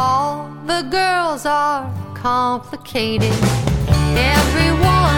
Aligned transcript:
All 0.00 0.48
the 0.64 0.82
girls 0.82 1.44
are 1.44 1.82
complicated. 2.14 3.34
Everyone 4.14 5.17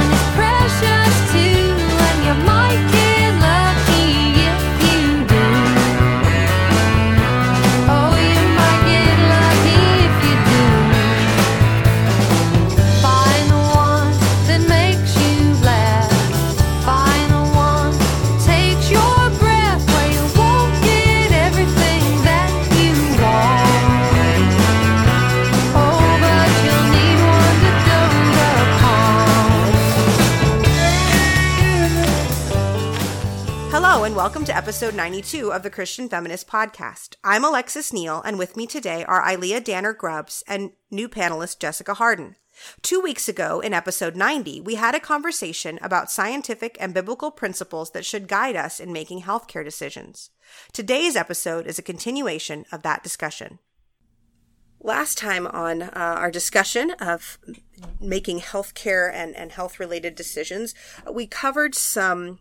episode 34.70 34.95
92 34.95 35.52
of 35.52 35.65
the 35.65 35.69
Christian 35.69 36.09
Feminist 36.09 36.47
Podcast. 36.47 37.16
I'm 37.24 37.45
Alexis 37.45 37.92
Neal, 37.92 38.23
and 38.24 38.38
with 38.38 38.56
me 38.56 38.69
today 38.69 39.05
are 39.05 39.29
Ilia 39.29 39.60
Danner 39.60 39.93
Grubbs 39.93 40.45
and 40.46 40.70
new 40.93 41.09
panelist 41.09 41.59
Jessica 41.59 41.95
Hardin. 41.95 42.37
Two 42.80 43.01
weeks 43.01 43.29
ago, 43.29 43.59
in 43.59 43.74
episode 43.74 44.15
90, 44.15 44.60
we 44.60 44.77
had 44.77 44.95
a 44.95 45.01
conversation 45.01 45.80
about 45.83 46.09
scientific 46.09 46.77
and 46.79 46.95
biblical 46.95 47.33
principles 47.33 47.91
that 47.91 48.05
should 48.05 48.29
guide 48.29 48.55
us 48.55 48.79
in 48.79 48.93
making 48.93 49.23
healthcare 49.23 49.65
decisions. 49.65 50.30
Today's 50.73 51.16
episode 51.16 51.66
is 51.66 51.80
a 51.80 51.82
continuation 51.82 52.65
of 52.71 52.82
that 52.82 53.02
discussion. 53.02 53.59
Last 54.80 55.18
time 55.18 55.48
on 55.48 55.82
uh, 55.82 55.91
our 55.95 56.30
discussion 56.30 56.93
of 57.01 57.41
making 58.01 58.38
healthcare 58.38 59.12
and, 59.12 59.34
and 59.34 59.51
health 59.51 59.80
related 59.80 60.15
decisions, 60.15 60.77
we 61.12 61.27
covered 61.27 61.74
some 61.74 62.38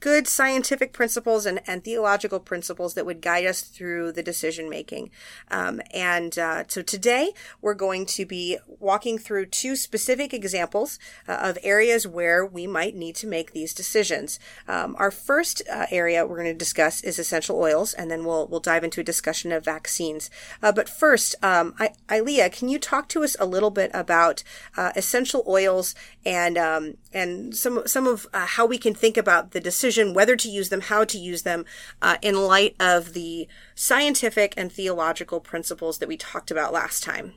good 0.00 0.28
scientific 0.28 0.92
principles 0.92 1.46
and, 1.46 1.60
and 1.66 1.82
theological 1.82 2.40
principles 2.40 2.94
that 2.94 3.06
would 3.06 3.20
guide 3.20 3.46
us 3.46 3.62
through 3.62 4.12
the 4.12 4.22
decision 4.22 4.68
making. 4.68 5.10
Um, 5.50 5.80
and 5.92 6.38
uh, 6.38 6.64
so 6.68 6.82
today 6.82 7.32
we're 7.60 7.74
going 7.74 8.06
to 8.06 8.26
be 8.26 8.58
walking 8.66 9.18
through 9.18 9.46
two 9.46 9.76
specific 9.76 10.34
examples 10.34 10.98
uh, 11.26 11.38
of 11.42 11.58
areas 11.62 12.06
where 12.06 12.44
we 12.44 12.66
might 12.66 12.94
need 12.94 13.16
to 13.16 13.26
make 13.26 13.52
these 13.52 13.72
decisions. 13.72 14.38
Um, 14.68 14.94
our 14.98 15.10
first 15.10 15.62
uh, 15.72 15.86
area 15.90 16.26
we're 16.26 16.36
going 16.36 16.52
to 16.52 16.54
discuss 16.54 17.02
is 17.02 17.18
essential 17.18 17.56
oils, 17.58 17.94
and 17.94 18.10
then 18.10 18.24
we'll 18.24 18.46
we'll 18.46 18.60
dive 18.60 18.84
into 18.84 19.00
a 19.00 19.04
discussion 19.04 19.52
of 19.52 19.64
vaccines. 19.64 20.30
Uh, 20.62 20.72
but 20.72 20.88
first, 20.88 21.34
um, 21.42 21.74
I, 21.78 21.90
Ilia, 22.10 22.50
can 22.50 22.68
you 22.68 22.78
talk 22.78 23.08
to 23.10 23.24
us 23.24 23.36
a 23.40 23.46
little 23.46 23.70
bit 23.70 23.90
about 23.94 24.42
uh, 24.76 24.92
essential 24.96 25.44
oils 25.46 25.94
and 26.24 26.58
um, 26.58 26.94
and 27.14 27.56
some 27.56 27.86
some 27.86 28.06
of 28.06 28.26
uh, 28.34 28.46
how 28.46 28.66
we 28.66 28.76
can 28.76 28.94
think 28.94 29.16
about 29.16 29.52
the 29.52 29.60
decision 29.60 30.12
whether 30.12 30.36
to 30.36 30.48
use 30.48 30.68
them, 30.68 30.82
how 30.82 31.04
to 31.04 31.16
use 31.16 31.42
them, 31.42 31.64
uh, 32.02 32.16
in 32.20 32.34
light 32.34 32.76
of 32.80 33.14
the 33.14 33.48
scientific 33.74 34.52
and 34.56 34.72
theological 34.72 35.40
principles 35.40 35.98
that 35.98 36.08
we 36.08 36.16
talked 36.16 36.50
about 36.50 36.72
last 36.72 37.02
time. 37.02 37.34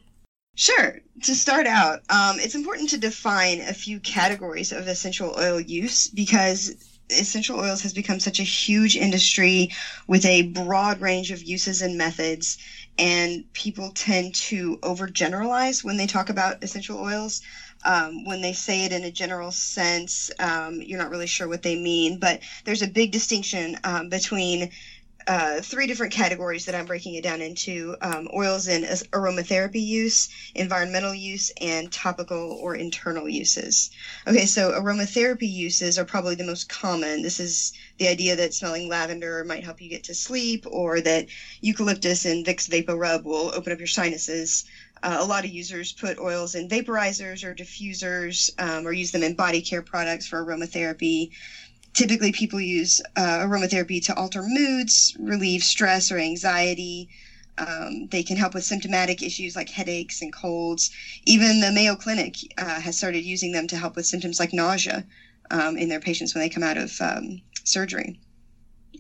Sure. 0.56 1.00
To 1.23 1.36
start 1.36 1.67
out, 1.67 2.00
um, 2.09 2.38
it's 2.39 2.56
important 2.56 2.89
to 2.89 2.97
define 2.97 3.61
a 3.61 3.73
few 3.73 4.00
categories 4.00 4.72
of 4.72 4.88
essential 4.88 5.36
oil 5.38 5.59
use 5.61 6.08
because 6.08 6.73
essential 7.09 7.59
oils 7.59 7.81
has 7.84 7.94
become 7.94 8.19
such 8.19 8.39
a 8.39 8.44
huge 8.44 8.95
industry 8.97 9.69
with 10.08 10.25
a 10.25 10.47
broad 10.50 11.00
range 11.00 11.31
of 11.31 11.44
uses 11.44 11.81
and 11.81 11.97
methods, 11.97 12.58
and 12.97 13.45
people 13.53 13.91
tend 13.94 14.34
to 14.36 14.78
overgeneralize 14.78 15.84
when 15.84 15.97
they 15.97 16.08
talk 16.08 16.30
about 16.30 16.64
essential 16.64 17.00
oils. 17.00 17.41
Um, 17.86 18.25
when 18.25 18.42
they 18.42 18.53
say 18.53 18.86
it 18.86 18.92
in 18.92 19.03
a 19.03 19.11
general 19.11 19.52
sense, 19.52 20.31
um, 20.39 20.81
you're 20.81 21.00
not 21.00 21.09
really 21.09 21.28
sure 21.28 21.47
what 21.47 21.61
they 21.64 21.75
mean, 21.75 22.19
but 22.19 22.41
there's 22.66 22.81
a 22.81 22.88
big 22.88 23.12
distinction 23.12 23.78
um, 23.84 24.09
between 24.09 24.72
uh, 25.27 25.61
three 25.61 25.88
different 25.88 26.13
categories 26.13 26.65
that 26.65 26.75
I'm 26.75 26.85
breaking 26.85 27.15
it 27.15 27.23
down 27.23 27.41
into 27.41 27.95
um, 28.01 28.27
oils 28.33 28.67
in 28.67 28.83
aromatherapy 29.11 29.85
use, 29.85 30.29
environmental 30.55 31.13
use, 31.13 31.51
and 31.59 31.91
topical 31.91 32.57
or 32.61 32.75
internal 32.75 33.27
uses. 33.27 33.89
Okay, 34.25 34.45
so 34.45 34.71
aromatherapy 34.71 35.51
uses 35.51 35.97
are 35.97 36.05
probably 36.05 36.35
the 36.35 36.43
most 36.43 36.69
common. 36.69 37.21
This 37.21 37.39
is 37.39 37.73
the 37.97 38.07
idea 38.07 38.35
that 38.38 38.53
smelling 38.53 38.88
lavender 38.88 39.43
might 39.43 39.63
help 39.63 39.81
you 39.81 39.89
get 39.89 40.03
to 40.03 40.13
sleep, 40.13 40.65
or 40.65 41.01
that 41.01 41.25
eucalyptus 41.61 42.25
and 42.25 42.45
Vicks 42.45 42.67
Vapor 42.67 42.95
Rub 42.95 43.25
will 43.25 43.51
open 43.53 43.73
up 43.73 43.79
your 43.79 43.88
sinuses. 43.88 44.63
Uh, 45.03 45.17
a 45.19 45.25
lot 45.25 45.44
of 45.44 45.51
users 45.51 45.91
put 45.91 46.17
oils 46.17 46.55
in 46.55 46.67
vaporizers 46.67 47.44
or 47.44 47.53
diffusers 47.53 48.49
um, 48.57 48.88
or 48.88 48.91
use 48.91 49.11
them 49.11 49.23
in 49.23 49.33
body 49.33 49.61
care 49.61 49.81
products 49.81 50.25
for 50.25 50.44
aromatherapy. 50.44 51.29
Typically, 51.97 52.31
people 52.31 52.62
use 52.62 53.02
uh, 53.16 53.40
aromatherapy 53.40 54.00
to 54.00 54.13
alter 54.16 54.44
moods, 54.44 55.16
relieve 55.18 55.63
stress 55.63 56.12
or 56.12 56.19
anxiety. 56.19 57.08
Um, 57.58 58.06
they 58.12 58.22
can 58.22 58.38
help 58.38 58.53
with 58.53 58.63
symptomatic 58.63 59.24
issues 59.24 59.56
like 59.56 59.68
headaches 59.68 60.22
and 60.22 60.31
colds. 60.31 60.91
Even 61.25 61.59
the 61.59 61.72
Mayo 61.72 61.96
Clinic 61.96 62.36
uh, 62.59 62.80
has 62.80 62.96
started 62.96 63.24
using 63.24 63.52
them 63.52 63.66
to 63.66 63.78
help 63.78 63.96
with 63.96 64.06
symptoms 64.06 64.40
like 64.40 64.53
nausea 64.53 65.03
um, 65.50 65.75
in 65.75 65.90
their 65.90 66.00
patients 66.00 66.36
when 66.36 66.44
they 66.44 66.50
come 66.50 66.62
out 66.62 66.78
of 66.78 67.02
um, 67.02 67.40
surgery. 67.63 68.19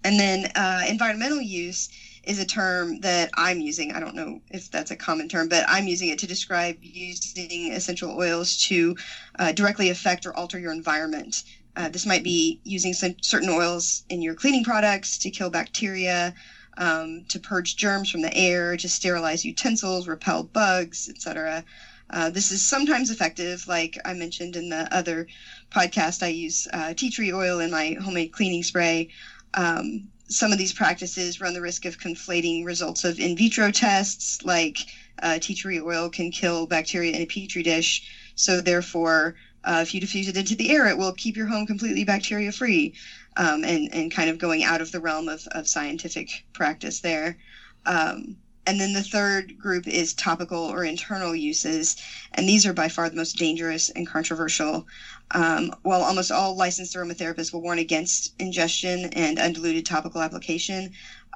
And 0.03 0.19
then 0.19 0.47
uh, 0.55 0.81
environmental 0.87 1.39
use 1.39 1.89
is 2.23 2.39
a 2.39 2.45
term 2.45 2.99
that 3.01 3.29
I'm 3.37 3.59
using. 3.59 3.91
I 3.91 3.99
don't 3.99 4.15
know 4.15 4.39
if 4.49 4.71
that's 4.71 4.89
a 4.89 4.95
common 4.95 5.27
term, 5.27 5.47
but 5.49 5.63
I'm 5.67 5.87
using 5.87 6.09
it 6.09 6.17
to 6.19 6.27
describe 6.27 6.77
using 6.81 7.71
essential 7.71 8.17
oils 8.17 8.57
to 8.69 8.95
uh, 9.37 9.51
directly 9.51 9.89
affect 9.89 10.25
or 10.25 10.35
alter 10.35 10.57
your 10.57 10.71
environment. 10.71 11.43
Uh, 11.77 11.89
this 11.89 12.07
might 12.07 12.23
be 12.23 12.59
using 12.63 12.91
some 12.91 13.15
certain 13.21 13.49
oils 13.49 14.03
in 14.09 14.19
your 14.19 14.33
cleaning 14.33 14.63
products 14.63 15.19
to 15.19 15.29
kill 15.29 15.51
bacteria, 15.51 16.33
um, 16.77 17.23
to 17.29 17.39
purge 17.39 17.75
germs 17.75 18.09
from 18.09 18.23
the 18.23 18.35
air, 18.35 18.75
to 18.75 18.89
sterilize 18.89 19.45
utensils, 19.45 20.07
repel 20.07 20.41
bugs, 20.41 21.07
etc. 21.07 21.63
Uh, 22.09 22.31
this 22.31 22.51
is 22.51 22.65
sometimes 22.65 23.11
effective, 23.11 23.67
like 23.67 23.95
I 24.03 24.13
mentioned 24.13 24.55
in 24.55 24.69
the 24.69 24.91
other 24.91 25.27
podcast. 25.71 26.23
I 26.23 26.29
use 26.29 26.67
uh, 26.73 26.93
tea 26.95 27.11
tree 27.11 27.31
oil 27.31 27.59
in 27.59 27.69
my 27.69 27.95
homemade 28.01 28.31
cleaning 28.31 28.63
spray. 28.63 29.09
Um, 29.53 30.07
some 30.29 30.51
of 30.51 30.57
these 30.57 30.73
practices 30.73 31.39
run 31.39 31.53
the 31.53 31.61
risk 31.61 31.85
of 31.85 31.99
conflating 31.99 32.65
results 32.65 33.03
of 33.03 33.19
in 33.19 33.37
vitro 33.37 33.69
tests, 33.69 34.43
like 34.43 34.79
uh, 35.21 35.37
tea 35.39 35.53
tree 35.53 35.79
oil 35.79 36.09
can 36.09 36.31
kill 36.31 36.65
bacteria 36.65 37.13
in 37.13 37.21
a 37.21 37.25
petri 37.25 37.61
dish. 37.61 38.01
So, 38.35 38.61
therefore, 38.61 39.35
uh, 39.67 39.81
if 39.81 39.93
you 39.93 39.99
diffuse 39.99 40.29
it 40.29 40.37
into 40.37 40.55
the 40.55 40.71
air, 40.71 40.87
it 40.87 40.97
will 40.97 41.11
keep 41.11 41.35
your 41.35 41.45
home 41.45 41.67
completely 41.67 42.05
bacteria 42.05 42.51
free, 42.53 42.93
um, 43.35 43.65
and, 43.65 43.93
and 43.93 44.11
kind 44.11 44.29
of 44.29 44.37
going 44.37 44.63
out 44.63 44.79
of 44.79 44.91
the 44.91 44.99
realm 44.99 45.27
of, 45.27 45.45
of 45.51 45.67
scientific 45.67 46.45
practice 46.53 47.01
there. 47.01 47.37
Um, 47.85 48.37
and 48.65 48.79
then 48.79 48.93
the 48.93 49.03
third 49.03 49.57
group 49.59 49.85
is 49.85 50.13
topical 50.13 50.57
or 50.57 50.85
internal 50.85 51.35
uses, 51.35 51.97
and 52.33 52.47
these 52.47 52.65
are 52.65 52.73
by 52.73 52.87
far 52.87 53.09
the 53.09 53.15
most 53.17 53.37
dangerous 53.37 53.89
and 53.89 54.07
controversial. 54.07 54.85
Um, 55.31 55.73
while 55.83 56.01
almost 56.01 56.31
all 56.31 56.55
licensed 56.55 56.95
aromatherapists 56.95 57.51
will 57.51 57.61
warn 57.61 57.79
against 57.79 58.33
ingestion 58.39 59.05
and 59.13 59.37
undiluted 59.37 59.85
topical 59.85 60.21
application, 60.21 60.91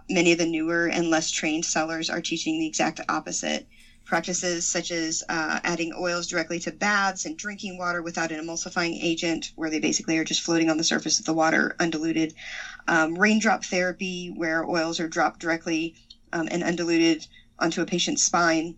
many 0.09 0.31
of 0.31 0.37
the 0.37 0.45
newer 0.45 0.87
and 0.87 1.09
less 1.09 1.29
trained 1.31 1.65
sellers 1.65 2.09
are 2.09 2.21
teaching 2.21 2.59
the 2.59 2.67
exact 2.67 3.01
opposite. 3.09 3.67
Practices 4.11 4.65
such 4.65 4.91
as 4.91 5.23
uh, 5.29 5.61
adding 5.63 5.93
oils 5.97 6.27
directly 6.27 6.59
to 6.59 6.71
baths 6.73 7.23
and 7.23 7.37
drinking 7.37 7.77
water 7.77 8.01
without 8.01 8.29
an 8.29 8.45
emulsifying 8.45 9.01
agent, 9.01 9.53
where 9.55 9.69
they 9.69 9.79
basically 9.79 10.17
are 10.17 10.25
just 10.25 10.41
floating 10.41 10.69
on 10.69 10.75
the 10.75 10.83
surface 10.83 11.17
of 11.17 11.23
the 11.23 11.33
water 11.33 11.77
undiluted. 11.79 12.33
Um, 12.89 13.17
raindrop 13.17 13.63
therapy, 13.63 14.27
where 14.35 14.69
oils 14.69 14.99
are 14.99 15.07
dropped 15.07 15.39
directly 15.39 15.95
um, 16.33 16.49
and 16.51 16.61
undiluted 16.61 17.25
onto 17.57 17.79
a 17.79 17.85
patient's 17.85 18.21
spine, 18.21 18.75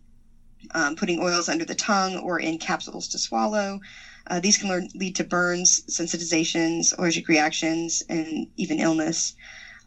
um, 0.76 0.96
putting 0.96 1.20
oils 1.20 1.50
under 1.50 1.66
the 1.66 1.74
tongue 1.74 2.18
or 2.18 2.40
in 2.40 2.60
capsules 2.60 3.08
to 3.08 3.18
swallow. 3.18 3.80
Uh, 4.28 4.40
these 4.40 4.58
can 4.58 4.70
learn, 4.70 4.88
lead 4.94 5.16
to 5.16 5.24
burns, 5.24 5.82
sensitizations, 5.90 6.96
allergic 6.96 7.28
reactions, 7.28 8.04
and 8.08 8.46
even 8.56 8.80
illness. 8.80 9.34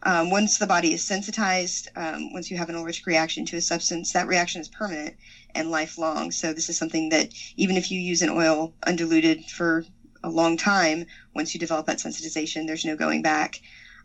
Um, 0.03 0.29
once 0.29 0.57
the 0.57 0.67
body 0.67 0.93
is 0.93 1.03
sensitized, 1.03 1.87
um, 1.95 2.31
once 2.31 2.51
you 2.51 2.57
have 2.57 2.69
an 2.69 2.75
allergic 2.75 3.07
reaction 3.07 3.45
to 3.45 3.55
a 3.55 3.61
substance, 3.61 4.13
that 4.13 4.27
reaction 4.27 4.61
is 4.61 4.67
permanent 4.67 5.15
and 5.57 5.71
lifelong. 5.71 6.31
So, 6.31 6.53
this 6.53 6.69
is 6.69 6.77
something 6.77 7.09
that 7.09 7.33
even 7.55 7.77
if 7.77 7.91
you 7.91 7.99
use 7.99 8.21
an 8.21 8.29
oil 8.29 8.71
undiluted 8.85 9.45
for 9.45 9.83
a 10.23 10.29
long 10.29 10.57
time, 10.57 11.05
once 11.33 11.53
you 11.53 11.59
develop 11.59 11.85
that 11.87 11.97
sensitization, 11.97 12.67
there's 12.67 12.85
no 12.85 12.95
going 12.95 13.21
back. 13.21 13.59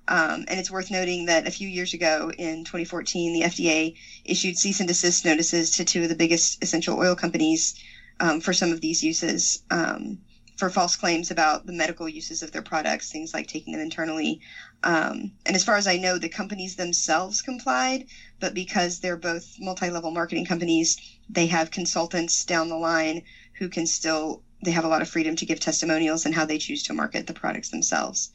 Um, 0.08 0.44
and 0.48 0.58
it's 0.58 0.70
worth 0.70 0.90
noting 0.90 1.26
that 1.26 1.46
a 1.46 1.50
few 1.50 1.68
years 1.68 1.94
ago 1.94 2.32
in 2.36 2.64
2014, 2.64 3.32
the 3.32 3.42
FDA 3.42 3.94
issued 4.24 4.56
cease 4.56 4.80
and 4.80 4.88
desist 4.88 5.24
notices 5.24 5.70
to 5.72 5.84
two 5.84 6.02
of 6.02 6.08
the 6.08 6.16
biggest 6.16 6.62
essential 6.62 6.98
oil 6.98 7.14
companies 7.14 7.74
um, 8.18 8.40
for 8.40 8.52
some 8.52 8.72
of 8.72 8.80
these 8.80 9.02
uses. 9.02 9.60
Um, 9.70 10.18
for 10.56 10.68
false 10.70 10.96
claims 10.96 11.30
about 11.30 11.66
the 11.66 11.72
medical 11.72 12.08
uses 12.08 12.42
of 12.42 12.52
their 12.52 12.62
products, 12.62 13.10
things 13.10 13.34
like 13.34 13.46
taking 13.46 13.72
them 13.72 13.80
internally. 13.80 14.38
Um, 14.84 15.32
and 15.46 15.54
as 15.54 15.64
far 15.64 15.76
as 15.76 15.86
I 15.86 15.96
know, 15.96 16.18
the 16.18 16.28
companies 16.28 16.74
themselves 16.74 17.40
complied, 17.42 18.04
but 18.40 18.54
because 18.54 18.98
they're 18.98 19.16
both 19.16 19.56
multi 19.58 19.90
level 19.90 20.10
marketing 20.10 20.44
companies, 20.44 20.96
they 21.28 21.46
have 21.46 21.70
consultants 21.70 22.44
down 22.44 22.68
the 22.68 22.76
line 22.76 23.22
who 23.58 23.68
can 23.68 23.86
still, 23.86 24.40
they 24.64 24.72
have 24.72 24.84
a 24.84 24.88
lot 24.88 25.02
of 25.02 25.08
freedom 25.08 25.36
to 25.36 25.46
give 25.46 25.60
testimonials 25.60 26.24
and 26.24 26.34
how 26.34 26.44
they 26.44 26.58
choose 26.58 26.82
to 26.84 26.92
market 26.92 27.26
the 27.26 27.32
products 27.34 27.70
themselves. 27.70 28.30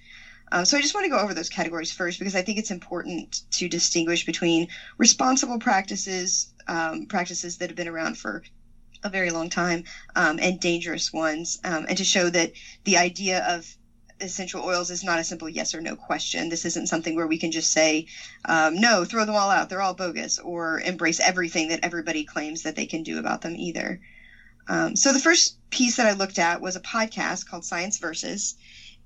Um, 0.52 0.64
so 0.66 0.78
I 0.78 0.82
just 0.82 0.94
want 0.94 1.04
to 1.04 1.10
go 1.10 1.20
over 1.20 1.34
those 1.34 1.50
categories 1.50 1.92
first 1.92 2.20
because 2.20 2.36
I 2.36 2.42
think 2.42 2.58
it's 2.58 2.72
important 2.72 3.42
to 3.52 3.68
distinguish 3.68 4.26
between 4.26 4.68
responsible 4.98 5.60
practices, 5.60 6.48
um, 6.68 7.06
practices 7.08 7.58
that 7.58 7.70
have 7.70 7.76
been 7.76 7.88
around 7.88 8.18
for 8.18 8.42
a 9.04 9.10
very 9.10 9.30
long 9.30 9.50
time, 9.50 9.84
um, 10.16 10.40
and 10.42 10.60
dangerous 10.60 11.12
ones, 11.14 11.58
um, 11.64 11.86
and 11.88 11.98
to 11.98 12.04
show 12.04 12.30
that 12.30 12.52
the 12.86 12.98
idea 12.98 13.44
of 13.46 13.77
essential 14.20 14.64
oils 14.64 14.90
is 14.90 15.04
not 15.04 15.20
a 15.20 15.24
simple 15.24 15.50
yes 15.50 15.74
or 15.74 15.82
no 15.82 15.96
question. 15.96 16.50
This 16.50 16.66
isn't 16.66 16.88
something 16.88 17.16
where 17.16 17.28
we 17.28 17.38
can 17.38 17.52
just 17.52 17.72
say, 17.72 18.06
um, 18.46 18.80
no, 18.80 19.06
throw 19.06 19.26
them 19.26 19.36
all 19.36 19.50
out, 19.50 19.70
they're 19.70 19.82
all 19.82 19.94
bogus, 19.94 20.40
or 20.40 20.80
embrace 20.82 21.20
everything 21.20 21.70
that 21.70 21.80
everybody 21.84 22.24
claims 22.24 22.64
that 22.64 22.76
they 22.76 22.86
can 22.86 23.04
do 23.04 23.18
about 23.18 23.42
them 23.42 23.56
either. 23.58 24.00
Um, 24.68 24.96
so 24.96 25.14
the 25.14 25.20
first 25.20 25.56
piece 25.70 25.96
that 25.96 26.08
I 26.08 26.14
looked 26.14 26.40
at 26.40 26.62
was 26.62 26.76
a 26.76 26.82
podcast 26.82 27.46
called 27.46 27.64
Science 27.64 27.98
Versus. 27.98 28.56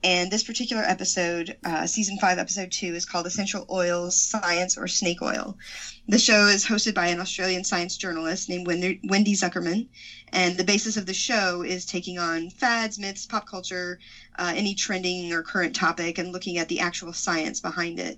And 0.03 0.31
this 0.31 0.41
particular 0.41 0.81
episode, 0.81 1.53
uh, 1.63 1.85
season 1.85 2.17
five, 2.17 2.39
episode 2.39 2.71
two, 2.71 2.95
is 2.95 3.05
called 3.05 3.27
Essential 3.27 3.65
Oils, 3.69 4.15
Science, 4.15 4.75
or 4.75 4.87
Snake 4.87 5.21
Oil. 5.21 5.55
The 6.07 6.17
show 6.17 6.47
is 6.47 6.65
hosted 6.65 6.95
by 6.95 7.05
an 7.05 7.19
Australian 7.19 7.63
science 7.63 7.95
journalist 7.97 8.49
named 8.49 8.65
Wendy 8.65 9.35
Zukerman. 9.35 9.85
And 10.29 10.57
the 10.57 10.63
basis 10.63 10.97
of 10.97 11.05
the 11.05 11.13
show 11.13 11.61
is 11.61 11.85
taking 11.85 12.17
on 12.17 12.49
fads, 12.49 12.97
myths, 12.97 13.27
pop 13.27 13.45
culture, 13.45 13.99
uh, 14.39 14.53
any 14.55 14.73
trending 14.73 15.31
or 15.33 15.43
current 15.43 15.75
topic, 15.75 16.17
and 16.17 16.31
looking 16.31 16.57
at 16.57 16.67
the 16.67 16.79
actual 16.79 17.13
science 17.13 17.59
behind 17.59 17.99
it. 17.99 18.17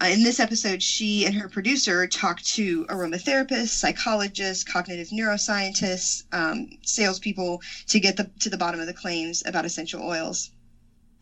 Uh, 0.00 0.06
in 0.06 0.22
this 0.24 0.40
episode, 0.40 0.82
she 0.82 1.24
and 1.24 1.34
her 1.34 1.48
producer 1.48 2.06
talked 2.06 2.44
to 2.54 2.84
aromatherapists, 2.88 3.68
psychologists, 3.68 4.64
cognitive 4.64 5.08
neuroscientists, 5.08 6.22
um, 6.32 6.66
salespeople 6.84 7.60
to 7.86 8.00
get 8.00 8.16
the, 8.16 8.28
to 8.40 8.48
the 8.48 8.56
bottom 8.56 8.80
of 8.80 8.86
the 8.86 8.92
claims 8.92 9.42
about 9.44 9.64
essential 9.64 10.02
oils. 10.02 10.50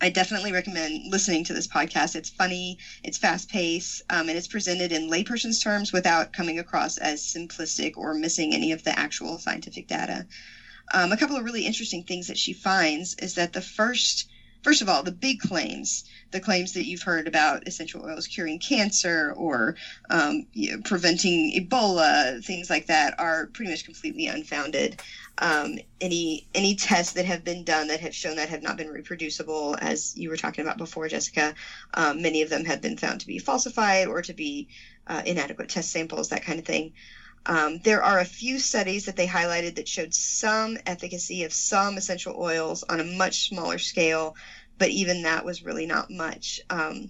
I 0.01 0.11
definitely 0.11 0.53
recommend 0.53 1.11
listening 1.11 1.45
to 1.45 1.55
this 1.55 1.67
podcast. 1.67 2.17
It's 2.17 2.29
funny, 2.29 2.77
it's 3.03 3.17
fast 3.17 3.49
paced, 3.49 4.03
um, 4.11 4.29
and 4.29 4.37
it's 4.37 4.47
presented 4.47 4.93
in 4.93 5.11
layperson's 5.11 5.59
terms 5.59 5.93
without 5.93 6.33
coming 6.35 6.59
across 6.59 6.99
as 6.99 7.23
simplistic 7.23 7.93
or 7.97 8.13
missing 8.13 8.53
any 8.53 8.73
of 8.73 8.83
the 8.85 8.99
actual 8.99 9.39
scientific 9.39 9.87
data. 9.87 10.27
Um, 10.93 11.13
a 11.13 11.17
couple 11.17 11.37
of 11.37 11.45
really 11.45 11.65
interesting 11.65 12.03
things 12.03 12.27
that 12.27 12.37
she 12.39 12.53
finds 12.53 13.15
is 13.15 13.35
that 13.35 13.55
the 13.55 13.63
first 13.63 14.27
First 14.62 14.82
of 14.82 14.88
all, 14.88 15.03
the 15.03 15.12
big 15.12 15.41
claims, 15.41 16.05
the 16.32 16.41
claims 16.41 16.73
that 16.73 16.87
you've 16.87 17.03
heard 17.03 17.29
about 17.29 17.67
essential 17.67 18.05
oils 18.05 18.26
curing 18.26 18.58
cancer 18.58 19.32
or 19.37 19.76
um, 20.11 20.47
you 20.53 20.73
know, 20.73 20.82
preventing 20.85 21.53
Ebola, 21.53 22.44
things 22.44 22.69
like 22.69 22.87
that, 22.87 23.14
are 23.19 23.47
pretty 23.47 23.70
much 23.70 23.85
completely 23.85 24.26
unfounded. 24.26 25.00
Um, 25.38 25.79
any 26.00 26.47
any 26.55 26.75
tests 26.75 27.12
that 27.14 27.26
have 27.26 27.44
been 27.44 27.64
done 27.64 27.88
that 27.88 28.00
have 28.00 28.14
shown 28.14 28.37
that 28.37 28.49
have 28.49 28.62
not 28.62 28.76
been 28.76 28.88
reproducible, 28.88 29.76
as 29.81 30.17
you 30.17 30.31
were 30.31 30.37
talking 30.37 30.64
about 30.64 30.79
before, 30.79 31.09
Jessica, 31.09 31.55
um, 31.94 32.23
many 32.23 32.43
of 32.43 32.49
them 32.49 32.64
have 32.64 32.81
been 32.81 32.97
found 32.97 33.20
to 33.20 33.26
be 33.26 33.38
falsified 33.38 34.09
or 34.09 34.23
to 34.23 34.32
be 34.32 34.69
uh, 35.06 35.23
inadequate 35.25 35.69
test 35.69 35.93
samples, 35.93 36.31
that 36.31 36.44
kind 36.44 36.59
of 36.59 36.64
thing. 36.64 36.93
Um, 37.47 37.79
there 37.79 38.03
are 38.03 38.19
a 38.19 38.25
few 38.25 38.59
studies 38.59 39.05
that 39.05 39.17
they 39.17 39.27
highlighted 39.27 39.77
that 39.77 39.89
showed 39.89 40.13
some 40.13 40.77
efficacy 40.85 41.45
of 41.45 41.53
some 41.53 41.97
essential 41.97 42.35
oils 42.37 42.85
on 42.89 43.01
a 43.01 43.05
much 43.05 43.49
smaller 43.49 43.79
scale, 43.79 44.35
but 44.79 44.91
even 44.91 45.23
that 45.23 45.45
was 45.45 45.63
really 45.63 45.87
not 45.87 46.11
much. 46.11 46.61
Um, 46.71 47.09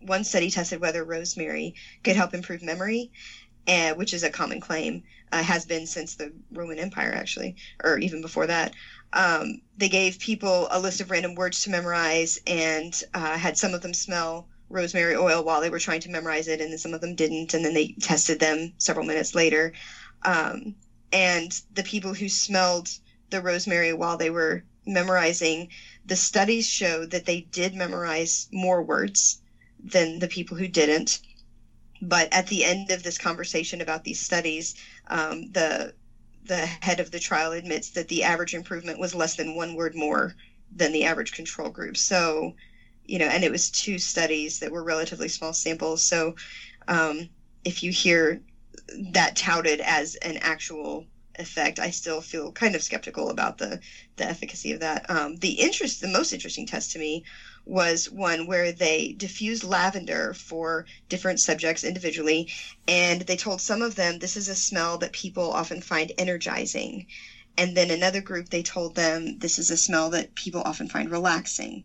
one 0.00 0.24
study 0.24 0.50
tested 0.50 0.80
whether 0.80 1.04
rosemary 1.04 1.74
could 2.02 2.16
help 2.16 2.34
improve 2.34 2.62
memory, 2.62 3.10
uh, 3.68 3.92
which 3.92 4.12
is 4.14 4.22
a 4.22 4.30
common 4.30 4.60
claim, 4.60 5.02
uh, 5.32 5.42
has 5.42 5.64
been 5.64 5.86
since 5.86 6.14
the 6.14 6.32
Roman 6.52 6.78
Empire, 6.78 7.12
actually, 7.14 7.54
or 7.82 7.98
even 7.98 8.20
before 8.22 8.46
that. 8.46 8.72
Um, 9.12 9.54
they 9.76 9.88
gave 9.88 10.18
people 10.18 10.66
a 10.70 10.78
list 10.78 11.00
of 11.00 11.10
random 11.10 11.34
words 11.34 11.60
to 11.62 11.70
memorize 11.70 12.38
and 12.46 12.98
uh, 13.14 13.36
had 13.36 13.56
some 13.56 13.74
of 13.74 13.80
them 13.82 13.94
smell 13.94 14.46
rosemary 14.74 15.16
oil 15.16 15.42
while 15.42 15.60
they 15.60 15.70
were 15.70 15.78
trying 15.78 16.00
to 16.00 16.10
memorize 16.10 16.48
it, 16.48 16.60
and 16.60 16.70
then 16.70 16.78
some 16.78 16.94
of 16.94 17.00
them 17.00 17.14
didn't, 17.14 17.54
and 17.54 17.64
then 17.64 17.74
they 17.74 17.94
tested 18.00 18.38
them 18.38 18.72
several 18.78 19.06
minutes 19.06 19.34
later. 19.34 19.72
Um, 20.24 20.74
and 21.12 21.50
the 21.74 21.82
people 21.82 22.12
who 22.12 22.28
smelled 22.28 22.88
the 23.30 23.40
rosemary 23.40 23.92
while 23.92 24.16
they 24.16 24.30
were 24.30 24.62
memorizing, 24.86 25.68
the 26.04 26.16
studies 26.16 26.66
showed 26.66 27.10
that 27.10 27.24
they 27.24 27.40
did 27.40 27.74
memorize 27.74 28.48
more 28.52 28.82
words 28.82 29.38
than 29.82 30.18
the 30.18 30.28
people 30.28 30.56
who 30.56 30.68
didn't. 30.68 31.20
But 32.02 32.28
at 32.32 32.46
the 32.46 32.64
end 32.64 32.90
of 32.90 33.02
this 33.02 33.16
conversation 33.16 33.80
about 33.80 34.04
these 34.04 34.18
studies, 34.18 34.74
um, 35.08 35.50
the 35.52 35.92
the 36.46 36.66
head 36.82 37.00
of 37.00 37.10
the 37.10 37.18
trial 37.18 37.52
admits 37.52 37.90
that 37.90 38.08
the 38.08 38.22
average 38.22 38.52
improvement 38.52 38.98
was 38.98 39.14
less 39.14 39.34
than 39.34 39.54
one 39.54 39.74
word 39.74 39.94
more 39.94 40.34
than 40.76 40.92
the 40.92 41.04
average 41.04 41.32
control 41.32 41.70
group. 41.70 41.96
So 41.96 42.52
you 43.06 43.18
know, 43.18 43.26
and 43.26 43.44
it 43.44 43.50
was 43.50 43.70
two 43.70 43.98
studies 43.98 44.58
that 44.60 44.72
were 44.72 44.82
relatively 44.82 45.28
small 45.28 45.52
samples. 45.52 46.02
So 46.02 46.34
um, 46.88 47.28
if 47.64 47.82
you 47.82 47.92
hear 47.92 48.40
that 49.12 49.36
touted 49.36 49.80
as 49.80 50.14
an 50.16 50.38
actual 50.40 51.06
effect, 51.38 51.78
I 51.78 51.90
still 51.90 52.20
feel 52.20 52.52
kind 52.52 52.74
of 52.74 52.82
skeptical 52.82 53.30
about 53.30 53.58
the 53.58 53.80
the 54.16 54.28
efficacy 54.28 54.72
of 54.72 54.80
that. 54.80 55.08
Um, 55.10 55.36
the 55.36 55.50
interest, 55.50 56.00
the 56.00 56.08
most 56.08 56.32
interesting 56.32 56.66
test 56.66 56.92
to 56.92 56.98
me 56.98 57.24
was 57.66 58.10
one 58.10 58.46
where 58.46 58.72
they 58.72 59.14
diffused 59.16 59.64
lavender 59.64 60.34
for 60.34 60.84
different 61.08 61.40
subjects 61.40 61.84
individually, 61.84 62.48
and 62.86 63.22
they 63.22 63.36
told 63.36 63.60
some 63.60 63.82
of 63.82 63.96
them 63.96 64.18
this 64.18 64.36
is 64.36 64.48
a 64.48 64.54
smell 64.54 64.98
that 64.98 65.12
people 65.12 65.50
often 65.50 65.80
find 65.80 66.12
energizing. 66.18 67.06
And 67.56 67.76
then 67.76 67.90
another 67.90 68.20
group, 68.20 68.48
they 68.48 68.62
told 68.62 68.94
them 68.96 69.38
this 69.38 69.58
is 69.58 69.70
a 69.70 69.76
smell 69.76 70.10
that 70.10 70.34
people 70.34 70.62
often 70.64 70.88
find 70.88 71.08
relaxing 71.10 71.84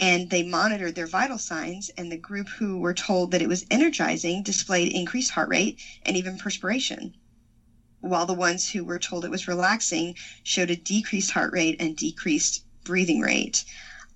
and 0.00 0.30
they 0.30 0.42
monitored 0.42 0.94
their 0.94 1.06
vital 1.06 1.38
signs 1.38 1.90
and 1.96 2.10
the 2.10 2.16
group 2.16 2.48
who 2.48 2.78
were 2.78 2.94
told 2.94 3.30
that 3.30 3.42
it 3.42 3.48
was 3.48 3.64
energizing 3.70 4.42
displayed 4.42 4.92
increased 4.92 5.30
heart 5.30 5.48
rate 5.48 5.78
and 6.04 6.16
even 6.16 6.38
perspiration 6.38 7.12
while 8.00 8.26
the 8.26 8.34
ones 8.34 8.70
who 8.70 8.84
were 8.84 8.98
told 8.98 9.24
it 9.24 9.30
was 9.30 9.48
relaxing 9.48 10.14
showed 10.42 10.70
a 10.70 10.76
decreased 10.76 11.30
heart 11.30 11.52
rate 11.52 11.76
and 11.80 11.96
decreased 11.96 12.62
breathing 12.84 13.20
rate. 13.20 13.64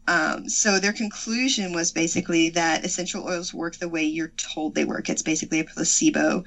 Um, 0.09 0.49
so 0.49 0.79
their 0.79 0.93
conclusion 0.93 1.73
was 1.73 1.91
basically 1.91 2.49
that 2.51 2.85
essential 2.85 3.25
oils 3.25 3.55
work 3.55 3.77
the 3.77 3.89
way 3.89 4.05
you're 4.05 4.33
told 4.37 4.75
they 4.75 4.85
work. 4.85 5.09
It's 5.09 5.23
basically 5.23 5.61
a 5.61 5.65
placebo. 5.65 6.43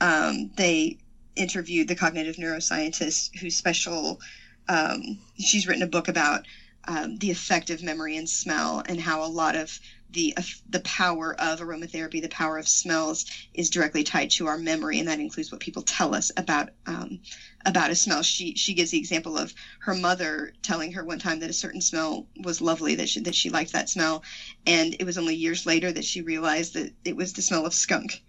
Um, 0.00 0.50
they 0.56 0.96
interviewed 1.36 1.88
the 1.88 1.94
cognitive 1.94 2.36
neuroscientist 2.36 3.38
whose 3.38 3.56
special 3.56 4.20
um, 4.68 5.18
she's 5.38 5.66
written 5.66 5.82
a 5.82 5.86
book 5.86 6.08
about 6.08 6.42
um, 6.90 7.16
the 7.18 7.30
effect 7.30 7.70
of 7.70 7.82
memory 7.82 8.16
and 8.16 8.28
smell 8.28 8.82
and 8.86 9.00
how 9.00 9.22
a 9.22 9.30
lot 9.30 9.54
of 9.54 9.78
the 10.10 10.34
uh, 10.36 10.42
the 10.68 10.80
power 10.80 11.40
of 11.40 11.60
aromatherapy, 11.60 12.20
the 12.20 12.28
power 12.28 12.58
of 12.58 12.66
smells, 12.66 13.24
is 13.54 13.70
directly 13.70 14.02
tied 14.02 14.28
to 14.30 14.46
our 14.46 14.58
memory, 14.58 14.98
and 14.98 15.06
that 15.06 15.20
includes 15.20 15.52
what 15.52 15.60
people 15.60 15.82
tell 15.82 16.16
us 16.16 16.32
about 16.36 16.68
um, 16.86 17.20
about 17.64 17.90
a 17.90 17.94
smell. 17.94 18.22
She 18.22 18.54
she 18.56 18.74
gives 18.74 18.90
the 18.90 18.98
example 18.98 19.38
of 19.38 19.54
her 19.78 19.94
mother 19.94 20.50
telling 20.62 20.90
her 20.90 21.04
one 21.04 21.20
time 21.20 21.38
that 21.38 21.50
a 21.50 21.52
certain 21.52 21.80
smell 21.80 22.26
was 22.42 22.60
lovely, 22.60 22.96
that 22.96 23.08
she 23.08 23.20
that 23.20 23.36
she 23.36 23.50
liked 23.50 23.70
that 23.70 23.88
smell, 23.88 24.24
and 24.66 24.96
it 24.98 25.04
was 25.04 25.16
only 25.16 25.36
years 25.36 25.66
later 25.66 25.92
that 25.92 26.04
she 26.04 26.20
realized 26.20 26.74
that 26.74 26.90
it 27.04 27.14
was 27.14 27.32
the 27.32 27.42
smell 27.42 27.64
of 27.64 27.72
skunk 27.72 28.20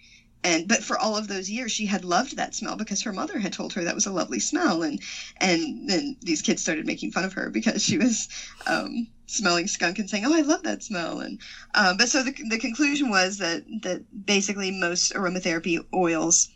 and 0.43 0.67
but 0.67 0.83
for 0.83 0.97
all 0.97 1.15
of 1.17 1.27
those 1.27 1.49
years 1.49 1.71
she 1.71 1.85
had 1.85 2.03
loved 2.03 2.35
that 2.35 2.53
smell 2.53 2.75
because 2.75 3.01
her 3.01 3.11
mother 3.11 3.39
had 3.39 3.53
told 3.53 3.73
her 3.73 3.83
that 3.83 3.95
was 3.95 4.05
a 4.05 4.11
lovely 4.11 4.39
smell. 4.39 4.81
And 4.81 4.99
and 5.37 5.89
then 5.89 6.15
these 6.21 6.41
kids 6.41 6.61
started 6.61 6.85
making 6.85 7.11
fun 7.11 7.23
of 7.23 7.33
her 7.33 7.49
because 7.49 7.83
she 7.83 7.97
was 7.97 8.27
um, 8.67 9.07
smelling 9.27 9.67
skunk 9.67 9.99
and 9.99 10.09
saying 10.09 10.25
oh 10.25 10.33
i 10.33 10.41
love 10.41 10.63
that 10.63 10.83
smell. 10.83 11.19
And 11.19 11.39
um, 11.75 11.97
but 11.97 12.09
so 12.09 12.23
the, 12.23 12.33
the 12.49 12.57
conclusion 12.57 13.09
was 13.09 13.37
that 13.37 13.63
that 13.83 14.01
basically 14.25 14.71
most 14.71 15.13
aromatherapy 15.13 15.79
oils 15.93 16.47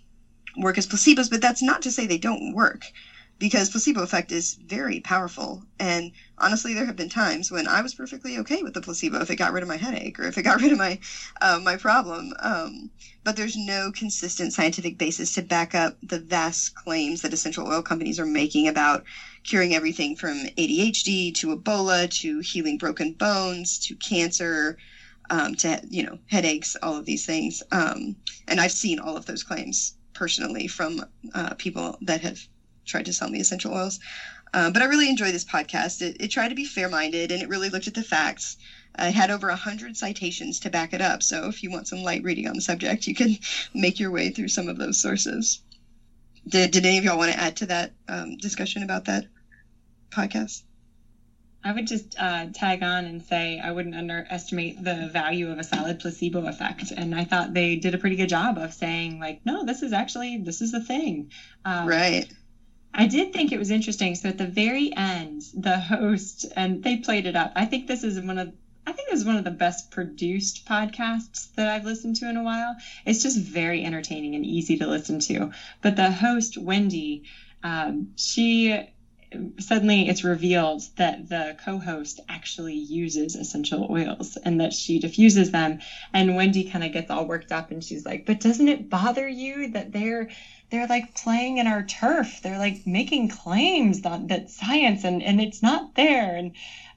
work 0.58 0.78
as 0.78 0.88
placebos 0.88 1.30
but 1.30 1.42
that's 1.42 1.62
not 1.62 1.82
to 1.82 1.92
say 1.92 2.06
they 2.06 2.18
don't 2.18 2.54
work 2.54 2.86
because 3.38 3.70
placebo 3.70 4.02
effect 4.02 4.32
is 4.32 4.58
very 4.66 5.00
powerful. 5.02 5.62
And 5.78 6.12
honestly, 6.38 6.74
there 6.74 6.86
have 6.86 6.96
been 6.96 7.10
times 7.10 7.52
when 7.52 7.68
I 7.68 7.82
was 7.82 7.94
perfectly 7.94 8.38
okay 8.40 8.64
with 8.64 8.74
the 8.74 8.82
placebo 8.82 9.20
if 9.20 9.30
it 9.30 9.36
got 9.36 9.52
rid 9.52 9.62
of 9.62 9.68
my 9.68 9.76
headache 9.76 10.18
or 10.20 10.24
if 10.24 10.38
it 10.38 10.44
got 10.44 10.62
rid 10.62 10.72
of 10.72 10.78
my 10.78 11.00
uh, 11.42 11.60
my 11.62 11.76
problem. 11.76 12.34
Um, 12.40 12.90
but 13.24 13.36
there's 13.36 13.58
no 13.58 13.92
consistent 13.92 14.54
scientific 14.54 14.98
basis 14.98 15.34
to 15.34 15.42
back 15.42 15.76
up 15.76 15.96
the 16.02 16.20
vast 16.20 16.76
claims 16.76 17.22
that 17.22 17.34
essential 17.34 17.68
oil 17.68 17.82
companies 17.82 18.20
are 18.20 18.26
making 18.26 18.68
about 18.68 19.04
curing 19.44 19.76
everything 19.76 20.16
from 20.16 20.46
ADHD 20.58 21.34
to 21.36 21.56
Ebola 21.56 22.10
to 22.22 22.40
healing 22.40 22.78
broken 22.78 23.12
bones 23.14 23.78
to 23.80 23.96
cancer. 23.96 24.78
Um, 25.32 25.56
to 25.56 25.80
you 25.90 26.04
know 26.04 26.20
headaches, 26.28 26.78
all 26.84 26.96
of 26.96 27.06
these 27.06 27.26
things, 27.26 27.64
um, 27.72 28.16
and 28.48 28.62
I've 28.62 28.72
seen 28.72 29.00
all 29.00 29.18
of 29.18 29.26
those 29.26 29.42
claims 29.42 29.96
personally 30.14 30.68
from 30.68 31.04
uh, 31.34 31.56
people 31.56 31.98
that 32.02 32.22
have 32.22 32.48
tried 32.86 33.06
to 33.06 33.14
sell 33.14 33.30
me 33.30 33.40
essential 33.40 33.74
oils. 33.74 34.00
Uh, 34.54 34.70
but 34.70 34.82
I 34.82 34.86
really 34.86 35.10
enjoy 35.10 35.32
this 35.32 35.44
podcast. 35.44 36.02
It, 36.02 36.18
it 36.20 36.28
tried 36.30 36.50
to 36.50 36.56
be 36.56 36.66
fair 36.66 36.88
minded 36.88 37.32
and 37.32 37.42
it 37.42 37.50
really 37.50 37.70
looked 37.70 37.88
at 37.88 37.94
the 37.94 38.04
facts. 38.04 38.58
I 38.96 39.10
had 39.10 39.30
over 39.30 39.50
100 39.50 39.98
citations 39.98 40.60
to 40.62 40.70
back 40.70 40.94
it 40.94 41.02
up. 41.02 41.22
So 41.22 41.48
if 41.48 41.62
you 41.62 41.70
want 41.70 41.88
some 41.88 42.04
light 42.04 42.24
reading 42.24 42.48
on 42.48 42.56
the 42.56 42.62
subject, 42.62 43.08
you 43.08 43.16
can 43.16 43.38
make 43.74 44.00
your 44.00 44.12
way 44.12 44.30
through 44.30 44.48
some 44.48 44.70
of 44.70 44.78
those 44.78 45.02
sources. 45.02 45.60
Did, 46.48 46.72
did 46.72 46.86
any 46.86 46.98
of 46.98 47.04
y'all 47.04 47.18
want 47.18 47.34
to 47.34 47.40
add 47.40 47.58
to 47.58 47.66
that 47.66 47.92
um, 48.08 48.38
discussion 48.38 48.84
about 48.84 49.06
that 49.06 49.26
podcast? 50.12 50.62
I 51.66 51.72
would 51.72 51.88
just 51.88 52.16
uh, 52.20 52.46
tag 52.54 52.84
on 52.84 53.06
and 53.06 53.24
say 53.24 53.60
I 53.60 53.72
wouldn't 53.72 53.96
underestimate 53.96 54.84
the 54.84 55.10
value 55.12 55.50
of 55.50 55.58
a 55.58 55.64
solid 55.64 56.00
placebo 56.00 56.46
effect, 56.46 56.92
and 56.92 57.16
I 57.16 57.26
thought 57.26 57.56
they 57.56 57.76
did 57.76 57.96
a 57.96 57.98
pretty 57.98 58.16
good 58.16 58.30
job 58.30 58.60
of 58.60 58.72
saying 58.72 59.20
like, 59.20 59.44
no, 59.46 59.66
this 59.66 59.82
is 59.82 59.92
actually 59.92 60.38
this 60.38 60.62
is 60.62 60.72
the 60.72 60.80
thing. 60.80 61.32
Um, 61.66 61.88
right. 61.88 62.32
I 62.96 63.08
did 63.08 63.34
think 63.34 63.52
it 63.52 63.60
was 63.60 63.72
interesting. 63.72 64.16
So 64.16 64.30
at 64.30 64.38
the 64.38 64.48
very 64.48 64.90
end, 64.96 65.44
the 65.54 65.78
host 65.78 66.46
and 66.56 66.82
they 66.82 66.96
played 66.98 67.26
it 67.26 67.36
up. 67.36 67.52
I 67.56 67.66
think 67.66 67.88
this 67.88 68.04
is 68.04 68.20
one 68.20 68.38
of 68.38 68.54
I 68.88 68.94
think 68.94 69.10
this 69.10 69.20
is 69.20 69.26
one 69.26 69.38
of 69.38 69.44
the 69.44 69.52
best 69.52 69.92
produced 69.92 70.66
podcasts 70.66 71.54
that 71.56 71.68
I've 71.68 71.86
listened 71.86 72.16
to 72.18 72.30
in 72.30 72.38
a 72.38 72.44
while. 72.44 72.76
It's 73.06 73.22
just 73.22 73.40
very 73.40 73.84
entertaining 73.84 74.36
and 74.36 74.46
easy 74.46 74.78
to 74.78 74.88
listen 74.88 75.20
to. 75.22 75.50
But 75.82 75.96
the 75.96 76.12
host 76.12 76.58
Wendy, 76.58 77.24
um, 77.64 78.12
she 78.16 78.80
suddenly 79.60 80.08
it's 80.08 80.24
revealed 80.24 80.84
that 80.96 81.28
the 81.28 81.56
co-host 81.64 82.20
actually 82.30 82.76
uses 82.76 83.36
essential 83.36 83.88
oils 83.90 84.38
and 84.44 84.62
that 84.62 84.72
she 84.72 85.00
diffuses 85.00 85.52
them 85.52 85.80
and 86.14 86.36
wendy 86.36 86.64
kind 86.64 86.84
of 86.84 86.92
gets 86.92 87.10
all 87.10 87.26
worked 87.26 87.52
up 87.52 87.72
and 87.72 87.84
she's 87.84 88.06
like 88.06 88.26
but 88.26 88.40
doesn't 88.40 88.68
it 88.70 88.90
bother 88.90 89.28
you 89.28 89.68
that 89.70 89.92
they're 89.92 90.30
they're 90.76 90.88
like 90.88 91.16
playing 91.16 91.58
in 91.58 91.68
our 91.68 91.84
turf. 91.84 92.42
They're 92.42 92.60
like 92.60 92.86
making 92.86 93.30
claims 93.30 94.02
that, 94.02 94.28
that 94.28 94.50
science 94.50 95.06
and 95.06 95.24
and 95.24 95.40
it's 95.40 95.64
not 95.64 95.96
there. 95.96 96.36
And 96.36 96.52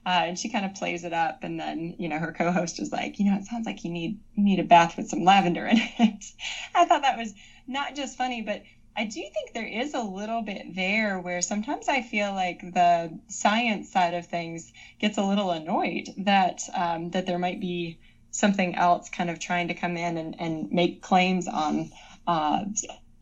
uh, 0.05 0.23
and 0.27 0.39
she 0.39 0.49
kind 0.49 0.65
of 0.65 0.75
plays 0.75 1.05
it 1.05 1.13
up. 1.13 1.43
And 1.43 1.57
then 1.57 1.95
you 1.97 2.09
know 2.09 2.19
her 2.19 2.33
co-host 2.33 2.81
is 2.81 2.91
like 2.91 3.19
you 3.19 3.25
know 3.25 3.37
it 3.37 3.45
sounds 3.45 3.65
like 3.65 3.85
you 3.85 3.91
need 3.91 4.19
you 4.35 4.43
need 4.43 4.59
a 4.59 4.63
bath 4.63 4.97
with 4.97 5.07
some 5.07 5.23
lavender 5.23 5.65
in 5.65 5.77
it. 5.77 6.25
I 6.75 6.85
thought 6.85 7.03
that 7.03 7.17
was 7.17 7.33
not 7.67 7.95
just 7.95 8.17
funny 8.17 8.41
but 8.41 8.63
I 8.97 9.05
do 9.05 9.21
think 9.21 9.53
there 9.53 9.65
is 9.65 9.93
a 9.93 10.01
little 10.01 10.41
bit 10.41 10.75
there 10.75 11.19
where 11.19 11.41
sometimes 11.41 11.87
I 11.87 12.01
feel 12.01 12.33
like 12.33 12.59
the 12.59 13.17
science 13.29 13.89
side 13.89 14.13
of 14.13 14.25
things 14.25 14.73
gets 14.99 15.17
a 15.17 15.23
little 15.23 15.51
annoyed 15.51 16.09
that 16.17 16.63
um, 16.73 17.11
that 17.11 17.25
there 17.25 17.39
might 17.39 17.61
be 17.61 17.97
something 18.31 18.75
else 18.75 19.09
kind 19.09 19.29
of 19.29 19.39
trying 19.39 19.69
to 19.69 19.73
come 19.73 19.95
in 19.95 20.17
and, 20.17 20.35
and 20.39 20.71
make 20.71 21.01
claims 21.01 21.47
on 21.47 21.91
uh, 22.27 22.65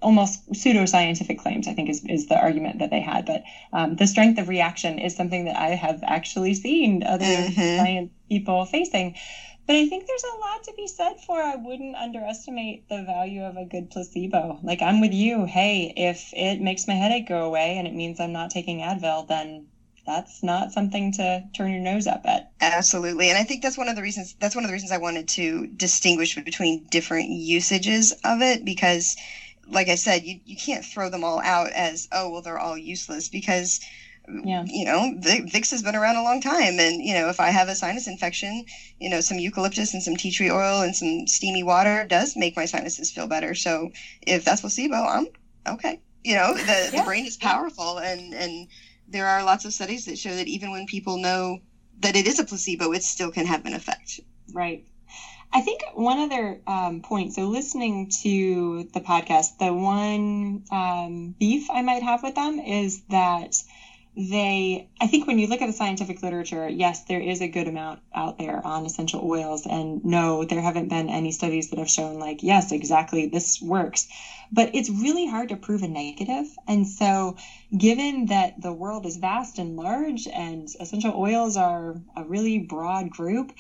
almost 0.01 0.51
pseudoscientific 0.51 1.39
claims, 1.39 1.68
I 1.68 1.74
think 1.74 1.89
is, 1.89 2.06
is 2.06 2.27
the 2.27 2.38
argument 2.38 2.80
that 2.80 2.89
they 2.89 3.01
had. 3.01 3.25
But 3.25 3.44
um, 3.74 3.96
the 3.96 4.08
strength 4.08 4.39
of 4.39 4.48
reaction 4.48 5.00
is 5.00 5.16
something 5.16 5.46
that 5.46 5.58
I 5.58 5.70
have 5.70 6.04
actually 6.04 6.54
seen 6.54 7.04
other 7.04 7.25
mm-hmm. 7.25 7.77
science 7.77 8.12
people 8.30 8.66
facing. 8.66 9.16
But 9.66 9.75
I 9.75 9.88
think 9.88 10.08
there's 10.08 10.24
a 10.24 10.39
lot 10.39 10.63
to 10.63 10.74
be 10.77 10.88
said 10.88 11.16
for 11.25 11.42
I 11.42 11.56
wouldn't 11.56 11.96
underestimate 11.96 12.88
the 12.88 13.04
value 13.04 13.44
of 13.44 13.58
a 13.58 13.66
good 13.66 13.89
placebo. 13.89 14.60
Like 14.63 14.82
I'm 14.82 15.01
with 15.01 15.13
you. 15.13 15.46
Hey, 15.46 15.94
if 15.96 16.34
it 16.34 16.62
makes 16.62 16.88
my 16.88 16.94
headache 16.94 17.27
go 17.27 17.44
away 17.44 17.77
and 17.77 17.86
it 17.86 17.94
means 17.94 18.20
I'm 18.20 18.32
not 18.32 18.50
taking 18.50 18.80
Advil, 18.80 19.27
then 19.27 19.68
that's 20.06 20.42
not 20.42 20.72
something 20.72 21.12
to 21.13 21.44
turn 21.54 21.72
your 21.72 21.82
nose 21.82 22.08
up 22.08 22.22
at. 22.24 22.54
Absolutely. 22.62 23.30
And 23.30 23.38
I 23.38 23.44
think 23.44 23.62
that's 23.62 23.77
one 23.77 23.89
of 23.89 23.98
the 23.98 24.01
reasons 24.01 24.36
that's 24.39 24.56
one 24.56 24.63
of 24.63 24.70
the 24.70 24.74
reasons 24.74 24.94
I 24.94 25.00
wanted 25.00 25.27
to 25.30 25.68
distinguish 25.68 26.36
between 26.36 26.86
different 26.86 27.27
usages 27.30 28.13
of 28.24 28.42
it 28.42 28.63
because 28.63 29.18
like 29.70 29.90
I 29.90 29.96
said, 29.96 30.24
you, 30.24 30.40
you 30.46 30.56
can't 30.56 30.86
throw 30.86 31.10
them 31.10 31.24
all 31.24 31.40
out 31.40 31.72
as, 31.72 32.08
oh, 32.12 32.30
well, 32.30 32.42
they're 32.42 32.60
all 32.60 32.78
useless 32.78 33.30
because 33.30 33.80
yeah. 34.44 34.64
you 34.68 34.86
know, 34.86 35.14
Vicks 35.22 35.72
has 35.72 35.84
been 35.84 35.96
around 35.96 36.18
a 36.18 36.24
long 36.24 36.42
time. 36.42 36.80
And, 36.80 37.02
you 37.02 37.14
know, 37.14 37.30
if 37.30 37.40
I 37.40 37.50
have 37.50 37.70
a 37.70 37.76
sinus 37.76 38.08
infection, 38.08 38.66
you 39.00 39.10
know, 39.10 39.22
some 39.22 39.40
eucalyptus 39.40 39.94
and 39.94 40.04
some 40.04 40.16
tea 40.16 40.32
tree 40.32 40.52
oil 40.52 40.82
and 40.82 40.96
some 40.96 41.28
steamy 41.28 41.64
water 41.64 42.06
does 42.08 42.36
make 42.36 42.56
my 42.56 42.66
sinuses 42.66 43.12
feel 43.12 43.28
better. 43.28 43.56
So 43.56 43.92
if 44.22 44.44
that's 44.44 44.62
placebo, 44.62 44.96
I'm 44.96 45.28
okay. 45.68 46.02
You 46.24 46.36
know, 46.36 46.54
the, 46.54 46.62
yeah. 46.62 46.90
the 47.00 47.04
brain 47.04 47.26
is 47.26 47.38
powerful 47.38 48.00
and, 48.00 48.34
and 48.34 48.68
there 49.08 49.28
are 49.28 49.44
lots 49.44 49.66
of 49.66 49.74
studies 49.74 50.06
that 50.06 50.18
show 50.18 50.36
that 50.36 50.48
even 50.48 50.72
when 50.72 50.86
people 50.88 51.18
know 51.18 51.60
that 52.00 52.16
it 52.16 52.28
is 52.28 52.40
a 52.40 52.44
placebo, 52.44 52.92
it 52.92 53.04
still 53.04 53.32
can 53.32 53.46
have 53.46 53.66
an 53.66 53.74
effect. 53.74 54.20
Right. 54.54 54.86
I 55.51 55.62
think 55.62 55.82
one 55.94 56.20
other 56.20 56.62
um, 56.68 57.01
point, 57.01 57.34
so 57.34 57.48
listening 57.48 58.10
to 58.22 58.89
the 58.94 59.00
podcast, 59.01 59.58
the 59.58 59.74
one 59.74 60.63
um, 60.72 61.36
beef 61.39 61.70
I 61.70 61.82
might 61.82 62.04
have 62.04 62.22
with 62.22 62.36
them 62.36 62.60
is 62.60 63.01
that 63.10 63.56
they 64.18 64.89
i 65.00 65.06
think 65.06 65.27
when 65.27 65.38
you 65.38 65.46
look 65.46 65.62
at 65.62 65.68
the 65.68 65.74
scientific 65.74 66.24
literature 66.24 66.68
yes 66.68 67.04
there 67.04 67.20
is 67.20 67.39
a 67.39 67.48
good 67.48 67.68
amount 67.68 68.00
out 68.16 68.39
there 68.39 68.66
on 68.66 68.84
essential 68.84 69.22
oils 69.24 69.68
and 69.68 70.04
no 70.04 70.44
there 70.44 70.60
haven't 70.60 70.88
been 70.88 71.08
any 71.08 71.32
studies 71.32 71.70
that 71.70 71.77
have 71.77 71.89
shown 71.89 72.18
like 72.18 72.42
yes 72.42 72.72
exactly 72.72 73.27
this 73.27 73.62
works. 73.62 74.08
But 74.51 74.74
it's 74.74 74.89
really 74.89 75.27
hard 75.27 75.50
to 75.50 75.58
prove 75.58 75.84
a 75.84 75.88
negative 75.88 76.48
and 76.68 76.88
so 76.88 77.36
given 77.77 78.25
that 78.27 78.60
the 78.60 78.74
world 78.74 79.06
is 79.06 79.18
vast 79.18 79.60
and 79.60 79.75
large 79.75 80.27
and 80.27 80.68
essential 80.80 81.13
oils 81.16 81.56
are 81.56 82.01
a 82.16 82.24
really 82.24 82.58
broad 82.58 83.12
group 83.12 83.51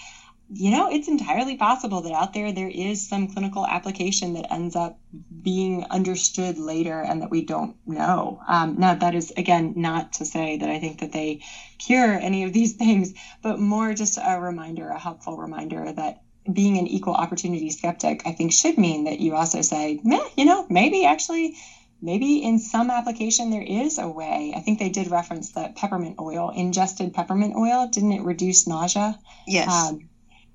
you 0.49 0.71
know, 0.71 0.89
it's 0.89 1.07
entirely 1.07 1.57
possible 1.57 2.01
that 2.01 2.13
out 2.13 2.33
there 2.33 2.51
there 2.51 2.69
is 2.69 3.07
some 3.07 3.27
clinical 3.27 3.67
application 3.67 4.33
that 4.33 4.51
ends 4.51 4.75
up 4.75 4.97
being 5.41 5.85
understood 5.89 6.57
later 6.57 7.01
and 7.01 7.21
that 7.21 7.29
we 7.29 7.43
don't 7.43 7.75
know. 7.85 8.41
Um, 8.47 8.79
now, 8.79 8.93
that 8.93 9.13
is, 9.13 9.31
again, 9.35 9.73
not 9.75 10.13
to 10.13 10.25
say 10.25 10.57
that 10.57 10.69
I 10.69 10.79
think 10.79 10.99
that 10.99 11.11
they 11.11 11.41
cure 11.79 12.13
any 12.13 12.43
of 12.43 12.53
these 12.53 12.73
things, 12.77 13.13
but 13.41 13.59
more 13.59 13.93
just 13.93 14.17
a 14.21 14.39
reminder, 14.39 14.89
a 14.89 14.99
helpful 14.99 15.37
reminder 15.37 15.91
that 15.91 16.21
being 16.51 16.77
an 16.77 16.87
equal 16.87 17.13
opportunity 17.13 17.69
skeptic, 17.69 18.21
I 18.25 18.31
think, 18.31 18.53
should 18.53 18.77
mean 18.77 19.03
that 19.03 19.19
you 19.19 19.35
also 19.35 19.61
say, 19.61 19.99
meh, 20.03 20.17
you 20.37 20.45
know, 20.45 20.65
maybe 20.69 21.05
actually 21.05 21.55
maybe 22.01 22.37
in 22.37 22.59
some 22.59 22.89
application 22.89 23.49
there 23.49 23.61
is 23.61 23.97
a 23.97 24.07
way. 24.07 24.53
I 24.55 24.59
think 24.59 24.79
they 24.79 24.89
did 24.89 25.09
reference 25.09 25.53
that 25.53 25.75
peppermint 25.75 26.19
oil, 26.19 26.51
ingested 26.51 27.13
peppermint 27.13 27.55
oil, 27.55 27.87
didn't 27.87 28.11
it 28.11 28.21
reduce 28.21 28.67
nausea? 28.67 29.17
Yes. 29.47 29.67
Um, 29.67 30.07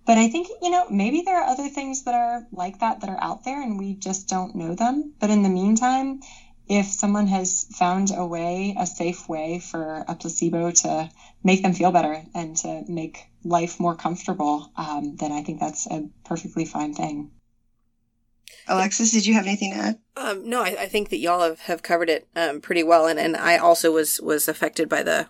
but 0.05 0.19
I 0.19 0.29
think, 0.29 0.49
you 0.61 0.71
know, 0.71 0.87
maybe 0.91 1.23
there 1.23 1.41
are 1.41 1.49
other 1.49 1.69
things 1.69 2.05
that 2.05 2.15
are 2.15 2.47
like 2.51 2.81
that 2.81 3.01
that 3.01 3.11
are 3.11 3.23
out 3.23 3.45
there 3.45 3.63
and 3.63 3.79
we 3.79 3.95
just 3.95 4.29
don't 4.29 4.57
know 4.57 4.75
them. 4.75 5.15
But 5.21 5.31
in 5.31 5.43
the 5.43 5.49
meantime, 5.49 6.21
if 6.69 6.87
someone 6.87 7.27
has 7.29 7.67
found 7.73 8.11
a 8.15 8.27
way, 8.27 8.75
a 8.79 8.87
safe 8.87 9.29
way 9.29 9.61
for 9.61 10.05
a 10.09 10.15
placebo 10.15 10.71
to 10.71 11.11
make 11.45 11.63
them 11.63 11.73
feel 11.73 11.93
better 11.93 12.23
and 12.35 12.57
to 12.59 12.83
make 12.89 13.27
life 13.45 13.79
more 13.79 13.95
comfortable, 13.95 14.73
um, 14.77 15.17
then 15.17 15.33
I 15.33 15.43
think 15.43 15.61
that's 15.61 15.87
a 15.87 16.09
perfectly 16.25 16.65
fine 16.65 16.95
thing. 16.95 17.31
Alexis, 18.69 19.11
did 19.13 19.27
you 19.27 19.35
have 19.35 19.47
anything 19.47 19.73
to 19.73 19.79
add? 19.79 19.99
Um, 20.17 20.49
no, 20.49 20.63
I, 20.63 20.77
I, 20.81 20.87
think 20.87 21.09
that 21.09 21.19
y'all 21.19 21.41
have, 21.41 21.61
have 21.61 21.83
covered 21.83 22.09
it 22.09 22.29
um, 22.37 22.61
pretty 22.61 22.85
well, 22.85 23.07
and, 23.07 23.19
and 23.19 23.37
I 23.37 23.57
also 23.57 23.91
was 23.91 24.21
was 24.21 24.47
affected 24.47 24.89
by 24.89 25.03
the 25.03 25.27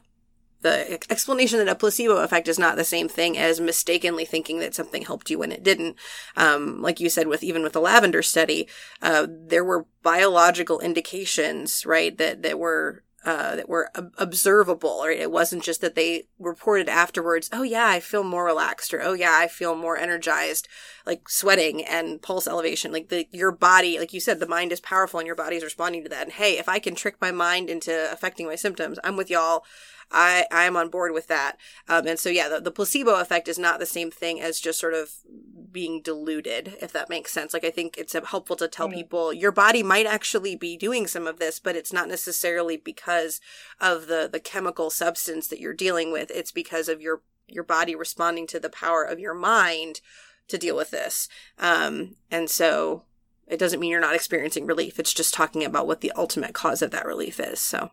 the 0.62 0.92
explanation 1.10 1.58
that 1.58 1.68
a 1.68 1.74
placebo 1.74 2.16
effect 2.18 2.48
is 2.48 2.58
not 2.58 2.76
the 2.76 2.84
same 2.84 3.08
thing 3.08 3.36
as 3.36 3.60
mistakenly 3.60 4.24
thinking 4.24 4.60
that 4.60 4.74
something 4.74 5.02
helped 5.02 5.30
you 5.30 5.38
when 5.38 5.52
it 5.52 5.62
didn't. 5.62 5.96
Um, 6.36 6.80
like 6.80 7.00
you 7.00 7.10
said, 7.10 7.26
with 7.26 7.42
even 7.42 7.62
with 7.62 7.74
the 7.74 7.80
lavender 7.80 8.22
study, 8.22 8.68
uh, 9.02 9.26
there 9.28 9.64
were 9.64 9.86
biological 10.02 10.80
indications, 10.80 11.84
right, 11.84 12.16
that 12.18 12.42
that 12.42 12.58
were 12.58 13.02
uh, 13.24 13.56
that 13.56 13.68
were 13.68 13.88
ob- 13.96 14.12
observable, 14.18 15.02
right? 15.04 15.20
It 15.20 15.30
wasn't 15.30 15.62
just 15.62 15.80
that 15.80 15.94
they 15.94 16.24
reported 16.38 16.88
afterwards, 16.88 17.48
oh 17.52 17.62
yeah, 17.62 17.86
I 17.86 18.00
feel 18.00 18.24
more 18.24 18.44
relaxed, 18.44 18.92
or 18.92 19.00
oh 19.00 19.12
yeah, 19.12 19.36
I 19.36 19.46
feel 19.46 19.76
more 19.76 19.96
energized, 19.96 20.66
like 21.06 21.28
sweating 21.28 21.84
and 21.84 22.20
pulse 22.20 22.48
elevation. 22.48 22.92
Like 22.92 23.08
the 23.08 23.28
your 23.30 23.52
body, 23.52 23.98
like 23.98 24.12
you 24.12 24.20
said, 24.20 24.40
the 24.40 24.48
mind 24.48 24.72
is 24.72 24.80
powerful 24.80 25.20
and 25.20 25.26
your 25.26 25.36
body 25.36 25.56
is 25.56 25.64
responding 25.64 26.02
to 26.02 26.08
that. 26.08 26.24
And 26.24 26.32
hey, 26.32 26.58
if 26.58 26.68
I 26.68 26.78
can 26.78 26.94
trick 26.94 27.16
my 27.20 27.30
mind 27.30 27.70
into 27.70 28.10
affecting 28.12 28.46
my 28.46 28.56
symptoms, 28.56 28.98
I'm 29.04 29.16
with 29.16 29.30
y'all. 29.30 29.64
I 30.12 30.46
I'm 30.50 30.76
on 30.76 30.88
board 30.90 31.12
with 31.12 31.26
that. 31.28 31.56
Um, 31.88 32.06
and 32.06 32.18
so 32.18 32.28
yeah, 32.28 32.48
the, 32.48 32.60
the 32.60 32.70
placebo 32.70 33.20
effect 33.20 33.48
is 33.48 33.58
not 33.58 33.78
the 33.78 33.86
same 33.86 34.10
thing 34.10 34.40
as 34.40 34.60
just 34.60 34.78
sort 34.78 34.94
of 34.94 35.10
being 35.72 36.02
diluted, 36.02 36.76
if 36.80 36.92
that 36.92 37.08
makes 37.08 37.32
sense. 37.32 37.54
Like 37.54 37.64
I 37.64 37.70
think 37.70 37.96
it's 37.96 38.12
helpful 38.12 38.56
to 38.56 38.68
tell 38.68 38.88
mm-hmm. 38.88 38.96
people 38.96 39.32
your 39.32 39.52
body 39.52 39.82
might 39.82 40.06
actually 40.06 40.54
be 40.54 40.76
doing 40.76 41.06
some 41.06 41.26
of 41.26 41.38
this, 41.38 41.58
but 41.58 41.76
it's 41.76 41.92
not 41.92 42.08
necessarily 42.08 42.76
because 42.76 43.40
of 43.80 44.06
the 44.06 44.28
the 44.30 44.40
chemical 44.40 44.90
substance 44.90 45.48
that 45.48 45.60
you're 45.60 45.72
dealing 45.72 46.12
with. 46.12 46.30
It's 46.30 46.52
because 46.52 46.88
of 46.88 47.00
your 47.00 47.22
your 47.48 47.64
body 47.64 47.94
responding 47.94 48.46
to 48.48 48.60
the 48.60 48.70
power 48.70 49.02
of 49.02 49.18
your 49.18 49.34
mind 49.34 50.00
to 50.48 50.58
deal 50.58 50.76
with 50.76 50.90
this. 50.90 51.28
Um, 51.58 52.16
and 52.30 52.48
so 52.50 53.04
it 53.46 53.58
doesn't 53.58 53.80
mean 53.80 53.90
you're 53.90 54.00
not 54.00 54.14
experiencing 54.14 54.66
relief. 54.66 54.98
It's 54.98 55.12
just 55.12 55.34
talking 55.34 55.64
about 55.64 55.86
what 55.86 56.00
the 56.00 56.12
ultimate 56.16 56.54
cause 56.54 56.82
of 56.82 56.90
that 56.92 57.06
relief 57.06 57.40
is. 57.40 57.60
So. 57.60 57.90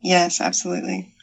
Yes, 0.00 0.40
absolutely. 0.40 1.14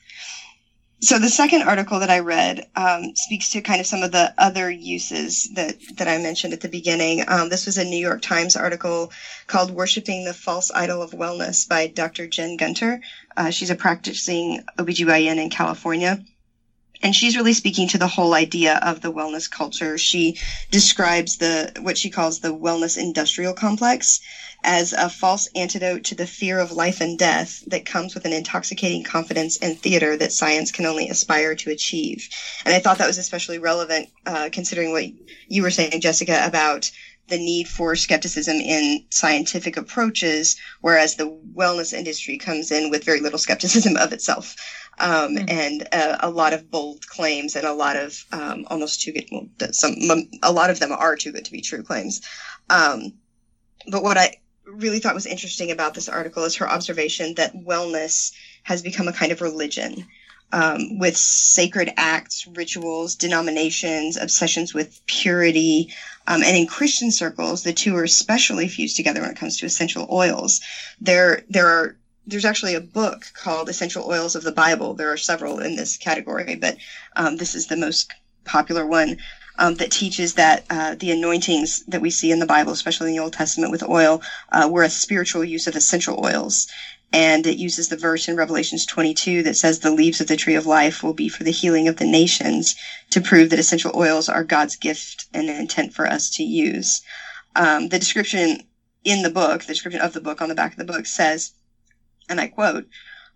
So 1.02 1.18
the 1.18 1.30
second 1.30 1.64
article 1.64 2.00
that 2.00 2.10
I 2.10 2.20
read 2.20 2.68
um, 2.76 3.16
speaks 3.16 3.52
to 3.52 3.62
kind 3.62 3.80
of 3.80 3.88
some 3.88 4.04
of 4.04 4.12
the 4.12 4.34
other 4.38 4.70
uses 4.70 5.50
that 5.56 5.76
that 5.98 6.08
I 6.08 6.18
mentioned 6.18 6.54
at 6.54 6.62
the 6.62 6.70
beginning. 6.70 7.24
Um, 7.28 7.50
this 7.50 7.66
was 7.66 7.78
a 7.78 7.84
New 7.84 7.98
York 7.98 8.22
Times 8.22 8.56
article 8.56 9.12
called 9.48 9.72
"Worshipping 9.72 10.26
the 10.26 10.34
False 10.34 10.72
Idol 10.72 11.02
of 11.02 11.12
Wellness" 11.12 11.68
by 11.68 11.88
Dr. 11.88 12.28
Jen 12.28 12.58
Gunter. 12.58 13.02
Uh, 13.38 13.50
she's 13.50 13.70
a 13.70 13.76
practicing 13.76 14.64
OBGYN 14.78 15.38
in 15.38 15.50
California. 15.50 16.24
And 17.02 17.16
she's 17.16 17.36
really 17.36 17.54
speaking 17.54 17.88
to 17.90 17.98
the 17.98 18.08
whole 18.08 18.34
idea 18.34 18.78
of 18.82 19.02
the 19.02 19.12
wellness 19.12 19.50
culture. 19.50 19.98
She 19.98 20.38
describes 20.70 21.38
the 21.38 21.72
what 21.80 21.98
she 21.98 22.10
calls 22.10 22.40
the 22.40 22.54
wellness 22.54 22.98
industrial 22.98 23.54
complex 23.54 24.20
as 24.64 24.92
a 24.92 25.10
false 25.10 25.48
antidote 25.56 26.04
to 26.04 26.16
the 26.16 26.28
fear 26.28 26.60
of 26.60 26.72
life 26.72 27.00
and 27.00 27.18
death 27.18 27.64
that 27.68 27.86
comes 27.86 28.14
with 28.14 28.26
an 28.26 28.34
intoxicating 28.34 29.04
confidence 29.04 29.56
in 29.58 29.76
theater 29.76 30.18
that 30.18 30.34
science 30.34 30.72
can 30.72 30.86
only 30.86 31.08
aspire 31.08 31.56
to 31.56 31.70
achieve. 31.70 32.28
And 32.66 32.74
I 32.74 32.80
thought 32.80 32.98
that 32.98 33.08
was 33.08 33.18
especially 33.18 33.60
relevant 33.60 34.10
uh, 34.26 34.50
considering 34.52 34.92
what 34.92 35.06
you 35.48 35.62
were 35.62 35.72
saying, 35.72 36.02
Jessica, 36.02 36.46
about 36.46 36.92
the 37.30 37.38
need 37.38 37.68
for 37.68 37.96
skepticism 37.96 38.58
in 38.58 39.04
scientific 39.12 39.78
approaches, 39.78 40.56
whereas 40.82 41.16
the 41.16 41.30
wellness 41.56 41.94
industry 41.94 42.38
comes 42.38 42.72
in 42.72 42.90
with 42.90 43.06
very 43.06 43.20
little 43.20 43.40
skepticism 43.40 43.96
of 43.96 44.12
itself. 44.12 44.56
Um, 45.02 45.36
mm-hmm. 45.36 45.46
and 45.48 45.88
uh, 45.94 46.18
a 46.20 46.30
lot 46.30 46.52
of 46.52 46.70
bold 46.70 47.08
claims 47.08 47.56
and 47.56 47.66
a 47.66 47.74
lot 47.74 47.96
of 47.96 48.22
um, 48.34 48.66
almost 48.70 49.02
too 49.02 49.14
good, 49.14 49.28
well, 49.32 49.48
some, 49.72 49.96
a 50.44 50.52
lot 50.52 50.70
of 50.70 50.80
them 50.80 50.92
are 50.92 51.16
too 51.16 51.32
good 51.32 51.46
to 51.46 51.52
be 51.52 51.62
true 51.62 51.84
claims. 51.84 52.22
Um, 52.70 53.14
but 53.90 54.04
what 54.04 54.18
I 54.18 54.42
really 54.66 55.00
thought 55.00 55.16
was 55.16 55.26
interesting 55.26 55.72
about 55.72 55.94
this 55.94 56.10
article 56.10 56.44
is 56.44 56.58
her 56.58 56.70
observation 56.70 57.36
that 57.36 57.56
wellness 57.56 58.34
has 58.64 58.82
become 58.82 59.08
a 59.08 59.14
kind 59.14 59.32
of 59.32 59.42
religion. 59.42 60.06
Um, 60.52 60.98
with 60.98 61.16
sacred 61.16 61.94
acts, 61.96 62.48
rituals, 62.48 63.14
denominations, 63.14 64.18
obsessions 64.18 64.74
with 64.74 65.00
purity. 65.06 65.94
Um, 66.26 66.42
and 66.42 66.58
in 66.58 66.66
Christian 66.66 67.12
circles, 67.12 67.62
the 67.62 67.72
two 67.72 67.96
are 67.96 68.04
especially 68.04 68.68
fused 68.68 68.98
together 68.98 69.22
when 69.22 69.30
it 69.30 69.38
comes 69.38 69.58
to 69.58 69.68
essential 69.68 70.08
oils. 70.12 70.62
There, 71.00 71.44
there 71.50 71.68
are 71.68 71.99
there's 72.30 72.46
actually 72.46 72.76
a 72.76 72.82
book 72.82 73.32
called 73.34 73.70
Essential 73.70 74.06
Oils 74.08 74.36
of 74.36 74.44
the 74.44 74.52
Bible. 74.52 74.94
There 74.94 75.12
are 75.12 75.18
several 75.18 75.60
in 75.60 75.76
this 75.76 75.98
category, 75.98 76.56
but 76.56 76.78
um, 77.16 77.38
this 77.38 77.56
is 77.56 77.68
the 77.68 77.76
most 77.76 78.14
popular 78.46 78.86
one 78.86 79.18
um, 79.58 79.76
that 79.76 79.92
teaches 79.92 80.36
that 80.36 80.64
uh, 80.70 80.96
the 80.96 81.12
anointings 81.12 81.84
that 81.88 82.02
we 82.02 82.10
see 82.10 82.32
in 82.32 82.40
the 82.40 82.46
Bible, 82.46 82.72
especially 82.72 83.10
in 83.10 83.16
the 83.16 83.24
Old 83.24 83.34
Testament 83.34 83.72
with 83.72 83.88
oil, 83.88 84.22
uh, 84.52 84.68
were 84.72 84.84
a 84.84 84.90
spiritual 84.90 85.44
use 85.44 85.66
of 85.68 85.76
essential 85.76 86.24
oils. 86.24 86.68
And 87.12 87.48
it 87.48 87.58
uses 87.58 87.90
the 87.90 87.98
verse 87.98 88.28
in 88.28 88.36
Revelations 88.36 88.86
22 88.86 89.42
that 89.44 89.58
says 89.58 89.80
the 89.80 89.92
leaves 89.92 90.22
of 90.22 90.28
the 90.28 90.38
tree 90.38 90.54
of 90.54 90.68
life 90.68 91.02
will 91.02 91.14
be 91.14 91.28
for 91.28 91.44
the 91.44 91.52
healing 91.52 91.88
of 91.88 91.98
the 91.98 92.06
nations 92.06 92.76
to 93.10 93.20
prove 93.20 93.50
that 93.50 93.60
essential 93.60 93.92
oils 93.96 94.30
are 94.30 94.44
God's 94.44 94.76
gift 94.76 95.26
and 95.34 95.50
intent 95.50 95.94
for 95.94 96.06
us 96.06 96.30
to 96.32 96.44
use. 96.44 97.02
Um, 97.56 97.90
the 97.90 97.98
description 97.98 98.62
in 99.04 99.24
the 99.24 99.32
book, 99.32 99.62
the 99.62 99.74
description 99.74 100.02
of 100.02 100.14
the 100.14 100.22
book 100.22 100.42
on 100.42 100.50
the 100.50 100.56
back 100.56 100.74
of 100.74 100.78
the 100.78 100.94
book 100.94 101.08
says, 101.08 101.54
and 102.30 102.40
I 102.40 102.48
quote, 102.48 102.86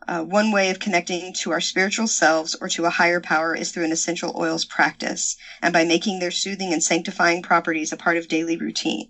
uh, 0.08 0.22
one 0.22 0.52
way 0.52 0.70
of 0.70 0.80
connecting 0.80 1.34
to 1.34 1.52
our 1.52 1.62
spiritual 1.62 2.08
selves 2.08 2.56
or 2.62 2.70
to 2.70 2.86
a 2.86 2.90
higher 2.90 3.20
power 3.20 3.56
is 3.56 3.72
through 3.72 3.86
an 3.86 3.92
essential 3.92 4.36
oils 4.38 4.66
practice 4.66 5.36
and 5.62 5.74
by 5.74 5.84
making 5.84 6.20
their 6.20 6.32
soothing 6.32 6.74
and 6.74 6.84
sanctifying 6.84 7.42
properties 7.42 7.92
a 7.92 7.98
part 7.98 8.18
of 8.18 8.28
daily 8.28 8.58
routine. 8.58 9.08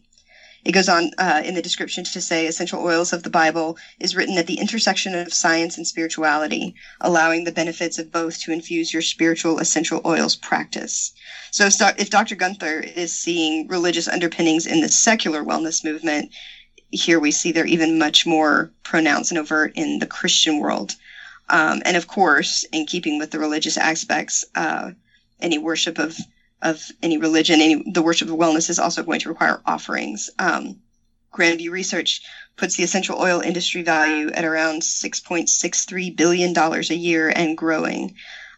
It 0.66 0.72
goes 0.72 0.88
on 0.88 1.10
uh, 1.18 1.42
in 1.44 1.56
the 1.56 1.62
description 1.62 2.06
to 2.06 2.22
say 2.22 2.48
essential 2.48 2.82
oils 2.82 3.12
of 3.12 3.24
the 3.24 3.30
Bible 3.30 3.76
is 4.00 4.16
written 4.16 4.38
at 4.38 4.48
the 4.48 4.60
intersection 4.60 5.14
of 5.14 5.34
science 5.34 5.76
and 5.76 5.86
spirituality, 5.86 6.74
allowing 7.02 7.44
the 7.44 7.52
benefits 7.52 8.00
of 8.00 8.12
both 8.12 8.40
to 8.42 8.52
infuse 8.52 8.94
your 8.94 9.02
spiritual 9.02 9.60
essential 9.60 10.00
oils 10.06 10.38
practice. 10.38 11.12
So 11.52 11.68
if 11.98 12.10
Dr. 12.10 12.36
Gunter 12.36 12.80
is 12.80 13.14
seeing 13.14 13.68
religious 13.68 14.08
underpinnings 14.08 14.66
in 14.66 14.80
the 14.80 14.88
secular 14.88 15.44
wellness 15.44 15.84
movement, 15.84 16.30
here 16.94 17.20
we 17.20 17.32
see 17.32 17.52
they're 17.52 17.66
even 17.66 17.98
much 17.98 18.26
more 18.26 18.72
pronounced 18.84 19.32
and 19.32 19.40
overt 19.40 19.74
in 19.76 20.00
the 20.00 20.06
Christian 20.06 20.60
world. 20.60 20.96
Um, 21.50 21.82
and 21.86 21.98
of 21.98 22.08
course, 22.08 22.64
in 22.72 22.86
keeping 22.86 23.20
with 23.20 23.32
the 23.32 23.40
religious 23.40 23.78
aspects, 23.78 24.46
uh, 24.56 24.92
any 25.40 25.58
worship 25.58 25.98
of 25.98 26.18
of 26.62 26.82
any 27.02 27.18
religion, 27.18 27.60
any 27.60 27.84
the 27.92 28.02
worship 28.02 28.30
of 28.30 28.36
wellness 28.36 28.70
is 28.70 28.80
also 28.80 29.04
going 29.04 29.20
to 29.20 29.30
require 29.30 29.62
offerings. 29.66 30.30
Um, 30.40 30.80
Grandview 31.34 31.72
Research 31.72 32.22
puts 32.56 32.76
the 32.76 32.84
essential 32.84 33.20
oil 33.20 33.42
industry 33.42 33.82
value 33.82 34.30
at 34.32 34.46
around 34.46 34.84
$6.63 34.84 36.16
billion 36.16 36.56
a 36.56 36.94
year 36.94 37.34
and 37.36 37.58
growing. 37.58 38.16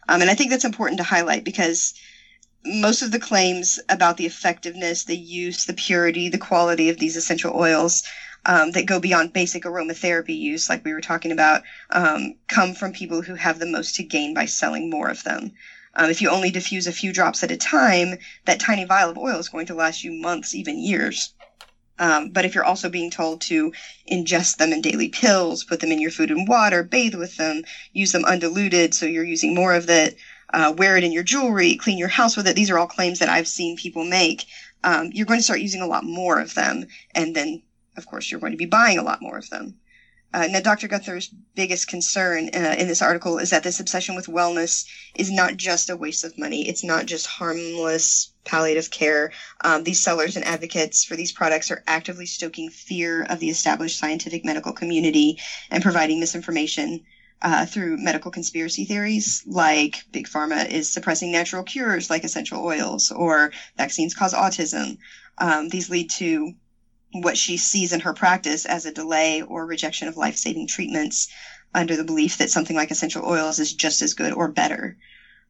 Um, 0.08 0.20
and 0.20 0.30
I 0.30 0.34
think 0.34 0.50
that's 0.50 0.66
important 0.66 0.98
to 0.98 1.04
highlight 1.04 1.42
because 1.42 1.94
most 2.66 3.00
of 3.02 3.12
the 3.12 3.18
claims 3.18 3.80
about 3.88 4.18
the 4.18 4.26
effectiveness, 4.26 5.04
the 5.04 5.16
use, 5.16 5.64
the 5.64 5.72
purity, 5.72 6.28
the 6.28 6.38
quality 6.38 6.90
of 6.90 6.98
these 6.98 7.16
essential 7.16 7.56
oils 7.56 8.02
um, 8.46 8.70
that 8.70 8.86
go 8.86 8.98
beyond 8.98 9.32
basic 9.32 9.64
aromatherapy 9.64 10.38
use, 10.38 10.70
like 10.70 10.84
we 10.84 10.94
were 10.94 11.00
talking 11.00 11.32
about, 11.32 11.62
um, 11.90 12.32
come 12.48 12.74
from 12.74 12.92
people 12.92 13.20
who 13.20 13.34
have 13.34 13.58
the 13.58 13.66
most 13.66 13.96
to 13.96 14.02
gain 14.02 14.32
by 14.32 14.46
selling 14.46 14.88
more 14.88 15.08
of 15.08 15.22
them. 15.24 15.50
Um, 15.94 16.10
if 16.10 16.22
you 16.22 16.30
only 16.30 16.50
diffuse 16.50 16.86
a 16.86 16.92
few 16.92 17.12
drops 17.12 17.42
at 17.42 17.50
a 17.50 17.56
time, 17.56 18.14
that 18.44 18.60
tiny 18.60 18.84
vial 18.84 19.10
of 19.10 19.18
oil 19.18 19.38
is 19.38 19.48
going 19.48 19.66
to 19.66 19.74
last 19.74 20.04
you 20.04 20.12
months, 20.12 20.54
even 20.54 20.78
years. 20.78 21.34
Um, 21.98 22.28
but 22.28 22.44
if 22.44 22.54
you're 22.54 22.64
also 22.64 22.88
being 22.88 23.10
told 23.10 23.40
to 23.42 23.72
ingest 24.10 24.58
them 24.58 24.72
in 24.72 24.82
daily 24.82 25.08
pills, 25.08 25.64
put 25.64 25.80
them 25.80 25.90
in 25.90 26.00
your 26.00 26.10
food 26.10 26.30
and 26.30 26.46
water, 26.46 26.82
bathe 26.82 27.14
with 27.14 27.36
them, 27.36 27.62
use 27.92 28.12
them 28.12 28.24
undiluted, 28.26 28.94
so 28.94 29.06
you're 29.06 29.24
using 29.24 29.54
more 29.54 29.74
of 29.74 29.88
it, 29.88 30.16
uh, 30.52 30.72
wear 30.76 30.96
it 30.96 31.04
in 31.04 31.12
your 31.12 31.22
jewelry, 31.22 31.74
clean 31.76 31.98
your 31.98 32.08
house 32.08 32.36
with 32.36 32.46
it. 32.46 32.54
These 32.54 32.70
are 32.70 32.78
all 32.78 32.86
claims 32.86 33.18
that 33.18 33.30
I've 33.30 33.48
seen 33.48 33.76
people 33.76 34.04
make. 34.04 34.44
Um, 34.84 35.10
you're 35.12 35.26
going 35.26 35.40
to 35.40 35.44
start 35.44 35.60
using 35.60 35.80
a 35.80 35.86
lot 35.86 36.04
more 36.04 36.38
of 36.38 36.54
them, 36.54 36.84
and 37.14 37.34
then, 37.34 37.62
of 37.96 38.06
course, 38.06 38.30
you're 38.30 38.40
going 38.40 38.52
to 38.52 38.58
be 38.58 38.66
buying 38.66 38.98
a 38.98 39.02
lot 39.02 39.22
more 39.22 39.38
of 39.38 39.50
them. 39.50 39.76
Uh, 40.34 40.46
now, 40.48 40.60
Dr. 40.60 40.88
Gunter's 40.88 41.28
biggest 41.54 41.88
concern 41.88 42.50
uh, 42.52 42.74
in 42.76 42.88
this 42.88 43.00
article 43.00 43.38
is 43.38 43.50
that 43.50 43.62
this 43.62 43.80
obsession 43.80 44.16
with 44.16 44.26
wellness 44.26 44.84
is 45.14 45.30
not 45.30 45.56
just 45.56 45.88
a 45.88 45.96
waste 45.96 46.24
of 46.24 46.36
money. 46.36 46.68
It's 46.68 46.84
not 46.84 47.06
just 47.06 47.26
harmless 47.26 48.32
palliative 48.44 48.90
care. 48.90 49.32
Um, 49.62 49.84
these 49.84 50.02
sellers 50.02 50.36
and 50.36 50.44
advocates 50.44 51.04
for 51.04 51.16
these 51.16 51.32
products 51.32 51.70
are 51.70 51.82
actively 51.86 52.26
stoking 52.26 52.70
fear 52.70 53.22
of 53.22 53.40
the 53.40 53.48
established 53.48 53.98
scientific 53.98 54.44
medical 54.44 54.72
community 54.72 55.38
and 55.70 55.82
providing 55.82 56.20
misinformation 56.20 57.04
uh, 57.42 57.66
through 57.66 57.98
medical 57.98 58.30
conspiracy 58.30 58.84
theories, 58.84 59.42
like 59.46 60.04
big 60.10 60.26
pharma 60.26 60.68
is 60.68 60.92
suppressing 60.92 61.30
natural 61.30 61.62
cures 61.62 62.08
like 62.10 62.24
essential 62.24 62.64
oils, 62.64 63.10
or 63.12 63.52
vaccines 63.76 64.14
cause 64.14 64.32
autism. 64.32 64.98
Um, 65.38 65.68
these 65.68 65.90
lead 65.90 66.10
to 66.12 66.54
what 67.22 67.36
she 67.36 67.56
sees 67.56 67.92
in 67.92 68.00
her 68.00 68.12
practice 68.12 68.64
as 68.64 68.84
a 68.84 68.92
delay 68.92 69.42
or 69.42 69.66
rejection 69.66 70.08
of 70.08 70.16
life 70.16 70.36
saving 70.36 70.66
treatments 70.66 71.28
under 71.74 71.96
the 71.96 72.04
belief 72.04 72.36
that 72.38 72.50
something 72.50 72.76
like 72.76 72.90
essential 72.90 73.24
oils 73.26 73.58
is 73.58 73.72
just 73.72 74.02
as 74.02 74.14
good 74.14 74.32
or 74.32 74.48
better. 74.48 74.94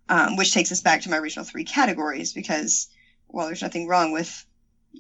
Um, 0.09 0.37
which 0.37 0.52
takes 0.52 0.70
us 0.70 0.81
back 0.81 1.00
to 1.00 1.11
my 1.11 1.18
original 1.18 1.44
three 1.44 1.64
categories 1.64 2.33
because 2.33 2.87
while 3.26 3.46
there's 3.46 3.62
nothing 3.62 3.88
wrong 3.88 4.12
with 4.12 4.44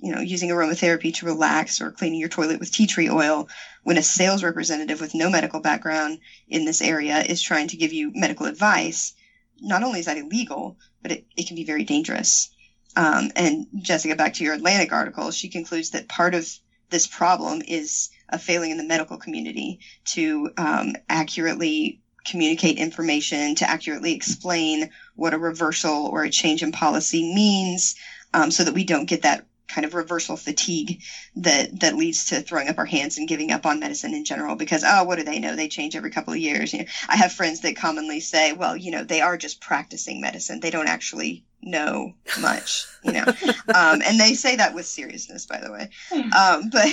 you 0.02 0.12
know, 0.12 0.20
using 0.20 0.50
aromatherapy 0.50 1.12
to 1.14 1.26
relax 1.26 1.80
or 1.80 1.90
cleaning 1.90 2.20
your 2.20 2.28
toilet 2.28 2.60
with 2.60 2.70
tea 2.70 2.86
tree 2.86 3.08
oil 3.08 3.48
when 3.82 3.96
a 3.96 4.02
sales 4.02 4.42
representative 4.42 5.00
with 5.00 5.14
no 5.14 5.30
medical 5.30 5.60
background 5.60 6.18
in 6.48 6.64
this 6.64 6.82
area 6.82 7.22
is 7.28 7.40
trying 7.40 7.68
to 7.68 7.76
give 7.76 7.92
you 7.92 8.10
medical 8.14 8.46
advice, 8.46 9.12
not 9.60 9.82
only 9.82 10.00
is 10.00 10.06
that 10.06 10.18
illegal, 10.18 10.76
but 11.02 11.12
it, 11.12 11.24
it 11.36 11.46
can 11.46 11.56
be 11.56 11.64
very 11.64 11.84
dangerous. 11.84 12.48
Um, 12.96 13.30
and 13.36 13.66
Jessica, 13.80 14.16
back 14.16 14.34
to 14.34 14.44
your 14.44 14.54
Atlantic 14.54 14.92
article, 14.92 15.30
she 15.30 15.48
concludes 15.48 15.90
that 15.90 16.08
part 16.08 16.34
of 16.34 16.48
this 16.90 17.06
problem 17.06 17.62
is 17.68 18.10
a 18.30 18.38
failing 18.38 18.70
in 18.70 18.76
the 18.78 18.84
medical 18.84 19.18
community 19.18 19.78
to 20.06 20.48
um, 20.56 20.92
accurately 21.08 22.00
communicate 22.26 22.78
information, 22.78 23.54
to 23.56 23.70
accurately 23.70 24.12
explain 24.12 24.88
what 25.14 25.34
a 25.34 25.38
reversal 25.38 26.08
or 26.12 26.24
a 26.24 26.30
change 26.30 26.62
in 26.62 26.72
policy 26.72 27.22
means, 27.34 27.94
um, 28.34 28.50
so 28.50 28.64
that 28.64 28.74
we 28.74 28.84
don't 28.84 29.06
get 29.08 29.22
that 29.22 29.44
kind 29.68 29.84
of 29.84 29.94
reversal 29.94 30.36
fatigue 30.36 31.02
that 31.36 31.80
that 31.80 31.96
leads 31.96 32.26
to 32.26 32.40
throwing 32.40 32.68
up 32.68 32.78
our 32.78 32.84
hands 32.86 33.18
and 33.18 33.28
giving 33.28 33.50
up 33.50 33.66
on 33.66 33.80
medicine 33.80 34.14
in 34.14 34.24
general 34.24 34.56
because 34.56 34.84
oh 34.86 35.04
what 35.04 35.16
do 35.16 35.24
they 35.24 35.38
know? 35.38 35.56
They 35.56 35.68
change 35.68 35.96
every 35.96 36.10
couple 36.10 36.32
of 36.32 36.38
years. 36.38 36.72
You 36.72 36.80
know, 36.80 36.84
i 37.08 37.16
have 37.16 37.32
friends 37.32 37.60
that 37.60 37.76
commonly 37.76 38.20
say 38.20 38.52
well 38.52 38.76
you 38.76 38.90
know 38.90 39.04
they 39.04 39.20
are 39.20 39.36
just 39.36 39.60
practicing 39.60 40.20
medicine. 40.20 40.60
They 40.60 40.70
don't 40.70 40.88
actually 40.88 41.44
know 41.62 42.14
much 42.40 42.86
you 43.02 43.12
know. 43.12 43.24
Um, 43.74 44.00
and 44.02 44.18
they 44.18 44.34
say 44.34 44.56
that 44.56 44.74
with 44.74 44.86
seriousness 44.86 45.46
by 45.46 45.60
the 45.60 45.72
way. 45.72 45.90
Um, 46.12 46.70
but 46.70 46.86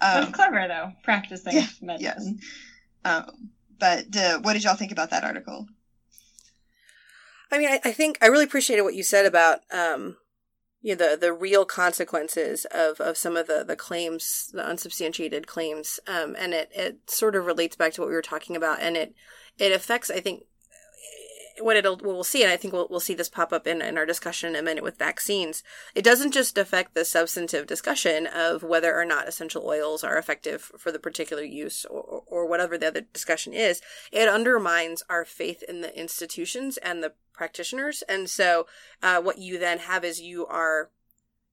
um, 0.00 0.22
that's 0.22 0.30
clever 0.30 0.66
though 0.68 0.92
practicing 1.02 1.54
yeah, 1.54 1.66
medicine. 1.82 2.38
yes. 2.40 2.44
Um, 3.04 3.50
but 3.78 4.16
uh, 4.16 4.40
what 4.40 4.54
did 4.54 4.64
y'all 4.64 4.74
think 4.74 4.92
about 4.92 5.10
that 5.10 5.24
article? 5.24 5.66
I 7.50 7.58
mean 7.58 7.68
I, 7.68 7.80
I 7.84 7.92
think 7.92 8.18
i 8.20 8.26
really 8.26 8.44
appreciated 8.44 8.82
what 8.82 8.94
you 8.94 9.02
said 9.02 9.26
about 9.26 9.60
um, 9.72 10.16
you 10.80 10.94
know, 10.94 11.10
the 11.10 11.16
the 11.16 11.32
real 11.32 11.64
consequences 11.64 12.66
of 12.72 13.00
of 13.00 13.16
some 13.16 13.36
of 13.36 13.46
the 13.46 13.64
the 13.66 13.76
claims, 13.76 14.50
the 14.52 14.64
unsubstantiated 14.64 15.46
claims, 15.46 15.98
um, 16.06 16.36
and 16.38 16.54
it 16.54 16.70
it 16.74 17.10
sort 17.10 17.34
of 17.34 17.46
relates 17.46 17.76
back 17.76 17.92
to 17.94 18.00
what 18.00 18.08
we 18.08 18.14
were 18.14 18.22
talking 18.22 18.56
about, 18.56 18.80
and 18.80 18.96
it 18.96 19.14
it 19.58 19.72
affects, 19.72 20.10
I 20.10 20.20
think, 20.20 20.44
what 21.60 21.76
it'll 21.76 21.96
what 21.96 22.04
we'll 22.04 22.24
see, 22.24 22.42
and 22.42 22.52
I 22.52 22.56
think 22.56 22.72
we'll 22.72 22.88
we'll 22.90 23.00
see 23.00 23.14
this 23.14 23.28
pop 23.28 23.52
up 23.52 23.66
in, 23.66 23.80
in 23.82 23.98
our 23.98 24.06
discussion 24.06 24.50
in 24.50 24.56
a 24.56 24.62
minute 24.62 24.84
with 24.84 24.98
vaccines. 24.98 25.62
It 25.94 26.02
doesn't 26.02 26.32
just 26.32 26.58
affect 26.58 26.94
the 26.94 27.04
substantive 27.04 27.66
discussion 27.66 28.26
of 28.26 28.62
whether 28.62 28.98
or 28.98 29.04
not 29.04 29.28
essential 29.28 29.66
oils 29.66 30.04
are 30.04 30.16
effective 30.16 30.70
for 30.78 30.92
the 30.92 30.98
particular 30.98 31.42
use 31.42 31.84
or, 31.84 32.22
or 32.26 32.46
whatever 32.46 32.78
the 32.78 32.88
other 32.88 33.00
discussion 33.12 33.52
is. 33.52 33.80
It 34.12 34.28
undermines 34.28 35.02
our 35.08 35.24
faith 35.24 35.62
in 35.62 35.80
the 35.80 35.98
institutions 35.98 36.76
and 36.78 37.02
the 37.02 37.12
practitioners, 37.32 38.02
and 38.08 38.28
so 38.28 38.66
uh, 39.02 39.20
what 39.20 39.38
you 39.38 39.58
then 39.58 39.78
have 39.78 40.04
is 40.04 40.20
you 40.20 40.46
are 40.46 40.90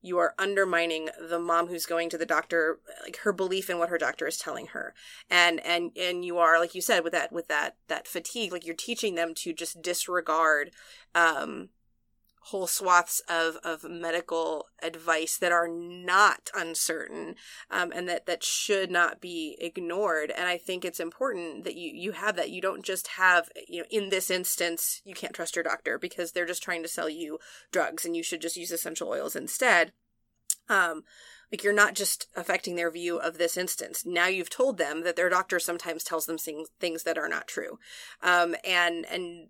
you 0.05 0.17
are 0.17 0.35
undermining 0.37 1.09
the 1.29 1.39
mom 1.39 1.67
who's 1.67 1.85
going 1.85 2.09
to 2.09 2.17
the 2.17 2.25
doctor 2.25 2.79
like 3.03 3.17
her 3.17 3.33
belief 3.33 3.69
in 3.69 3.79
what 3.79 3.89
her 3.89 3.97
doctor 3.97 4.27
is 4.27 4.37
telling 4.37 4.67
her. 4.67 4.93
And 5.29 5.59
and 5.65 5.91
and 5.97 6.23
you 6.23 6.37
are 6.37 6.59
like 6.59 6.75
you 6.75 6.81
said 6.81 7.03
with 7.03 7.13
that 7.13 7.31
with 7.31 7.47
that 7.47 7.75
that 7.87 8.07
fatigue 8.07 8.51
like 8.51 8.65
you're 8.65 8.75
teaching 8.75 9.15
them 9.15 9.33
to 9.35 9.53
just 9.53 9.81
disregard 9.81 10.71
um 11.13 11.69
whole 12.49 12.67
swaths 12.67 13.21
of, 13.27 13.57
of 13.63 13.83
medical 13.83 14.67
advice 14.83 15.35
that 15.35 15.51
are 15.51 15.67
not 15.67 16.51
uncertain 16.53 17.35
um, 17.71 17.91
and 17.91 18.07
that, 18.07 18.27
that 18.27 18.43
should 18.43 18.91
not 18.91 19.19
be 19.19 19.57
ignored. 19.59 20.29
And 20.29 20.47
I 20.47 20.59
think 20.59 20.85
it's 20.85 20.99
important 20.99 21.63
that 21.63 21.75
you, 21.75 21.91
you 21.91 22.11
have 22.11 22.35
that. 22.35 22.51
You 22.51 22.61
don't 22.61 22.85
just 22.85 23.07
have, 23.07 23.49
you 23.67 23.81
know, 23.81 23.87
in 23.89 24.09
this 24.09 24.29
instance, 24.29 25.01
you 25.03 25.15
can't 25.15 25.33
trust 25.33 25.55
your 25.55 25.63
doctor 25.63 25.97
because 25.97 26.33
they're 26.33 26.45
just 26.45 26.61
trying 26.61 26.83
to 26.83 26.87
sell 26.87 27.09
you 27.09 27.39
drugs 27.71 28.05
and 28.05 28.15
you 28.15 28.21
should 28.21 28.41
just 28.41 28.57
use 28.57 28.69
essential 28.69 29.09
oils 29.09 29.35
instead. 29.35 29.91
Um, 30.69 31.03
like 31.51 31.63
you're 31.63 31.73
not 31.73 31.95
just 31.95 32.27
affecting 32.35 32.75
their 32.75 32.91
view 32.91 33.17
of 33.17 33.37
this 33.37 33.57
instance. 33.57 34.05
Now 34.05 34.27
you've 34.27 34.49
told 34.49 34.77
them 34.77 35.03
that 35.03 35.15
their 35.15 35.29
doctor 35.29 35.59
sometimes 35.59 36.03
tells 36.03 36.25
them 36.25 36.37
things 36.37 37.03
that 37.03 37.17
are 37.17 37.29
not 37.29 37.47
true, 37.47 37.79
um, 38.21 38.55
and 38.63 39.05
and 39.05 39.47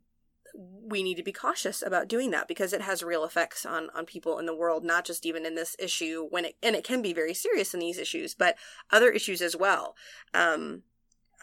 we 0.57 1.03
need 1.03 1.15
to 1.15 1.23
be 1.23 1.31
cautious 1.31 1.81
about 1.81 2.07
doing 2.07 2.31
that 2.31 2.47
because 2.47 2.71
it 2.71 2.81
has 2.81 3.03
real 3.03 3.23
effects 3.23 3.65
on 3.65 3.89
on 3.95 4.05
people 4.05 4.39
in 4.39 4.45
the 4.45 4.55
world 4.55 4.83
not 4.83 5.05
just 5.05 5.25
even 5.25 5.45
in 5.45 5.55
this 5.55 5.75
issue 5.79 6.27
when 6.29 6.45
it 6.45 6.55
and 6.61 6.75
it 6.75 6.83
can 6.83 7.01
be 7.01 7.13
very 7.13 7.33
serious 7.33 7.73
in 7.73 7.79
these 7.79 7.97
issues 7.97 8.33
but 8.33 8.55
other 8.91 9.09
issues 9.09 9.41
as 9.41 9.55
well. 9.55 9.95
Um 10.33 10.83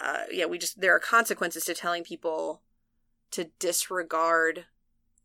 uh 0.01 0.25
yeah 0.31 0.47
we 0.47 0.59
just 0.59 0.81
there 0.81 0.95
are 0.95 1.01
consequences 1.01 1.65
to 1.65 1.75
telling 1.75 2.05
people 2.05 2.63
to 3.33 3.51
disregard 3.59 4.67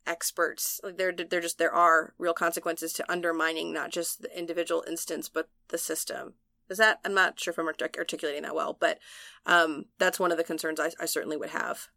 experts. 0.06 0.80
Like 0.84 0.98
there 0.98 1.12
there 1.12 1.42
just 1.42 1.58
there 1.58 1.74
are 1.74 2.14
real 2.18 2.34
consequences 2.34 2.94
to 2.94 3.12
undermining 3.12 3.74
not 3.74 3.92
just 3.92 4.22
the 4.22 4.38
individual 4.38 4.84
instance 4.88 5.30
but 5.30 5.50
the 5.70 5.78
system. 5.78 6.34
Is 6.70 6.80
that 6.80 7.00
i'm 7.06 7.14
not 7.14 7.40
sure 7.40 7.54
if 7.54 7.58
i'm 7.58 7.68
articulating 7.68 8.44
that 8.44 8.54
well 8.54 8.76
but 8.78 9.00
um 9.46 9.86
that's 10.00 10.20
one 10.20 10.34
of 10.34 10.38
the 10.38 10.44
concerns 10.44 10.82
i, 10.82 10.92
I 11.00 11.06
certainly 11.06 11.38
would 11.38 11.52
have 11.52 11.88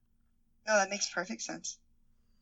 No, 0.71 0.77
that 0.77 0.91
makes 0.91 1.11
perfect 1.11 1.43
sense. 1.43 1.79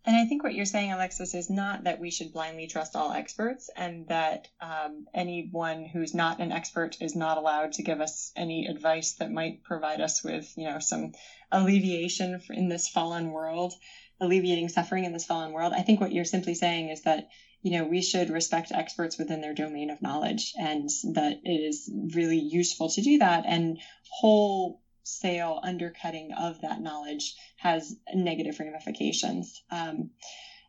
And 0.04 0.14
I 0.14 0.26
think 0.26 0.44
what 0.44 0.52
you're 0.52 0.66
saying, 0.66 0.92
Alexis, 0.92 1.32
is 1.32 1.48
not 1.48 1.84
that 1.84 1.98
we 1.98 2.10
should 2.10 2.34
blindly 2.34 2.66
trust 2.66 2.94
all 2.94 3.10
experts 3.10 3.70
and 3.74 4.06
that 4.08 4.48
um, 4.60 5.06
anyone 5.14 5.86
who's 5.86 6.12
not 6.12 6.38
an 6.38 6.52
expert 6.52 6.98
is 7.00 7.16
not 7.16 7.38
allowed 7.38 7.72
to 7.72 7.82
give 7.82 8.02
us 8.02 8.30
any 8.36 8.66
advice 8.66 9.14
that 9.14 9.32
might 9.32 9.64
provide 9.64 10.02
us 10.02 10.22
with, 10.22 10.52
you 10.58 10.66
know, 10.66 10.78
some 10.78 11.12
alleviation 11.50 12.38
in 12.50 12.68
this 12.68 12.86
fallen 12.86 13.30
world, 13.30 13.72
alleviating 14.20 14.68
suffering 14.68 15.06
in 15.06 15.14
this 15.14 15.24
fallen 15.24 15.52
world. 15.52 15.72
I 15.74 15.80
think 15.80 15.98
what 15.98 16.12
you're 16.12 16.26
simply 16.26 16.54
saying 16.54 16.90
is 16.90 17.04
that, 17.04 17.28
you 17.62 17.78
know, 17.78 17.86
we 17.86 18.02
should 18.02 18.28
respect 18.28 18.72
experts 18.72 19.16
within 19.16 19.40
their 19.40 19.54
domain 19.54 19.88
of 19.88 20.02
knowledge 20.02 20.52
and 20.58 20.90
that 21.14 21.40
it 21.44 21.50
is 21.50 21.90
really 22.14 22.38
useful 22.38 22.90
to 22.90 23.00
do 23.00 23.20
that. 23.20 23.46
And 23.46 23.78
whole 24.10 24.82
sale 25.08 25.60
undercutting 25.62 26.32
of 26.32 26.60
that 26.60 26.80
knowledge 26.80 27.34
has 27.56 27.96
negative 28.14 28.58
ramifications. 28.60 29.62
Um, 29.70 30.10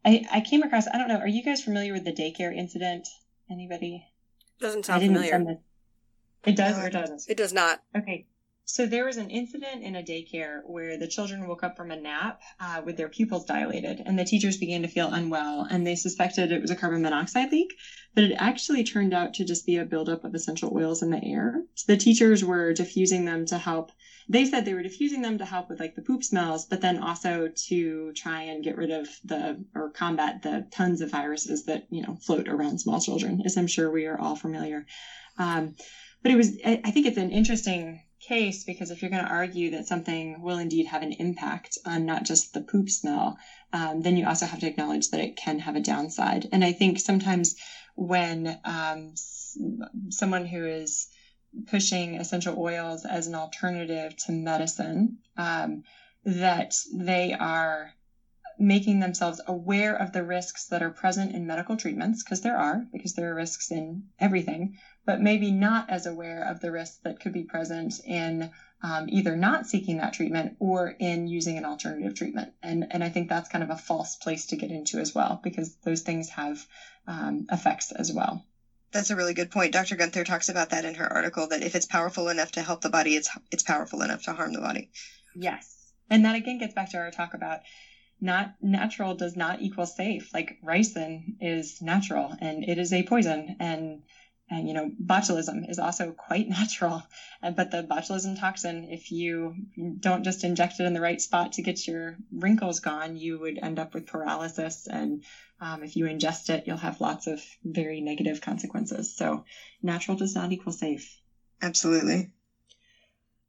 I, 0.05 0.25
I 0.31 0.41
came 0.41 0.63
across, 0.63 0.87
I 0.87 0.97
don't 0.97 1.09
know, 1.09 1.19
are 1.19 1.27
you 1.27 1.43
guys 1.43 1.63
familiar 1.63 1.93
with 1.93 2.05
the 2.05 2.13
daycare 2.13 2.55
incident? 2.55 3.07
Anybody? 3.51 4.05
doesn't 4.59 4.85
sound 4.85 5.03
familiar 5.03 5.57
It 6.45 6.55
does 6.55 6.77
or 6.77 6.87
it 6.87 6.91
doesn't? 6.91 7.23
it 7.27 7.37
does 7.37 7.53
not 7.53 7.81
Okay. 7.95 8.27
So 8.65 8.85
there 8.85 9.05
was 9.05 9.17
an 9.17 9.31
incident 9.31 9.81
in 9.81 9.95
a 9.95 10.03
daycare 10.03 10.61
where 10.63 10.95
the 10.99 11.07
children 11.07 11.47
woke 11.47 11.63
up 11.63 11.75
from 11.75 11.89
a 11.89 11.99
nap 11.99 12.39
uh, 12.59 12.83
with 12.85 12.97
their 12.97 13.09
pupils 13.09 13.45
dilated, 13.45 13.99
and 14.05 14.17
the 14.17 14.23
teachers 14.23 14.57
began 14.57 14.83
to 14.83 14.87
feel 14.87 15.11
unwell, 15.11 15.65
and 15.67 15.87
they 15.87 15.95
suspected 15.95 16.51
it 16.51 16.61
was 16.61 16.69
a 16.69 16.75
carbon 16.75 17.01
monoxide 17.01 17.51
leak, 17.51 17.73
but 18.13 18.25
it 18.25 18.35
actually 18.37 18.83
turned 18.83 19.11
out 19.11 19.33
to 19.33 19.43
just 19.43 19.65
be 19.65 19.77
a 19.77 19.85
buildup 19.85 20.23
of 20.23 20.35
essential 20.35 20.71
oils 20.71 21.01
in 21.01 21.09
the 21.09 21.23
air. 21.23 21.63
So 21.73 21.91
the 21.91 21.97
teachers 21.97 22.45
were 22.45 22.71
diffusing 22.73 23.25
them 23.25 23.47
to 23.47 23.57
help. 23.57 23.91
They 24.31 24.45
said 24.45 24.63
they 24.63 24.75
were 24.75 24.83
diffusing 24.83 25.23
them 25.23 25.39
to 25.39 25.45
help 25.45 25.69
with 25.69 25.79
like 25.79 25.95
the 25.95 26.03
poop 26.03 26.23
smells, 26.23 26.65
but 26.65 26.81
then 26.81 26.99
also 26.99 27.49
to 27.67 28.13
try 28.13 28.43
and 28.43 28.63
get 28.63 28.77
rid 28.77 28.91
of 28.91 29.07
the 29.23 29.65
or 29.73 29.89
combat 29.89 30.43
the 30.43 30.67
tons 30.71 31.01
of 31.01 31.09
viruses 31.09 31.65
that 31.65 31.85
you 31.89 32.03
know 32.03 32.15
float 32.21 32.47
around 32.47 32.77
small 32.79 33.01
children, 33.01 33.41
as 33.43 33.57
I'm 33.57 33.67
sure 33.67 33.89
we 33.89 34.05
are 34.05 34.19
all 34.19 34.35
familiar. 34.35 34.85
Um, 35.37 35.75
but 36.21 36.31
it 36.31 36.35
was 36.35 36.57
I 36.63 36.91
think 36.91 37.07
it's 37.07 37.17
an 37.17 37.31
interesting 37.31 38.01
case 38.19 38.65
because 38.65 38.91
if 38.91 39.01
you're 39.01 39.09
going 39.09 39.23
to 39.23 39.31
argue 39.31 39.71
that 39.71 39.87
something 39.87 40.41
will 40.41 40.57
indeed 40.57 40.85
have 40.85 41.01
an 41.01 41.13
impact 41.13 41.77
on 41.85 42.05
not 42.05 42.23
just 42.23 42.53
the 42.53 42.61
poop 42.61 42.89
smell, 42.89 43.37
um, 43.73 44.01
then 44.01 44.17
you 44.17 44.27
also 44.27 44.45
have 44.45 44.59
to 44.59 44.67
acknowledge 44.67 45.09
that 45.09 45.21
it 45.21 45.37
can 45.37 45.59
have 45.59 45.75
a 45.75 45.81
downside. 45.81 46.47
And 46.51 46.63
I 46.63 46.73
think 46.73 46.99
sometimes 46.99 47.55
when 47.95 48.59
um, 48.63 49.13
someone 50.09 50.45
who 50.45 50.65
is 50.65 51.07
pushing 51.67 52.15
essential 52.15 52.55
oils 52.57 53.05
as 53.05 53.27
an 53.27 53.35
alternative 53.35 54.15
to 54.15 54.31
medicine, 54.31 55.17
um, 55.37 55.83
that 56.25 56.75
they 56.93 57.33
are 57.33 57.91
making 58.61 58.99
themselves 58.99 59.39
aware 59.47 59.95
of 59.95 60.11
the 60.11 60.21
risks 60.21 60.67
that 60.67 60.81
are 60.81 60.91
present 60.91 61.33
in 61.33 61.47
medical 61.47 61.77
treatments, 61.77 62.23
because 62.23 62.41
there 62.41 62.57
are, 62.57 62.83
because 62.91 63.13
there 63.13 63.31
are 63.31 63.35
risks 63.35 63.71
in 63.71 64.03
everything, 64.19 64.73
but 65.05 65.21
maybe 65.21 65.49
not 65.49 65.89
as 65.89 66.05
aware 66.05 66.43
of 66.43 66.59
the 66.59 66.69
risks 66.69 66.99
that 67.03 67.21
could 67.21 67.31
be 67.31 67.43
present 67.43 68.01
in 68.05 68.51
um, 68.83 69.05
either 69.09 69.35
not 69.35 69.65
seeking 69.65 69.97
that 69.97 70.13
treatment 70.13 70.57
or 70.59 70.89
in 70.89 71.27
using 71.27 71.57
an 71.57 71.63
alternative 71.63 72.13
treatment. 72.13 72.51
And, 72.61 72.85
and 72.91 73.01
I 73.01 73.09
think 73.09 73.29
that's 73.29 73.47
kind 73.47 73.63
of 73.63 73.69
a 73.69 73.77
false 73.77 74.17
place 74.17 74.47
to 74.47 74.57
get 74.57 74.71
into 74.71 74.99
as 74.99 75.15
well, 75.15 75.39
because 75.41 75.75
those 75.85 76.01
things 76.01 76.27
have 76.29 76.65
um, 77.07 77.45
effects 77.49 77.93
as 77.93 78.11
well. 78.11 78.43
That's 78.91 79.09
a 79.09 79.15
really 79.15 79.33
good 79.33 79.51
point. 79.51 79.73
Dr. 79.73 79.95
Gunter 79.95 80.23
talks 80.23 80.49
about 80.49 80.69
that 80.69 80.85
in 80.85 80.95
her 80.95 81.11
article 81.11 81.47
that 81.47 81.61
if 81.61 81.75
it's 81.75 81.85
powerful 81.85 82.29
enough 82.29 82.51
to 82.53 82.61
help 82.61 82.81
the 82.81 82.89
body, 82.89 83.15
it's 83.15 83.29
it's 83.51 83.63
powerful 83.63 84.01
enough 84.01 84.23
to 84.23 84.33
harm 84.33 84.53
the 84.53 84.61
body. 84.61 84.89
Yes. 85.35 85.91
And 86.09 86.25
that 86.25 86.35
again 86.35 86.57
gets 86.57 86.73
back 86.73 86.89
to 86.91 86.97
our 86.97 87.11
talk 87.11 87.33
about 87.33 87.59
not 88.21 88.53
natural 88.61 89.13
does 89.13 89.35
not 89.35 89.61
equal 89.61 89.85
safe. 89.85 90.29
Like 90.33 90.57
ricin 90.63 91.35
is 91.39 91.81
natural 91.81 92.35
and 92.39 92.63
it 92.63 92.79
is 92.79 92.91
a 92.91 93.03
poison 93.03 93.55
and 93.59 94.01
and 94.49 94.67
you 94.67 94.73
know 94.73 94.91
botulism 95.03 95.69
is 95.69 95.79
also 95.79 96.11
quite 96.11 96.49
natural. 96.59 97.03
But 97.41 97.71
the 97.71 97.83
botulism 97.83 98.39
toxin 98.39 98.89
if 98.89 99.11
you 99.11 99.55
don't 99.99 100.23
just 100.23 100.43
inject 100.43 100.79
it 100.79 100.85
in 100.85 100.93
the 100.93 101.01
right 101.01 101.21
spot 101.21 101.53
to 101.53 101.61
get 101.61 101.87
your 101.87 102.17
wrinkles 102.31 102.79
gone 102.79 103.17
you 103.17 103.39
would 103.39 103.59
end 103.61 103.79
up 103.79 103.93
with 103.93 104.07
paralysis. 104.07 104.87
And 104.87 105.23
um, 105.61 105.83
if 105.83 105.95
you 105.95 106.05
ingest 106.05 106.49
it 106.49 106.65
you'll 106.67 106.77
have 106.77 107.01
lots 107.01 107.27
of 107.27 107.41
very 107.63 108.01
negative 108.01 108.41
consequences. 108.41 109.15
So 109.15 109.45
natural 109.81 110.17
does 110.17 110.35
not 110.35 110.51
equal 110.51 110.73
safe. 110.73 111.19
Absolutely. 111.61 112.31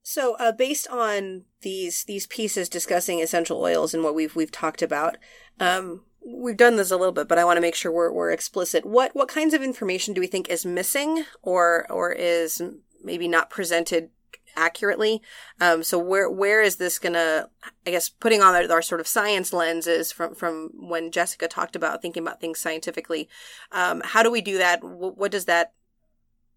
So, 0.02 0.34
uh, 0.36 0.52
based 0.52 0.88
on 0.88 1.44
these 1.60 2.04
these 2.04 2.26
pieces 2.26 2.68
discussing 2.68 3.20
essential 3.20 3.60
oils 3.60 3.94
and 3.94 4.02
what 4.02 4.14
we've 4.14 4.34
we've 4.34 4.50
talked 4.50 4.82
about, 4.82 5.18
um, 5.60 6.02
we've 6.24 6.56
done 6.56 6.76
this 6.76 6.90
a 6.90 6.96
little 6.96 7.12
bit, 7.12 7.28
but 7.28 7.38
I 7.38 7.44
want 7.44 7.56
to 7.56 7.62
make 7.62 7.74
sure 7.74 7.92
we're 7.92 8.12
we're 8.12 8.30
explicit. 8.30 8.84
What 8.84 9.14
what 9.14 9.28
kinds 9.28 9.54
of 9.54 9.62
information 9.62 10.14
do 10.14 10.20
we 10.20 10.26
think 10.26 10.48
is 10.48 10.64
missing, 10.66 11.24
or 11.42 11.86
or 11.90 12.12
is 12.12 12.62
maybe 13.02 13.28
not 13.28 13.50
presented 13.50 14.10
accurately? 14.56 15.22
Um, 15.60 15.82
so 15.82 15.98
where 15.98 16.30
where 16.30 16.62
is 16.62 16.76
this 16.76 16.98
gonna? 16.98 17.48
I 17.86 17.90
guess 17.90 18.08
putting 18.08 18.42
on 18.42 18.54
our, 18.54 18.70
our 18.70 18.82
sort 18.82 19.00
of 19.00 19.06
science 19.06 19.52
lenses 19.52 20.12
from 20.12 20.34
from 20.34 20.70
when 20.74 21.10
Jessica 21.10 21.48
talked 21.48 21.76
about 21.76 22.02
thinking 22.02 22.22
about 22.22 22.40
things 22.40 22.58
scientifically. 22.58 23.28
Um, 23.72 24.02
how 24.04 24.22
do 24.22 24.30
we 24.30 24.40
do 24.40 24.58
that? 24.58 24.82
What, 24.82 25.16
what 25.16 25.30
does 25.30 25.46
that 25.46 25.72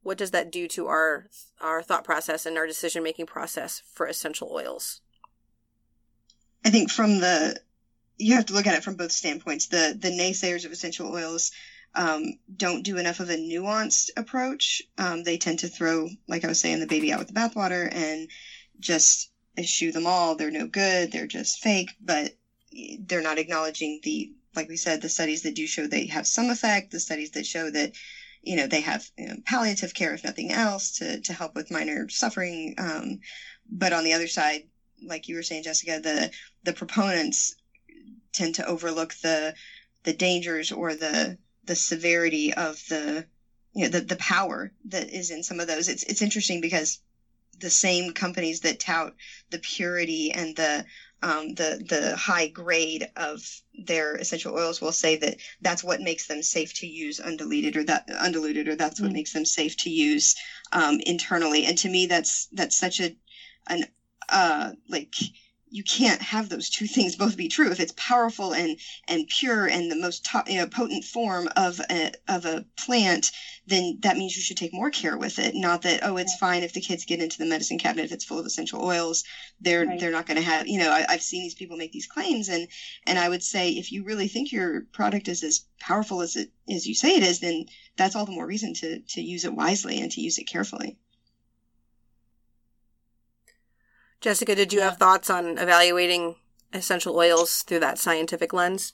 what 0.04 0.18
does 0.18 0.32
that 0.32 0.52
do 0.52 0.68
to 0.70 0.88
our 0.88 1.30
our 1.62 1.82
thought 1.82 2.04
process 2.04 2.46
and 2.46 2.58
our 2.58 2.68
decision 2.68 3.04
making 3.04 3.26
process 3.26 3.82
for 3.94 4.06
essential 4.06 4.50
oils? 4.52 5.02
I 6.66 6.70
think 6.70 6.90
from 6.90 7.20
the 7.20 7.60
you 8.18 8.36
have 8.36 8.46
to 8.46 8.54
look 8.54 8.68
at 8.68 8.76
it 8.76 8.84
from 8.84 8.96
both 8.96 9.12
standpoints. 9.12 9.68
The 9.68 9.96
the 10.00 10.10
naysayers 10.10 10.66
of 10.66 10.72
essential 10.72 11.12
oils 11.12 11.52
um, 11.96 12.34
don't 12.56 12.84
do 12.84 12.98
enough 12.98 13.20
of 13.20 13.30
a 13.30 13.36
nuanced 13.36 14.10
approach. 14.18 14.82
Um, 14.98 15.24
they 15.24 15.38
tend 15.38 15.60
to 15.60 15.68
throw, 15.68 16.08
like 16.28 16.44
I 16.44 16.48
was 16.48 16.60
saying, 16.60 16.80
the 16.80 16.88
baby 16.88 17.12
out 17.12 17.20
with 17.20 17.28
the 17.28 17.34
bathwater 17.34 17.88
and 17.92 18.30
just 18.80 19.30
eschew 19.58 19.92
them 19.92 20.08
all. 20.08 20.36
They're 20.36 20.50
no 20.52 20.66
good. 20.66 21.12
They're 21.12 21.28
just 21.28 21.60
fake. 21.60 21.94
But 22.02 22.32
they're 23.00 23.22
not 23.22 23.38
acknowledging 23.38 24.00
the, 24.04 24.32
like 24.56 24.68
we 24.68 24.78
said, 24.78 25.02
the 25.02 25.10
studies 25.10 25.44
that 25.44 25.56
do 25.56 25.68
show 25.68 25.86
they 25.86 26.08
have 26.08 26.26
some 26.26 26.50
effect. 26.50 26.92
The 26.92 27.00
studies 27.00 27.32
that 27.32 27.46
show 27.46 27.70
that 27.70 27.92
you 28.42 28.56
know 28.56 28.68
they 28.68 28.82
have 28.82 29.06
you 29.18 29.28
know, 29.28 29.36
palliative 29.46 29.94
care 29.94 30.14
if 30.14 30.24
nothing 30.24 30.52
else 30.52 30.92
to 30.98 31.20
to 31.22 31.34
help 31.34 31.56
with 31.56 31.72
minor 31.72 32.08
suffering. 32.10 32.74
Um, 32.78 33.20
but 33.70 33.94
on 33.94 34.04
the 34.04 34.14
other 34.14 34.28
side, 34.28 34.64
like 35.06 35.28
you 35.28 35.36
were 35.36 35.44
saying, 35.44 35.64
Jessica, 35.64 36.00
the 36.00 36.30
the 36.64 36.74
proponents 36.74 37.54
tend 38.34 38.56
to 38.56 38.66
overlook 38.66 39.14
the 39.24 39.54
the 40.04 40.14
dangers 40.14 40.72
or 40.72 40.96
the 40.96 41.38
the 41.64 41.76
severity 41.76 42.54
of 42.54 42.78
the 42.90 43.24
you 43.74 43.84
know 43.84 43.90
the, 43.90 44.02
the 44.02 44.18
power 44.18 44.70
that 44.86 45.10
is 45.10 45.30
in 45.30 45.44
some 45.44 45.60
of 45.60 45.68
those 45.68 45.88
it's 45.88 46.04
it's 46.04 46.22
interesting 46.22 46.62
because 46.62 47.00
the 47.60 47.70
same 47.70 48.12
companies 48.12 48.60
that 48.62 48.80
tout 48.80 49.14
the 49.52 49.60
purity 49.60 50.32
and 50.32 50.56
the 50.56 50.84
um, 51.22 51.54
the 51.54 51.82
the 51.88 52.16
high 52.18 52.48
grade 52.48 53.06
of 53.16 53.40
their 53.86 54.16
essential 54.16 54.54
oils 54.54 54.82
will 54.82 54.92
say 54.92 55.16
that 55.16 55.36
that's 55.62 55.84
what 55.84 56.02
makes 56.02 56.28
them 56.28 56.42
safe 56.42 56.74
to 56.74 56.88
use 56.88 57.20
undiluted 57.20 57.78
or 57.78 57.84
that 57.86 58.04
undiluted 58.20 58.68
or 58.68 58.76
that's 58.76 59.00
what 59.00 59.12
Mm. 59.12 59.14
makes 59.14 59.32
them 59.32 59.46
safe 59.46 59.76
to 59.78 59.90
use 59.90 60.36
um, 60.74 60.98
internally 61.06 61.66
and 61.66 61.78
to 61.78 61.90
me 61.90 62.06
that's 62.06 62.48
that's 62.52 62.78
such 62.78 63.00
a 63.00 63.12
an 63.68 63.84
uh 64.30 64.72
like 64.90 65.14
you 65.74 65.84
can't 65.84 66.22
have 66.22 66.50
those 66.50 66.70
two 66.70 66.88
things 66.88 67.16
both 67.16 67.36
be 67.36 67.48
true. 67.48 67.72
If 67.72 67.80
it's 67.80 67.94
powerful 67.98 68.54
and 68.54 68.78
and 69.08 69.28
pure 69.28 69.66
and 69.68 69.92
the 69.92 69.96
most 69.96 70.24
to- 70.26 70.44
you 70.48 70.60
know, 70.60 70.68
potent 70.68 71.04
form 71.04 71.50
of 71.56 71.80
a 71.90 72.12
of 72.28 72.46
a 72.46 72.66
plant 72.78 73.32
then 73.66 73.98
that 74.02 74.18
means 74.18 74.36
you 74.36 74.42
should 74.42 74.58
take 74.58 74.74
more 74.74 74.92
care 74.92 75.18
with 75.18 75.40
it. 75.40 75.56
Not 75.56 75.82
that 75.84 76.02
oh 76.04 76.18
it's 76.18 76.36
fine 76.36 76.64
if 76.64 76.74
the 76.74 76.82
kids 76.82 77.06
get 77.06 77.22
into 77.22 77.38
the 77.38 77.46
medicine 77.46 77.78
cabinet 77.80 78.06
if 78.06 78.12
it's 78.12 78.26
full 78.26 78.40
of 78.40 78.46
essential 78.46 78.84
oils 78.84 79.24
they're 79.62 79.86
Right. 79.86 80.00
they're 80.00 80.12
not 80.12 80.26
going 80.28 80.38
to 80.38 80.44
have 80.44 80.68
you 80.68 80.78
know 80.80 80.92
I, 80.92 81.06
i've 81.10 81.22
seen 81.24 81.44
these 81.44 81.56
people 81.56 81.78
make 81.78 81.92
these 81.92 82.08
claims 82.08 82.50
and 82.50 82.68
and 83.08 83.18
i 83.20 83.28
would 83.30 83.44
say 83.44 83.72
if 83.72 83.92
you 83.92 84.04
really 84.04 84.28
think 84.28 84.52
your 84.52 84.82
product 84.94 85.28
is 85.28 85.44
as 85.44 85.66
powerful 85.80 86.22
as 86.22 86.36
it 86.36 86.52
as 86.70 86.86
you 86.86 86.96
say 86.96 87.16
it 87.16 87.24
is 87.24 87.40
then 87.40 87.66
that's 87.98 88.16
all 88.16 88.26
the 88.26 88.32
more 88.32 88.46
reason 88.48 88.74
to 88.76 89.00
to 89.08 89.22
use 89.22 89.46
it 89.46 89.54
wisely 89.54 90.00
and 90.02 90.12
to 90.12 90.22
use 90.22 90.38
it 90.38 90.46
carefully 90.46 90.98
Jessica, 94.24 94.56
did 94.56 94.72
you 94.72 94.80
Yeah. 94.80 94.86
have 94.86 94.98
thoughts 94.98 95.30
on 95.30 95.58
evaluating 95.58 96.38
essential 96.72 97.18
oils 97.18 97.62
through 97.64 97.82
that 97.82 98.00
scientific 98.00 98.54
lens? 98.54 98.94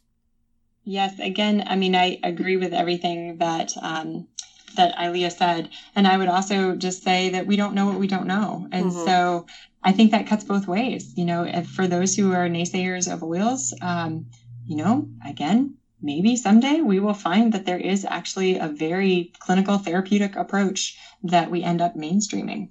Yes, 0.84 1.20
again, 1.20 1.64
I 1.68 1.76
mean, 1.76 1.96
I 1.96 2.18
agree 2.24 2.58
with 2.58 2.74
everything 2.74 3.38
that 3.38 3.78
um, 3.80 4.28
that 4.76 4.96
Ilia 5.00 5.30
said, 5.30 5.70
and 5.96 6.08
I 6.08 6.18
would 6.18 6.30
also 6.30 6.76
just 6.76 7.04
say 7.04 7.30
that 7.30 7.46
we 7.46 7.58
don't 7.58 7.76
know 7.76 7.86
what 7.86 8.00
we 8.00 8.08
don't 8.08 8.26
know, 8.26 8.68
and 8.72 8.92
Mhm. 8.92 9.06
so 9.06 9.46
I 9.84 9.92
think 9.92 10.10
that 10.12 10.26
cuts 10.26 10.44
both 10.46 10.68
ways. 10.68 11.14
You 11.16 11.26
know, 11.26 11.44
if 11.44 11.68
for 11.68 11.86
those 11.86 12.16
who 12.16 12.34
are 12.34 12.50
naysayers 12.50 13.12
of 13.12 13.22
oils, 13.22 13.72
um, 13.84 14.26
you 14.66 14.78
know, 14.78 15.08
again, 15.24 15.76
maybe 16.02 16.36
someday 16.36 16.82
we 16.82 17.00
will 17.00 17.14
find 17.14 17.54
that 17.54 17.66
there 17.66 17.78
is 17.78 18.06
actually 18.06 18.58
a 18.58 18.68
very 18.68 19.34
clinical 19.40 19.78
therapeutic 19.78 20.36
approach 20.36 20.98
that 21.24 21.52
we 21.52 21.64
end 21.64 21.82
up 21.82 21.96
mainstreaming. 21.96 22.70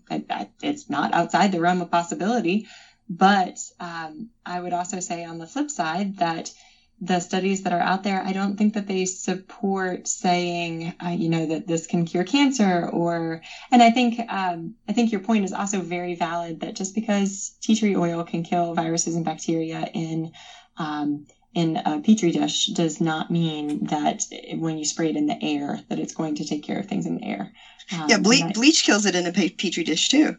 It's 0.63 0.89
not 0.89 1.15
outside 1.15 1.53
the 1.53 1.61
realm 1.61 1.81
of 1.81 1.91
possibility, 1.91 2.67
but 3.09 3.59
um, 3.81 4.31
I 4.45 4.61
would 4.61 4.73
also 4.73 5.01
say 5.01 5.25
on 5.25 5.39
the 5.39 5.47
flip 5.47 5.71
side 5.71 6.19
that 6.19 6.53
the 7.01 7.21
studies 7.21 7.63
that 7.63 7.73
are 7.73 7.81
out 7.81 8.03
there, 8.03 8.21
I 8.21 8.33
don't 8.33 8.57
think 8.57 8.75
that 8.75 8.89
they 8.89 9.05
support 9.05 10.09
saying, 10.09 10.95
uh, 11.05 11.11
you 11.11 11.29
know, 11.29 11.47
that 11.47 11.67
this 11.67 11.87
can 11.87 12.07
cure 12.07 12.25
cancer 12.25 12.89
or, 12.89 13.43
and 13.71 13.83
I 13.83 13.91
think, 13.91 14.21
um, 14.29 14.75
I 14.89 14.93
think 14.93 15.13
your 15.13 15.21
point 15.21 15.45
is 15.45 15.53
also 15.53 15.81
very 15.81 16.17
valid 16.17 16.61
that 16.61 16.75
just 16.75 16.97
because 16.97 17.57
tea 17.63 17.77
tree 17.77 17.95
oil 17.95 18.25
can 18.25 18.43
kill 18.43 18.75
viruses 18.75 19.15
and 19.15 19.25
bacteria 19.25 19.89
in, 19.95 20.33
um, 20.77 21.27
in 21.55 21.77
a 21.77 22.01
petri 22.01 22.31
dish 22.31 22.67
does 22.67 23.01
not 23.01 23.31
mean 23.31 23.87
that 23.87 24.25
when 24.55 24.79
you 24.79 24.85
spray 24.85 25.11
it 25.11 25.17
in 25.17 25.27
the 25.27 25.43
air 25.43 25.81
that 25.89 25.99
it's 25.99 26.15
going 26.15 26.35
to 26.37 26.45
take 26.45 26.63
care 26.63 26.79
of 26.79 26.87
things 26.87 27.07
in 27.07 27.17
the 27.17 27.25
air. 27.25 27.53
Um, 27.93 28.09
yeah 28.09 28.19
ble- 28.19 28.45
I- 28.45 28.53
bleach 28.53 28.85
kills 28.85 29.07
it 29.07 29.15
in 29.15 29.27
a 29.27 29.33
petri 29.33 29.85
dish 29.85 30.09
too 30.09 30.37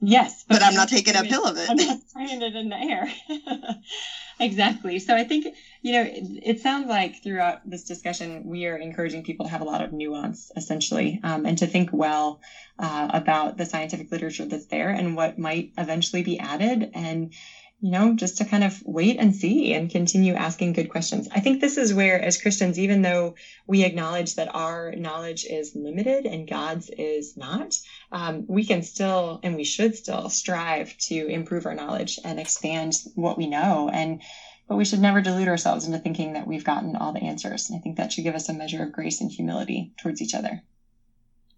Yes, 0.00 0.44
but 0.46 0.62
i'm 0.62 0.68
I'm 0.68 0.74
not 0.74 0.88
taking 0.88 1.16
a 1.16 1.22
pill 1.22 1.44
of 1.44 1.56
it 1.56 1.70
I'm 1.70 1.76
not 1.76 1.98
spraying 2.08 2.42
it 2.42 2.54
in 2.54 2.68
the 2.68 2.76
air. 2.76 3.10
exactly. 4.40 4.98
So 4.98 5.14
I 5.14 5.24
think, 5.24 5.46
you 5.82 5.92
know, 5.92 6.02
it, 6.02 6.24
it 6.42 6.60
sounds 6.60 6.88
like 6.88 7.22
throughout 7.22 7.68
this 7.68 7.84
discussion, 7.84 8.42
we 8.44 8.66
are 8.66 8.76
encouraging 8.76 9.22
people 9.22 9.46
to 9.46 9.50
have 9.50 9.60
a 9.60 9.64
lot 9.64 9.82
of 9.82 9.92
nuance, 9.92 10.50
essentially, 10.56 11.20
um, 11.22 11.46
and 11.46 11.56
to 11.58 11.66
think 11.66 11.90
well 11.92 12.40
uh, 12.78 13.08
about 13.12 13.56
the 13.56 13.66
scientific 13.66 14.10
literature 14.10 14.44
that's 14.44 14.66
there 14.66 14.90
and 14.90 15.16
what 15.16 15.38
might 15.38 15.72
eventually 15.78 16.22
be 16.22 16.38
added. 16.38 16.90
And, 16.94 17.32
you 17.80 17.90
know, 17.90 18.14
just 18.14 18.38
to 18.38 18.44
kind 18.44 18.64
of 18.64 18.82
wait 18.86 19.18
and 19.18 19.34
see 19.34 19.74
and 19.74 19.90
continue 19.90 20.34
asking 20.34 20.72
good 20.72 20.88
questions. 20.88 21.28
I 21.30 21.40
think 21.40 21.60
this 21.60 21.76
is 21.76 21.92
where, 21.92 22.20
as 22.20 22.40
Christians, 22.40 22.78
even 22.78 23.02
though 23.02 23.34
we 23.66 23.84
acknowledge 23.84 24.36
that 24.36 24.54
our 24.54 24.94
knowledge 24.96 25.44
is 25.44 25.76
limited 25.76 26.24
and 26.24 26.48
God's 26.48 26.88
is 26.88 27.36
not, 27.36 27.74
um, 28.10 28.46
we 28.48 28.64
can 28.64 28.82
still 28.82 29.40
and 29.42 29.56
we 29.56 29.64
should 29.64 29.94
still 29.94 30.30
strive 30.30 30.96
to 30.98 31.26
improve 31.26 31.66
our 31.66 31.74
knowledge 31.74 32.18
and 32.24 32.40
expand 32.40 32.94
what 33.14 33.36
we 33.36 33.46
know. 33.46 33.90
And 33.92 34.22
but 34.68 34.76
we 34.76 34.84
should 34.84 35.00
never 35.00 35.20
delude 35.20 35.46
ourselves 35.46 35.86
into 35.86 35.98
thinking 35.98 36.32
that 36.32 36.46
we've 36.46 36.64
gotten 36.64 36.96
all 36.96 37.12
the 37.12 37.22
answers. 37.22 37.68
And 37.68 37.78
i 37.78 37.82
think 37.82 37.98
that 37.98 38.10
should 38.10 38.24
give 38.24 38.34
us 38.34 38.48
a 38.48 38.54
measure 38.54 38.82
of 38.82 38.92
grace 38.92 39.20
and 39.20 39.30
humility 39.30 39.92
towards 39.98 40.22
each 40.22 40.34
other 40.34 40.62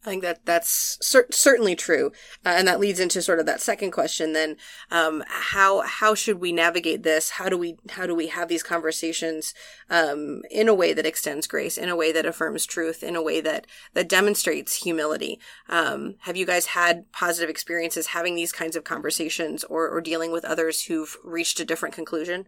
I 0.05 0.11
think 0.11 0.23
that 0.23 0.47
that's 0.47 0.97
cer- 1.01 1.27
certainly 1.31 1.75
true, 1.75 2.13
uh, 2.47 2.51
and 2.51 2.69
that 2.69 2.79
leads 2.79 3.01
into 3.01 3.21
sort 3.21 3.41
of 3.41 3.47
that 3.47 3.61
second 3.61 3.91
question. 3.91 4.33
Then, 4.33 4.57
um, 4.93 5.25
how 5.27 5.81
how 5.81 6.15
should 6.15 6.41
we 6.41 6.53
navigate 6.53 7.03
this? 7.03 7.31
How 7.31 7.49
do 7.49 7.59
we 7.59 7.77
how 7.91 8.07
do 8.07 8.15
we 8.15 8.29
have 8.29 8.49
these 8.49 8.63
conversations 8.63 9.55
um, 9.91 10.43
in 10.51 10.69
a 10.69 10.75
way 10.75 10.93
that 10.93 11.07
extends 11.07 11.49
grace, 11.49 11.77
in 11.77 11.89
a 11.89 11.97
way 11.97 12.13
that 12.13 12.27
affirms 12.27 12.65
truth, 12.65 13.03
in 13.03 13.17
a 13.17 13.23
way 13.23 13.41
that 13.41 13.67
that 13.95 14.09
demonstrates 14.09 14.83
humility? 14.85 15.41
Um, 15.69 16.15
have 16.21 16.37
you 16.37 16.47
guys 16.47 16.67
had 16.67 17.11
positive 17.11 17.51
experiences 17.51 18.09
having 18.09 18.37
these 18.37 18.53
kinds 18.53 18.77
of 18.77 18.85
conversations, 18.85 19.65
or 19.65 19.89
or 19.89 20.01
dealing 20.01 20.31
with 20.31 20.45
others 20.45 20.85
who've 20.85 21.17
reached 21.25 21.59
a 21.59 21.65
different 21.65 21.95
conclusion? 21.95 22.47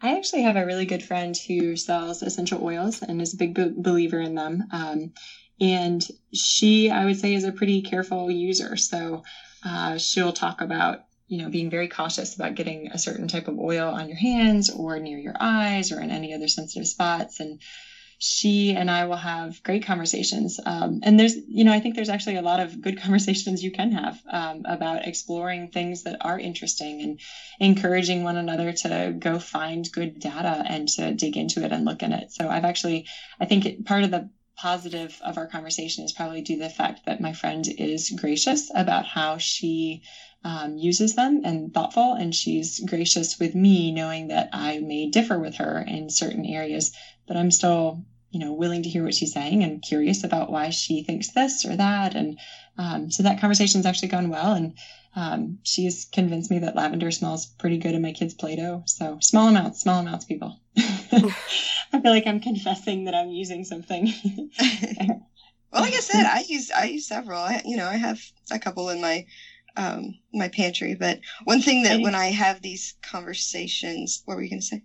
I 0.00 0.16
actually 0.16 0.42
have 0.42 0.56
a 0.56 0.64
really 0.64 0.86
good 0.86 1.02
friend 1.02 1.36
who 1.36 1.76
sells 1.76 2.22
essential 2.22 2.62
oils 2.62 3.02
and 3.02 3.20
is 3.20 3.34
a 3.34 3.36
big 3.36 3.54
be- 3.54 3.74
believer 3.76 4.20
in 4.20 4.34
them. 4.34 4.64
Um, 4.70 5.12
and 5.60 6.06
she, 6.32 6.88
I 6.88 7.04
would 7.04 7.18
say, 7.18 7.34
is 7.34 7.44
a 7.44 7.52
pretty 7.52 7.82
careful 7.82 8.30
user. 8.30 8.76
So 8.76 9.24
uh, 9.64 9.98
she'll 9.98 10.32
talk 10.32 10.60
about, 10.60 11.00
you 11.26 11.38
know, 11.38 11.50
being 11.50 11.68
very 11.68 11.88
cautious 11.88 12.36
about 12.36 12.54
getting 12.54 12.92
a 12.92 12.98
certain 12.98 13.26
type 13.26 13.48
of 13.48 13.58
oil 13.58 13.88
on 13.88 14.08
your 14.08 14.18
hands 14.18 14.70
or 14.70 15.00
near 15.00 15.18
your 15.18 15.34
eyes 15.40 15.90
or 15.90 16.00
in 16.00 16.10
any 16.10 16.32
other 16.32 16.46
sensitive 16.46 16.86
spots. 16.86 17.40
And 17.40 17.60
she 18.18 18.74
and 18.74 18.90
I 18.90 19.04
will 19.04 19.16
have 19.16 19.62
great 19.62 19.86
conversations. 19.86 20.58
Um, 20.64 21.00
and 21.04 21.18
there's, 21.18 21.36
you 21.36 21.62
know, 21.62 21.72
I 21.72 21.78
think 21.78 21.94
there's 21.94 22.08
actually 22.08 22.36
a 22.36 22.42
lot 22.42 22.58
of 22.58 22.80
good 22.80 23.00
conversations 23.02 23.62
you 23.62 23.70
can 23.70 23.92
have 23.92 24.20
um, 24.30 24.62
about 24.64 25.06
exploring 25.06 25.70
things 25.70 26.02
that 26.02 26.18
are 26.20 26.38
interesting 26.38 27.00
and 27.00 27.20
encouraging 27.60 28.24
one 28.24 28.36
another 28.36 28.72
to 28.72 29.14
go 29.16 29.38
find 29.38 29.90
good 29.92 30.18
data 30.18 30.64
and 30.66 30.88
to 30.88 31.14
dig 31.14 31.36
into 31.36 31.64
it 31.64 31.72
and 31.72 31.84
look 31.84 32.02
in 32.02 32.12
it. 32.12 32.32
So 32.32 32.48
I've 32.48 32.64
actually, 32.64 33.06
I 33.40 33.44
think 33.46 33.66
it, 33.66 33.86
part 33.86 34.02
of 34.02 34.10
the 34.10 34.28
positive 34.56 35.16
of 35.24 35.38
our 35.38 35.46
conversation 35.46 36.04
is 36.04 36.12
probably 36.12 36.42
due 36.42 36.56
to 36.56 36.64
the 36.64 36.68
fact 36.68 37.06
that 37.06 37.20
my 37.20 37.32
friend 37.32 37.64
is 37.78 38.10
gracious 38.10 38.72
about 38.74 39.06
how 39.06 39.38
she 39.38 40.02
um, 40.44 40.76
uses 40.76 41.14
them 41.14 41.42
and 41.44 41.74
thoughtful, 41.74 42.14
and 42.14 42.34
she's 42.34 42.80
gracious 42.80 43.38
with 43.38 43.54
me, 43.54 43.90
knowing 43.92 44.28
that 44.28 44.50
I 44.52 44.78
may 44.78 45.10
differ 45.10 45.38
with 45.38 45.56
her 45.56 45.84
in 45.86 46.10
certain 46.10 46.46
areas, 46.46 46.92
but 47.26 47.36
I'm 47.36 47.50
still, 47.50 48.04
you 48.30 48.40
know, 48.40 48.52
willing 48.52 48.84
to 48.84 48.88
hear 48.88 49.04
what 49.04 49.14
she's 49.14 49.32
saying 49.32 49.64
and 49.64 49.82
curious 49.82 50.24
about 50.24 50.50
why 50.50 50.70
she 50.70 51.02
thinks 51.02 51.32
this 51.32 51.64
or 51.64 51.76
that, 51.76 52.14
and 52.14 52.38
um, 52.76 53.10
so 53.10 53.24
that 53.24 53.40
conversation's 53.40 53.86
actually 53.86 54.08
gone 54.08 54.28
well, 54.28 54.52
and 54.52 54.74
um, 55.16 55.58
she's 55.64 56.04
convinced 56.04 56.50
me 56.50 56.60
that 56.60 56.76
lavender 56.76 57.10
smells 57.10 57.46
pretty 57.46 57.78
good 57.78 57.94
in 57.94 58.02
my 58.02 58.12
kids' 58.12 58.34
Play-Doh. 58.34 58.84
So 58.86 59.18
small 59.20 59.48
amounts, 59.48 59.80
small 59.80 60.00
amounts, 60.00 60.24
people. 60.24 60.60
I 60.76 62.00
feel 62.00 62.12
like 62.12 62.26
I'm 62.26 62.40
confessing 62.40 63.06
that 63.06 63.14
I'm 63.14 63.30
using 63.30 63.64
something. 63.64 64.12
well 65.72 65.82
like 65.82 65.94
i 65.94 66.00
said 66.00 66.24
i 66.24 66.42
use 66.48 66.70
i 66.70 66.84
use 66.84 67.06
several 67.06 67.38
I, 67.38 67.60
you 67.64 67.76
know 67.76 67.86
i 67.86 67.96
have 67.96 68.20
a 68.50 68.58
couple 68.58 68.88
in 68.88 69.00
my 69.00 69.26
um 69.78 70.14
my 70.34 70.48
pantry 70.48 70.94
but 70.94 71.18
one 71.44 71.60
thing 71.60 71.82
that 71.84 72.00
when 72.00 72.14
i 72.14 72.26
have 72.26 72.60
these 72.60 72.94
conversations 73.02 74.22
what 74.24 74.36
were 74.36 74.42
you 74.42 74.50
going 74.50 74.60
to 74.60 74.66
say 74.66 74.82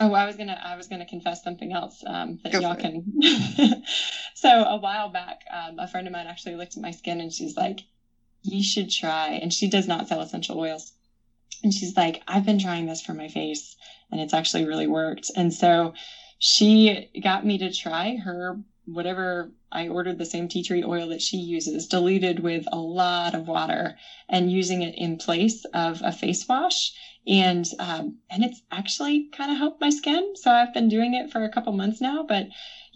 Oh, 0.00 0.12
I 0.12 0.26
was 0.26 0.36
gonna 0.36 0.58
I 0.62 0.76
was 0.76 0.86
gonna 0.86 1.04
confess 1.04 1.42
something 1.42 1.72
else 1.72 2.04
um, 2.06 2.38
that 2.44 2.52
Go 2.52 2.60
y'all 2.60 2.76
can. 2.76 3.02
so 4.34 4.48
a 4.48 4.76
while 4.76 5.08
back, 5.08 5.44
um, 5.50 5.78
a 5.78 5.88
friend 5.88 6.06
of 6.06 6.12
mine 6.12 6.26
actually 6.26 6.54
looked 6.54 6.76
at 6.76 6.82
my 6.82 6.92
skin 6.92 7.20
and 7.20 7.32
she's 7.32 7.56
like, 7.56 7.80
"You 8.42 8.62
should 8.62 8.90
try." 8.90 9.30
And 9.42 9.52
she 9.52 9.66
does 9.66 9.88
not 9.88 10.06
sell 10.06 10.20
essential 10.20 10.58
oils, 10.58 10.92
and 11.64 11.74
she's 11.74 11.96
like, 11.96 12.22
"I've 12.28 12.46
been 12.46 12.60
trying 12.60 12.86
this 12.86 13.00
for 13.00 13.12
my 13.12 13.26
face, 13.26 13.74
and 14.12 14.20
it's 14.20 14.34
actually 14.34 14.64
really 14.64 14.86
worked." 14.86 15.32
And 15.34 15.52
so 15.52 15.94
she 16.38 17.08
got 17.20 17.44
me 17.44 17.58
to 17.58 17.72
try 17.72 18.14
her 18.14 18.56
whatever 18.92 19.50
I 19.70 19.88
ordered 19.88 20.18
the 20.18 20.24
same 20.24 20.48
tea 20.48 20.62
tree 20.62 20.82
oil 20.84 21.08
that 21.08 21.22
she 21.22 21.36
uses, 21.36 21.86
diluted 21.86 22.40
with 22.40 22.66
a 22.72 22.78
lot 22.78 23.34
of 23.34 23.46
water, 23.46 23.96
and 24.28 24.50
using 24.50 24.82
it 24.82 24.94
in 24.96 25.18
place 25.18 25.64
of 25.74 26.00
a 26.02 26.12
face 26.12 26.46
wash. 26.48 26.92
And 27.26 27.66
um, 27.78 28.18
and 28.30 28.42
it's 28.42 28.62
actually 28.70 29.28
kind 29.32 29.50
of 29.50 29.58
helped 29.58 29.80
my 29.80 29.90
skin. 29.90 30.34
So 30.36 30.50
I've 30.50 30.72
been 30.72 30.88
doing 30.88 31.14
it 31.14 31.30
for 31.30 31.44
a 31.44 31.50
couple 31.50 31.72
months 31.72 32.00
now. 32.00 32.24
But 32.26 32.48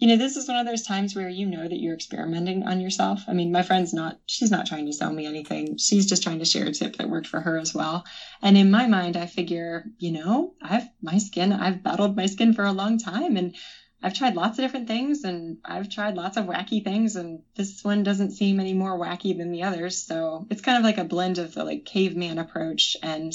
you 0.03 0.07
know, 0.07 0.17
this 0.17 0.35
is 0.35 0.47
one 0.47 0.57
of 0.57 0.65
those 0.65 0.81
times 0.81 1.15
where 1.15 1.29
you 1.29 1.45
know 1.45 1.67
that 1.67 1.79
you're 1.79 1.93
experimenting 1.93 2.63
on 2.63 2.81
yourself. 2.81 3.23
I 3.27 3.33
mean, 3.33 3.51
my 3.53 3.61
friend's 3.61 3.93
not, 3.93 4.17
she's 4.25 4.51
not 4.51 4.65
trying 4.65 4.85
to 4.87 4.91
sell 4.93 5.13
me 5.13 5.25
anything. 5.25 5.77
She's 5.77 6.05
just 6.05 6.23
trying 6.23 6.39
to 6.39 6.45
share 6.45 6.65
a 6.65 6.73
tip 6.73 6.97
that 6.97 7.09
worked 7.09 7.27
for 7.27 7.39
her 7.39 7.57
as 7.57 7.73
well. 7.73 8.03
And 8.41 8.57
in 8.57 8.69
my 8.69 8.87
mind, 8.87 9.15
I 9.15 9.27
figure, 9.27 9.85
you 9.99 10.11
know, 10.11 10.55
I've, 10.61 10.89
my 11.01 11.19
skin, 11.19 11.53
I've 11.53 11.83
battled 11.83 12.17
my 12.17 12.25
skin 12.25 12.53
for 12.53 12.65
a 12.65 12.73
long 12.73 12.97
time 12.97 13.37
and 13.37 13.55
I've 14.03 14.13
tried 14.13 14.35
lots 14.35 14.59
of 14.59 14.65
different 14.65 14.89
things 14.89 15.23
and 15.23 15.57
I've 15.63 15.87
tried 15.87 16.15
lots 16.15 16.35
of 16.35 16.45
wacky 16.45 16.83
things 16.83 17.15
and 17.15 17.41
this 17.55 17.83
one 17.85 18.03
doesn't 18.03 18.31
seem 18.31 18.59
any 18.59 18.73
more 18.73 18.99
wacky 18.99 19.35
than 19.35 19.51
the 19.51 19.63
others. 19.63 19.97
So 19.97 20.45
it's 20.49 20.61
kind 20.61 20.77
of 20.77 20.83
like 20.83 20.97
a 20.97 21.05
blend 21.05 21.37
of 21.37 21.53
the 21.53 21.63
like 21.63 21.85
caveman 21.85 22.37
approach 22.37 22.97
and 23.01 23.31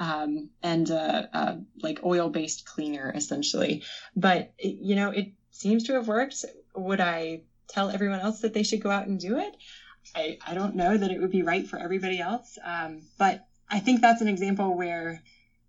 um, 0.00 0.48
and 0.62 0.90
uh, 0.90 1.26
uh, 1.32 1.54
like 1.82 2.00
oil 2.04 2.30
based 2.30 2.64
cleaner 2.64 3.12
essentially. 3.14 3.82
But 4.16 4.52
you 4.58 4.96
know, 4.96 5.10
it 5.10 5.32
seems 5.50 5.84
to 5.84 5.94
have 5.94 6.08
worked. 6.08 6.44
Would 6.74 7.00
I 7.00 7.42
tell 7.68 7.90
everyone 7.90 8.20
else 8.20 8.40
that 8.40 8.54
they 8.54 8.62
should 8.62 8.82
go 8.82 8.90
out 8.90 9.08
and 9.08 9.20
do 9.20 9.38
it? 9.38 9.54
I, 10.14 10.38
I 10.46 10.54
don't 10.54 10.76
know 10.76 10.96
that 10.96 11.10
it 11.10 11.20
would 11.20 11.30
be 11.30 11.42
right 11.42 11.66
for 11.66 11.78
everybody 11.78 12.18
else. 12.18 12.56
Um, 12.64 13.02
but 13.18 13.44
I 13.68 13.80
think 13.80 14.00
that's 14.00 14.22
an 14.22 14.28
example 14.28 14.74
where 14.74 15.22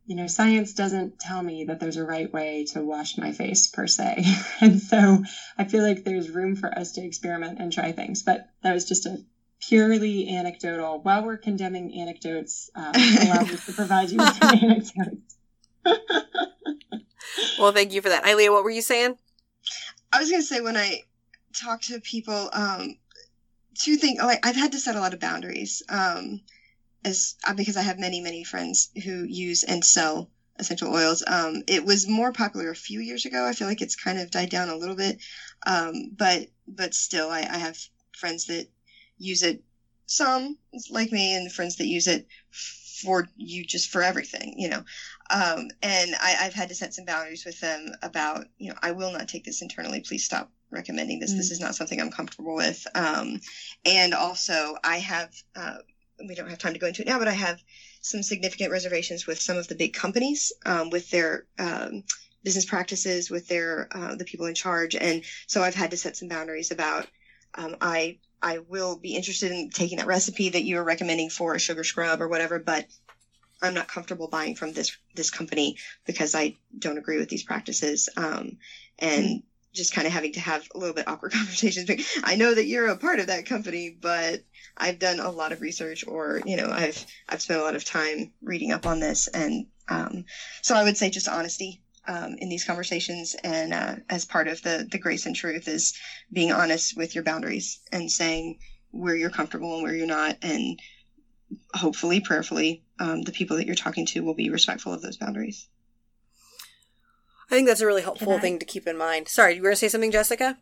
you 0.10 0.16
know, 0.16 0.26
science 0.26 0.74
doesn't 0.74 1.20
tell 1.20 1.44
me 1.44 1.66
that 1.66 1.80
there's 1.80 1.98
a 1.98 2.04
right 2.04 2.34
way 2.34 2.66
to 2.66 2.82
wash 2.82 3.16
my 3.20 3.32
face 3.32 3.68
per 3.68 3.86
se. 3.86 4.26
and 4.60 4.82
so 4.82 5.24
I 5.56 5.66
feel 5.66 5.84
like 5.84 6.04
there's 6.04 6.32
room 6.32 6.56
for 6.56 6.68
us 6.68 6.94
to 6.94 7.06
experiment 7.06 7.60
and 7.60 7.72
try 7.72 7.92
things. 7.92 8.24
But 8.24 8.50
that 8.64 8.74
was 8.74 8.86
just 8.86 9.06
a 9.06 9.24
purely 9.62 10.36
anecdotal. 10.36 11.00
While 11.04 11.26
we're 11.26 11.38
condemning 11.38 11.94
anecdotes, 12.02 12.72
um, 12.74 12.92
allow 13.22 13.44
me 13.44 13.56
to 13.56 13.72
provide 13.72 14.10
you 14.10 14.18
with 14.18 14.34
some 14.34 14.58
anecdotes. 14.64 15.38
well, 17.60 17.72
thank 17.72 17.94
you 17.94 18.02
for 18.02 18.10
that. 18.10 18.26
Ilia, 18.28 18.52
what 18.52 18.64
were 18.64 18.72
you 18.72 18.82
saying? 18.82 19.16
I 20.12 20.18
was 20.18 20.32
going 20.32 20.42
to 20.42 20.48
say 20.48 20.60
when 20.62 20.76
I 20.76 21.04
talk 21.56 21.82
to 21.84 22.02
people, 22.02 22.50
um, 22.52 22.98
two 23.76 23.96
things, 23.96 24.20
like 24.24 24.44
I've 24.44 24.56
had 24.56 24.72
to 24.72 24.80
set 24.80 24.96
a 24.96 25.00
lot 25.02 25.14
of 25.14 25.20
boundaries. 25.20 25.84
Um, 25.88 26.42
as 27.06 27.36
uh, 27.48 27.54
because 27.54 27.78
I 27.78 27.82
have 27.82 27.98
many 27.98 28.22
many 28.22 28.44
friends 28.44 28.90
who 29.04 29.24
use 29.24 29.64
and 29.64 29.84
sell 29.84 30.28
essential 30.58 30.94
oils. 30.94 31.24
Um, 31.26 31.62
it 31.68 31.84
was 31.84 32.08
more 32.08 32.32
popular 32.32 32.70
a 32.70 32.76
few 32.76 33.00
years 33.00 33.26
ago. 33.26 33.46
I 33.46 33.54
feel 33.54 33.68
like 33.68 33.82
it's 33.82 33.96
kind 33.96 34.18
of 34.18 34.32
died 34.32 34.50
down 34.50 34.70
a 34.70 34.76
little 34.76 34.96
bit, 34.96 35.18
um, 35.66 35.94
but 36.18 36.48
but 36.68 36.94
still, 36.94 37.30
I, 37.30 37.40
I 37.50 37.58
have 37.58 37.78
friends 38.16 38.46
that 38.46 38.66
use 39.18 39.42
it. 39.42 39.60
Some 40.06 40.58
like 40.90 41.12
me, 41.12 41.36
and 41.36 41.52
friends 41.52 41.78
that 41.78 41.88
use 41.88 42.08
it 42.08 42.26
for 43.02 43.26
you 43.36 43.64
just 43.64 43.90
for 43.90 44.02
everything, 44.02 44.54
you 44.58 44.68
know. 44.70 44.84
Um, 45.30 45.70
and 45.82 46.16
I, 46.20 46.36
I've 46.42 46.54
had 46.54 46.70
to 46.70 46.76
set 46.76 46.94
some 46.94 47.06
boundaries 47.06 47.46
with 47.46 47.60
them 47.60 47.90
about, 48.02 48.48
you 48.58 48.70
know, 48.70 48.76
I 48.82 48.92
will 48.92 49.12
not 49.12 49.28
take 49.28 49.44
this 49.44 49.62
internally. 49.62 50.02
Please 50.02 50.24
stop 50.24 50.50
recommending 50.72 51.20
this. 51.20 51.34
Mm. 51.34 51.38
This 51.38 51.52
is 51.52 51.60
not 51.60 51.76
something 51.76 52.00
I'm 52.00 52.10
comfortable 52.10 52.56
with. 52.56 52.86
Um, 52.96 53.38
and 53.86 54.14
also, 54.14 54.76
I 54.84 54.98
have 54.98 55.30
uh, 55.56 55.78
we 56.28 56.36
don't 56.36 56.50
have 56.50 56.60
time 56.60 56.74
to 56.74 56.80
go 56.80 56.88
into 56.88 57.02
it 57.02 57.08
now, 57.08 57.20
but 57.20 57.28
I 57.28 57.34
have 57.34 57.62
some 58.02 58.24
significant 58.24 58.72
reservations 58.72 59.28
with 59.28 59.40
some 59.42 59.58
of 59.58 59.68
the 59.68 59.76
big 59.76 59.94
companies, 59.94 60.52
um, 60.66 60.90
with 60.90 61.10
their 61.10 61.46
um, 61.58 62.04
business 62.44 62.66
practices, 62.66 63.30
with 63.30 63.48
their 63.48 63.88
uh, 63.92 64.16
the 64.16 64.26
people 64.26 64.46
in 64.46 64.56
charge, 64.56 64.96
and 64.96 65.24
so 65.48 65.62
I've 65.62 65.76
had 65.76 65.92
to 65.92 65.98
set 65.98 66.18
some 66.18 66.28
boundaries 66.28 66.72
about. 66.72 67.08
Um, 67.56 67.76
I 67.82 68.18
I 68.42 68.60
will 68.60 68.98
be 68.98 69.16
interested 69.16 69.52
in 69.52 69.70
taking 69.70 69.98
that 69.98 70.08
recipe 70.08 70.50
that 70.50 70.64
you 70.64 70.78
are 70.78 70.84
recommending 70.84 71.30
for 71.30 71.56
a 71.56 71.60
sugar 71.60 71.84
scrub 71.84 72.22
or 72.22 72.28
whatever, 72.28 72.60
but 72.60 72.86
I'm 73.62 73.74
not 73.74 73.88
comfortable 73.88 74.28
buying 74.28 74.56
from 74.56 74.74
this 74.74 74.96
this 75.16 75.30
company 75.32 75.78
because 76.06 76.36
I 76.36 76.56
don't 76.78 76.98
agree 76.98 77.18
with 77.18 77.30
these 77.30 77.44
practices. 77.44 78.10
Um, 78.18 78.58
and. 78.98 79.44
Just 79.74 79.94
kind 79.94 80.08
of 80.08 80.14
having 80.14 80.34
to 80.34 80.40
have 80.40 80.68
a 80.74 80.78
little 80.78 80.94
bit 80.94 81.08
awkward 81.08 81.32
conversations. 81.34 81.90
I 82.24 82.36
know 82.36 82.54
that 82.54 82.66
you're 82.66 82.88
a 82.88 82.96
part 82.96 83.20
of 83.20 83.28
that 83.28 83.46
company, 83.46 83.90
but 83.90 84.42
I've 84.78 85.00
done 85.00 85.20
a 85.20 85.30
lot 85.30 85.52
of 85.52 85.62
research 85.62 86.04
or, 86.08 86.42
you 86.46 86.58
know, 86.58 86.70
I've, 86.70 87.06
I've 87.28 87.42
spent 87.42 87.60
a 87.60 87.64
lot 87.64 87.76
of 87.76 87.84
time 87.84 88.32
reading 88.42 88.72
up 88.72 88.86
on 88.86 89.00
this. 89.00 89.28
And, 89.28 89.66
um, 89.88 90.26
so 90.62 90.76
I 90.76 90.84
would 90.84 90.98
say 90.98 91.10
just 91.10 91.28
honesty, 91.28 91.82
um, 92.08 92.36
in 92.38 92.50
these 92.50 92.64
conversations. 92.64 93.36
And, 93.44 93.74
uh, 93.74 93.96
as 94.10 94.26
part 94.26 94.48
of 94.48 94.62
the, 94.62 94.88
the 94.90 95.00
grace 95.00 95.26
and 95.26 95.36
truth 95.36 95.68
is 95.68 95.94
being 96.32 96.52
honest 96.52 96.96
with 96.96 97.14
your 97.14 97.24
boundaries 97.24 97.80
and 97.92 98.10
saying 98.10 98.58
where 98.92 99.16
you're 99.16 99.30
comfortable 99.30 99.76
and 99.76 99.84
where 99.84 99.94
you're 99.94 100.08
not. 100.08 100.38
And 100.42 100.80
hopefully, 101.74 102.20
prayerfully, 102.20 102.84
um, 103.00 103.22
the 103.22 103.32
people 103.32 103.58
that 103.58 103.66
you're 103.66 103.76
talking 103.76 104.06
to 104.08 104.22
will 104.22 104.34
be 104.34 104.50
respectful 104.50 104.94
of 104.94 105.02
those 105.02 105.18
boundaries. 105.18 105.68
I 107.50 107.56
think 107.56 107.68
that's 107.68 107.82
a 107.82 107.88
really 107.88 108.04
helpful 108.04 108.40
thing 108.40 108.60
to 108.60 108.66
keep 108.66 108.88
in 108.88 108.98
mind. 108.98 109.28
Sorry, 109.28 109.56
you 109.56 109.62
were 109.62 109.70
going 109.70 109.74
to 109.74 109.80
say 109.80 109.88
something, 109.88 110.12
Jessica? 110.12 110.58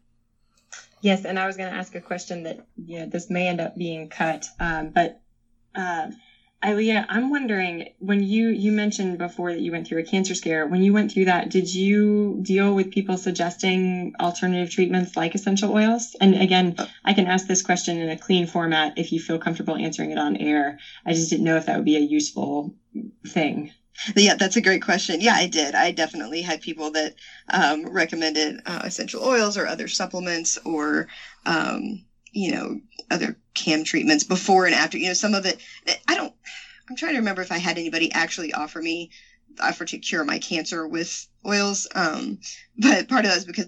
Yes, 1.02 1.26
and 1.26 1.38
I 1.38 1.46
was 1.46 1.58
going 1.58 1.72
to 1.72 1.78
ask 1.78 1.94
a 1.96 2.02
question 2.02 2.44
that 2.44 2.66
you 2.78 3.00
know 3.00 3.06
this 3.06 3.30
may 3.30 3.48
end 3.48 3.62
up 3.62 3.76
being 3.76 4.10
cut, 4.10 4.46
um, 4.60 4.90
but 4.90 5.22
uh, 5.76 6.12
Ilia, 6.66 7.06
I'm 7.08 7.30
wondering 7.30 7.90
when 8.00 8.24
you 8.24 8.50
you 8.50 8.72
mentioned 8.72 9.20
before 9.20 9.52
that 9.52 9.62
you 9.62 9.72
went 9.72 9.88
through 9.88 10.00
a 10.00 10.04
cancer 10.04 10.34
scare. 10.34 10.66
When 10.66 10.82
you 10.82 10.92
went 10.92 11.12
through 11.12 11.26
that, 11.26 11.50
did 11.50 11.74
you 11.74 12.40
deal 12.42 12.74
with 12.74 12.92
people 12.92 13.18
suggesting 13.18 14.16
alternative 14.20 14.72
treatments 14.72 15.16
like 15.16 15.36
essential 15.36 15.72
oils? 15.72 16.16
And 16.20 16.42
again, 16.42 16.76
I 17.06 17.14
can 17.14 17.28
ask 17.28 17.46
this 17.46 17.62
question 17.62 18.00
in 18.00 18.10
a 18.10 18.18
clean 18.18 18.48
format 18.48 18.98
if 18.98 19.12
you 19.12 19.20
feel 19.20 19.38
comfortable 19.38 19.76
answering 19.76 20.12
it 20.12 20.18
on 20.18 20.36
air. 20.38 20.80
I 21.06 21.14
just 21.14 21.30
didn't 21.30 21.46
know 21.46 21.58
if 21.58 21.68
that 21.68 21.76
would 21.76 21.86
be 21.86 21.98
a 21.98 22.00
useful 22.00 22.74
thing. 23.28 23.72
Yeah, 24.16 24.36
that's 24.36 24.56
a 24.56 24.62
great 24.62 24.82
question. 24.82 25.22
Yeah, 25.22 25.34
I 25.34 25.48
did. 25.48 25.76
I 25.76 25.92
definitely 25.92 26.42
had 26.42 26.62
people 26.62 26.92
that 26.92 27.14
um, 27.50 27.86
recommended 27.86 28.60
uh, 28.66 28.82
essential 28.84 29.24
oils 29.24 29.58
or 29.58 29.66
other 29.66 29.88
supplements 29.88 30.58
or, 30.66 31.08
um, 31.46 32.04
you 32.32 32.52
know, 32.52 32.80
other 33.10 33.38
CAM 33.54 33.84
treatments 33.84 34.24
before 34.24 34.66
and 34.66 34.76
after. 34.76 34.98
You 34.98 35.08
know, 35.08 35.14
some 35.14 35.34
of 35.34 35.46
it, 35.46 35.62
I 36.08 36.16
don't, 36.16 36.34
I'm 36.90 36.96
trying 36.96 37.14
to 37.14 37.20
remember 37.20 37.42
if 37.42 37.52
I 37.52 37.58
had 37.58 37.78
anybody 37.78 38.12
actually 38.12 38.54
offer 38.54 38.82
me, 38.82 39.10
offer 39.60 39.86
to 39.86 39.98
cure 39.98 40.24
my 40.24 40.38
cancer 40.38 40.88
with 40.88 41.28
oils. 41.46 41.88
Um, 41.96 42.38
but 42.78 43.08
part 43.08 43.26
of 43.26 43.32
that 43.32 43.38
is 43.38 43.46
because 43.46 43.68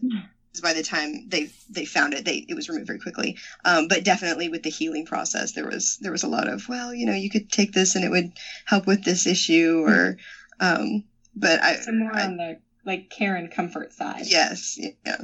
by 0.61 0.73
the 0.73 0.83
time 0.83 1.27
they 1.27 1.49
they 1.69 1.85
found 1.85 2.13
it, 2.13 2.25
they 2.25 2.45
it 2.47 2.55
was 2.55 2.69
removed 2.69 2.87
very 2.87 2.99
quickly. 2.99 3.37
Um, 3.65 3.87
but 3.87 4.03
definitely 4.03 4.49
with 4.49 4.63
the 4.63 4.69
healing 4.69 5.05
process, 5.05 5.53
there 5.53 5.67
was 5.67 5.97
there 6.01 6.11
was 6.11 6.23
a 6.23 6.27
lot 6.27 6.47
of 6.47 6.67
well, 6.69 6.93
you 6.93 7.05
know, 7.05 7.13
you 7.13 7.29
could 7.29 7.51
take 7.51 7.73
this 7.73 7.95
and 7.95 8.05
it 8.05 8.11
would 8.11 8.33
help 8.65 8.87
with 8.87 9.03
this 9.03 9.27
issue, 9.27 9.83
or 9.85 10.17
um, 10.59 11.03
but 11.35 11.61
I 11.61 11.75
so 11.75 11.91
more 11.91 12.15
I, 12.15 12.25
on 12.25 12.37
the 12.37 12.59
like 12.85 13.09
care 13.09 13.35
and 13.35 13.51
comfort 13.51 13.93
side. 13.93 14.25
Yes, 14.25 14.79
yeah. 15.05 15.21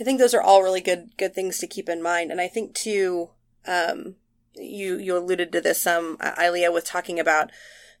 I 0.00 0.04
think 0.04 0.18
those 0.18 0.34
are 0.34 0.42
all 0.42 0.62
really 0.62 0.80
good 0.80 1.16
good 1.16 1.34
things 1.34 1.58
to 1.58 1.66
keep 1.66 1.88
in 1.88 2.02
mind, 2.02 2.30
and 2.30 2.40
I 2.40 2.48
think 2.48 2.74
too, 2.74 3.30
um, 3.66 4.16
you 4.54 4.98
you 4.98 5.16
alluded 5.16 5.52
to 5.52 5.60
this 5.60 5.80
some 5.80 6.16
um, 6.20 6.32
Ilia 6.40 6.72
with 6.72 6.84
talking 6.84 7.20
about 7.20 7.50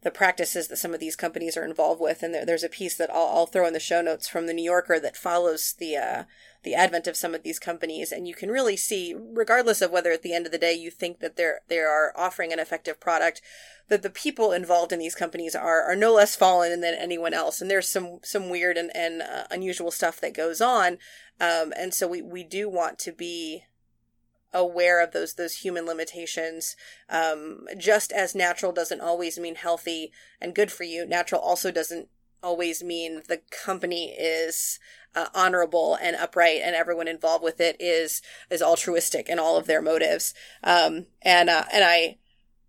the 0.04 0.10
practices 0.10 0.68
that 0.68 0.76
some 0.76 0.92
of 0.92 1.00
these 1.00 1.16
companies 1.16 1.56
are 1.56 1.64
involved 1.64 2.00
with. 2.00 2.22
And 2.22 2.34
there, 2.34 2.44
there's 2.44 2.62
a 2.62 2.68
piece 2.68 2.94
that 2.96 3.10
I'll, 3.10 3.26
I'll, 3.26 3.46
throw 3.46 3.66
in 3.66 3.72
the 3.72 3.80
show 3.80 4.02
notes 4.02 4.28
from 4.28 4.46
the 4.46 4.52
New 4.52 4.62
Yorker 4.62 5.00
that 5.00 5.16
follows 5.16 5.74
the 5.78 5.96
uh, 5.96 6.24
the 6.62 6.74
advent 6.74 7.06
of 7.06 7.16
some 7.16 7.34
of 7.34 7.42
these 7.42 7.58
companies, 7.58 8.10
and 8.10 8.26
you 8.26 8.34
can 8.34 8.50
really 8.50 8.76
see, 8.76 9.14
regardless 9.14 9.82
of 9.82 9.90
whether 9.90 10.12
at 10.12 10.22
the 10.22 10.32
end 10.32 10.46
of 10.46 10.52
the 10.52 10.58
day 10.58 10.72
you 10.72 10.90
think 10.90 11.20
that 11.20 11.36
they're 11.36 11.60
they 11.68 11.78
are 11.78 12.12
offering 12.16 12.52
an 12.52 12.58
effective 12.58 13.00
product, 13.00 13.40
that 13.88 14.02
the 14.02 14.10
people 14.10 14.52
involved 14.52 14.92
in 14.92 14.98
these 14.98 15.14
companies 15.14 15.54
are 15.54 15.82
are 15.82 15.96
no 15.96 16.12
less 16.14 16.36
fallen 16.36 16.80
than 16.80 16.94
anyone 16.94 17.34
else. 17.34 17.60
And 17.60 17.70
there's 17.70 17.88
some 17.88 18.20
some 18.22 18.50
weird 18.50 18.76
and 18.76 18.94
and 18.94 19.22
uh, 19.22 19.44
unusual 19.50 19.90
stuff 19.90 20.20
that 20.20 20.34
goes 20.34 20.60
on, 20.60 20.98
um, 21.40 21.72
and 21.76 21.94
so 21.94 22.06
we 22.06 22.20
we 22.20 22.44
do 22.44 22.68
want 22.68 22.98
to 23.00 23.12
be 23.12 23.64
aware 24.54 25.02
of 25.02 25.12
those 25.12 25.34
those 25.34 25.58
human 25.58 25.84
limitations. 25.84 26.76
Um, 27.10 27.66
just 27.76 28.12
as 28.12 28.34
natural 28.34 28.72
doesn't 28.72 29.00
always 29.00 29.38
mean 29.38 29.56
healthy 29.56 30.12
and 30.40 30.54
good 30.54 30.72
for 30.72 30.84
you, 30.84 31.04
natural 31.04 31.40
also 31.40 31.70
doesn't 31.70 32.08
always 32.42 32.82
mean 32.82 33.22
the 33.28 33.40
company 33.50 34.10
is 34.12 34.78
uh, 35.14 35.26
honorable 35.34 35.96
and 36.00 36.16
upright 36.16 36.60
and 36.62 36.76
everyone 36.76 37.08
involved 37.08 37.42
with 37.42 37.60
it 37.60 37.76
is 37.80 38.22
is 38.50 38.62
altruistic 38.62 39.28
in 39.28 39.38
all 39.38 39.56
of 39.56 39.66
their 39.66 39.82
motives. 39.82 40.34
Um, 40.62 41.06
and 41.22 41.50
uh, 41.50 41.64
and 41.72 41.84
I 41.84 42.18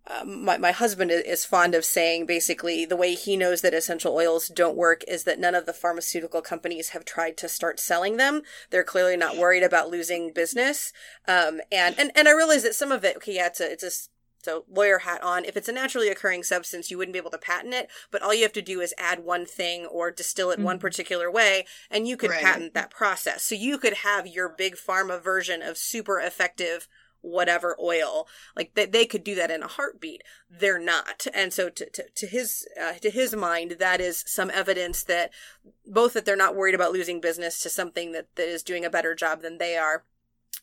um, 0.08 0.44
my, 0.44 0.56
my 0.58 0.72
husband 0.72 1.10
is 1.10 1.44
fond 1.44 1.74
of 1.74 1.84
saying 1.84 2.26
basically 2.26 2.84
the 2.84 2.96
way 2.96 3.14
he 3.14 3.36
knows 3.36 3.60
that 3.62 3.74
essential 3.74 4.14
oils 4.14 4.48
don't 4.48 4.76
work 4.76 5.02
is 5.08 5.24
that 5.24 5.38
none 5.40 5.54
of 5.54 5.66
the 5.66 5.72
pharmaceutical 5.72 6.40
companies 6.42 6.90
have 6.90 7.04
tried 7.04 7.36
to 7.38 7.48
start 7.48 7.80
selling 7.80 8.16
them. 8.16 8.42
They're 8.70 8.84
clearly 8.84 9.16
not 9.16 9.36
worried 9.36 9.62
about 9.62 9.90
losing 9.90 10.32
business. 10.32 10.92
Um, 11.26 11.60
and, 11.72 11.98
and, 11.98 12.12
and 12.14 12.28
I 12.28 12.32
realize 12.32 12.62
that 12.62 12.74
some 12.74 12.92
of 12.92 13.04
it, 13.04 13.16
okay, 13.16 13.34
yeah, 13.34 13.46
it's 13.46 13.60
a, 13.60 13.72
it's 13.72 13.82
a 13.82 13.90
so 14.42 14.64
lawyer 14.70 14.98
hat 14.98 15.20
on 15.24 15.44
if 15.44 15.56
it's 15.56 15.68
a 15.68 15.72
naturally 15.72 16.08
occurring 16.08 16.44
substance 16.44 16.88
you 16.88 16.96
wouldn't 16.96 17.12
be 17.12 17.18
able 17.18 17.32
to 17.32 17.38
patent 17.38 17.74
it 17.74 17.88
but 18.12 18.22
all 18.22 18.32
you 18.32 18.44
have 18.44 18.52
to 18.52 18.62
do 18.62 18.80
is 18.80 18.94
add 18.96 19.24
one 19.24 19.44
thing 19.44 19.84
or 19.86 20.12
distill 20.12 20.52
it 20.52 20.60
one 20.60 20.76
Mhm. 20.76 20.82
particular 20.82 21.28
way 21.28 21.66
and 21.90 22.06
you 22.06 22.16
could 22.16 22.30
Right. 22.30 22.44
patent 22.44 22.72
that 22.74 22.90
process 22.92 23.42
so 23.42 23.56
you 23.56 23.76
could 23.76 23.94
have 23.94 24.24
your 24.28 24.48
big 24.48 24.76
pharma 24.76 25.20
version 25.20 25.62
of 25.62 25.76
super 25.76 26.20
effective 26.20 26.86
whatever 27.20 27.76
oil 27.80 28.26
like 28.54 28.72
they, 28.74 28.86
they 28.86 29.06
could 29.06 29.24
do 29.24 29.34
that 29.34 29.50
in 29.50 29.62
a 29.62 29.68
heartbeat 29.68 30.22
they're 30.50 30.78
not 30.78 31.26
and 31.34 31.52
so 31.52 31.68
to, 31.68 31.88
to, 31.90 32.04
to 32.14 32.26
his 32.26 32.66
uh, 32.80 32.92
to 32.94 33.10
his 33.10 33.34
mind 33.34 33.76
that 33.78 34.00
is 34.00 34.24
some 34.26 34.50
evidence 34.50 35.02
that 35.02 35.30
both 35.86 36.12
that 36.12 36.24
they're 36.24 36.36
not 36.36 36.54
worried 36.56 36.74
about 36.74 36.92
losing 36.92 37.20
business 37.20 37.60
to 37.60 37.68
something 37.68 38.12
that, 38.12 38.28
that 38.36 38.48
is 38.48 38.62
doing 38.62 38.84
a 38.84 38.90
better 38.90 39.14
job 39.14 39.42
than 39.42 39.58
they 39.58 39.76
are 39.76 40.04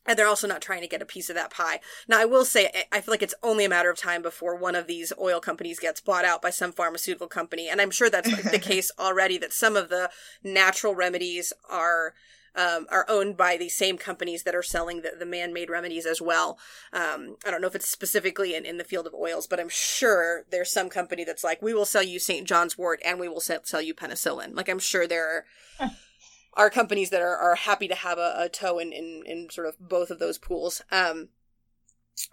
and 0.05 0.17
they're 0.17 0.27
also 0.27 0.47
not 0.47 0.61
trying 0.61 0.81
to 0.81 0.87
get 0.87 1.01
a 1.01 1.05
piece 1.05 1.29
of 1.29 1.35
that 1.35 1.51
pie. 1.51 1.79
Now, 2.07 2.19
I 2.19 2.25
will 2.25 2.45
say, 2.45 2.69
I- 2.73 2.97
I 2.97 3.01
feel 3.01 3.13
like 3.13 3.21
it's 3.21 3.35
only 3.41 3.63
a 3.63 3.69
matter 3.69 3.89
of 3.89 3.97
time 3.97 4.21
before 4.21 4.55
one 4.55 4.75
of 4.75 4.87
these 4.87 5.13
oil 5.17 5.39
companies 5.39 5.79
gets 5.79 6.01
bought 6.01 6.25
out 6.25 6.41
by 6.41 6.49
some 6.49 6.73
pharmaceutical 6.73 7.27
company. 7.27 7.69
And 7.69 7.79
I'm 7.79 7.91
sure 7.91 8.09
that's 8.09 8.51
the 8.51 8.59
case 8.61 8.91
already, 8.99 9.37
that 9.37 9.53
some 9.53 9.77
of 9.77 9.89
the 9.89 10.09
natural 10.43 10.95
remedies 10.95 11.53
are. 11.69 12.13
Um, 12.55 12.85
are 12.91 13.05
owned 13.09 13.35
by 13.35 13.57
the 13.57 13.69
same 13.69 13.97
companies 13.97 14.43
that 14.43 14.53
are 14.53 14.61
selling 14.61 15.01
the, 15.01 15.13
the 15.17 15.25
man-made 15.25 15.71
remedies 15.71 16.05
as 16.05 16.21
well. 16.21 16.59
Um, 16.91 17.37
I 17.43 17.49
don't 17.49 17.61
know 17.61 17.67
if 17.67 17.73
it's 17.73 17.89
specifically 17.89 18.53
in, 18.53 18.63
in 18.63 18.77
the 18.77 18.83
field 18.83 19.07
of 19.07 19.15
oils, 19.15 19.47
but 19.47 19.59
I'm 19.59 19.69
sure 19.69 20.43
there's 20.51 20.71
some 20.71 20.89
company 20.89 21.23
that's 21.23 21.43
like, 21.43 21.63
we 21.63 21.73
will 21.73 21.85
sell 21.85 22.03
you 22.03 22.19
St. 22.19 22.47
John's 22.47 22.77
wort 22.77 23.01
and 23.03 23.19
we 23.19 23.27
will 23.27 23.41
sell, 23.41 23.81
you 23.81 23.95
penicillin. 23.95 24.55
Like 24.55 24.69
I'm 24.69 24.77
sure 24.77 25.07
there 25.07 25.45
are 25.79 25.89
are 26.53 26.69
companies 26.69 27.09
that 27.09 27.21
are, 27.21 27.35
are 27.35 27.55
happy 27.55 27.87
to 27.87 27.95
have 27.95 28.17
a, 28.19 28.35
a 28.37 28.49
toe 28.49 28.77
in, 28.77 28.93
in, 28.93 29.23
in 29.25 29.49
sort 29.49 29.67
of 29.67 29.75
both 29.79 30.11
of 30.11 30.19
those 30.19 30.37
pools. 30.37 30.81
Um, 30.91 31.29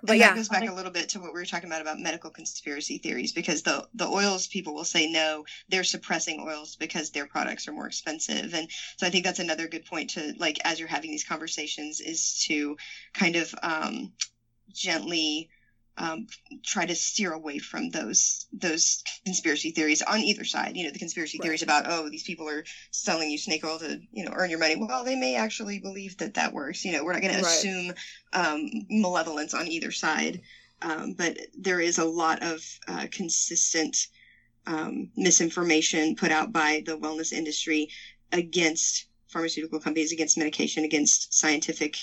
but 0.02 0.12
and 0.12 0.20
yeah, 0.20 0.28
that 0.28 0.36
goes 0.36 0.48
back 0.48 0.68
a 0.68 0.72
little 0.72 0.92
bit 0.92 1.08
to 1.10 1.20
what 1.20 1.32
we 1.32 1.40
were 1.40 1.46
talking 1.46 1.68
about 1.68 1.80
about 1.80 1.98
medical 1.98 2.30
conspiracy 2.30 2.98
theories 2.98 3.32
because 3.32 3.62
the 3.62 3.86
the 3.94 4.06
oils 4.06 4.46
people 4.46 4.74
will 4.74 4.84
say 4.84 5.10
no 5.10 5.44
they're 5.68 5.84
suppressing 5.84 6.40
oils 6.46 6.76
because 6.76 7.10
their 7.10 7.26
products 7.26 7.66
are 7.68 7.72
more 7.72 7.86
expensive. 7.86 8.54
And 8.54 8.68
so 8.96 9.06
i 9.06 9.10
think 9.10 9.24
that's 9.24 9.38
another 9.38 9.68
good 9.68 9.84
point 9.84 10.10
to 10.10 10.34
like 10.38 10.58
as 10.64 10.78
you're 10.78 10.88
having 10.88 11.10
these 11.10 11.24
conversations 11.24 12.00
is 12.00 12.44
to 12.48 12.76
kind 13.14 13.36
of 13.36 13.54
um, 13.62 14.12
gently 14.72 15.50
um, 15.96 16.26
try 16.64 16.86
to 16.86 16.94
steer 16.94 17.32
away 17.32 17.58
from 17.58 17.90
those 17.90 18.46
those 18.52 19.02
conspiracy 19.24 19.70
theories 19.70 20.02
on 20.02 20.20
either 20.20 20.44
side. 20.44 20.76
You 20.76 20.84
know, 20.84 20.90
the 20.90 20.98
conspiracy 20.98 21.38
Right. 21.38 21.44
theories 21.44 21.62
about 21.62 21.86
oh 21.88 22.08
these 22.08 22.22
people 22.22 22.48
are 22.48 22.64
selling 22.90 23.30
you 23.30 23.38
snake 23.38 23.64
oil 23.64 23.78
to 23.78 24.00
you 24.12 24.24
know 24.24 24.32
earn 24.34 24.50
your 24.50 24.58
money. 24.58 24.76
Well, 24.76 25.04
they 25.04 25.16
may 25.16 25.36
actually 25.36 25.78
believe 25.78 26.16
that 26.18 26.34
that 26.34 26.52
works. 26.52 26.84
You 26.84 26.92
know, 26.92 27.04
we're 27.04 27.12
not 27.12 27.22
going 27.22 27.34
Right. 27.34 27.40
to 27.42 27.46
assume 27.46 27.94
um, 28.32 28.68
malevolence 28.88 29.54
on 29.54 29.66
either 29.68 29.90
side, 29.90 30.40
um, 30.82 31.12
but 31.12 31.36
there 31.58 31.80
is 31.80 31.98
a 31.98 32.04
lot 32.04 32.42
of 32.42 32.62
uh, 32.88 33.06
consistent 33.10 33.96
um, 34.66 35.10
misinformation 35.16 36.14
put 36.14 36.30
out 36.30 36.52
by 36.52 36.82
the 36.86 36.96
wellness 36.96 37.32
industry 37.32 37.88
against 38.32 39.06
pharmaceutical 39.28 39.80
companies, 39.80 40.12
against 40.12 40.38
medication, 40.38 40.84
against 40.84 41.32
scientific 41.32 41.96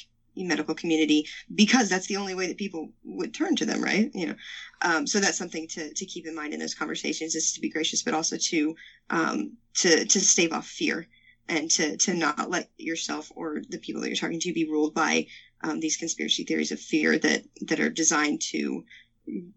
medical 0.43 0.75
community 0.75 1.27
because 1.55 1.89
that's 1.89 2.07
the 2.07 2.17
only 2.17 2.35
way 2.35 2.47
that 2.47 2.57
people 2.57 2.89
would 3.03 3.33
turn 3.33 3.55
to 3.55 3.65
them 3.65 3.83
right? 3.83 4.11
You 4.13 4.27
know 4.27 4.35
um, 4.81 5.07
so 5.07 5.19
that's 5.19 5.38
something 5.38 5.67
to, 5.69 5.93
to 5.93 6.05
keep 6.05 6.27
in 6.27 6.35
mind 6.35 6.53
in 6.53 6.59
those 6.59 6.75
conversations 6.75 7.35
is 7.35 7.53
to 7.53 7.61
be 7.61 7.69
gracious 7.69 8.03
but 8.03 8.13
also 8.13 8.38
to 8.38 8.75
um, 9.09 9.57
to 9.75 10.05
to 10.05 10.19
stave 10.19 10.53
off 10.53 10.67
fear 10.67 11.07
and 11.49 11.69
to 11.71 11.97
to 11.97 12.13
not 12.13 12.49
let 12.49 12.69
yourself 12.77 13.31
or 13.35 13.61
the 13.69 13.79
people 13.79 14.01
that 14.01 14.09
you're 14.09 14.15
talking 14.15 14.39
to 14.39 14.53
be 14.53 14.69
ruled 14.69 14.93
by 14.93 15.25
um, 15.63 15.79
these 15.79 15.97
conspiracy 15.97 16.43
theories 16.43 16.71
of 16.71 16.79
fear 16.79 17.17
that 17.17 17.43
that 17.61 17.79
are 17.79 17.89
designed 17.89 18.41
to 18.41 18.83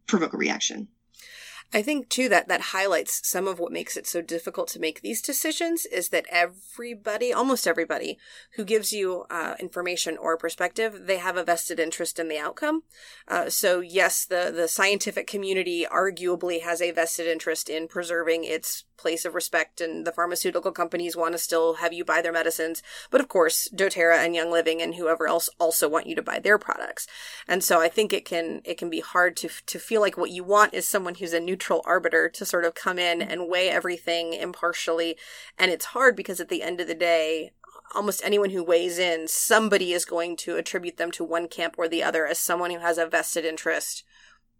provoke 0.06 0.32
a 0.32 0.36
reaction 0.36 0.88
I 1.72 1.82
think 1.82 2.08
too 2.08 2.28
that 2.28 2.48
that 2.48 2.60
highlights 2.60 3.26
some 3.28 3.46
of 3.46 3.60
what 3.60 3.70
makes 3.70 3.96
it 3.96 4.06
so 4.06 4.20
difficult 4.20 4.68
to 4.68 4.80
make 4.80 5.00
these 5.00 5.22
decisions 5.22 5.86
is 5.86 6.08
that 6.08 6.26
everybody, 6.28 7.32
almost 7.32 7.66
everybody, 7.66 8.18
who 8.56 8.64
gives 8.64 8.92
you 8.92 9.24
uh, 9.30 9.54
information 9.60 10.16
or 10.18 10.36
perspective, 10.36 11.02
they 11.06 11.18
have 11.18 11.36
a 11.36 11.44
vested 11.44 11.78
interest 11.78 12.18
in 12.18 12.28
the 12.28 12.38
outcome. 12.38 12.82
Uh, 13.28 13.48
so 13.48 13.80
yes, 13.80 14.24
the 14.24 14.52
the 14.54 14.66
scientific 14.66 15.28
community 15.28 15.86
arguably 15.90 16.62
has 16.62 16.82
a 16.82 16.90
vested 16.90 17.28
interest 17.28 17.68
in 17.68 17.86
preserving 17.86 18.44
its 18.44 18.84
place 19.00 19.24
of 19.24 19.34
respect, 19.34 19.80
and 19.80 20.06
the 20.06 20.12
pharmaceutical 20.12 20.72
companies 20.72 21.16
want 21.16 21.32
to 21.32 21.38
still 21.38 21.74
have 21.74 21.92
you 21.92 22.04
buy 22.04 22.20
their 22.20 22.32
medicines. 22.32 22.82
But 23.10 23.20
of 23.20 23.28
course, 23.28 23.68
doTERRA 23.74 24.18
and 24.18 24.34
Young 24.34 24.50
Living 24.50 24.82
and 24.82 24.94
whoever 24.94 25.26
else 25.26 25.48
also 25.58 25.88
want 25.88 26.06
you 26.06 26.14
to 26.16 26.22
buy 26.22 26.38
their 26.38 26.58
products. 26.58 27.06
And 27.48 27.64
so 27.64 27.80
I 27.80 27.88
think 27.88 28.12
it 28.12 28.24
can 28.24 28.60
it 28.64 28.78
can 28.78 28.90
be 28.90 29.00
hard 29.00 29.36
to 29.38 29.48
to 29.66 29.78
feel 29.78 30.00
like 30.00 30.16
what 30.16 30.30
you 30.30 30.44
want 30.44 30.74
is 30.74 30.86
someone 30.86 31.16
who's 31.16 31.32
a 31.32 31.40
neutral 31.40 31.82
arbiter 31.84 32.28
to 32.28 32.44
sort 32.44 32.64
of 32.64 32.74
come 32.74 32.98
in 32.98 33.22
and 33.22 33.48
weigh 33.48 33.70
everything 33.70 34.34
impartially. 34.34 35.16
And 35.58 35.70
it's 35.70 35.86
hard 35.86 36.14
because 36.14 36.40
at 36.40 36.48
the 36.48 36.62
end 36.62 36.80
of 36.80 36.86
the 36.86 36.94
day, 36.94 37.52
almost 37.94 38.22
anyone 38.24 38.50
who 38.50 38.62
weighs 38.62 38.98
in, 38.98 39.28
somebody 39.28 39.92
is 39.92 40.04
going 40.04 40.36
to 40.36 40.56
attribute 40.56 40.96
them 40.96 41.10
to 41.12 41.24
one 41.24 41.48
camp 41.48 41.74
or 41.78 41.88
the 41.88 42.02
other 42.02 42.26
as 42.26 42.38
someone 42.38 42.70
who 42.70 42.78
has 42.78 42.98
a 42.98 43.06
vested 43.06 43.44
interest 43.44 44.04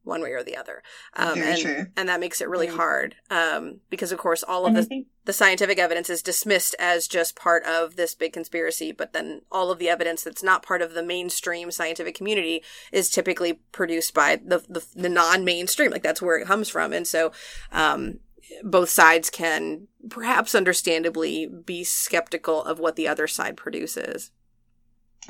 one 0.03 0.23
way 0.23 0.33
or 0.33 0.43
the 0.43 0.57
other. 0.57 0.83
Um, 1.15 1.35
Very 1.35 1.51
and, 1.53 1.61
true. 1.61 1.87
and 1.97 2.09
that 2.09 2.21
makes 2.21 2.41
it 2.41 2.49
really 2.49 2.67
hard 2.67 3.17
um, 3.31 3.81
because, 3.91 4.13
of 4.13 4.19
course, 4.19 4.43
all 4.43 4.67
of 4.67 4.75
the 4.75 4.83
think 4.83 5.09
the 5.25 5.33
scientific 5.33 5.79
evidence 5.79 6.09
is 6.09 6.23
dismissed 6.23 6.75
as 6.79 7.07
just 7.07 7.37
part 7.37 7.63
of 7.65 7.97
this 7.97 8.15
big 8.15 8.33
conspiracy, 8.33 8.93
but 8.93 9.13
then 9.13 9.43
all 9.53 9.71
of 9.71 9.79
the 9.79 9.89
evidence 9.89 10.23
that's 10.23 10.43
not 10.43 10.63
part 10.63 10.83
of 10.83 10.95
the 10.95 11.03
mainstream 11.03 11.71
scientific 11.71 12.15
community 12.15 12.63
is 12.91 13.11
typically 13.11 13.61
produced 13.73 14.15
by 14.15 14.37
the 14.37 14.65
the, 14.69 14.85
the 14.95 15.09
non-mainstream. 15.09 15.91
Like 15.91 16.03
that's 16.03 16.23
where 16.23 16.39
it 16.39 16.47
comes 16.47 16.69
from, 16.69 16.93
and 16.93 17.07
so 17.07 17.33
um, 17.71 18.21
both 18.63 18.89
sides 18.89 19.31
can 19.31 19.89
perhaps 20.09 20.55
understandably 20.55 21.47
be 21.47 21.85
skeptical 21.85 22.65
of 22.65 22.79
what 22.79 22.97
the 22.97 23.09
other 23.09 23.27
side 23.27 23.57
produces. 23.57 24.31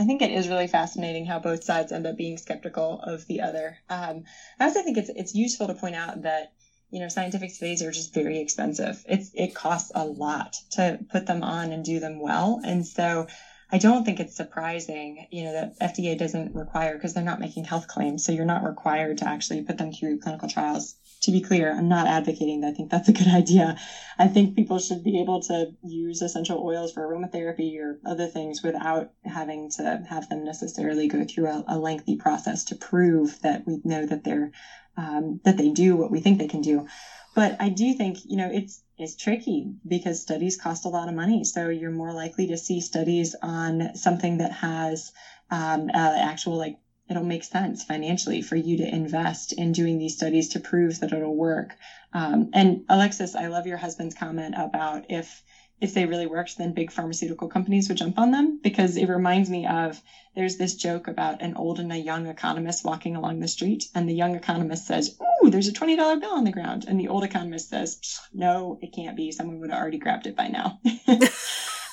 I 0.01 0.05
think 0.05 0.23
it 0.23 0.31
is 0.31 0.49
really 0.49 0.67
fascinating 0.67 1.27
how 1.27 1.41
both 1.41 1.63
sides 1.63 1.93
end 1.93 2.07
up 2.07 2.17
being 2.17 2.39
skeptical 2.39 3.01
of 3.01 3.27
the 3.27 3.43
other. 3.43 3.77
Um, 3.91 4.25
I 4.59 4.65
also 4.65 4.83
think 4.83 4.97
it's 4.97 5.11
it's 5.11 5.35
useful 5.35 5.67
to 5.67 5.75
point 5.75 5.95
out 5.95 6.23
that 6.23 6.53
you 6.91 7.01
know 7.01 7.09
scientific 7.09 7.51
studies 7.51 7.83
are 7.83 7.93
just 7.93 8.15
very 8.15 8.39
expensive. 8.39 9.05
It's 9.07 9.31
it 9.35 9.55
costs 9.55 9.93
a 9.95 10.07
lot 10.07 10.57
to 10.71 10.99
put 11.11 11.27
them 11.27 11.43
on 11.43 11.73
and 11.73 11.85
do 11.85 12.01
them 12.01 12.19
well, 12.19 12.63
and 12.65 12.87
so 12.87 13.27
I 13.71 13.77
don't 13.77 14.03
think 14.03 14.21
it's 14.21 14.35
surprising 14.35 15.27
you 15.31 15.45
know 15.45 15.53
that 15.53 15.79
FDA 15.79 16.17
doesn't 16.17 16.55
require 16.55 16.95
because 16.95 17.13
they're 17.13 17.23
not 17.23 17.39
making 17.39 17.65
health 17.65 17.87
claims, 17.87 18.25
so 18.25 18.33
you're 18.33 18.47
not 18.47 18.65
required 18.65 19.19
to 19.19 19.29
actually 19.29 19.65
put 19.65 19.77
them 19.77 19.93
through 19.93 20.21
clinical 20.21 20.49
trials. 20.49 20.95
To 21.23 21.31
be 21.33 21.43
clear, 21.43 21.71
I'm 21.71 21.89
not 21.89 22.07
advocating 22.07 22.61
that. 22.61 22.69
I 22.69 22.73
think 22.73 22.91
that's 22.91 23.09
a 23.09 23.13
good 23.13 23.29
idea. 23.43 23.77
I 24.19 24.27
think 24.27 24.57
people 24.57 24.79
should 24.79 25.05
be 25.05 25.21
able 25.21 25.41
to 25.43 25.75
use 25.83 26.23
essential 26.23 26.65
oils 26.65 26.93
for 26.93 27.07
aromatherapy 27.07 27.79
or 27.79 27.99
other 28.07 28.27
things 28.27 28.63
without 28.63 29.11
having 29.25 29.71
to 29.73 30.03
have 30.09 30.29
them 30.31 30.45
necessarily 30.45 31.09
go 31.09 31.25
through 31.25 31.47
a, 31.47 31.65
a 31.69 31.79
lengthy 31.79 32.17
process 32.17 32.65
to 32.65 32.75
prove 32.75 33.39
that 33.43 33.67
we 33.67 33.81
know 33.85 34.07
that 34.07 34.25
they're 34.25 34.51
um, 34.97 35.41
that 35.45 35.57
they 35.57 35.71
do 35.71 35.97
what 35.97 36.11
we 36.11 36.21
think 36.21 36.39
they 36.39 36.47
can 36.47 36.63
do. 36.63 36.87
But 37.35 37.57
I 37.61 37.69
do 37.69 37.93
think 37.95 38.19
you 38.25 38.37
know 38.37 38.51
it's 38.51 38.83
it's 38.99 39.15
tricky 39.15 39.73
because 39.87 40.21
studies 40.21 40.57
cost 40.57 40.85
a 40.85 40.89
lot 40.89 41.09
of 41.09 41.15
money, 41.15 41.45
so 41.45 41.69
you're 41.69 41.91
more 41.91 42.13
likely 42.13 42.49
to 42.49 42.57
see 42.57 42.81
studies 42.81 43.37
on 43.43 43.95
something 43.95 44.39
that 44.39 44.53
has 44.53 45.13
um, 45.51 45.91
uh, 45.95 46.17
actual 46.19 46.57
like 46.57 46.77
it'll 47.11 47.23
make 47.25 47.45
sense 47.45 47.85
financially 47.85 48.41
for 48.41 48.57
you 48.57 48.77
to 48.79 48.95
invest 48.95 49.53
in 49.53 49.73
doing 49.73 49.99
these 49.99 50.17
studies 50.17 50.49
to 50.51 50.61
prove 50.61 51.01
that 51.01 51.13
it'll 51.13 51.35
work. 51.35 51.77
Um, 52.13 52.51
and 52.53 52.85
Alexis, 52.89 53.35
I 53.35 53.49
love 53.49 53.67
your 53.67 53.77
husband's 53.77 54.15
comment 54.15 54.55
about 54.57 55.07
if 55.09 55.43
if 55.81 55.95
they 55.95 56.05
really 56.05 56.27
worked, 56.27 56.59
then 56.59 56.75
big 56.75 56.91
pharmaceutical 56.91 57.49
companies 57.49 57.89
would 57.89 57.97
jump 57.97 58.19
on 58.19 58.31
them 58.31 58.61
because 58.63 58.99
it 58.99 59.09
reminds 59.09 59.49
me 59.49 59.67
of 59.67 60.01
there's 60.35 60.57
this 60.57 60.75
joke 60.75 61.09
about 61.09 61.41
an 61.41 61.55
old 61.55 61.81
and 61.81 61.91
a 61.91 61.97
young 61.97 62.27
economist 62.27 62.85
walking 62.85 63.17
along 63.17 63.41
the 63.41 63.49
street, 63.49 63.87
and 63.95 64.07
the 64.07 64.15
young 64.15 64.35
economist 64.35 64.87
says, 64.87 65.17
"Ooh, 65.43 65.49
there's 65.49 65.69
a 65.69 65.73
twenty 65.73 65.97
dollar 65.97 66.19
bill 66.19 66.33
on 66.33 66.45
the 66.45 66.53
ground," 66.53 66.85
and 66.87 67.01
the 67.01 67.09
old 67.09 67.25
economist 67.25 67.71
says, 67.71 68.21
"No, 68.33 68.79
it 68.83 68.93
can't 68.93 69.17
be. 69.17 69.33
Someone 69.33 69.59
would 69.61 69.71
have 69.71 69.81
already 69.81 69.99
grabbed 69.99 70.27
it 70.27 70.37
by 70.37 70.49
now." 70.49 70.79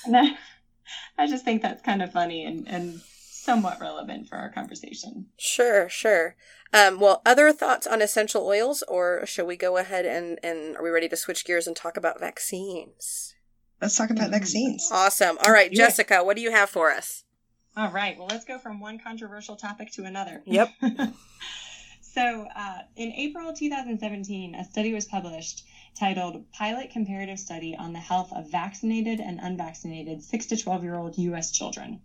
and 0.05 0.17
I, 0.17 0.37
I 1.17 1.27
just 1.27 1.45
think 1.45 1.61
that's 1.61 1.81
kind 1.81 2.01
of 2.01 2.11
funny 2.11 2.45
and 2.45 2.67
and 2.67 3.01
somewhat 3.47 3.79
relevant 3.79 4.27
for 4.27 4.35
our 4.35 4.49
conversation. 4.49 5.25
Sure, 5.37 5.87
sure. 5.87 6.35
Um, 6.73 6.99
well, 6.99 7.21
other 7.25 7.53
thoughts 7.53 7.87
on 7.87 8.01
essential 8.01 8.45
oils, 8.45 8.83
or 8.89 9.25
shall 9.25 9.45
we 9.45 9.55
go 9.55 9.77
ahead 9.77 10.05
and 10.05 10.37
and 10.43 10.75
are 10.75 10.83
we 10.83 10.89
ready 10.89 11.07
to 11.07 11.15
switch 11.15 11.45
gears 11.45 11.65
and 11.65 11.75
talk 11.75 11.95
about 11.95 12.19
vaccines? 12.19 13.33
let's 13.81 13.95
talk 13.95 14.09
about 14.09 14.31
vaccines 14.31 14.89
Awesome. 14.91 15.37
All 15.45 15.51
right, 15.51 15.71
Jessica, 15.71 16.23
what 16.23 16.35
do 16.35 16.41
you 16.41 16.51
have 16.51 16.69
for 16.69 16.91
us? 16.91 17.23
All 17.77 17.91
right. 17.91 18.17
Well, 18.17 18.27
let's 18.27 18.43
go 18.43 18.57
from 18.57 18.81
one 18.81 18.99
controversial 18.99 19.55
topic 19.55 19.91
to 19.93 20.03
another. 20.03 20.41
Yep. 20.45 20.69
so, 22.01 22.47
uh, 22.53 22.79
in 22.95 23.11
April 23.13 23.53
2017, 23.53 24.55
a 24.55 24.65
study 24.65 24.93
was 24.93 25.05
published 25.05 25.63
titled 25.97 26.51
Pilot 26.51 26.89
Comparative 26.91 27.39
Study 27.39 27.77
on 27.77 27.93
the 27.93 27.99
Health 27.99 28.33
of 28.33 28.51
Vaccinated 28.51 29.19
and 29.19 29.39
Unvaccinated 29.39 30.23
6 30.23 30.45
to 30.47 30.57
12 30.57 30.83
year 30.83 30.95
old 30.95 31.17
U.S. 31.17 31.51
Children. 31.51 32.01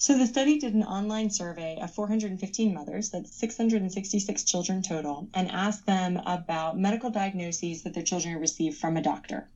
So 0.00 0.16
the 0.16 0.28
study 0.28 0.60
did 0.60 0.74
an 0.74 0.84
online 0.84 1.28
survey 1.28 1.76
of 1.82 1.92
415 1.92 2.72
mothers, 2.72 3.10
that's 3.10 3.34
666 3.34 4.44
children 4.44 4.80
total, 4.80 5.26
and 5.34 5.50
asked 5.50 5.86
them 5.86 6.18
about 6.24 6.78
medical 6.78 7.10
diagnoses 7.10 7.82
that 7.82 7.94
their 7.94 8.04
children 8.04 8.36
received 8.36 8.78
from 8.78 8.96
a 8.96 9.02
doctor. 9.02 9.48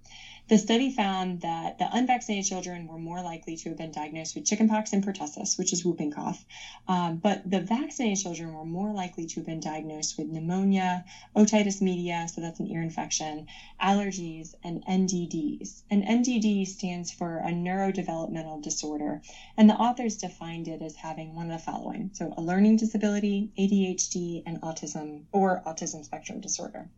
The 0.48 0.58
study 0.58 0.90
found 0.90 1.42
that 1.42 1.78
the 1.78 1.88
unvaccinated 1.96 2.44
children 2.46 2.88
were 2.88 2.98
more 2.98 3.22
likely 3.22 3.56
to 3.56 3.68
have 3.68 3.78
been 3.78 3.92
diagnosed 3.92 4.34
with 4.34 4.44
chickenpox 4.44 4.92
and 4.92 5.02
pertussis, 5.02 5.56
which 5.56 5.72
is 5.72 5.84
whooping 5.84 6.10
cough, 6.10 6.44
um, 6.88 7.18
but 7.18 7.48
the 7.48 7.60
vaccinated 7.60 8.18
children 8.18 8.52
were 8.52 8.64
more 8.64 8.92
likely 8.92 9.24
to 9.26 9.36
have 9.36 9.46
been 9.46 9.60
diagnosed 9.60 10.18
with 10.18 10.26
pneumonia, 10.26 11.04
otitis 11.36 11.80
media, 11.80 12.26
so 12.28 12.40
that's 12.40 12.58
an 12.58 12.66
ear 12.66 12.82
infection, 12.82 13.46
allergies, 13.80 14.54
and 14.64 14.84
NDDs. 14.84 15.84
And 15.88 16.02
NDD 16.04 16.66
stands 16.66 17.12
for 17.12 17.38
a 17.38 17.52
neurodevelopmental 17.52 18.62
disorder, 18.62 19.22
and 19.56 19.70
the 19.70 19.76
authors 19.76 20.16
defined 20.16 20.66
it 20.66 20.82
as 20.82 20.96
having 20.96 21.36
one 21.36 21.50
of 21.50 21.52
the 21.52 21.64
following 21.64 22.10
so 22.14 22.34
a 22.36 22.42
learning 22.42 22.76
disability, 22.76 23.52
ADHD, 23.56 24.42
and 24.44 24.60
autism 24.60 25.22
or 25.30 25.62
autism 25.64 26.04
spectrum 26.04 26.40
disorder. 26.40 26.90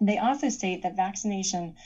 They 0.00 0.18
also 0.18 0.48
state 0.48 0.82
that 0.82 0.96
vaccination 0.96 1.76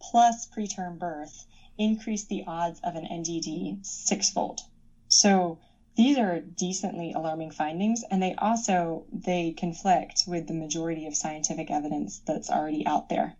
plus 0.00 0.46
preterm 0.46 0.98
birth 0.98 1.46
increase 1.78 2.24
the 2.24 2.44
odds 2.46 2.80
of 2.80 2.94
an 2.94 3.04
NDD 3.04 3.84
sixfold. 3.84 4.60
So 5.08 5.58
these 5.94 6.18
are 6.18 6.40
decently 6.40 7.12
alarming 7.12 7.50
findings 7.50 8.04
and 8.10 8.22
they 8.22 8.34
also 8.34 9.06
they 9.12 9.52
conflict 9.52 10.24
with 10.26 10.46
the 10.46 10.54
majority 10.54 11.06
of 11.06 11.16
scientific 11.16 11.70
evidence 11.70 12.20
that's 12.26 12.50
already 12.50 12.86
out 12.86 13.08
there. 13.08 13.36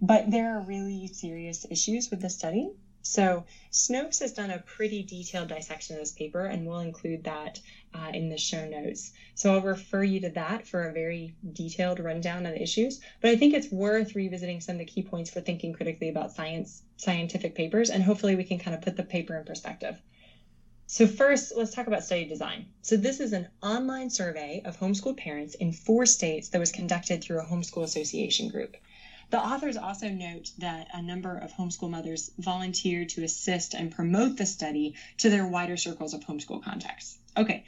But 0.00 0.30
there 0.30 0.56
are 0.56 0.60
really 0.60 1.08
serious 1.08 1.66
issues 1.68 2.10
with 2.10 2.20
the 2.20 2.30
study 2.30 2.70
so 3.02 3.44
Snopes 3.70 4.20
has 4.20 4.32
done 4.32 4.50
a 4.50 4.58
pretty 4.58 5.02
detailed 5.02 5.48
dissection 5.48 5.96
of 5.96 6.00
this 6.00 6.12
paper, 6.12 6.44
and 6.44 6.66
we'll 6.66 6.80
include 6.80 7.24
that 7.24 7.60
uh, 7.94 8.10
in 8.12 8.28
the 8.28 8.38
show 8.38 8.68
notes. 8.68 9.12
So 9.34 9.54
I'll 9.54 9.62
refer 9.62 10.02
you 10.02 10.20
to 10.20 10.30
that 10.30 10.66
for 10.66 10.88
a 10.88 10.92
very 10.92 11.34
detailed 11.52 12.00
rundown 12.00 12.44
of 12.46 12.54
the 12.54 12.62
issues. 12.62 13.00
But 13.20 13.30
I 13.30 13.36
think 13.36 13.54
it's 13.54 13.70
worth 13.70 14.14
revisiting 14.14 14.60
some 14.60 14.74
of 14.74 14.80
the 14.80 14.84
key 14.84 15.02
points 15.02 15.30
for 15.30 15.40
thinking 15.40 15.72
critically 15.72 16.08
about 16.08 16.32
science, 16.32 16.82
scientific 16.96 17.54
papers, 17.54 17.90
and 17.90 18.02
hopefully 18.02 18.34
we 18.34 18.44
can 18.44 18.58
kind 18.58 18.74
of 18.74 18.82
put 18.82 18.96
the 18.96 19.04
paper 19.04 19.36
in 19.36 19.44
perspective. 19.44 20.00
So 20.90 21.06
first, 21.06 21.52
let's 21.54 21.74
talk 21.74 21.86
about 21.86 22.02
study 22.02 22.24
design. 22.24 22.66
So 22.80 22.96
this 22.96 23.20
is 23.20 23.34
an 23.34 23.48
online 23.62 24.08
survey 24.08 24.62
of 24.64 24.78
homeschool 24.78 25.18
parents 25.18 25.54
in 25.54 25.70
four 25.72 26.06
states 26.06 26.48
that 26.48 26.58
was 26.58 26.72
conducted 26.72 27.22
through 27.22 27.40
a 27.40 27.44
homeschool 27.44 27.84
association 27.84 28.48
group. 28.48 28.74
The 29.30 29.38
authors 29.38 29.76
also 29.76 30.08
note 30.08 30.52
that 30.56 30.88
a 30.94 31.02
number 31.02 31.36
of 31.36 31.52
homeschool 31.52 31.90
mothers 31.90 32.30
volunteered 32.38 33.10
to 33.10 33.24
assist 33.24 33.74
and 33.74 33.92
promote 33.92 34.38
the 34.38 34.46
study 34.46 34.94
to 35.18 35.28
their 35.28 35.46
wider 35.46 35.76
circles 35.76 36.14
of 36.14 36.22
homeschool 36.22 36.62
contacts. 36.62 37.18
Okay, 37.36 37.66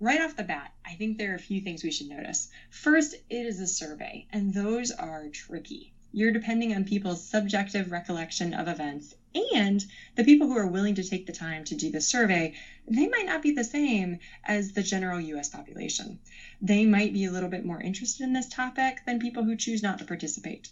right 0.00 0.22
off 0.22 0.34
the 0.34 0.44
bat, 0.44 0.72
I 0.82 0.94
think 0.94 1.18
there 1.18 1.32
are 1.32 1.36
a 1.36 1.38
few 1.38 1.60
things 1.60 1.84
we 1.84 1.90
should 1.90 2.08
notice. 2.08 2.48
First, 2.70 3.16
it 3.28 3.44
is 3.44 3.60
a 3.60 3.66
survey, 3.66 4.26
and 4.32 4.54
those 4.54 4.90
are 4.90 5.28
tricky. 5.28 5.92
You're 6.10 6.32
depending 6.32 6.74
on 6.74 6.84
people's 6.84 7.22
subjective 7.22 7.90
recollection 7.90 8.54
of 8.54 8.66
events, 8.66 9.14
and 9.54 9.84
the 10.14 10.24
people 10.24 10.46
who 10.46 10.56
are 10.56 10.66
willing 10.66 10.94
to 10.94 11.04
take 11.04 11.26
the 11.26 11.32
time 11.34 11.64
to 11.64 11.74
do 11.74 11.90
the 11.90 12.00
survey, 12.00 12.54
they 12.88 13.08
might 13.08 13.26
not 13.26 13.42
be 13.42 13.50
the 13.50 13.62
same 13.62 14.20
as 14.42 14.72
the 14.72 14.82
general 14.82 15.20
US 15.20 15.50
population. 15.50 16.18
They 16.62 16.86
might 16.86 17.12
be 17.12 17.26
a 17.26 17.30
little 17.30 17.50
bit 17.50 17.66
more 17.66 17.80
interested 17.80 18.24
in 18.24 18.32
this 18.32 18.48
topic 18.48 19.02
than 19.04 19.18
people 19.18 19.44
who 19.44 19.54
choose 19.54 19.82
not 19.82 19.98
to 19.98 20.06
participate. 20.06 20.70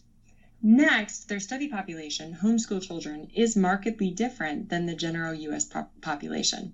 Next, 0.64 1.28
their 1.28 1.40
study 1.40 1.66
population, 1.66 2.38
homeschool 2.40 2.80
children, 2.80 3.28
is 3.34 3.56
markedly 3.56 4.12
different 4.12 4.68
than 4.68 4.86
the 4.86 4.94
general 4.94 5.34
US 5.34 5.64
pop- 5.64 6.00
population. 6.00 6.72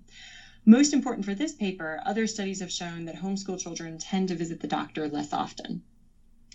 Most 0.63 0.93
important 0.93 1.25
for 1.25 1.33
this 1.33 1.53
paper, 1.53 1.99
other 2.05 2.27
studies 2.27 2.59
have 2.59 2.71
shown 2.71 3.05
that 3.05 3.15
homeschool 3.15 3.59
children 3.59 3.97
tend 3.97 4.27
to 4.27 4.35
visit 4.35 4.59
the 4.59 4.67
doctor 4.67 5.07
less 5.07 5.33
often. 5.33 5.81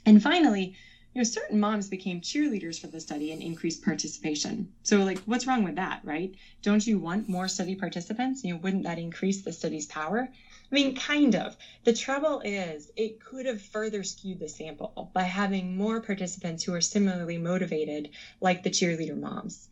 And 0.07 0.23
finally, 0.23 0.77
you 1.13 1.21
know, 1.21 1.25
certain 1.25 1.59
moms 1.59 1.89
became 1.89 2.21
cheerleaders 2.21 2.79
for 2.81 2.87
the 2.87 3.01
study 3.01 3.33
and 3.33 3.43
increased 3.43 3.83
participation. 3.83 4.69
So, 4.85 5.03
like, 5.03 5.19
what's 5.21 5.47
wrong 5.47 5.65
with 5.65 5.75
that, 5.75 6.01
right? 6.05 6.33
Don't 6.63 6.87
you 6.87 7.01
want 7.01 7.29
more 7.29 7.49
study 7.49 7.75
participants? 7.75 8.45
You 8.45 8.55
know, 8.55 8.61
wouldn't 8.61 8.85
that 8.85 8.99
increase 9.01 9.43
the 9.43 9.53
study's 9.53 9.87
power? 9.87 10.29
I 10.71 10.75
mean, 10.75 10.97
kind 10.97 11.37
of. 11.37 11.57
The 11.85 11.93
trouble 11.93 12.41
is, 12.41 12.91
it 12.97 13.21
could 13.21 13.47
have 13.47 13.61
further 13.61 14.03
skewed 14.03 14.41
the 14.41 14.49
sample 14.49 15.11
by 15.13 15.25
having 15.25 15.77
more 15.77 16.01
participants 16.01 16.65
who 16.65 16.73
are 16.75 16.81
similarly 16.81 17.39
motivated, 17.39 18.11
like 18.41 18.63
the 18.63 18.71
cheerleader 18.71 19.17
moms. 19.17 19.69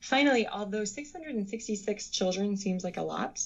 Finally, 0.00 0.46
although 0.46 0.84
666 0.84 2.10
children 2.10 2.56
seems 2.56 2.84
like 2.84 2.96
a 2.96 3.02
lot, 3.02 3.42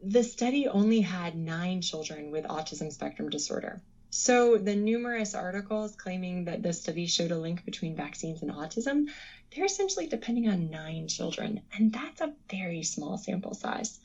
the 0.00 0.24
study 0.24 0.66
only 0.66 1.00
had 1.00 1.36
nine 1.36 1.82
children 1.82 2.30
with 2.30 2.44
autism 2.44 2.90
spectrum 2.92 3.28
disorder. 3.28 3.82
So, 4.10 4.58
the 4.58 4.74
numerous 4.74 5.34
articles 5.34 5.96
claiming 5.96 6.44
that 6.44 6.62
the 6.62 6.72
study 6.72 7.06
showed 7.06 7.30
a 7.30 7.38
link 7.38 7.64
between 7.64 7.96
vaccines 7.96 8.42
and 8.42 8.50
autism, 8.50 9.08
they're 9.50 9.64
essentially 9.64 10.06
depending 10.06 10.48
on 10.48 10.70
nine 10.70 11.08
children, 11.08 11.60
and 11.74 11.92
that's 11.92 12.20
a 12.20 12.34
very 12.50 12.82
small 12.82 13.16
sample 13.18 13.54
size. 13.54 14.00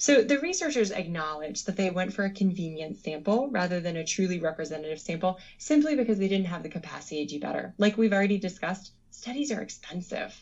So 0.00 0.22
the 0.22 0.38
researchers 0.38 0.92
acknowledged 0.92 1.66
that 1.66 1.76
they 1.76 1.90
went 1.90 2.12
for 2.12 2.24
a 2.24 2.30
convenient 2.30 2.98
sample 3.02 3.50
rather 3.50 3.80
than 3.80 3.96
a 3.96 4.04
truly 4.04 4.38
representative 4.38 5.00
sample 5.00 5.40
simply 5.58 5.96
because 5.96 6.18
they 6.20 6.28
didn't 6.28 6.46
have 6.46 6.62
the 6.62 6.68
capacity 6.68 7.26
to 7.26 7.34
do 7.34 7.40
better. 7.40 7.74
Like 7.78 7.98
we've 7.98 8.12
already 8.12 8.38
discussed, 8.38 8.92
studies 9.10 9.50
are 9.50 9.60
expensive. 9.60 10.32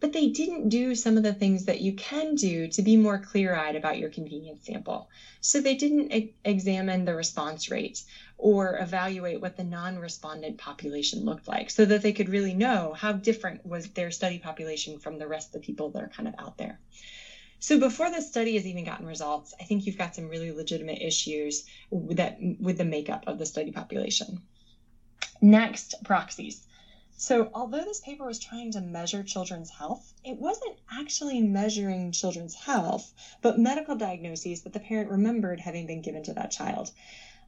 But 0.00 0.12
they 0.12 0.28
didn't 0.28 0.68
do 0.68 0.96
some 0.96 1.16
of 1.16 1.22
the 1.22 1.32
things 1.32 1.66
that 1.66 1.80
you 1.80 1.92
can 1.92 2.34
do 2.34 2.66
to 2.68 2.82
be 2.82 2.96
more 2.96 3.18
clear 3.18 3.54
eyed 3.54 3.76
about 3.76 3.98
your 3.98 4.08
convenience 4.08 4.64
sample. 4.64 5.08
So 5.40 5.60
they 5.60 5.74
didn't 5.74 6.12
e- 6.12 6.34
examine 6.44 7.04
the 7.04 7.14
response 7.14 7.70
rate 7.70 8.02
or 8.36 8.78
evaluate 8.78 9.40
what 9.40 9.56
the 9.56 9.64
non 9.64 9.98
respondent 9.98 10.58
population 10.58 11.24
looked 11.24 11.46
like 11.46 11.70
so 11.70 11.84
that 11.84 12.02
they 12.02 12.12
could 12.12 12.28
really 12.28 12.54
know 12.54 12.94
how 12.94 13.12
different 13.12 13.64
was 13.64 13.88
their 13.90 14.10
study 14.10 14.38
population 14.38 14.98
from 14.98 15.18
the 15.18 15.28
rest 15.28 15.48
of 15.48 15.52
the 15.60 15.66
people 15.66 15.90
that 15.90 16.02
are 16.02 16.08
kind 16.08 16.26
of 16.28 16.34
out 16.38 16.58
there. 16.58 16.80
So 17.60 17.80
before 17.80 18.10
this 18.10 18.28
study 18.28 18.54
has 18.54 18.66
even 18.66 18.84
gotten 18.84 19.06
results, 19.06 19.52
I 19.60 19.64
think 19.64 19.84
you've 19.84 19.98
got 19.98 20.14
some 20.14 20.28
really 20.28 20.52
legitimate 20.52 21.02
issues 21.02 21.64
with 21.90 22.18
that 22.18 22.38
with 22.60 22.78
the 22.78 22.84
makeup 22.84 23.24
of 23.26 23.38
the 23.38 23.46
study 23.46 23.72
population. 23.72 24.42
Next, 25.40 25.94
proxies. 26.04 26.64
So, 27.16 27.50
although 27.52 27.84
this 27.84 28.00
paper 28.00 28.24
was 28.24 28.38
trying 28.38 28.70
to 28.72 28.80
measure 28.80 29.24
children's 29.24 29.70
health, 29.70 30.14
it 30.24 30.38
wasn't 30.38 30.76
actually 30.88 31.40
measuring 31.40 32.12
children's 32.12 32.54
health, 32.54 33.12
but 33.42 33.58
medical 33.58 33.96
diagnoses 33.96 34.62
that 34.62 34.72
the 34.72 34.78
parent 34.78 35.10
remembered 35.10 35.58
having 35.58 35.88
been 35.88 36.00
given 36.00 36.22
to 36.24 36.34
that 36.34 36.52
child. 36.52 36.92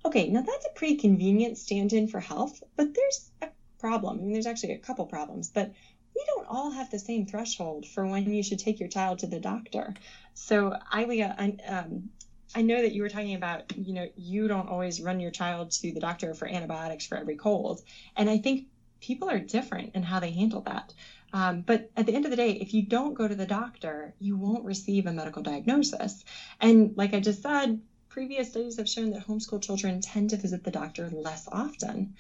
Okay, 0.05 0.29
now 0.29 0.43
that's 0.43 0.67
a 0.67 0.75
pretty 0.75 0.97
convenient 0.97 1.57
stand 1.57 1.93
in 1.93 2.09
for 2.09 2.19
health, 2.19 2.61
but 2.75 2.95
there's 2.95 3.31
a 3.43 3.49
problem. 3.79 4.19
I 4.19 4.23
mean, 4.23 4.33
there's 4.33 4.47
actually 4.47 4.73
a 4.73 4.79
couple 4.79 5.07
problems, 5.07 5.51
but 5.51 5.73
we 6.15 6.25
don't 6.27 6.47
all 6.49 6.71
have 6.71 6.91
the 6.91 6.99
same 6.99 7.27
threshold 7.27 7.87
for 7.87 8.07
when 8.07 8.31
you 8.33 8.43
should 8.43 8.59
take 8.59 8.81
your 8.81 8.89
child 8.89 9.21
to 9.21 9.27
the 9.27 9.41
doctor. 9.41 9.95
So, 10.35 10.77
Ilia, 10.95 11.35
um, 11.69 12.11
I 12.55 12.63
know 12.63 12.83
that 12.83 12.93
you 12.93 13.03
were 13.03 13.09
talking 13.09 13.35
about, 13.35 13.77
you 13.77 13.95
know, 13.95 14.09
you 14.17 14.49
don't 14.49 14.69
always 14.69 15.01
run 15.01 15.21
your 15.21 15.31
child 15.31 15.71
to 15.73 15.93
the 15.93 16.01
doctor 16.01 16.35
for 16.35 16.49
antibiotics 16.49 17.07
for 17.07 17.17
every 17.17 17.37
cold. 17.37 17.83
And 18.17 18.29
I 18.29 18.39
think 18.39 18.67
people 19.01 19.31
are 19.31 19.39
different 19.39 19.95
in 19.95 20.03
how 20.03 20.21
they 20.21 20.31
handle 20.31 20.63
that. 20.63 20.93
Um, 21.33 21.63
but 21.63 21.91
at 21.97 22.07
the 22.07 22.15
end 22.15 22.25
of 22.25 22.31
the 22.31 22.37
day, 22.37 22.53
if 22.53 22.75
you 22.75 22.83
don't 22.83 23.15
go 23.15 23.29
to 23.29 23.35
the 23.35 23.47
doctor, 23.47 24.15
you 24.19 24.37
won't 24.37 24.65
receive 24.65 25.07
a 25.07 25.13
medical 25.13 25.43
diagnosis. 25.43 26.25
And 26.61 26.97
like 26.97 27.15
I 27.15 27.21
just 27.21 27.43
said, 27.43 27.81
previous 28.09 28.51
studies 28.51 28.79
have 28.79 28.89
shown 28.89 29.11
that 29.11 29.27
homeschool 29.27 29.63
children 29.63 30.01
tend 30.01 30.31
to 30.31 30.37
visit 30.37 30.65
the 30.65 30.73
doctor 30.73 31.09
less 31.11 31.49
often. 31.51 32.15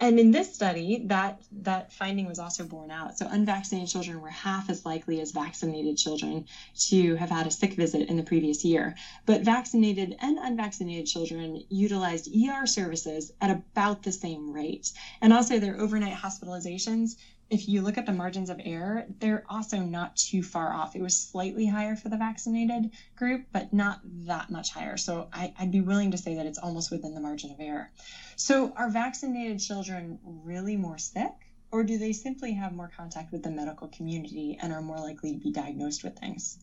And 0.00 0.20
in 0.20 0.30
this 0.30 0.54
study, 0.54 1.02
that 1.06 1.42
that 1.50 1.92
finding 1.92 2.26
was 2.26 2.38
also 2.38 2.64
borne 2.64 2.90
out. 2.90 3.18
So 3.18 3.26
unvaccinated 3.28 3.88
children 3.88 4.20
were 4.20 4.28
half 4.28 4.70
as 4.70 4.86
likely 4.86 5.20
as 5.20 5.32
vaccinated 5.32 5.96
children 5.96 6.46
to 6.88 7.16
have 7.16 7.30
had 7.30 7.48
a 7.48 7.50
sick 7.50 7.74
visit 7.74 8.08
in 8.08 8.16
the 8.16 8.22
previous 8.22 8.64
year. 8.64 8.94
But 9.26 9.42
vaccinated 9.42 10.16
and 10.20 10.38
unvaccinated 10.38 11.06
children 11.06 11.64
utilized 11.68 12.28
ER 12.28 12.66
services 12.66 13.32
at 13.40 13.50
about 13.50 14.04
the 14.04 14.12
same 14.12 14.52
rate. 14.52 14.92
And 15.20 15.32
also 15.32 15.58
their 15.58 15.80
overnight 15.80 16.14
hospitalizations 16.14 17.16
if 17.50 17.66
you 17.66 17.80
look 17.80 17.96
at 17.96 18.04
the 18.04 18.12
margins 18.12 18.50
of 18.50 18.60
error, 18.62 19.06
they're 19.20 19.44
also 19.48 19.78
not 19.78 20.16
too 20.16 20.42
far 20.42 20.72
off. 20.72 20.94
It 20.94 21.00
was 21.00 21.16
slightly 21.16 21.66
higher 21.66 21.96
for 21.96 22.10
the 22.10 22.16
vaccinated 22.16 22.90
group, 23.16 23.46
but 23.52 23.72
not 23.72 24.00
that 24.26 24.50
much 24.50 24.70
higher. 24.70 24.98
So 24.98 25.28
I, 25.32 25.52
would 25.58 25.70
be 25.70 25.80
willing 25.80 26.10
to 26.10 26.18
say 26.18 26.34
that 26.34 26.46
it's 26.46 26.58
almost 26.58 26.90
within 26.90 27.14
the 27.14 27.20
margin 27.20 27.50
of 27.50 27.58
error. 27.58 27.90
So 28.36 28.72
are 28.76 28.90
vaccinated 28.90 29.60
children 29.60 30.18
really 30.24 30.76
more 30.76 30.98
sick? 30.98 31.32
Or 31.70 31.84
do 31.84 31.98
they 31.98 32.12
simply 32.12 32.52
have 32.54 32.72
more 32.72 32.90
contact 32.94 33.32
with 33.32 33.42
the 33.42 33.50
medical 33.50 33.88
community 33.88 34.58
and 34.60 34.72
are 34.72 34.82
more 34.82 34.98
likely 34.98 35.32
to 35.32 35.38
be 35.38 35.50
diagnosed 35.50 36.04
with 36.04 36.18
things? 36.18 36.58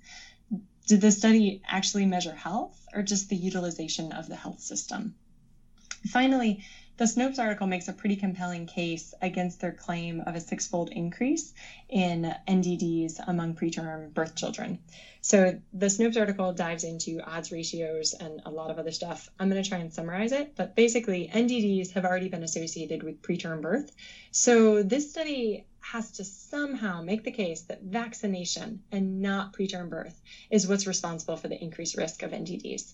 Did 0.87 1.01
the 1.01 1.11
study 1.11 1.61
actually 1.65 2.05
measure 2.05 2.33
health 2.33 2.79
or 2.93 3.01
just 3.01 3.29
the 3.29 3.35
utilization 3.35 4.11
of 4.11 4.27
the 4.27 4.35
health 4.35 4.59
system? 4.59 5.15
Finally, 6.07 6.63
the 6.97 7.05
Snopes 7.05 7.39
article 7.39 7.67
makes 7.67 7.87
a 7.87 7.93
pretty 7.93 8.15
compelling 8.15 8.65
case 8.67 9.13
against 9.21 9.59
their 9.59 9.73
claim 9.73 10.21
of 10.21 10.35
a 10.35 10.39
six-fold 10.39 10.89
increase 10.91 11.53
in 11.89 12.33
NDDs 12.47 13.19
among 13.27 13.55
preterm 13.55 14.13
birth 14.13 14.35
children. 14.35 14.79
So 15.21 15.59
the 15.73 15.87
Snopes 15.87 16.17
article 16.17 16.53
dives 16.53 16.83
into 16.83 17.19
odds 17.19 17.51
ratios 17.51 18.13
and 18.13 18.41
a 18.45 18.51
lot 18.51 18.71
of 18.71 18.79
other 18.79 18.91
stuff. 18.91 19.29
I'm 19.39 19.49
going 19.49 19.61
to 19.61 19.67
try 19.67 19.79
and 19.79 19.93
summarize 19.93 20.31
it, 20.31 20.55
but 20.55 20.75
basically 20.75 21.29
NDDs 21.33 21.91
have 21.91 22.05
already 22.05 22.29
been 22.29 22.43
associated 22.43 23.03
with 23.03 23.21
preterm 23.21 23.61
birth. 23.61 23.91
So 24.31 24.81
this 24.81 25.09
study 25.09 25.65
has 25.81 26.11
to 26.13 26.23
somehow 26.23 27.01
make 27.01 27.23
the 27.23 27.31
case 27.31 27.61
that 27.63 27.81
vaccination 27.81 28.81
and 28.91 29.21
not 29.21 29.53
preterm 29.53 29.89
birth 29.89 30.19
is 30.49 30.67
what's 30.67 30.87
responsible 30.87 31.37
for 31.37 31.47
the 31.47 31.61
increased 31.61 31.97
risk 31.97 32.23
of 32.23 32.31
NDDs. 32.31 32.93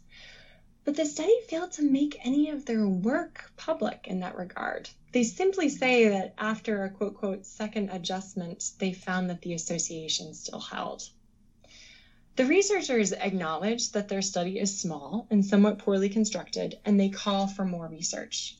But 0.83 0.95
the 0.95 1.05
study 1.05 1.35
failed 1.47 1.73
to 1.73 1.83
make 1.83 2.25
any 2.25 2.49
of 2.49 2.65
their 2.65 2.87
work 2.87 3.51
public 3.55 4.07
in 4.07 4.21
that 4.21 4.35
regard. 4.35 4.89
They 5.11 5.23
simply 5.23 5.69
say 5.69 6.09
that 6.09 6.33
after 6.37 6.83
a 6.83 6.89
quote, 6.89 7.15
quote, 7.15 7.45
second 7.45 7.89
adjustment, 7.89 8.71
they 8.79 8.93
found 8.93 9.29
that 9.29 9.41
the 9.41 9.53
association 9.53 10.33
still 10.33 10.59
held. 10.59 11.07
The 12.35 12.45
researchers 12.45 13.11
acknowledge 13.11 13.91
that 13.91 14.07
their 14.07 14.21
study 14.21 14.57
is 14.57 14.79
small 14.79 15.27
and 15.29 15.45
somewhat 15.45 15.79
poorly 15.79 16.09
constructed, 16.09 16.79
and 16.83 16.99
they 16.99 17.09
call 17.09 17.45
for 17.47 17.65
more 17.65 17.87
research. 17.87 18.57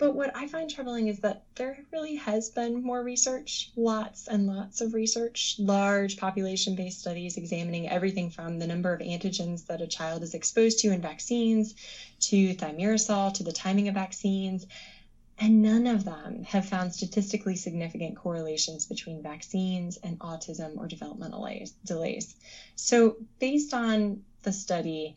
But 0.00 0.14
what 0.14 0.34
I 0.34 0.48
find 0.48 0.70
troubling 0.70 1.08
is 1.08 1.20
that 1.20 1.42
there 1.56 1.76
really 1.92 2.16
has 2.16 2.48
been 2.48 2.82
more 2.82 3.02
research, 3.02 3.70
lots 3.76 4.28
and 4.28 4.46
lots 4.46 4.80
of 4.80 4.94
research, 4.94 5.56
large 5.58 6.16
population 6.16 6.74
based 6.74 7.00
studies 7.00 7.36
examining 7.36 7.86
everything 7.86 8.30
from 8.30 8.58
the 8.58 8.66
number 8.66 8.94
of 8.94 9.02
antigens 9.02 9.66
that 9.66 9.82
a 9.82 9.86
child 9.86 10.22
is 10.22 10.32
exposed 10.32 10.78
to 10.78 10.90
in 10.90 11.02
vaccines 11.02 11.74
to 12.20 12.54
thimerosal 12.54 13.34
to 13.34 13.42
the 13.42 13.52
timing 13.52 13.88
of 13.88 13.94
vaccines. 13.94 14.66
And 15.38 15.60
none 15.60 15.86
of 15.86 16.04
them 16.04 16.44
have 16.44 16.64
found 16.64 16.94
statistically 16.94 17.56
significant 17.56 18.16
correlations 18.16 18.86
between 18.86 19.22
vaccines 19.22 19.98
and 19.98 20.18
autism 20.20 20.78
or 20.78 20.88
developmental 20.88 21.46
delays. 21.84 22.36
So, 22.74 23.18
based 23.38 23.74
on 23.74 24.22
the 24.42 24.52
study, 24.52 25.16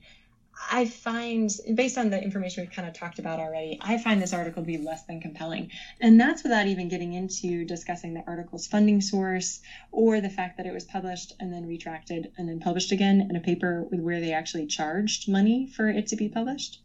I 0.71 0.85
find, 0.85 1.49
based 1.75 1.97
on 1.97 2.09
the 2.09 2.21
information 2.21 2.63
we've 2.63 2.71
kind 2.71 2.87
of 2.87 2.93
talked 2.93 3.19
about 3.19 3.39
already, 3.39 3.77
I 3.81 3.97
find 3.97 4.21
this 4.21 4.33
article 4.33 4.63
to 4.63 4.67
be 4.67 4.77
less 4.77 5.03
than 5.05 5.19
compelling. 5.19 5.71
And 5.99 6.19
that's 6.19 6.43
without 6.43 6.67
even 6.67 6.89
getting 6.89 7.13
into 7.13 7.65
discussing 7.65 8.13
the 8.13 8.23
article's 8.27 8.67
funding 8.67 9.01
source 9.01 9.61
or 9.91 10.21
the 10.21 10.29
fact 10.29 10.57
that 10.57 10.65
it 10.65 10.73
was 10.73 10.85
published 10.85 11.33
and 11.39 11.51
then 11.51 11.65
retracted 11.65 12.31
and 12.37 12.47
then 12.47 12.59
published 12.59 12.91
again 12.91 13.27
in 13.29 13.35
a 13.35 13.39
paper 13.39 13.87
with 13.89 13.99
where 13.99 14.19
they 14.19 14.33
actually 14.33 14.67
charged 14.67 15.29
money 15.29 15.67
for 15.67 15.89
it 15.89 16.07
to 16.07 16.15
be 16.15 16.29
published. 16.29 16.81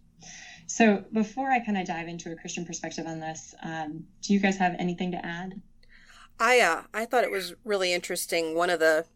So 0.67 1.05
before 1.13 1.51
I 1.51 1.61
kind 1.61 1.79
of 1.79 1.87
dive 1.87 2.09
into 2.09 2.31
a 2.31 2.37
Christian 2.37 2.67
perspective 2.67 3.07
on 3.07 3.21
this, 3.21 3.55
um, 3.63 4.05
do 4.23 4.35
you 4.35 4.41
guys 4.41 4.59
have 4.59 4.77
anything 4.79 5.13
to 5.13 5.25
add? 5.25 5.61
I 6.39 6.61
uh, 6.61 6.83
I 6.95 7.05
thought 7.05 7.25
it 7.25 7.31
was 7.31 7.55
really 7.65 7.93
interesting. 7.93 8.55
One 8.55 8.71
of 8.71 8.79
the 8.79 9.07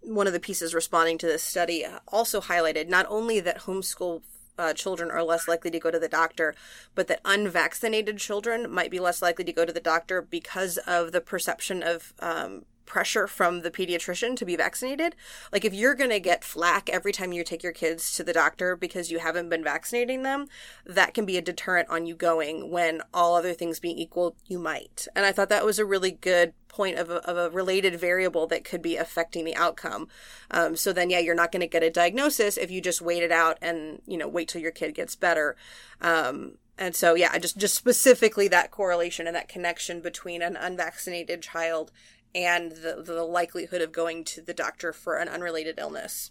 one 0.00 0.26
of 0.26 0.32
the 0.32 0.40
pieces 0.40 0.74
responding 0.74 1.18
to 1.18 1.26
this 1.26 1.42
study 1.42 1.84
also 2.08 2.40
highlighted 2.40 2.88
not 2.88 3.06
only 3.08 3.40
that 3.40 3.60
homeschool 3.60 4.22
uh, 4.58 4.72
children 4.72 5.10
are 5.10 5.22
less 5.22 5.46
likely 5.46 5.70
to 5.70 5.78
go 5.78 5.90
to 5.90 5.98
the 5.98 6.08
doctor, 6.08 6.54
but 6.94 7.06
that 7.06 7.20
unvaccinated 7.24 8.18
children 8.18 8.70
might 8.70 8.90
be 8.90 8.98
less 8.98 9.22
likely 9.22 9.44
to 9.44 9.52
go 9.52 9.64
to 9.64 9.72
the 9.72 9.80
doctor 9.80 10.20
because 10.20 10.78
of 10.78 11.12
the 11.12 11.20
perception 11.20 11.82
of 11.82 12.12
um, 12.18 12.64
pressure 12.88 13.26
from 13.26 13.60
the 13.60 13.70
pediatrician 13.70 14.34
to 14.34 14.44
be 14.44 14.56
vaccinated. 14.56 15.14
Like 15.52 15.64
if 15.64 15.74
you're 15.74 15.94
going 15.94 16.10
to 16.10 16.18
get 16.18 16.42
flack 16.42 16.88
every 16.88 17.12
time 17.12 17.32
you 17.32 17.44
take 17.44 17.62
your 17.62 17.72
kids 17.72 18.14
to 18.14 18.24
the 18.24 18.32
doctor 18.32 18.74
because 18.74 19.10
you 19.10 19.18
haven't 19.18 19.50
been 19.50 19.62
vaccinating 19.62 20.22
them, 20.22 20.48
that 20.86 21.12
can 21.12 21.26
be 21.26 21.36
a 21.36 21.42
deterrent 21.42 21.88
on 21.90 22.06
you 22.06 22.16
going 22.16 22.70
when 22.70 23.02
all 23.12 23.36
other 23.36 23.52
things 23.52 23.78
being 23.78 23.98
equal, 23.98 24.34
you 24.46 24.58
might. 24.58 25.06
And 25.14 25.26
I 25.26 25.32
thought 25.32 25.50
that 25.50 25.66
was 25.66 25.78
a 25.78 25.84
really 25.84 26.12
good 26.12 26.54
point 26.68 26.98
of 26.98 27.10
a, 27.10 27.16
of 27.28 27.36
a 27.36 27.50
related 27.50 27.98
variable 27.98 28.46
that 28.46 28.64
could 28.64 28.82
be 28.82 28.96
affecting 28.96 29.44
the 29.44 29.56
outcome. 29.56 30.08
Um, 30.50 30.76
so 30.76 30.92
then, 30.92 31.10
yeah, 31.10 31.18
you're 31.18 31.34
not 31.34 31.52
going 31.52 31.60
to 31.60 31.66
get 31.66 31.82
a 31.82 31.90
diagnosis 31.90 32.56
if 32.56 32.70
you 32.70 32.80
just 32.80 33.00
wait 33.00 33.22
it 33.22 33.32
out 33.32 33.58
and, 33.60 34.02
you 34.06 34.16
know, 34.16 34.28
wait 34.28 34.48
till 34.48 34.60
your 34.60 34.70
kid 34.70 34.94
gets 34.94 35.16
better. 35.16 35.56
Um, 36.00 36.58
and 36.78 36.94
so, 36.94 37.14
yeah, 37.14 37.36
just 37.38 37.58
just 37.58 37.74
specifically 37.74 38.46
that 38.48 38.70
correlation 38.70 39.26
and 39.26 39.34
that 39.34 39.48
connection 39.48 40.00
between 40.00 40.42
an 40.42 40.56
unvaccinated 40.56 41.42
child 41.42 41.90
and 42.34 42.72
the, 42.72 43.02
the 43.04 43.24
likelihood 43.24 43.82
of 43.82 43.90
going 43.90 44.22
to 44.22 44.40
the 44.40 44.54
doctor 44.54 44.92
for 44.92 45.16
an 45.16 45.28
unrelated 45.28 45.78
illness. 45.78 46.30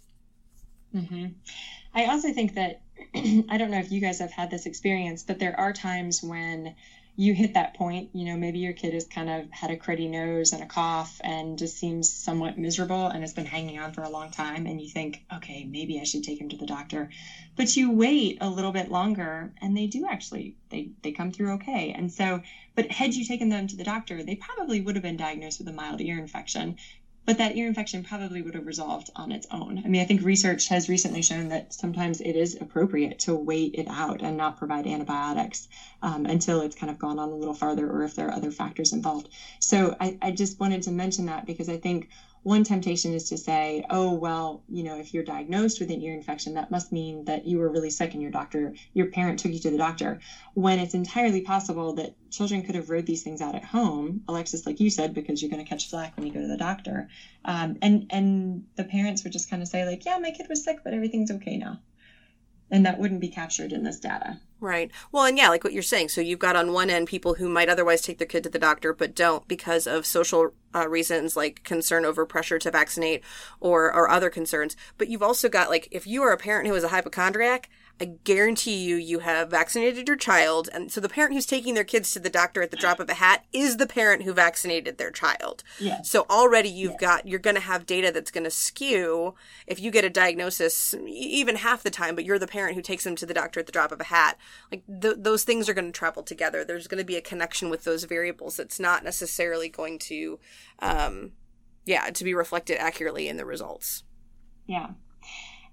Mm-hmm. 0.94 1.26
I 1.94 2.06
also 2.06 2.32
think 2.32 2.54
that 2.54 2.80
I 3.14 3.58
don't 3.58 3.70
know 3.70 3.78
if 3.78 3.92
you 3.92 4.00
guys 4.00 4.20
have 4.20 4.32
had 4.32 4.50
this 4.50 4.66
experience, 4.66 5.22
but 5.22 5.38
there 5.38 5.58
are 5.58 5.72
times 5.72 6.22
when 6.22 6.74
you 7.20 7.34
hit 7.34 7.54
that 7.54 7.74
point, 7.74 8.10
you 8.12 8.24
know, 8.24 8.36
maybe 8.36 8.60
your 8.60 8.72
kid 8.72 8.94
has 8.94 9.04
kind 9.04 9.28
of 9.28 9.50
had 9.50 9.72
a 9.72 9.76
cruddy 9.76 10.08
nose 10.08 10.52
and 10.52 10.62
a 10.62 10.66
cough 10.66 11.20
and 11.24 11.58
just 11.58 11.76
seems 11.76 12.08
somewhat 12.08 12.56
miserable 12.56 13.08
and 13.08 13.24
has 13.24 13.34
been 13.34 13.44
hanging 13.44 13.76
on 13.76 13.92
for 13.92 14.04
a 14.04 14.08
long 14.08 14.30
time. 14.30 14.66
And 14.66 14.80
you 14.80 14.88
think, 14.88 15.20
okay, 15.34 15.64
maybe 15.64 15.98
I 16.00 16.04
should 16.04 16.22
take 16.22 16.40
him 16.40 16.48
to 16.50 16.56
the 16.56 16.64
doctor. 16.64 17.10
But 17.56 17.76
you 17.76 17.90
wait 17.90 18.38
a 18.40 18.48
little 18.48 18.70
bit 18.70 18.88
longer 18.88 19.52
and 19.60 19.76
they 19.76 19.88
do 19.88 20.06
actually, 20.08 20.54
they, 20.68 20.90
they 21.02 21.10
come 21.10 21.32
through 21.32 21.54
okay. 21.54 21.90
And 21.90 22.12
so, 22.12 22.40
but 22.76 22.88
had 22.92 23.12
you 23.12 23.24
taken 23.24 23.48
them 23.48 23.66
to 23.66 23.76
the 23.76 23.82
doctor, 23.82 24.22
they 24.22 24.36
probably 24.36 24.80
would 24.80 24.94
have 24.94 25.02
been 25.02 25.16
diagnosed 25.16 25.58
with 25.58 25.66
a 25.66 25.72
mild 25.72 26.00
ear 26.00 26.18
infection 26.18 26.76
but 27.28 27.36
that 27.36 27.54
ear 27.58 27.66
infection 27.66 28.02
probably 28.02 28.40
would 28.40 28.54
have 28.54 28.64
resolved 28.64 29.10
on 29.14 29.32
its 29.32 29.46
own. 29.50 29.82
I 29.84 29.88
mean, 29.88 30.00
I 30.00 30.06
think 30.06 30.22
research 30.22 30.66
has 30.68 30.88
recently 30.88 31.20
shown 31.20 31.48
that 31.48 31.74
sometimes 31.74 32.22
it 32.22 32.34
is 32.34 32.56
appropriate 32.58 33.18
to 33.18 33.34
wait 33.34 33.74
it 33.74 33.86
out 33.86 34.22
and 34.22 34.38
not 34.38 34.56
provide 34.56 34.86
antibiotics 34.86 35.68
um, 36.00 36.24
until 36.24 36.62
it's 36.62 36.74
kind 36.74 36.88
of 36.88 36.98
gone 36.98 37.18
on 37.18 37.28
a 37.28 37.34
little 37.34 37.52
farther 37.52 37.86
or 37.86 38.02
if 38.02 38.14
there 38.14 38.28
are 38.28 38.34
other 38.34 38.50
factors 38.50 38.94
involved. 38.94 39.28
So 39.60 39.94
I, 40.00 40.16
I 40.22 40.30
just 40.30 40.58
wanted 40.58 40.80
to 40.84 40.90
mention 40.90 41.26
that 41.26 41.44
because 41.44 41.68
I 41.68 41.76
think 41.76 42.08
one 42.48 42.64
temptation 42.64 43.12
is 43.12 43.28
to 43.28 43.36
say, 43.36 43.84
oh, 43.90 44.14
well, 44.14 44.62
you 44.70 44.82
know, 44.82 44.98
if 44.98 45.12
you're 45.12 45.22
diagnosed 45.22 45.80
with 45.80 45.90
an 45.90 46.00
ear 46.00 46.14
infection, 46.14 46.54
that 46.54 46.70
must 46.70 46.92
mean 46.92 47.26
that 47.26 47.46
you 47.46 47.58
were 47.58 47.70
really 47.70 47.90
sick 47.90 48.14
and 48.14 48.22
your 48.22 48.30
doctor, 48.30 48.74
your 48.94 49.06
parent 49.06 49.38
took 49.38 49.52
you 49.52 49.58
to 49.58 49.70
the 49.70 49.76
doctor. 49.76 50.18
When 50.54 50.78
it's 50.78 50.94
entirely 50.94 51.42
possible 51.42 51.92
that 51.96 52.14
children 52.30 52.62
could 52.62 52.74
have 52.74 52.88
rode 52.88 53.04
these 53.04 53.22
things 53.22 53.42
out 53.42 53.54
at 53.54 53.64
home, 53.64 54.22
Alexis, 54.28 54.64
like 54.64 54.80
you 54.80 54.88
said, 54.88 55.12
because 55.12 55.42
you're 55.42 55.50
going 55.50 55.62
to 55.62 55.68
catch 55.68 55.90
flack 55.90 56.16
when 56.16 56.26
you 56.26 56.32
go 56.32 56.40
to 56.40 56.46
the 56.46 56.56
doctor. 56.56 57.10
Um, 57.44 57.76
and, 57.82 58.06
and 58.08 58.64
the 58.76 58.84
parents 58.84 59.24
would 59.24 59.32
just 59.34 59.50
kind 59.50 59.60
of 59.60 59.68
say, 59.68 59.84
like, 59.84 60.06
yeah, 60.06 60.16
my 60.16 60.30
kid 60.30 60.46
was 60.48 60.64
sick, 60.64 60.78
but 60.82 60.94
everything's 60.94 61.30
okay 61.30 61.58
now. 61.58 61.78
And 62.70 62.84
that 62.84 62.98
wouldn't 62.98 63.20
be 63.20 63.28
captured 63.28 63.72
in 63.72 63.82
this 63.82 63.98
data. 63.98 64.40
Right. 64.60 64.90
Well, 65.12 65.24
and 65.24 65.38
yeah, 65.38 65.48
like 65.48 65.62
what 65.62 65.72
you're 65.72 65.82
saying. 65.82 66.08
So 66.08 66.20
you've 66.20 66.40
got 66.40 66.56
on 66.56 66.72
one 66.72 66.90
end 66.90 67.06
people 67.06 67.34
who 67.34 67.48
might 67.48 67.68
otherwise 67.68 68.02
take 68.02 68.18
their 68.18 68.26
kid 68.26 68.42
to 68.42 68.48
the 68.48 68.58
doctor 68.58 68.92
but 68.92 69.14
don't 69.14 69.46
because 69.46 69.86
of 69.86 70.04
social 70.04 70.52
uh, 70.74 70.88
reasons 70.88 71.36
like 71.36 71.62
concern 71.62 72.04
over 72.04 72.26
pressure 72.26 72.58
to 72.58 72.70
vaccinate 72.70 73.22
or 73.60 73.92
or 73.94 74.10
other 74.10 74.30
concerns. 74.30 74.76
But 74.98 75.08
you've 75.08 75.22
also 75.22 75.48
got 75.48 75.70
like 75.70 75.88
if 75.90 76.06
you 76.06 76.22
are 76.22 76.32
a 76.32 76.36
parent 76.38 76.66
who 76.66 76.74
is 76.74 76.84
a 76.84 76.88
hypochondriac, 76.88 77.70
I 78.00 78.12
guarantee 78.22 78.76
you, 78.76 78.96
you 78.96 79.18
have 79.18 79.50
vaccinated 79.50 80.06
your 80.06 80.16
child. 80.16 80.68
And 80.72 80.92
so 80.92 81.00
the 81.00 81.08
parent 81.08 81.34
who's 81.34 81.46
taking 81.46 81.74
their 81.74 81.82
kids 81.84 82.12
to 82.12 82.20
the 82.20 82.30
doctor 82.30 82.62
at 82.62 82.70
the 82.70 82.76
drop 82.76 83.00
of 83.00 83.08
a 83.08 83.14
hat 83.14 83.44
is 83.52 83.76
the 83.76 83.88
parent 83.88 84.22
who 84.22 84.32
vaccinated 84.32 84.98
their 84.98 85.10
child. 85.10 85.64
So 86.04 86.24
already 86.30 86.68
you've 86.68 86.92
yes. 86.92 87.00
got, 87.00 87.26
you're 87.26 87.40
going 87.40 87.56
to 87.56 87.60
have 87.60 87.86
data 87.86 88.12
that's 88.12 88.30
going 88.30 88.44
to 88.44 88.50
skew 88.50 89.34
if 89.66 89.80
you 89.80 89.90
get 89.90 90.04
a 90.04 90.10
diagnosis, 90.10 90.94
even 91.06 91.56
half 91.56 91.82
the 91.82 91.90
time, 91.90 92.14
but 92.14 92.24
you're 92.24 92.38
the 92.38 92.46
parent 92.46 92.76
who 92.76 92.82
takes 92.82 93.02
them 93.02 93.16
to 93.16 93.26
the 93.26 93.34
doctor 93.34 93.58
at 93.58 93.66
the 93.66 93.72
drop 93.72 93.90
of 93.90 94.00
a 94.00 94.04
hat. 94.04 94.38
Like 94.70 94.84
th- 94.86 95.16
those 95.18 95.42
things 95.42 95.68
are 95.68 95.74
going 95.74 95.90
to 95.90 95.98
travel 95.98 96.22
together. 96.22 96.64
There's 96.64 96.86
going 96.86 97.00
to 97.00 97.04
be 97.04 97.16
a 97.16 97.20
connection 97.20 97.68
with 97.68 97.82
those 97.82 98.04
variables 98.04 98.56
that's 98.56 98.78
not 98.78 99.02
necessarily 99.02 99.68
going 99.68 99.98
to, 100.00 100.38
um, 100.78 101.32
yeah, 101.84 102.10
to 102.10 102.24
be 102.24 102.34
reflected 102.34 102.78
accurately 102.78 103.28
in 103.28 103.38
the 103.38 103.44
results. 103.44 104.04
Yeah. 104.66 104.90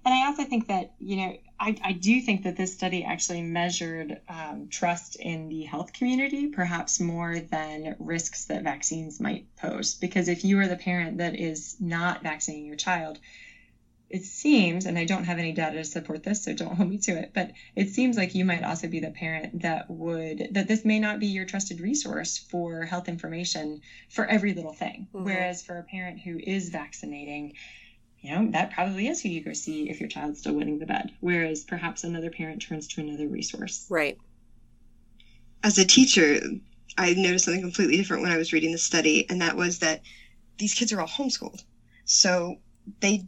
And 0.04 0.14
I 0.14 0.26
also 0.26 0.44
think 0.44 0.68
that, 0.68 0.94
you 0.98 1.16
know, 1.16 1.36
I, 1.58 1.76
I 1.82 1.92
do 1.92 2.20
think 2.20 2.44
that 2.44 2.56
this 2.56 2.74
study 2.74 3.04
actually 3.04 3.42
measured 3.42 4.20
um, 4.28 4.68
trust 4.68 5.16
in 5.16 5.48
the 5.48 5.64
health 5.64 5.92
community, 5.92 6.48
perhaps 6.48 7.00
more 7.00 7.38
than 7.38 7.96
risks 7.98 8.44
that 8.46 8.62
vaccines 8.62 9.20
might 9.20 9.46
pose. 9.56 9.94
Because 9.94 10.28
if 10.28 10.44
you 10.44 10.58
are 10.60 10.68
the 10.68 10.76
parent 10.76 11.18
that 11.18 11.34
is 11.34 11.76
not 11.80 12.22
vaccinating 12.22 12.66
your 12.66 12.76
child, 12.76 13.18
it 14.08 14.22
seems, 14.22 14.86
and 14.86 14.96
I 14.98 15.04
don't 15.04 15.24
have 15.24 15.38
any 15.38 15.52
data 15.52 15.78
to 15.78 15.84
support 15.84 16.22
this, 16.22 16.44
so 16.44 16.52
don't 16.52 16.76
hold 16.76 16.88
me 16.88 16.98
to 16.98 17.12
it, 17.12 17.32
but 17.34 17.50
it 17.74 17.90
seems 17.90 18.16
like 18.16 18.36
you 18.36 18.44
might 18.44 18.62
also 18.62 18.86
be 18.86 19.00
the 19.00 19.10
parent 19.10 19.62
that 19.62 19.90
would, 19.90 20.48
that 20.52 20.68
this 20.68 20.84
may 20.84 21.00
not 21.00 21.18
be 21.18 21.26
your 21.26 21.44
trusted 21.44 21.80
resource 21.80 22.38
for 22.38 22.84
health 22.84 23.08
information 23.08 23.80
for 24.08 24.24
every 24.24 24.54
little 24.54 24.72
thing. 24.72 25.08
Mm-hmm. 25.12 25.24
Whereas 25.24 25.62
for 25.64 25.78
a 25.78 25.82
parent 25.82 26.20
who 26.20 26.38
is 26.38 26.68
vaccinating, 26.68 27.54
you 28.20 28.30
know, 28.30 28.50
that 28.50 28.72
probably 28.72 29.08
is 29.08 29.22
who 29.22 29.28
you 29.28 29.42
go 29.42 29.52
see 29.52 29.88
if 29.88 30.00
your 30.00 30.08
child's 30.08 30.40
still 30.40 30.54
winning 30.54 30.78
the 30.78 30.86
bed. 30.86 31.12
Whereas 31.20 31.64
perhaps 31.64 32.04
another 32.04 32.30
parent 32.30 32.62
turns 32.62 32.88
to 32.88 33.00
another 33.00 33.28
resource. 33.28 33.86
Right. 33.88 34.18
As 35.62 35.78
a 35.78 35.84
teacher, 35.84 36.40
I 36.98 37.14
noticed 37.14 37.44
something 37.44 37.62
completely 37.62 37.96
different 37.96 38.22
when 38.22 38.32
I 38.32 38.36
was 38.36 38.52
reading 38.52 38.72
the 38.72 38.78
study, 38.78 39.28
and 39.28 39.40
that 39.42 39.56
was 39.56 39.80
that 39.80 40.02
these 40.58 40.74
kids 40.74 40.92
are 40.92 41.00
all 41.00 41.06
homeschooled. 41.06 41.62
So 42.04 42.56
they 43.00 43.26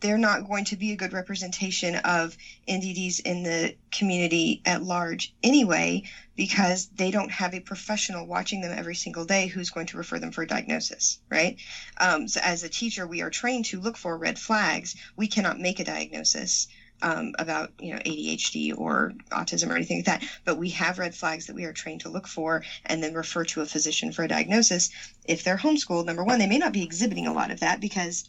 they're 0.00 0.18
not 0.18 0.46
going 0.46 0.64
to 0.66 0.76
be 0.76 0.92
a 0.92 0.96
good 0.96 1.12
representation 1.12 1.96
of 1.96 2.36
NDDs 2.68 3.20
in 3.20 3.42
the 3.42 3.74
community 3.90 4.62
at 4.64 4.82
large 4.82 5.34
anyway, 5.42 6.04
because 6.36 6.86
they 6.94 7.10
don't 7.10 7.30
have 7.30 7.54
a 7.54 7.60
professional 7.60 8.26
watching 8.26 8.60
them 8.60 8.76
every 8.76 8.94
single 8.94 9.24
day 9.24 9.48
who's 9.48 9.70
going 9.70 9.86
to 9.86 9.96
refer 9.96 10.18
them 10.18 10.30
for 10.30 10.42
a 10.42 10.46
diagnosis, 10.46 11.18
right? 11.28 11.56
Um, 11.98 12.28
so 12.28 12.40
as 12.42 12.62
a 12.62 12.68
teacher, 12.68 13.06
we 13.06 13.22
are 13.22 13.30
trained 13.30 13.64
to 13.66 13.80
look 13.80 13.96
for 13.96 14.16
red 14.16 14.38
flags. 14.38 14.94
We 15.16 15.26
cannot 15.26 15.58
make 15.58 15.80
a 15.80 15.84
diagnosis. 15.84 16.68
Um, 17.00 17.36
about 17.38 17.70
you 17.78 17.92
know 17.92 18.00
ADHD 18.00 18.76
or 18.76 19.12
autism 19.30 19.70
or 19.70 19.76
anything 19.76 19.98
like 19.98 20.06
that, 20.06 20.24
but 20.44 20.58
we 20.58 20.70
have 20.70 20.98
red 20.98 21.14
flags 21.14 21.46
that 21.46 21.54
we 21.54 21.64
are 21.64 21.72
trained 21.72 22.00
to 22.00 22.08
look 22.08 22.26
for 22.26 22.64
and 22.86 23.00
then 23.00 23.14
refer 23.14 23.44
to 23.44 23.60
a 23.60 23.66
physician 23.66 24.10
for 24.10 24.24
a 24.24 24.28
diagnosis. 24.28 24.90
If 25.24 25.44
they're 25.44 25.56
homeschooled, 25.56 26.06
number 26.06 26.24
one, 26.24 26.40
they 26.40 26.48
may 26.48 26.58
not 26.58 26.72
be 26.72 26.82
exhibiting 26.82 27.28
a 27.28 27.32
lot 27.32 27.52
of 27.52 27.60
that 27.60 27.78
because 27.78 28.28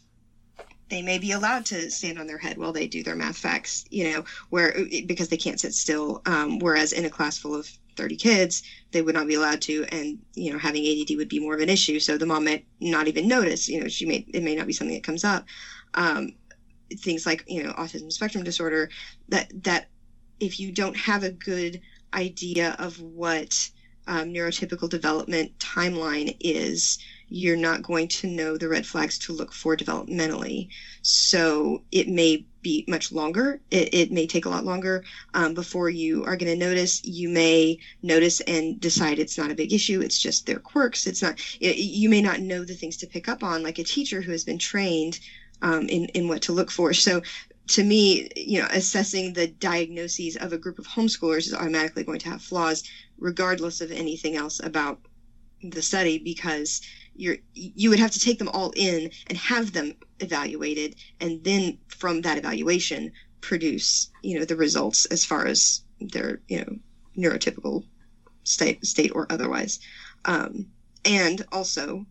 they 0.90 1.02
may 1.02 1.18
be 1.18 1.32
allowed 1.32 1.64
to 1.66 1.90
stand 1.90 2.18
on 2.18 2.26
their 2.26 2.38
head 2.38 2.58
while 2.58 2.72
they 2.72 2.86
do 2.86 3.02
their 3.02 3.14
math 3.14 3.36
facts, 3.36 3.84
you 3.90 4.10
know, 4.10 4.24
where 4.50 4.74
because 5.06 5.28
they 5.28 5.36
can't 5.36 5.60
sit 5.60 5.72
still. 5.72 6.20
Um, 6.26 6.58
whereas 6.58 6.92
in 6.92 7.04
a 7.04 7.10
class 7.10 7.38
full 7.38 7.54
of 7.54 7.70
30 7.96 8.16
kids, 8.16 8.62
they 8.90 9.02
would 9.02 9.14
not 9.14 9.28
be 9.28 9.34
allowed 9.34 9.60
to, 9.62 9.84
and 9.92 10.18
you 10.34 10.52
know, 10.52 10.58
having 10.58 10.84
ADD 10.84 11.16
would 11.16 11.28
be 11.28 11.38
more 11.38 11.54
of 11.54 11.60
an 11.60 11.68
issue. 11.68 12.00
So 12.00 12.18
the 12.18 12.26
mom 12.26 12.44
may 12.44 12.64
not 12.80 13.08
even 13.08 13.28
notice. 13.28 13.68
You 13.68 13.80
know, 13.80 13.88
she 13.88 14.04
may 14.04 14.26
it 14.34 14.42
may 14.42 14.56
not 14.56 14.66
be 14.66 14.72
something 14.72 14.94
that 14.94 15.04
comes 15.04 15.24
up. 15.24 15.44
Um, 15.94 16.34
things 16.98 17.24
like 17.24 17.44
you 17.46 17.62
know 17.62 17.72
autism 17.72 18.12
spectrum 18.12 18.42
disorder 18.42 18.90
that 19.28 19.50
that 19.62 19.88
if 20.40 20.58
you 20.58 20.72
don't 20.72 20.96
have 20.96 21.22
a 21.22 21.30
good 21.30 21.80
idea 22.14 22.74
of 22.78 23.00
what 23.00 23.70
um, 24.06 24.32
neurotypical 24.32 24.88
development 24.88 25.56
timeline 25.58 26.36
is 26.40 26.98
you're 27.30 27.56
not 27.56 27.82
going 27.82 28.08
to 28.08 28.26
know 28.26 28.56
the 28.56 28.68
red 28.68 28.84
flags 28.84 29.18
to 29.20 29.32
look 29.32 29.52
for 29.52 29.76
developmentally. 29.76 30.68
So 31.02 31.82
it 31.92 32.08
may 32.08 32.44
be 32.60 32.84
much 32.88 33.12
longer. 33.12 33.60
It, 33.70 33.94
it 33.94 34.12
may 34.12 34.26
take 34.26 34.44
a 34.44 34.50
lot 34.50 34.64
longer 34.64 35.04
um, 35.32 35.54
before 35.54 35.88
you 35.88 36.24
are 36.24 36.36
going 36.36 36.52
to 36.52 36.66
notice. 36.66 37.02
You 37.04 37.28
may 37.28 37.78
notice 38.02 38.40
and 38.42 38.80
decide 38.80 39.18
it's 39.18 39.38
not 39.38 39.50
a 39.50 39.54
big 39.54 39.72
issue. 39.72 40.00
It's 40.00 40.18
just 40.18 40.44
their 40.44 40.58
quirks. 40.58 41.06
It's 41.06 41.22
not, 41.22 41.40
you 41.60 42.08
may 42.08 42.20
not 42.20 42.40
know 42.40 42.64
the 42.64 42.74
things 42.74 42.96
to 42.98 43.06
pick 43.06 43.28
up 43.28 43.42
on 43.42 43.62
like 43.62 43.78
a 43.78 43.84
teacher 43.84 44.20
who 44.20 44.32
has 44.32 44.44
been 44.44 44.58
trained 44.58 45.20
um, 45.62 45.88
in, 45.88 46.06
in 46.06 46.28
what 46.28 46.42
to 46.42 46.52
look 46.52 46.70
for. 46.70 46.92
So 46.92 47.22
to 47.68 47.84
me, 47.84 48.28
you 48.34 48.60
know, 48.60 48.66
assessing 48.72 49.32
the 49.32 49.46
diagnoses 49.46 50.36
of 50.36 50.52
a 50.52 50.58
group 50.58 50.80
of 50.80 50.88
homeschoolers 50.88 51.46
is 51.46 51.54
automatically 51.54 52.02
going 52.02 52.18
to 52.18 52.30
have 52.30 52.42
flaws, 52.42 52.82
regardless 53.18 53.80
of 53.80 53.92
anything 53.92 54.34
else 54.34 54.60
about 54.60 54.98
the 55.62 55.82
study, 55.82 56.18
because 56.18 56.80
you're 57.20 57.36
you 57.54 57.90
would 57.90 57.98
have 57.98 58.10
to 58.10 58.18
take 58.18 58.38
them 58.38 58.48
all 58.48 58.72
in 58.76 59.10
and 59.28 59.38
have 59.38 59.72
them 59.72 59.94
evaluated 60.20 60.96
and 61.20 61.42
then 61.44 61.78
from 61.88 62.22
that 62.22 62.38
evaluation 62.38 63.12
produce 63.40 64.10
you 64.22 64.38
know 64.38 64.44
the 64.44 64.56
results 64.56 65.04
as 65.06 65.24
far 65.24 65.46
as 65.46 65.82
their 66.00 66.40
you 66.48 66.58
know 66.58 66.76
neurotypical 67.16 67.84
state 68.44 68.84
state 68.84 69.12
or 69.14 69.26
otherwise. 69.30 69.80
Um, 70.24 70.66
and 71.04 71.44
also 71.52 72.06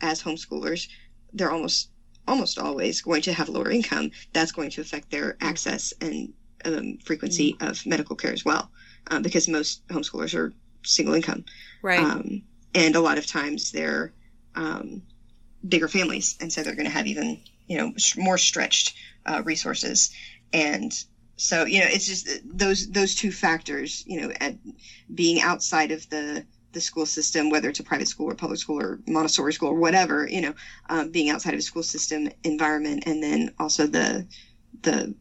as 0.00 0.22
homeschoolers 0.22 0.88
they're 1.32 1.50
almost 1.50 1.90
almost 2.26 2.58
always 2.58 3.02
going 3.02 3.22
to 3.22 3.32
have 3.32 3.48
lower 3.48 3.70
income 3.70 4.10
that's 4.32 4.52
going 4.52 4.70
to 4.70 4.80
affect 4.80 5.10
their 5.10 5.36
access 5.40 5.92
and 6.00 6.32
um, 6.64 6.98
frequency 7.04 7.54
mm. 7.54 7.70
of 7.70 7.84
medical 7.84 8.16
care 8.16 8.32
as 8.32 8.44
well 8.44 8.70
um, 9.10 9.22
because 9.22 9.48
most 9.48 9.86
homeschoolers 9.88 10.34
are 10.34 10.52
single 10.82 11.14
income. 11.14 11.44
Right. 11.82 12.00
Um, 12.00 12.42
and 12.74 12.96
a 12.96 13.00
lot 13.00 13.18
of 13.18 13.26
times 13.26 13.72
they're 13.72 14.12
um, 14.54 15.02
bigger 15.68 15.88
families, 15.88 16.36
and 16.40 16.52
so 16.52 16.62
they're 16.62 16.74
going 16.74 16.86
to 16.86 16.90
have 16.92 17.06
even 17.06 17.38
you 17.68 17.78
know 17.78 17.92
more 18.16 18.38
stretched 18.38 18.94
uh, 19.26 19.42
resources, 19.44 20.10
and 20.52 21.04
so 21.36 21.64
you 21.64 21.80
know 21.80 21.86
it's 21.88 22.06
just 22.06 22.28
those 22.44 22.88
those 22.88 23.14
two 23.14 23.32
factors, 23.32 24.04
you 24.06 24.20
know, 24.20 24.32
at 24.40 24.54
being 25.14 25.40
outside 25.40 25.90
of 25.90 26.08
the 26.10 26.44
the 26.72 26.80
school 26.80 27.06
system, 27.06 27.50
whether 27.50 27.68
it's 27.68 27.80
a 27.80 27.84
private 27.84 28.08
school 28.08 28.28
or 28.28 28.34
public 28.34 28.58
school 28.58 28.80
or 28.80 28.98
Montessori 29.06 29.52
school 29.52 29.68
or 29.70 29.78
whatever, 29.78 30.28
you 30.28 30.40
know, 30.40 30.52
um, 30.90 31.10
being 31.10 31.30
outside 31.30 31.54
of 31.54 31.58
a 31.58 31.62
school 31.62 31.82
system 31.82 32.28
environment, 32.42 33.04
and 33.06 33.22
then 33.22 33.50
also 33.58 33.86
the 33.86 34.26
the 34.82 35.14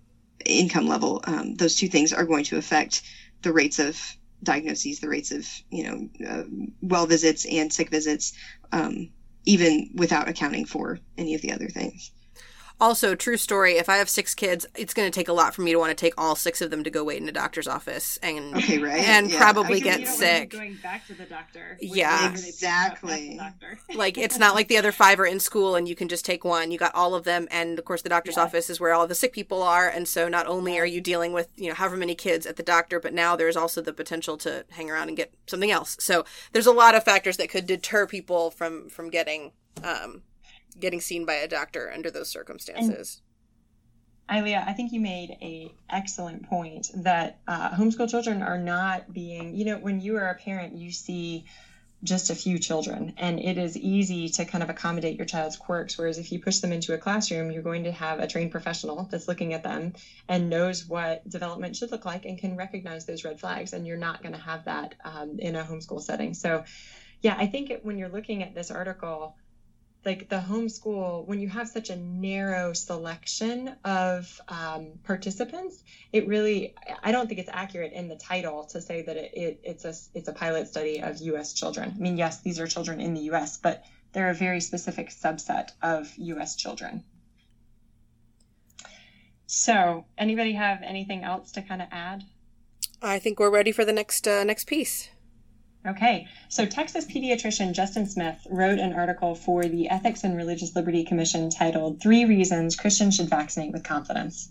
income 0.45 0.87
level, 0.87 1.21
um, 1.25 1.55
those 1.55 1.75
two 1.75 1.87
things 1.87 2.11
are 2.11 2.25
going 2.25 2.43
to 2.43 2.57
affect 2.57 3.01
the 3.43 3.53
rates 3.53 3.79
of 3.79 3.97
diagnoses, 4.43 4.99
the 4.99 5.07
rates 5.07 5.31
of 5.31 5.47
you 5.71 5.83
know 5.83 6.27
uh, 6.27 6.43
well 6.81 7.05
visits 7.05 7.45
and 7.45 7.71
sick 7.71 7.89
visits, 7.89 8.33
um, 8.71 9.09
even 9.45 9.85
without 9.93 10.27
accounting 10.27 10.65
for 10.65 10.99
any 11.17 11.33
of 11.33 11.41
the 11.41 11.51
other 11.51 11.67
things. 11.67 12.11
Also, 12.83 13.15
true 13.15 13.37
story. 13.37 13.77
If 13.77 13.87
I 13.87 13.95
have 13.95 14.09
six 14.09 14.35
kids, 14.35 14.65
it's 14.75 14.93
going 14.93 15.09
to 15.09 15.15
take 15.17 15.29
a 15.29 15.33
lot 15.33 15.55
for 15.55 15.61
me 15.61 15.71
to 15.71 15.79
want 15.79 15.91
to 15.91 15.95
take 15.95 16.13
all 16.17 16.35
six 16.35 16.59
of 16.59 16.69
them 16.69 16.83
to 16.83 16.89
go 16.89 17.01
wait 17.01 17.21
in 17.21 17.29
a 17.29 17.31
doctor's 17.31 17.65
office 17.65 18.19
and 18.21 18.53
okay, 18.57 18.77
right? 18.77 19.01
and 19.07 19.31
yeah. 19.31 19.37
probably 19.37 19.79
get 19.79 20.01
you 20.01 20.05
don't 20.05 20.13
sick. 20.13 20.39
Want 20.39 20.51
going 20.51 20.75
back 20.83 21.07
to 21.07 21.13
the 21.13 21.23
doctor. 21.23 21.77
Yeah. 21.79 22.31
Exactly. 22.31 23.39
like 23.95 24.17
it's 24.17 24.37
not 24.37 24.53
like 24.53 24.67
the 24.67 24.75
other 24.75 24.91
five 24.91 25.17
are 25.21 25.25
in 25.25 25.39
school 25.39 25.77
and 25.77 25.87
you 25.87 25.95
can 25.95 26.09
just 26.09 26.25
take 26.25 26.43
one. 26.43 26.71
You 26.71 26.77
got 26.77 26.93
all 26.93 27.15
of 27.15 27.23
them, 27.23 27.47
and 27.51 27.79
of 27.79 27.85
course 27.85 28.01
the 28.01 28.09
doctor's 28.09 28.35
Yeah. 28.35 28.43
office 28.43 28.69
is 28.69 28.81
where 28.81 28.93
all 28.93 29.07
the 29.07 29.15
sick 29.15 29.31
people 29.31 29.63
are. 29.63 29.87
And 29.87 30.05
so 30.05 30.27
not 30.27 30.45
only 30.47 30.77
are 30.77 30.85
you 30.85 30.99
dealing 30.99 31.31
with 31.31 31.47
you 31.55 31.69
know 31.69 31.75
however 31.75 31.95
many 31.95 32.15
kids 32.15 32.45
at 32.45 32.57
the 32.57 32.63
doctor, 32.63 32.99
but 32.99 33.13
now 33.13 33.37
there's 33.37 33.55
also 33.55 33.79
the 33.79 33.93
potential 33.93 34.35
to 34.39 34.65
hang 34.71 34.91
around 34.91 35.07
and 35.07 35.15
get 35.15 35.33
something 35.47 35.71
else. 35.71 35.95
So 36.01 36.25
there's 36.51 36.67
a 36.67 36.73
lot 36.73 36.95
of 36.95 37.05
factors 37.05 37.37
that 37.37 37.49
could 37.49 37.65
deter 37.65 38.05
people 38.07 38.51
from 38.51 38.89
from 38.89 39.09
getting 39.09 39.53
um, 39.81 40.23
getting 40.79 41.01
seen 41.01 41.25
by 41.25 41.35
a 41.35 41.47
doctor 41.47 41.91
under 41.93 42.11
those 42.11 42.29
circumstances. 42.29 43.21
Ilia, 44.31 44.63
I 44.65 44.73
think 44.73 44.93
you 44.93 45.01
made 45.01 45.37
a 45.41 45.73
excellent 45.89 46.43
point 46.43 46.89
that 46.95 47.39
uh, 47.47 47.71
homeschool 47.71 48.09
children 48.09 48.41
are 48.41 48.57
not 48.57 49.13
being, 49.13 49.55
you 49.55 49.65
know, 49.65 49.77
when 49.77 49.99
you 49.99 50.15
are 50.15 50.29
a 50.29 50.35
parent, 50.35 50.75
you 50.77 50.91
see 50.91 51.45
just 52.03 52.29
a 52.29 52.35
few 52.35 52.59
children, 52.59 53.13
and 53.17 53.39
it 53.39 53.57
is 53.57 53.77
easy 53.77 54.27
to 54.27 54.43
kind 54.43 54.61
of 54.61 54.69
accommodate 54.69 55.17
your 55.17 55.25
child's 55.25 55.55
quirks. 55.55 55.97
Whereas 55.97 56.17
if 56.17 56.31
you 56.31 56.39
push 56.39 56.59
them 56.59 56.73
into 56.73 56.93
a 56.93 56.97
classroom, 56.97 57.49
you're 57.49 57.63
going 57.63 57.85
to 57.85 57.91
have 57.91 58.19
a 58.19 58.27
trained 58.27 58.51
professional 58.51 59.07
that's 59.09 59.27
looking 59.27 59.53
at 59.53 59.63
them 59.63 59.93
and 60.27 60.49
knows 60.49 60.85
what 60.85 61.27
development 61.29 61.75
should 61.77 61.91
look 61.91 62.05
like 62.05 62.25
and 62.25 62.37
can 62.37 62.57
recognize 62.57 63.05
those 63.05 63.23
red 63.23 63.39
flags. 63.39 63.71
And 63.71 63.87
you're 63.87 63.97
not 63.97 64.21
going 64.21 64.33
to 64.33 64.41
have 64.41 64.65
that 64.65 64.95
um, 65.05 65.39
in 65.39 65.55
a 65.55 65.63
homeschool 65.63 66.01
setting. 66.01 66.33
So, 66.33 66.65
yeah, 67.21 67.35
I 67.37 67.47
think 67.47 67.69
it, 67.69 67.85
when 67.85 67.97
you're 67.97 68.09
looking 68.09 68.43
at 68.43 68.53
this 68.53 68.69
article, 68.69 69.37
like 70.05 70.27
the 70.29 70.39
homeschool, 70.39 71.25
when 71.25 71.39
you 71.39 71.47
have 71.47 71.67
such 71.67 71.89
a 71.89 71.95
narrow 71.95 72.73
selection 72.73 73.75
of 73.85 74.41
um, 74.49 74.99
participants, 75.03 75.83
it 76.11 76.27
really, 76.27 76.75
I 77.01 77.11
don't 77.11 77.27
think 77.27 77.39
it's 77.39 77.49
accurate 77.51 77.93
in 77.93 78.09
the 78.09 78.15
title 78.15 78.65
to 78.65 78.81
say 78.81 79.01
that 79.03 79.15
it, 79.15 79.31
it, 79.33 79.59
it's 79.63 79.85
a 79.85 79.93
it's 80.13 80.27
a 80.27 80.33
pilot 80.33 80.67
study 80.67 81.01
of 81.01 81.19
U.S. 81.19 81.53
children. 81.53 81.93
I 81.95 81.99
mean, 81.99 82.17
yes, 82.17 82.41
these 82.41 82.59
are 82.59 82.67
children 82.67 82.99
in 82.99 83.13
the 83.13 83.21
U.S., 83.21 83.57
but 83.57 83.85
they're 84.11 84.29
a 84.29 84.35
very 84.35 84.59
specific 84.59 85.09
subset 85.09 85.69
of 85.81 86.11
U.S. 86.17 86.55
children. 86.55 87.03
So, 89.45 90.05
anybody 90.17 90.53
have 90.53 90.81
anything 90.83 91.23
else 91.23 91.51
to 91.53 91.61
kind 91.61 91.81
of 91.81 91.87
add? 91.91 92.23
I 93.01 93.19
think 93.19 93.39
we're 93.39 93.51
ready 93.51 93.71
for 93.71 93.85
the 93.85 93.93
next 93.93 94.27
uh, 94.27 94.43
next 94.43 94.67
piece. 94.67 95.09
Okay, 95.85 96.27
so 96.47 96.65
Texas 96.65 97.03
pediatrician 97.03 97.73
Justin 97.73 98.05
Smith 98.05 98.47
wrote 98.49 98.79
an 98.79 98.93
article 98.93 99.35
for 99.35 99.65
the 99.65 99.89
Ethics 99.89 100.23
and 100.23 100.37
Religious 100.37 100.73
Liberty 100.77 101.03
Commission 101.03 101.49
titled 101.49 101.99
Three 101.99 102.23
Reasons 102.23 102.77
Christians 102.77 103.17
Should 103.17 103.29
Vaccinate 103.29 103.73
with 103.73 103.83
Confidence. 103.83 104.47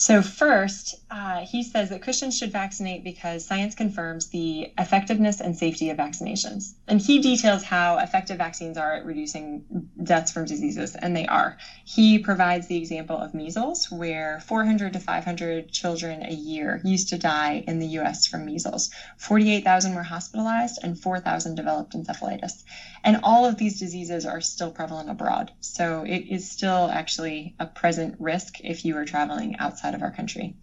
So, 0.00 0.22
first, 0.22 0.94
uh, 1.10 1.40
he 1.40 1.62
says 1.62 1.90
that 1.90 2.00
Christians 2.00 2.38
should 2.38 2.52
vaccinate 2.52 3.04
because 3.04 3.44
science 3.44 3.74
confirms 3.74 4.28
the 4.28 4.72
effectiveness 4.78 5.42
and 5.42 5.54
safety 5.54 5.90
of 5.90 5.98
vaccinations. 5.98 6.72
And 6.88 6.98
he 6.98 7.18
details 7.20 7.62
how 7.62 7.98
effective 7.98 8.38
vaccines 8.38 8.78
are 8.78 8.94
at 8.94 9.04
reducing 9.04 9.62
deaths 10.02 10.32
from 10.32 10.46
diseases, 10.46 10.96
and 10.96 11.14
they 11.14 11.26
are. 11.26 11.58
He 11.84 12.18
provides 12.18 12.66
the 12.66 12.78
example 12.78 13.18
of 13.18 13.34
measles, 13.34 13.90
where 13.90 14.40
400 14.46 14.94
to 14.94 15.00
500 15.00 15.70
children 15.70 16.22
a 16.22 16.32
year 16.32 16.80
used 16.82 17.10
to 17.10 17.18
die 17.18 17.62
in 17.66 17.78
the 17.78 17.98
US 17.98 18.26
from 18.26 18.46
measles. 18.46 18.88
48,000 19.18 19.94
were 19.94 20.02
hospitalized, 20.02 20.78
and 20.82 20.98
4,000 20.98 21.56
developed 21.56 21.92
encephalitis. 21.92 22.64
And 23.04 23.20
all 23.22 23.44
of 23.44 23.58
these 23.58 23.78
diseases 23.78 24.24
are 24.24 24.40
still 24.40 24.70
prevalent 24.70 25.10
abroad. 25.10 25.52
So, 25.60 26.04
it 26.04 26.24
is 26.30 26.50
still 26.50 26.88
actually 26.90 27.54
a 27.58 27.66
present 27.66 28.16
risk 28.18 28.60
if 28.64 28.86
you 28.86 28.96
are 28.96 29.04
traveling 29.04 29.58
outside 29.58 29.89
of 29.94 30.02
our 30.02 30.10
country. 30.10 30.54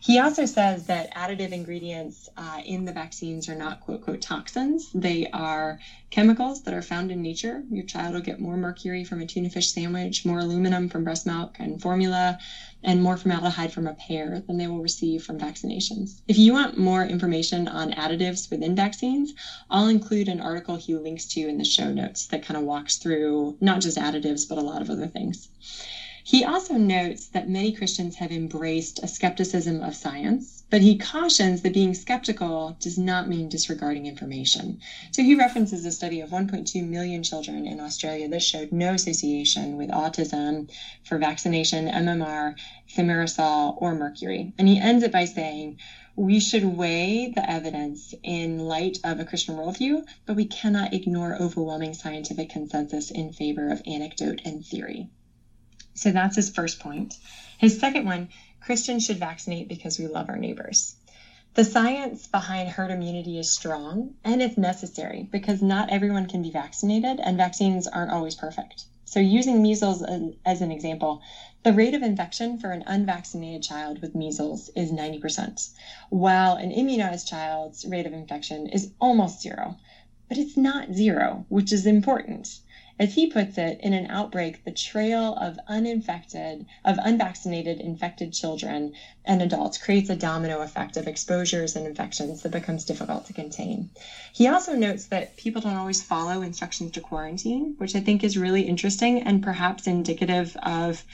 He 0.00 0.18
also 0.18 0.44
says 0.44 0.86
that 0.86 1.14
additive 1.14 1.52
ingredients 1.52 2.28
uh, 2.36 2.60
in 2.64 2.84
the 2.84 2.92
vaccines 2.92 3.48
are 3.48 3.54
not 3.54 3.80
quote, 3.80 4.02
quote, 4.02 4.20
toxins. 4.20 4.90
They 4.94 5.26
are 5.32 5.78
chemicals 6.10 6.62
that 6.62 6.74
are 6.74 6.82
found 6.82 7.10
in 7.10 7.22
nature. 7.22 7.62
Your 7.70 7.84
child 7.84 8.14
will 8.14 8.20
get 8.20 8.38
more 8.38 8.56
mercury 8.56 9.04
from 9.04 9.20
a 9.20 9.26
tuna 9.26 9.50
fish 9.50 9.70
sandwich, 9.70 10.24
more 10.24 10.40
aluminum 10.40 10.88
from 10.88 11.04
breast 11.04 11.26
milk 11.26 11.56
and 11.58 11.80
formula, 11.80 12.38
and 12.82 13.02
more 13.02 13.16
formaldehyde 13.16 13.72
from 13.72 13.86
a 13.86 13.94
pear 13.94 14.40
than 14.46 14.58
they 14.58 14.68
will 14.68 14.80
receive 14.80 15.22
from 15.22 15.38
vaccinations. 15.38 16.20
If 16.28 16.38
you 16.38 16.52
want 16.52 16.78
more 16.78 17.04
information 17.04 17.66
on 17.68 17.90
additives 17.92 18.50
within 18.50 18.76
vaccines, 18.76 19.32
I'll 19.70 19.88
include 19.88 20.28
an 20.28 20.40
article 20.40 20.76
he 20.76 20.94
links 20.94 21.26
to 21.28 21.48
in 21.48 21.58
the 21.58 21.64
show 21.64 21.92
notes 21.92 22.26
that 22.26 22.42
kind 22.42 22.56
of 22.56 22.64
walks 22.64 22.96
through 22.96 23.56
not 23.60 23.80
just 23.80 23.98
additives, 23.98 24.48
but 24.48 24.58
a 24.58 24.62
lot 24.62 24.82
of 24.82 24.90
other 24.90 25.08
things. 25.08 25.48
He 26.28 26.42
also 26.42 26.74
notes 26.74 27.28
that 27.28 27.48
many 27.48 27.70
Christians 27.70 28.16
have 28.16 28.32
embraced 28.32 28.98
a 29.00 29.06
skepticism 29.06 29.80
of 29.80 29.94
science, 29.94 30.64
but 30.70 30.82
he 30.82 30.98
cautions 30.98 31.62
that 31.62 31.72
being 31.72 31.94
skeptical 31.94 32.76
does 32.80 32.98
not 32.98 33.28
mean 33.28 33.48
disregarding 33.48 34.06
information. 34.06 34.80
So 35.12 35.22
he 35.22 35.36
references 35.36 35.84
a 35.84 35.92
study 35.92 36.18
of 36.18 36.30
1.2 36.30 36.82
million 36.82 37.22
children 37.22 37.64
in 37.64 37.78
Australia 37.78 38.28
that 38.30 38.42
showed 38.42 38.72
no 38.72 38.94
association 38.94 39.76
with 39.76 39.90
autism 39.90 40.68
for 41.04 41.16
vaccination, 41.16 41.86
MMR, 41.86 42.56
thimerosal, 42.92 43.80
or 43.80 43.94
mercury. 43.94 44.52
And 44.58 44.66
he 44.66 44.80
ends 44.80 45.04
it 45.04 45.12
by 45.12 45.26
saying, 45.26 45.78
we 46.16 46.40
should 46.40 46.64
weigh 46.64 47.28
the 47.28 47.48
evidence 47.48 48.12
in 48.24 48.58
light 48.58 48.98
of 49.04 49.20
a 49.20 49.24
Christian 49.24 49.54
worldview, 49.54 50.04
but 50.26 50.34
we 50.34 50.46
cannot 50.46 50.92
ignore 50.92 51.40
overwhelming 51.40 51.94
scientific 51.94 52.48
consensus 52.48 53.12
in 53.12 53.30
favor 53.30 53.68
of 53.68 53.80
anecdote 53.86 54.42
and 54.44 54.66
theory. 54.66 55.08
So 55.96 56.12
that's 56.12 56.36
his 56.36 56.50
first 56.50 56.78
point. 56.78 57.14
His 57.58 57.80
second 57.80 58.04
one 58.04 58.28
Christians 58.60 59.04
should 59.04 59.18
vaccinate 59.18 59.66
because 59.66 59.98
we 59.98 60.06
love 60.06 60.28
our 60.28 60.36
neighbors. 60.36 60.94
The 61.54 61.64
science 61.64 62.26
behind 62.26 62.68
herd 62.68 62.90
immunity 62.90 63.38
is 63.38 63.50
strong 63.50 64.14
and 64.22 64.42
it's 64.42 64.58
necessary 64.58 65.26
because 65.30 65.62
not 65.62 65.88
everyone 65.88 66.26
can 66.26 66.42
be 66.42 66.50
vaccinated 66.50 67.18
and 67.18 67.38
vaccines 67.38 67.86
aren't 67.86 68.12
always 68.12 68.34
perfect. 68.34 68.84
So, 69.06 69.20
using 69.20 69.62
measles 69.62 70.02
as 70.44 70.60
an 70.60 70.70
example, 70.70 71.22
the 71.62 71.72
rate 71.72 71.94
of 71.94 72.02
infection 72.02 72.58
for 72.58 72.72
an 72.72 72.84
unvaccinated 72.86 73.62
child 73.62 74.02
with 74.02 74.14
measles 74.14 74.68
is 74.76 74.92
90%, 74.92 75.70
while 76.10 76.56
an 76.56 76.72
immunized 76.72 77.26
child's 77.26 77.86
rate 77.86 78.04
of 78.04 78.12
infection 78.12 78.66
is 78.66 78.92
almost 79.00 79.40
zero. 79.40 79.76
But 80.28 80.36
it's 80.36 80.58
not 80.58 80.92
zero, 80.92 81.46
which 81.48 81.72
is 81.72 81.86
important. 81.86 82.58
As 82.98 83.14
he 83.14 83.26
puts 83.26 83.58
it, 83.58 83.78
in 83.82 83.92
an 83.92 84.06
outbreak, 84.10 84.64
the 84.64 84.70
trail 84.70 85.34
of 85.34 85.58
uninfected, 85.68 86.64
of 86.82 86.98
unvaccinated 87.02 87.78
infected 87.78 88.32
children 88.32 88.94
and 89.22 89.42
adults 89.42 89.76
creates 89.76 90.08
a 90.08 90.16
domino 90.16 90.62
effect 90.62 90.96
of 90.96 91.06
exposures 91.06 91.76
and 91.76 91.86
infections 91.86 92.40
that 92.42 92.52
becomes 92.52 92.86
difficult 92.86 93.26
to 93.26 93.34
contain. 93.34 93.90
He 94.32 94.48
also 94.48 94.74
notes 94.74 95.08
that 95.08 95.36
people 95.36 95.60
don't 95.60 95.76
always 95.76 96.02
follow 96.02 96.40
instructions 96.40 96.92
to 96.92 97.02
quarantine, 97.02 97.74
which 97.76 97.94
I 97.94 98.00
think 98.00 98.24
is 98.24 98.38
really 98.38 98.62
interesting 98.62 99.22
and 99.24 99.42
perhaps 99.42 99.86
indicative 99.86 100.56
of 100.62 101.04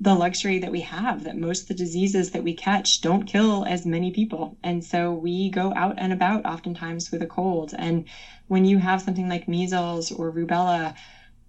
the 0.00 0.14
luxury 0.14 0.58
that 0.58 0.72
we 0.72 0.80
have 0.80 1.24
that 1.24 1.36
most 1.36 1.62
of 1.62 1.68
the 1.68 1.74
diseases 1.74 2.30
that 2.30 2.44
we 2.44 2.54
catch 2.54 3.00
don't 3.02 3.24
kill 3.24 3.64
as 3.66 3.84
many 3.84 4.10
people. 4.10 4.56
And 4.62 4.82
so 4.84 5.12
we 5.12 5.50
go 5.50 5.72
out 5.74 5.96
and 5.98 6.12
about 6.14 6.46
oftentimes 6.46 7.10
with 7.10 7.22
a 7.22 7.26
cold. 7.26 7.74
And 7.78 8.04
when 8.46 8.64
you 8.64 8.78
have 8.78 9.02
something 9.02 9.28
like 9.28 9.48
measles 9.48 10.10
or 10.10 10.32
rubella, 10.32 10.94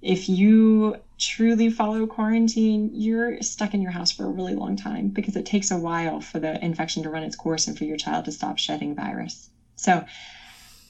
if 0.07 0.29
you 0.29 0.95
truly 1.17 1.69
follow 1.69 2.07
quarantine, 2.07 2.91
you're 2.93 3.41
stuck 3.41 3.73
in 3.73 3.81
your 3.81 3.91
house 3.91 4.09
for 4.09 4.23
a 4.23 4.29
really 4.29 4.55
long 4.55 4.77
time 4.77 5.09
because 5.09 5.35
it 5.35 5.45
takes 5.45 5.69
a 5.69 5.77
while 5.77 6.21
for 6.21 6.39
the 6.39 6.63
infection 6.63 7.03
to 7.03 7.09
run 7.09 7.23
its 7.23 7.35
course 7.35 7.67
and 7.67 7.77
for 7.77 7.83
your 7.83 7.97
child 7.97 8.23
to 8.23 8.31
stop 8.31 8.57
shedding 8.57 8.95
virus. 8.95 9.49
So, 9.75 10.05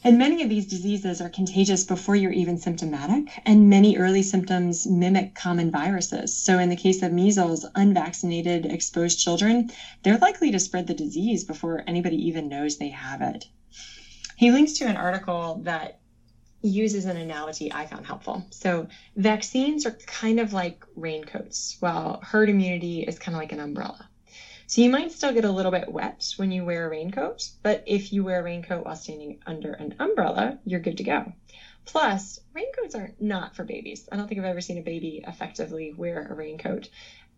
and 0.03 0.19
many 0.19 0.43
of 0.43 0.49
these 0.49 0.67
diseases 0.67 1.19
are 1.19 1.29
contagious 1.29 1.83
before 1.83 2.15
you're 2.15 2.31
even 2.31 2.59
symptomatic, 2.59 3.41
and 3.43 3.71
many 3.71 3.97
early 3.97 4.21
symptoms 4.21 4.85
mimic 4.85 5.33
common 5.33 5.71
viruses. 5.71 6.37
So, 6.37 6.59
in 6.59 6.69
the 6.69 6.75
case 6.75 7.01
of 7.01 7.11
measles, 7.11 7.65
unvaccinated 7.73 8.67
exposed 8.67 9.19
children, 9.19 9.71
they're 10.03 10.19
likely 10.19 10.51
to 10.51 10.59
spread 10.59 10.85
the 10.85 10.93
disease 10.93 11.43
before 11.43 11.83
anybody 11.87 12.27
even 12.27 12.49
knows 12.49 12.77
they 12.77 12.89
have 12.89 13.21
it. 13.21 13.45
He 14.35 14.51
links 14.51 14.73
to 14.73 14.85
an 14.85 14.95
article 14.95 15.61
that 15.63 15.99
uses 16.61 17.05
an 17.05 17.17
analogy 17.17 17.71
I 17.71 17.85
found 17.85 18.05
helpful. 18.05 18.45
So, 18.49 18.87
vaccines 19.15 19.85
are 19.85 19.91
kind 19.91 20.39
of 20.39 20.53
like 20.53 20.83
raincoats, 20.95 21.77
while 21.79 22.19
herd 22.21 22.49
immunity 22.49 23.03
is 23.03 23.19
kind 23.19 23.35
of 23.35 23.41
like 23.41 23.51
an 23.51 23.59
umbrella. 23.59 24.09
So, 24.65 24.81
you 24.81 24.89
might 24.89 25.11
still 25.11 25.33
get 25.33 25.45
a 25.45 25.51
little 25.51 25.71
bit 25.71 25.91
wet 25.91 26.33
when 26.37 26.51
you 26.51 26.65
wear 26.65 26.87
a 26.87 26.89
raincoat, 26.89 27.49
but 27.63 27.83
if 27.85 28.11
you 28.11 28.23
wear 28.23 28.39
a 28.39 28.43
raincoat 28.43 28.85
while 28.85 28.95
standing 28.95 29.39
under 29.45 29.73
an 29.73 29.95
umbrella, 29.99 30.59
you're 30.65 30.79
good 30.79 30.97
to 30.97 31.03
go. 31.03 31.31
Plus, 31.85 32.39
raincoats 32.53 32.95
are 32.95 33.11
not 33.19 33.55
for 33.55 33.63
babies. 33.63 34.09
I 34.11 34.17
don't 34.17 34.27
think 34.27 34.39
I've 34.39 34.45
ever 34.45 34.59
seen 34.59 34.77
a 34.77 34.81
baby 34.81 35.23
effectively 35.25 35.93
wear 35.93 36.27
a 36.29 36.33
raincoat. 36.33 36.89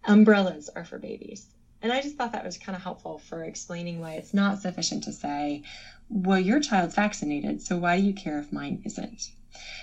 Umbrellas 0.06 0.70
are 0.76 0.86
for 0.86 0.98
babies. 0.98 1.46
And 1.82 1.92
I 1.92 2.02
just 2.02 2.18
thought 2.18 2.34
that 2.34 2.44
was 2.44 2.58
kind 2.58 2.76
of 2.76 2.82
helpful 2.82 3.20
for 3.20 3.44
explaining 3.44 4.00
why 4.00 4.14
it's 4.14 4.34
not 4.34 4.60
sufficient 4.60 5.04
to 5.04 5.14
say, 5.14 5.64
well, 6.10 6.40
your 6.40 6.60
child's 6.60 6.96
vaccinated, 6.96 7.62
so 7.62 7.78
why 7.78 7.98
do 7.98 8.04
you 8.04 8.14
care 8.14 8.40
if 8.40 8.52
mine 8.52 8.82
isn't? 8.84 9.32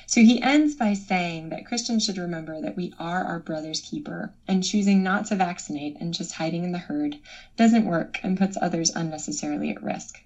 So 0.07 0.21
he 0.21 0.41
ends 0.41 0.75
by 0.75 0.95
saying 0.95 1.49
that 1.51 1.67
Christians 1.67 2.05
should 2.05 2.19
remember 2.19 2.61
that 2.61 2.77
we 2.77 2.93
are 2.99 3.25
our 3.25 3.41
brother's 3.41 3.81
keeper, 3.81 4.33
and 4.47 4.63
choosing 4.63 5.03
not 5.03 5.27
to 5.27 5.37
vaccinate 5.37 5.97
and 6.01 6.15
just 6.15 6.33
hiding 6.33 6.65
in 6.65 6.73
the 6.73 6.79
herd 6.79 7.17
doesn't 7.57 7.85
work 7.85 8.21
and 8.23 8.37
puts 8.37 8.57
others 8.61 8.91
unnecessarily 8.95 9.71
at 9.71 9.83
risk. 9.83 10.23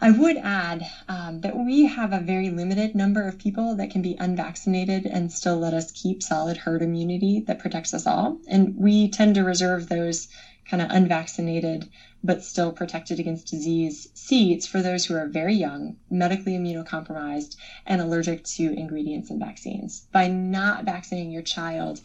I 0.00 0.10
would 0.10 0.36
add 0.36 0.86
um, 1.08 1.40
that 1.40 1.56
we 1.56 1.86
have 1.86 2.12
a 2.12 2.20
very 2.20 2.50
limited 2.50 2.94
number 2.94 3.26
of 3.26 3.36
people 3.36 3.74
that 3.76 3.90
can 3.90 4.00
be 4.00 4.16
unvaccinated 4.20 5.06
and 5.06 5.32
still 5.32 5.58
let 5.58 5.74
us 5.74 5.90
keep 5.90 6.22
solid 6.22 6.56
herd 6.56 6.82
immunity 6.82 7.40
that 7.46 7.58
protects 7.58 7.92
us 7.92 8.06
all. 8.06 8.38
And 8.46 8.76
we 8.76 9.08
tend 9.08 9.34
to 9.34 9.42
reserve 9.42 9.88
those 9.88 10.28
kind 10.68 10.82
of 10.82 10.90
unvaccinated 10.90 11.88
but 12.22 12.42
still 12.42 12.72
protected 12.72 13.20
against 13.20 13.48
disease 13.48 14.08
seats 14.14 14.66
for 14.66 14.82
those 14.82 15.06
who 15.06 15.14
are 15.14 15.26
very 15.26 15.54
young, 15.54 15.96
medically 16.10 16.52
immunocompromised, 16.58 17.56
and 17.86 18.00
allergic 18.00 18.44
to 18.44 18.72
ingredients 18.72 19.30
in 19.30 19.38
vaccines. 19.38 20.06
By 20.12 20.28
not 20.28 20.84
vaccinating 20.84 21.30
your 21.30 21.42
child, 21.42 22.00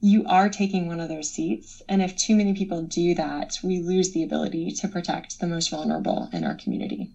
you 0.00 0.24
are 0.26 0.48
taking 0.48 0.86
one 0.86 1.00
of 1.00 1.08
those 1.08 1.30
seats. 1.30 1.82
And 1.88 2.00
if 2.00 2.16
too 2.16 2.36
many 2.36 2.54
people 2.54 2.82
do 2.82 3.14
that, 3.14 3.58
we 3.62 3.80
lose 3.80 4.12
the 4.12 4.22
ability 4.22 4.70
to 4.72 4.88
protect 4.88 5.40
the 5.40 5.46
most 5.46 5.70
vulnerable 5.70 6.28
in 6.32 6.44
our 6.44 6.54
community. 6.54 7.10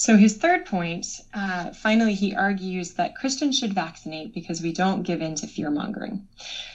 So, 0.00 0.16
his 0.16 0.36
third 0.36 0.64
point, 0.64 1.20
uh, 1.34 1.72
finally, 1.72 2.14
he 2.14 2.32
argues 2.32 2.92
that 2.92 3.16
Christians 3.16 3.58
should 3.58 3.72
vaccinate 3.72 4.32
because 4.32 4.62
we 4.62 4.70
don't 4.70 5.02
give 5.02 5.20
in 5.20 5.34
to 5.34 5.48
fear 5.48 5.72
mongering. 5.72 6.28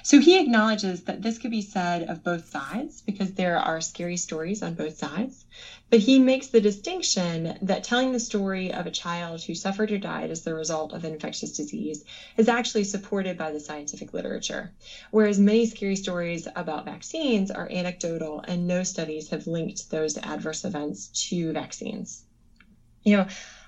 So, 0.04 0.20
he 0.20 0.38
acknowledges 0.38 1.04
that 1.04 1.22
this 1.22 1.38
could 1.38 1.52
be 1.52 1.62
said 1.62 2.04
of 2.10 2.22
both 2.22 2.50
sides 2.50 3.00
because 3.00 3.32
there 3.32 3.58
are 3.58 3.80
scary 3.80 4.18
stories 4.18 4.62
on 4.62 4.74
both 4.74 4.98
sides. 4.98 5.46
But 5.90 6.00
he 6.00 6.20
makes 6.20 6.48
the 6.48 6.60
distinction 6.60 7.58
that 7.62 7.86
telling 7.86 8.12
the 8.12 8.20
story 8.20 8.74
of 8.74 8.88
a 8.88 8.92
child 8.92 9.42
who 9.42 9.56
suffered 9.56 9.92
or 9.92 10.00
died 10.00 10.30
as 10.30 10.42
the 10.42 10.54
result 10.54 10.92
of 10.92 11.06
an 11.06 11.14
infectious 11.14 11.54
disease 11.54 12.04
is 12.36 12.50
actually 12.50 12.84
supported 12.84 13.38
by 13.38 13.52
the 13.52 13.62
scientific 13.62 14.14
literature. 14.14 14.74
Whereas 15.12 15.40
many 15.40 15.66
scary 15.66 15.96
stories 15.96 16.46
about 16.58 16.84
vaccines 16.84 17.52
are 17.52 17.72
anecdotal 17.72 18.44
and 18.46 18.68
no 18.68 18.84
studies 18.84 19.30
have 19.30 19.48
linked 19.48 19.90
those 19.92 20.18
adverse 20.18 20.66
events 20.66 21.08
to 21.30 21.54
vaccines 21.54 22.26
you 23.04 23.18
know, 23.18 23.28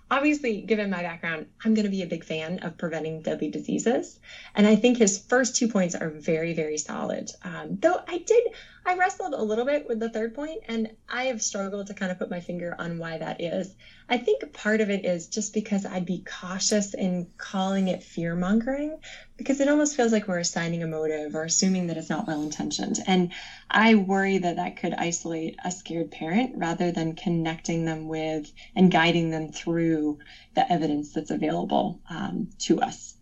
obviously, 0.10 0.62
given 0.62 0.90
my 0.90 1.02
background, 1.02 1.48
I'm 1.64 1.74
going 1.74 1.86
to 1.86 1.92
be 1.92 2.04
a 2.04 2.08
big 2.08 2.24
fan 2.24 2.60
of 2.60 2.78
preventing 2.78 3.22
deadly 3.22 3.50
diseases. 3.50 4.20
And 4.54 4.68
I 4.68 4.76
think 4.76 4.98
his 4.98 5.18
first 5.18 5.56
two 5.56 5.68
points 5.68 5.96
are 5.96 6.10
very, 6.10 6.54
very 6.54 6.78
solid. 6.78 7.32
Um, 7.44 7.78
though 7.82 8.00
I 8.08 8.20
did, 8.20 8.44
I 8.88 8.94
wrestled 8.94 9.34
a 9.34 9.42
little 9.42 9.66
bit 9.66 9.88
with 9.88 10.00
the 10.00 10.10
third 10.10 10.36
point, 10.36 10.62
and 10.68 10.92
I 11.10 11.26
have 11.26 11.42
struggled 11.42 11.88
to 11.88 11.96
kind 11.96 12.12
of 12.12 12.20
put 12.20 12.30
my 12.30 12.40
finger 12.40 12.76
on 12.78 13.00
why 13.00 13.18
that 13.18 13.42
is. 13.42 13.76
I 14.08 14.18
think 14.18 14.54
part 14.54 14.80
of 14.80 14.92
it 14.92 15.06
is 15.06 15.28
just 15.28 15.54
because 15.56 15.88
I'd 15.88 16.06
be 16.06 16.24
cautious 16.24 16.94
in 16.94 17.28
calling 17.38 17.88
it 17.88 18.04
fear 18.04 18.36
mongering, 18.36 19.00
because 19.38 19.60
it 19.60 19.68
almost 19.68 19.96
feels 19.96 20.12
like 20.12 20.28
we're 20.28 20.38
assigning 20.38 20.84
a 20.84 20.88
motive 20.88 21.34
or 21.34 21.46
assuming 21.46 21.88
that 21.88 21.98
it's 21.98 22.12
not 22.12 22.28
well 22.28 22.44
intentioned. 22.44 23.00
And 23.08 23.32
I 23.72 23.96
worry 23.96 24.38
that 24.38 24.58
that 24.58 24.76
could 24.76 24.94
isolate 24.94 25.56
a 25.64 25.72
scared 25.72 26.12
parent 26.12 26.52
rather 26.56 26.92
than 26.92 27.14
connecting 27.16 27.86
them 27.86 28.08
with 28.08 28.52
and 28.76 28.92
guiding 28.92 29.32
them 29.32 29.50
through 29.50 30.20
the 30.54 30.72
evidence 30.72 31.12
that's 31.12 31.32
available 31.32 32.00
um, 32.08 32.50
to 32.60 32.80
us. 32.82 33.15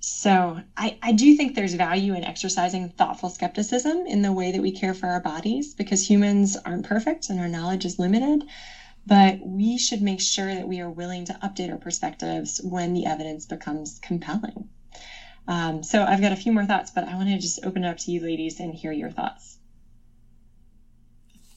So 0.00 0.58
I, 0.78 0.98
I 1.02 1.12
do 1.12 1.36
think 1.36 1.54
there's 1.54 1.74
value 1.74 2.14
in 2.14 2.24
exercising 2.24 2.88
thoughtful 2.88 3.28
skepticism 3.28 4.06
in 4.06 4.22
the 4.22 4.32
way 4.32 4.50
that 4.50 4.62
we 4.62 4.72
care 4.72 4.94
for 4.94 5.08
our 5.08 5.20
bodies 5.20 5.74
because 5.74 6.08
humans 6.08 6.56
aren't 6.56 6.86
perfect 6.86 7.28
and 7.28 7.38
our 7.38 7.48
knowledge 7.48 7.84
is 7.84 7.98
limited. 7.98 8.44
But 9.06 9.40
we 9.40 9.76
should 9.76 10.00
make 10.00 10.20
sure 10.20 10.54
that 10.54 10.66
we 10.66 10.80
are 10.80 10.90
willing 10.90 11.26
to 11.26 11.34
update 11.34 11.70
our 11.70 11.78
perspectives 11.78 12.60
when 12.62 12.94
the 12.94 13.06
evidence 13.06 13.44
becomes 13.44 13.98
compelling. 14.02 14.68
Um, 15.46 15.82
so 15.82 16.04
I've 16.04 16.20
got 16.20 16.32
a 16.32 16.36
few 16.36 16.52
more 16.52 16.64
thoughts, 16.64 16.90
but 16.90 17.04
I 17.04 17.14
want 17.16 17.28
to 17.28 17.38
just 17.38 17.64
open 17.64 17.84
it 17.84 17.88
up 17.88 17.98
to 17.98 18.10
you 18.10 18.20
ladies 18.20 18.60
and 18.60 18.74
hear 18.74 18.92
your 18.92 19.10
thoughts. 19.10 19.58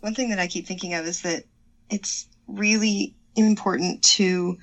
One 0.01 0.13
thing 0.13 0.29
that 0.29 0.39
I 0.39 0.47
keep 0.47 0.65
thinking 0.67 0.95
of 0.95 1.05
is 1.05 1.21
that 1.21 1.43
it's 1.89 2.27
really 2.47 3.13
important 3.35 4.01
to 4.03 4.57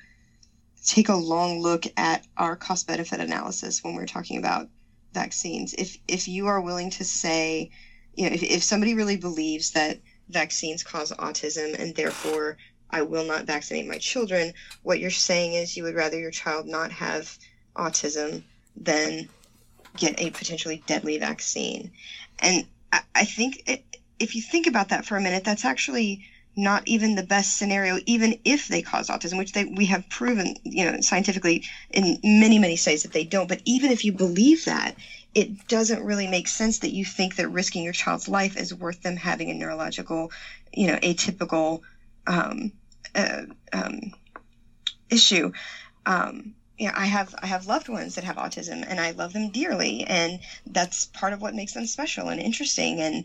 take 0.85 1.09
a 1.09 1.15
long 1.15 1.61
look 1.61 1.85
at 1.97 2.27
our 2.37 2.57
cost 2.57 2.87
benefit 2.87 3.21
analysis 3.21 3.85
when 3.85 3.95
we're 3.95 4.07
talking 4.07 4.39
about 4.39 4.69
vaccines. 5.13 5.75
If 5.75 5.97
if 6.09 6.29
you 6.29 6.47
are 6.47 6.61
willing 6.61 6.91
to 6.91 7.05
say, 7.05 7.71
you 8.15 8.29
know, 8.29 8.35
if, 8.35 8.43
if 8.43 8.63
somebody 8.63 8.95
really 8.95 9.17
believes 9.17 9.73
that 9.73 9.99
vaccines 10.29 10.83
cause 10.83 11.13
autism 11.13 11.79
and 11.79 11.95
therefore 11.95 12.57
I 12.89 13.03
will 13.03 13.25
not 13.25 13.45
vaccinate 13.45 13.87
my 13.87 13.99
children, 13.99 14.53
what 14.83 14.99
you're 14.99 15.11
saying 15.11 15.55
is 15.55 15.77
you 15.77 15.85
would 15.85 15.95
rather 15.95 16.19
your 16.19 16.31
child 16.31 16.67
not 16.67 16.91
have 16.93 17.39
autism 17.77 18.43
than 18.77 19.29
get 19.97 20.21
a 20.21 20.31
potentially 20.31 20.83
deadly 20.87 21.19
vaccine. 21.19 21.93
And 22.39 22.67
I, 22.93 23.01
I 23.15 23.25
think 23.25 23.63
it, 23.69 23.85
if 24.19 24.35
you 24.35 24.43
think 24.43 24.67
about 24.67 24.89
that 24.91 25.05
for 25.05 25.17
a 25.17 25.21
minute, 25.21 25.45
that's 25.45 25.65
actually 25.65 26.25
not 26.57 26.83
even 26.87 27.15
the 27.15 27.23
best 27.23 27.57
scenario, 27.57 27.99
even 28.07 28.39
if 28.45 28.69
they 28.69 28.83
cause 28.83 29.09
autism, 29.09 29.39
which 29.39 29.53
they, 29.53 29.65
we 29.65 29.87
have 29.87 30.09
proven, 30.11 30.55
you 30.65 30.85
know, 30.85 31.01
scientifically 31.01 31.65
in 31.91 32.19
many, 32.25 32.59
many 32.59 32.77
studies 32.77 33.03
that 33.03 33.13
they 33.13 33.25
don't. 33.25 33.49
But 33.49 33.63
even 33.65 33.91
if 33.91 34.05
you 34.05 34.13
believe 34.13 34.65
that, 34.65 34.97
it 35.35 35.69
doesn't 35.69 36.03
really 36.03 36.27
make 36.27 36.49
sense 36.49 36.81
that 36.81 36.93
you 36.93 37.05
think 37.05 37.37
that 37.37 37.49
risking 37.49 37.85
your 37.85 37.93
child's 37.93 38.29
life 38.29 38.57
is 38.57 38.75
worth 38.75 39.03
them 39.03 39.17
having 39.17 39.51
a 39.51 39.55
neurological, 39.55 40.33
you 40.73 40.89
know, 40.89 40.97
atypical 40.97 41.83
um, 42.27 42.73
uh, 43.15 43.43
um, 43.73 44.13
issue. 45.09 45.53
Um, 46.07 46.55
yeah, 46.79 46.93
I 46.97 47.07
have 47.07 47.35
I 47.43 47.47
have 47.47 47.67
loved 47.67 47.89
ones 47.89 48.15
that 48.15 48.25
have 48.25 48.37
autism, 48.37 48.85
and 48.89 48.99
I 48.99 49.11
love 49.11 49.35
them 49.35 49.51
dearly, 49.51 50.05
and 50.05 50.41
that's 50.67 51.05
part 51.07 51.33
of 51.33 51.43
what 51.43 51.55
makes 51.55 51.75
them 51.75 51.87
special 51.87 52.29
and 52.29 52.41
interesting. 52.41 53.01
And 53.01 53.25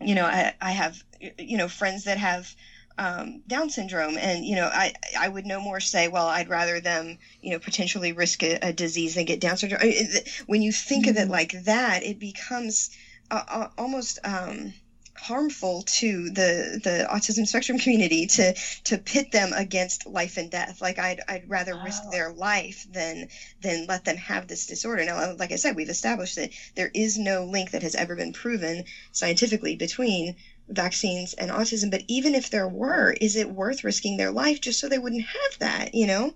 you 0.00 0.14
know, 0.14 0.24
I 0.24 0.54
I 0.60 0.72
have 0.72 1.04
you 1.38 1.56
know 1.56 1.68
friends 1.68 2.04
that 2.04 2.18
have 2.18 2.54
um, 2.98 3.42
Down 3.46 3.70
syndrome, 3.70 4.18
and 4.18 4.44
you 4.44 4.56
know, 4.56 4.66
I 4.66 4.92
I 5.18 5.28
would 5.28 5.46
no 5.46 5.60
more 5.60 5.80
say, 5.80 6.08
well, 6.08 6.26
I'd 6.26 6.48
rather 6.48 6.80
them, 6.80 7.18
you 7.40 7.50
know, 7.52 7.58
potentially 7.58 8.12
risk 8.12 8.42
a, 8.42 8.58
a 8.62 8.72
disease 8.72 9.14
than 9.14 9.24
get 9.24 9.40
Down 9.40 9.56
syndrome. 9.56 9.80
I 9.82 9.86
mean, 9.86 10.08
when 10.46 10.62
you 10.62 10.72
think 10.72 11.06
mm-hmm. 11.06 11.10
of 11.10 11.16
it 11.16 11.22
mm-hmm. 11.22 11.30
like 11.30 11.64
that, 11.64 12.02
it 12.02 12.18
becomes 12.18 12.90
uh, 13.30 13.42
uh, 13.48 13.68
almost 13.78 14.18
um, 14.24 14.74
harmful 15.14 15.82
to 15.82 16.30
the 16.30 16.80
the 16.82 17.06
autism 17.08 17.46
spectrum 17.46 17.78
community 17.78 18.26
to 18.26 18.54
to 18.82 18.98
pit 18.98 19.30
them 19.30 19.52
against 19.52 20.06
life 20.06 20.36
and 20.36 20.50
death 20.50 20.80
like 20.80 20.98
i'd 20.98 21.20
i'd 21.28 21.48
rather 21.48 21.74
oh. 21.74 21.84
risk 21.84 22.02
their 22.10 22.32
life 22.32 22.86
than 22.90 23.28
than 23.60 23.86
let 23.86 24.04
them 24.04 24.16
have 24.16 24.48
this 24.48 24.66
disorder 24.66 25.04
now 25.04 25.34
like 25.34 25.52
i 25.52 25.56
said 25.56 25.76
we've 25.76 25.90
established 25.90 26.36
that 26.36 26.50
there 26.74 26.90
is 26.92 27.18
no 27.18 27.44
link 27.44 27.70
that 27.70 27.82
has 27.82 27.94
ever 27.94 28.16
been 28.16 28.32
proven 28.32 28.84
scientifically 29.12 29.76
between 29.76 30.34
vaccines 30.74 31.34
and 31.34 31.50
autism 31.50 31.90
but 31.90 32.02
even 32.08 32.34
if 32.34 32.50
there 32.50 32.68
were 32.68 33.14
is 33.20 33.36
it 33.36 33.50
worth 33.50 33.84
risking 33.84 34.16
their 34.16 34.30
life 34.32 34.60
just 34.60 34.78
so 34.78 34.88
they 34.88 34.98
wouldn't 34.98 35.22
have 35.22 35.58
that 35.58 35.94
you 35.94 36.06
know 36.06 36.32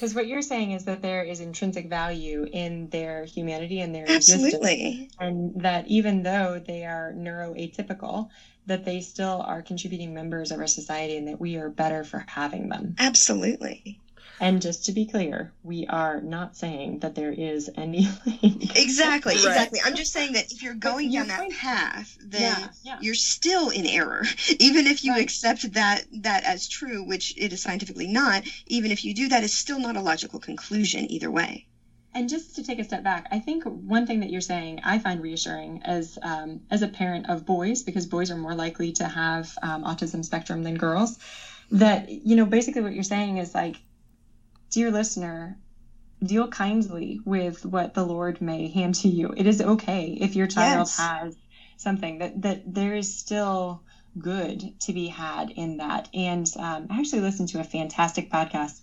because 0.00 0.14
what 0.14 0.26
you're 0.26 0.40
saying 0.40 0.72
is 0.72 0.84
that 0.84 1.02
there 1.02 1.22
is 1.22 1.40
intrinsic 1.40 1.86
value 1.86 2.46
in 2.52 2.88
their 2.88 3.24
humanity 3.26 3.80
and 3.80 3.94
their 3.94 4.08
Absolutely. 4.08 5.02
existence, 5.02 5.14
and 5.20 5.62
that 5.62 5.86
even 5.88 6.22
though 6.22 6.58
they 6.58 6.86
are 6.86 7.12
neuroatypical, 7.14 8.30
that 8.64 8.86
they 8.86 9.02
still 9.02 9.42
are 9.46 9.60
contributing 9.60 10.14
members 10.14 10.52
of 10.52 10.58
our 10.58 10.66
society, 10.66 11.18
and 11.18 11.28
that 11.28 11.38
we 11.38 11.56
are 11.56 11.68
better 11.68 12.02
for 12.02 12.24
having 12.28 12.70
them. 12.70 12.94
Absolutely. 12.98 13.98
And 14.42 14.62
just 14.62 14.86
to 14.86 14.92
be 14.92 15.04
clear, 15.04 15.52
we 15.62 15.86
are 15.86 16.22
not 16.22 16.56
saying 16.56 17.00
that 17.00 17.14
there 17.14 17.30
is 17.30 17.68
any 17.76 18.08
link. 18.26 18.74
Exactly, 18.74 19.34
right. 19.34 19.44
exactly. 19.44 19.80
I'm 19.84 19.94
just 19.94 20.14
saying 20.14 20.32
that 20.32 20.50
if 20.50 20.62
you're 20.62 20.72
going 20.72 21.12
down 21.12 21.28
that 21.28 21.50
path, 21.50 22.16
then 22.24 22.40
yeah, 22.40 22.68
yeah. 22.82 22.98
you're 23.02 23.14
still 23.14 23.68
in 23.68 23.84
error. 23.84 24.24
Even 24.58 24.86
if 24.86 25.04
you 25.04 25.12
right. 25.12 25.22
accept 25.22 25.70
that 25.74 26.04
that 26.22 26.44
as 26.44 26.66
true, 26.68 27.04
which 27.04 27.34
it 27.36 27.52
is 27.52 27.60
scientifically 27.60 28.06
not, 28.06 28.44
even 28.66 28.90
if 28.90 29.04
you 29.04 29.12
do 29.12 29.28
that, 29.28 29.44
it's 29.44 29.52
still 29.52 29.78
not 29.78 29.96
a 29.96 30.00
logical 30.00 30.38
conclusion 30.38 31.12
either 31.12 31.30
way. 31.30 31.66
And 32.14 32.28
just 32.28 32.56
to 32.56 32.62
take 32.62 32.78
a 32.78 32.84
step 32.84 33.02
back, 33.02 33.28
I 33.30 33.40
think 33.40 33.64
one 33.64 34.06
thing 34.06 34.20
that 34.20 34.30
you're 34.30 34.40
saying 34.40 34.80
I 34.84 34.98
find 34.98 35.20
reassuring 35.20 35.82
as 35.84 36.18
um, 36.22 36.62
as 36.70 36.80
a 36.80 36.88
parent 36.88 37.28
of 37.28 37.44
boys, 37.44 37.82
because 37.82 38.06
boys 38.06 38.30
are 38.30 38.36
more 38.36 38.54
likely 38.54 38.92
to 38.92 39.04
have 39.06 39.56
um, 39.62 39.84
autism 39.84 40.24
spectrum 40.24 40.62
than 40.62 40.78
girls. 40.78 41.18
That 41.72 42.08
you 42.08 42.36
know, 42.36 42.46
basically, 42.46 42.80
what 42.80 42.94
you're 42.94 43.02
saying 43.02 43.36
is 43.36 43.54
like 43.54 43.76
Dear 44.70 44.92
listener, 44.92 45.58
deal 46.22 46.46
kindly 46.46 47.20
with 47.24 47.64
what 47.66 47.94
the 47.94 48.04
Lord 48.04 48.40
may 48.40 48.68
hand 48.68 48.94
to 48.96 49.08
you. 49.08 49.32
It 49.36 49.46
is 49.46 49.60
okay 49.60 50.16
if 50.20 50.36
your 50.36 50.46
child 50.46 50.88
yes. 50.88 50.96
has 50.96 51.36
something 51.76 52.18
that 52.18 52.42
that 52.42 52.62
there 52.72 52.94
is 52.94 53.18
still 53.18 53.82
good 54.18 54.78
to 54.80 54.92
be 54.92 55.08
had 55.08 55.50
in 55.50 55.78
that. 55.78 56.08
And 56.14 56.46
um, 56.56 56.86
I 56.90 56.98
actually 56.98 57.22
listened 57.22 57.48
to 57.50 57.60
a 57.60 57.64
fantastic 57.64 58.30
podcast 58.30 58.80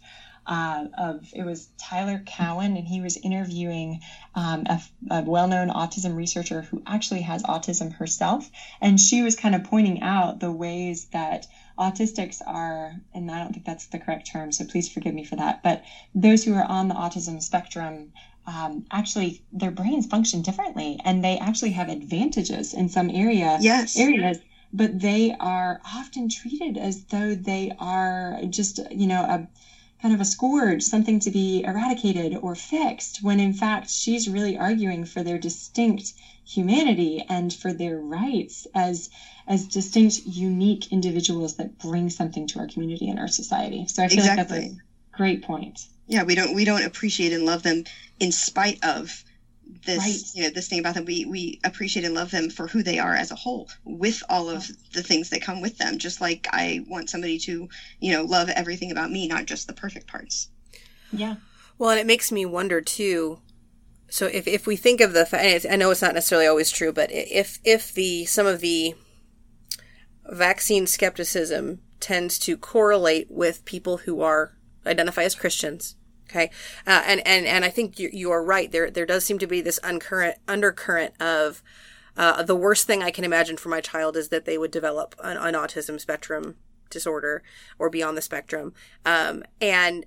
uh, 0.47 0.85
of 0.97 1.25
it 1.33 1.43
was 1.43 1.69
Tyler 1.77 2.23
Cowen, 2.25 2.77
and 2.77 2.87
he 2.87 3.01
was 3.01 3.17
interviewing 3.17 3.99
um, 4.33 4.65
a, 4.67 4.81
a 5.11 5.21
well-known 5.21 5.69
autism 5.69 6.15
researcher 6.15 6.61
who 6.61 6.81
actually 6.87 7.21
has 7.21 7.43
autism 7.43 7.93
herself, 7.93 8.49
and 8.81 8.99
she 8.99 9.21
was 9.21 9.35
kind 9.35 9.55
of 9.55 9.63
pointing 9.65 10.01
out 10.01 10.39
the 10.39 10.51
ways 10.51 11.05
that 11.11 11.47
autistics 11.77 12.41
are, 12.45 12.95
and 13.13 13.29
I 13.29 13.39
don't 13.39 13.53
think 13.53 13.65
that's 13.65 13.87
the 13.87 13.99
correct 13.99 14.27
term, 14.27 14.51
so 14.51 14.65
please 14.65 14.89
forgive 14.89 15.13
me 15.13 15.23
for 15.23 15.35
that, 15.35 15.61
but 15.63 15.83
those 16.15 16.43
who 16.43 16.53
are 16.55 16.69
on 16.69 16.87
the 16.87 16.95
autism 16.95 17.41
spectrum 17.41 18.13
um, 18.47 18.85
actually 18.91 19.41
their 19.51 19.71
brains 19.71 20.05
function 20.05 20.41
differently 20.41 20.97
and 21.03 21.21
they 21.21 21.37
actually 21.37 21.71
have 21.71 21.89
advantages 21.89 22.73
in 22.73 22.87
some 22.87 23.09
area 23.09 23.57
yes. 23.59 23.97
areas 23.97 24.39
but 24.73 24.99
they 24.99 25.33
are 25.39 25.79
often 25.85 26.29
treated 26.29 26.77
as 26.77 27.03
though 27.05 27.35
they 27.35 27.71
are 27.79 28.39
just 28.49 28.79
you 28.91 29.07
know 29.07 29.21
a 29.21 29.47
kind 30.01 30.13
of 30.13 30.21
a 30.21 30.25
scourge 30.25 30.83
something 30.83 31.19
to 31.19 31.31
be 31.31 31.63
eradicated 31.63 32.35
or 32.41 32.55
fixed 32.55 33.23
when 33.23 33.39
in 33.39 33.53
fact 33.53 33.89
she's 33.89 34.27
really 34.27 34.57
arguing 34.57 35.05
for 35.05 35.23
their 35.23 35.39
distinct 35.39 36.13
humanity 36.45 37.23
and 37.29 37.53
for 37.53 37.73
their 37.73 37.99
rights 37.99 38.67
as 38.73 39.09
as 39.47 39.65
distinct, 39.67 40.19
unique 40.25 40.91
individuals 40.91 41.55
that 41.55 41.77
bring 41.77 42.09
something 42.09 42.47
to 42.47 42.59
our 42.59 42.67
community 42.67 43.09
and 43.09 43.17
our 43.17 43.27
society. 43.27 43.85
So 43.87 44.03
I 44.03 44.07
feel 44.07 44.19
exactly. 44.19 44.59
like 44.59 44.69
that's 44.69 44.73
a 44.73 45.15
great 45.15 45.41
point. 45.41 45.87
Yeah, 46.07 46.23
we 46.23 46.35
don't 46.35 46.53
we 46.53 46.65
don't 46.65 46.83
appreciate 46.83 47.33
and 47.33 47.45
love 47.45 47.63
them 47.63 47.83
in 48.19 48.31
spite 48.31 48.83
of 48.83 49.23
this 49.87 49.97
right. 49.99 50.35
you 50.35 50.43
know 50.43 50.49
this 50.51 50.67
thing 50.67 50.79
about 50.79 50.93
them 50.93 51.05
we 51.05 51.25
we 51.25 51.59
appreciate 51.63 52.05
and 52.05 52.13
love 52.13 52.29
them 52.29 52.51
for 52.51 52.67
who 52.67 52.83
they 52.83 52.99
are 52.99 53.15
as 53.15 53.31
a 53.31 53.35
whole 53.35 53.67
with 53.83 54.21
all 54.29 54.49
of 54.49 54.67
the 54.93 55.01
things 55.01 55.29
that 55.29 55.41
come 55.41 55.61
with 55.61 55.79
them 55.79 55.97
just 55.97 56.21
like 56.21 56.47
i 56.51 56.85
want 56.87 57.09
somebody 57.09 57.39
to 57.39 57.67
you 57.99 58.11
know 58.11 58.23
love 58.23 58.49
everything 58.49 58.91
about 58.91 59.09
me 59.09 59.27
not 59.27 59.45
just 59.47 59.65
the 59.65 59.73
perfect 59.73 60.05
parts 60.05 60.49
yeah 61.11 61.37
well 61.79 61.89
and 61.89 61.99
it 61.99 62.05
makes 62.05 62.31
me 62.31 62.45
wonder 62.45 62.81
too 62.81 63.39
so 64.09 64.27
if, 64.27 64.47
if 64.47 64.67
we 64.67 64.75
think 64.75 65.01
of 65.01 65.13
the 65.13 65.27
i 65.71 65.75
know 65.75 65.89
it's 65.89 66.01
not 66.01 66.13
necessarily 66.13 66.45
always 66.45 66.69
true 66.69 66.93
but 66.93 67.11
if 67.11 67.59
if 67.63 67.91
the 67.93 68.25
some 68.25 68.45
of 68.45 68.59
the 68.59 68.93
vaccine 70.29 70.85
skepticism 70.85 71.79
tends 71.99 72.37
to 72.37 72.57
correlate 72.57 73.27
with 73.31 73.65
people 73.65 73.97
who 73.97 74.21
are 74.21 74.57
identify 74.87 75.23
as 75.23 75.35
Christians. 75.35 75.95
Okay, 76.29 76.51
uh, 76.85 77.03
and 77.05 77.25
and 77.25 77.45
and 77.45 77.63
I 77.63 77.69
think 77.69 77.99
you, 77.99 78.09
you 78.11 78.31
are 78.31 78.43
right. 78.43 78.71
There 78.71 78.91
there 78.91 79.05
does 79.05 79.23
seem 79.23 79.39
to 79.39 79.47
be 79.47 79.61
this 79.61 79.79
uncurrent 79.83 80.37
undercurrent 80.47 81.13
of 81.21 81.63
uh, 82.17 82.43
the 82.43 82.55
worst 82.55 82.85
thing 82.85 83.01
I 83.01 83.11
can 83.11 83.23
imagine 83.23 83.57
for 83.57 83.69
my 83.69 83.81
child 83.81 84.17
is 84.17 84.29
that 84.29 84.45
they 84.45 84.57
would 84.57 84.71
develop 84.71 85.15
an, 85.23 85.37
an 85.37 85.53
autism 85.53 85.99
spectrum 85.99 86.55
disorder 86.89 87.43
or 87.79 87.89
be 87.89 88.03
on 88.03 88.15
the 88.15 88.21
spectrum. 88.21 88.73
Um, 89.05 89.43
and 89.61 90.05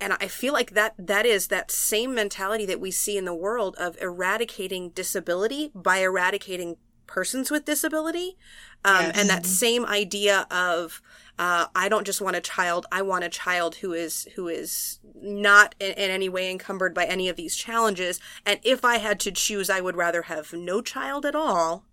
and 0.00 0.14
I 0.20 0.28
feel 0.28 0.52
like 0.52 0.72
that 0.72 0.94
that 0.98 1.26
is 1.26 1.48
that 1.48 1.70
same 1.70 2.14
mentality 2.14 2.66
that 2.66 2.80
we 2.80 2.90
see 2.90 3.18
in 3.18 3.24
the 3.24 3.34
world 3.34 3.76
of 3.76 3.96
eradicating 4.00 4.90
disability 4.90 5.70
by 5.74 5.98
eradicating 5.98 6.76
persons 7.06 7.50
with 7.50 7.64
disability. 7.64 8.36
Um, 8.84 9.06
yes. 9.06 9.18
And 9.18 9.28
that 9.28 9.44
same 9.44 9.84
idea 9.84 10.46
of, 10.50 11.02
uh, 11.40 11.68
I 11.74 11.88
don't 11.88 12.04
just 12.04 12.20
want 12.20 12.36
a 12.36 12.40
child. 12.42 12.84
I 12.92 13.00
want 13.00 13.24
a 13.24 13.30
child 13.30 13.76
who 13.76 13.94
is 13.94 14.28
who 14.34 14.46
is 14.46 15.00
not 15.14 15.74
in, 15.80 15.92
in, 15.92 16.10
any 16.10 16.28
way 16.28 16.50
encumbered 16.50 16.92
by 16.92 17.06
any 17.06 17.30
of 17.30 17.36
these 17.36 17.56
challenges. 17.56 18.20
And 18.44 18.60
if 18.62 18.84
I 18.84 18.98
had 18.98 19.18
to 19.20 19.32
choose, 19.32 19.70
I 19.70 19.80
would 19.80 19.96
rather 19.96 20.22
have 20.22 20.52
no 20.52 20.82
child 20.82 21.24
at 21.24 21.34
all 21.34 21.86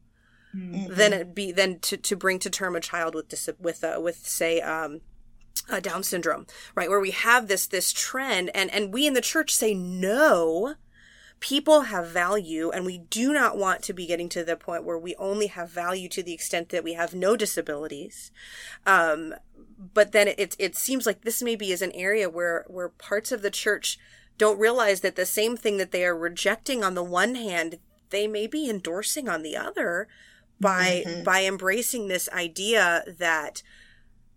mm-hmm. 0.53 0.93
than 0.93 1.13
it 1.13 1.33
be 1.33 1.53
than 1.53 1.79
to, 1.79 1.95
to 1.95 2.15
bring 2.17 2.39
to 2.39 2.49
term 2.49 2.75
a 2.75 2.81
child 2.81 3.15
with 3.15 3.29
dis- 3.29 3.49
with 3.57 3.85
uh, 3.85 4.01
with 4.01 4.27
say 4.27 4.59
um, 4.59 4.99
uh, 5.69 5.79
Down 5.79 6.03
syndrome, 6.03 6.45
right? 6.75 6.89
Where 6.89 6.99
we 6.99 7.11
have 7.11 7.47
this 7.47 7.67
this 7.67 7.93
trend, 7.93 8.51
and 8.53 8.69
and 8.69 8.93
we 8.93 9.07
in 9.07 9.13
the 9.13 9.21
church 9.21 9.55
say 9.55 9.73
no 9.73 10.75
people 11.39 11.81
have 11.81 12.07
value 12.07 12.71
and 12.71 12.85
we 12.85 12.97
do 12.97 13.31
not 13.31 13.57
want 13.57 13.83
to 13.83 13.93
be 13.93 14.07
getting 14.07 14.29
to 14.29 14.43
the 14.43 14.55
point 14.55 14.83
where 14.83 14.97
we 14.97 15.15
only 15.15 15.47
have 15.47 15.69
value 15.69 16.09
to 16.09 16.23
the 16.23 16.33
extent 16.33 16.69
that 16.69 16.83
we 16.83 16.93
have 16.93 17.13
no 17.13 17.35
disabilities 17.35 18.31
um, 18.85 19.33
but 19.93 20.11
then 20.11 20.27
it, 20.27 20.55
it 20.57 20.75
seems 20.75 21.05
like 21.05 21.21
this 21.21 21.41
maybe 21.41 21.71
is 21.71 21.81
an 21.81 21.91
area 21.91 22.29
where 22.29 22.65
where 22.67 22.89
parts 22.89 23.31
of 23.31 23.41
the 23.41 23.51
church 23.51 23.99
don't 24.37 24.59
realize 24.59 25.01
that 25.01 25.15
the 25.15 25.25
same 25.25 25.55
thing 25.55 25.77
that 25.77 25.91
they 25.91 26.03
are 26.03 26.17
rejecting 26.17 26.83
on 26.83 26.95
the 26.95 27.03
one 27.03 27.35
hand 27.35 27.77
they 28.09 28.27
may 28.27 28.47
be 28.47 28.69
endorsing 28.69 29.29
on 29.29 29.43
the 29.43 29.55
other 29.55 30.07
by 30.59 31.03
mm-hmm. 31.05 31.23
by 31.23 31.43
embracing 31.43 32.07
this 32.07 32.27
idea 32.29 33.03
that 33.07 33.61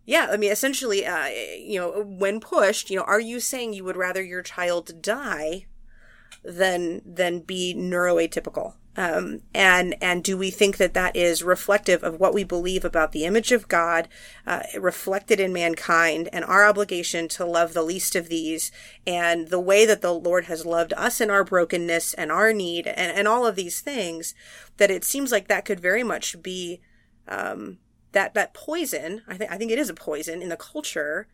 yeah 0.05 0.29
i 0.31 0.37
mean 0.37 0.53
essentially 0.53 1.07
uh, 1.07 1.27
you 1.27 1.81
know 1.81 2.03
when 2.03 2.41
pushed 2.41 2.91
you 2.91 2.97
know 2.97 3.05
are 3.05 3.21
you 3.21 3.41
saying 3.41 3.73
you 3.73 3.85
would 3.85 3.97
rather 3.97 4.23
your 4.23 4.43
child 4.43 5.01
die 5.01 5.67
than 6.43 7.03
than 7.05 7.41
be 7.41 7.75
neuroatypical. 7.77 8.75
Um, 8.97 9.43
and 9.55 9.95
and 10.03 10.23
do 10.25 10.37
we 10.37 10.51
think 10.51 10.77
that 10.79 10.95
that 10.95 11.15
is 11.15 11.45
reflective 11.45 12.03
of 12.03 12.19
what 12.19 12.35
we 12.35 12.43
believe 12.43 12.85
about 12.85 13.13
the 13.13 13.25
image 13.25 13.53
of 13.53 13.69
God 13.69 14.09
uh, 14.47 14.63
reflected 14.79 15.39
in 15.39 15.53
mankind 15.53 16.29
and 16.33 16.45
our 16.45 16.67
obligation 16.67 17.29
to 17.29 17.45
love 17.45 17.73
the 17.73 17.85
least 17.85 18.17
of 18.17 18.29
these 18.29 18.73
and 19.07 19.49
the 19.49 19.61
way 19.61 19.87
that 19.87 20.03
the 20.03 20.13
Lord 20.13 20.47
has 20.47 20.67
loved 20.67 20.93
us 20.95 21.21
in 21.21 21.31
our 21.31 21.45
brokenness 21.45 22.15
and 22.15 22.33
our 22.33 22.53
need 22.53 22.89
and, 22.89 23.17
and 23.17 23.29
all 23.29 23.47
of 23.47 23.55
these 23.55 23.81
things 23.81 24.35
that 24.79 24.91
it 24.91 25.05
seems 25.05 25.31
like 25.31 25.47
that 25.47 25.65
could 25.65 25.79
very 25.79 26.03
much 26.03 26.43
be 26.43 26.81
um, 27.29 27.79
that 28.11 28.35
that 28.35 28.55
poison 28.55 29.23
I 29.29 29.37
think 29.37 29.53
I 29.53 29.57
think 29.57 29.71
it 29.71 29.79
is 29.79 29.89
a 29.89 29.95
poison 29.95 30.43
in 30.43 30.49
the 30.49 30.57
culture 30.57 31.29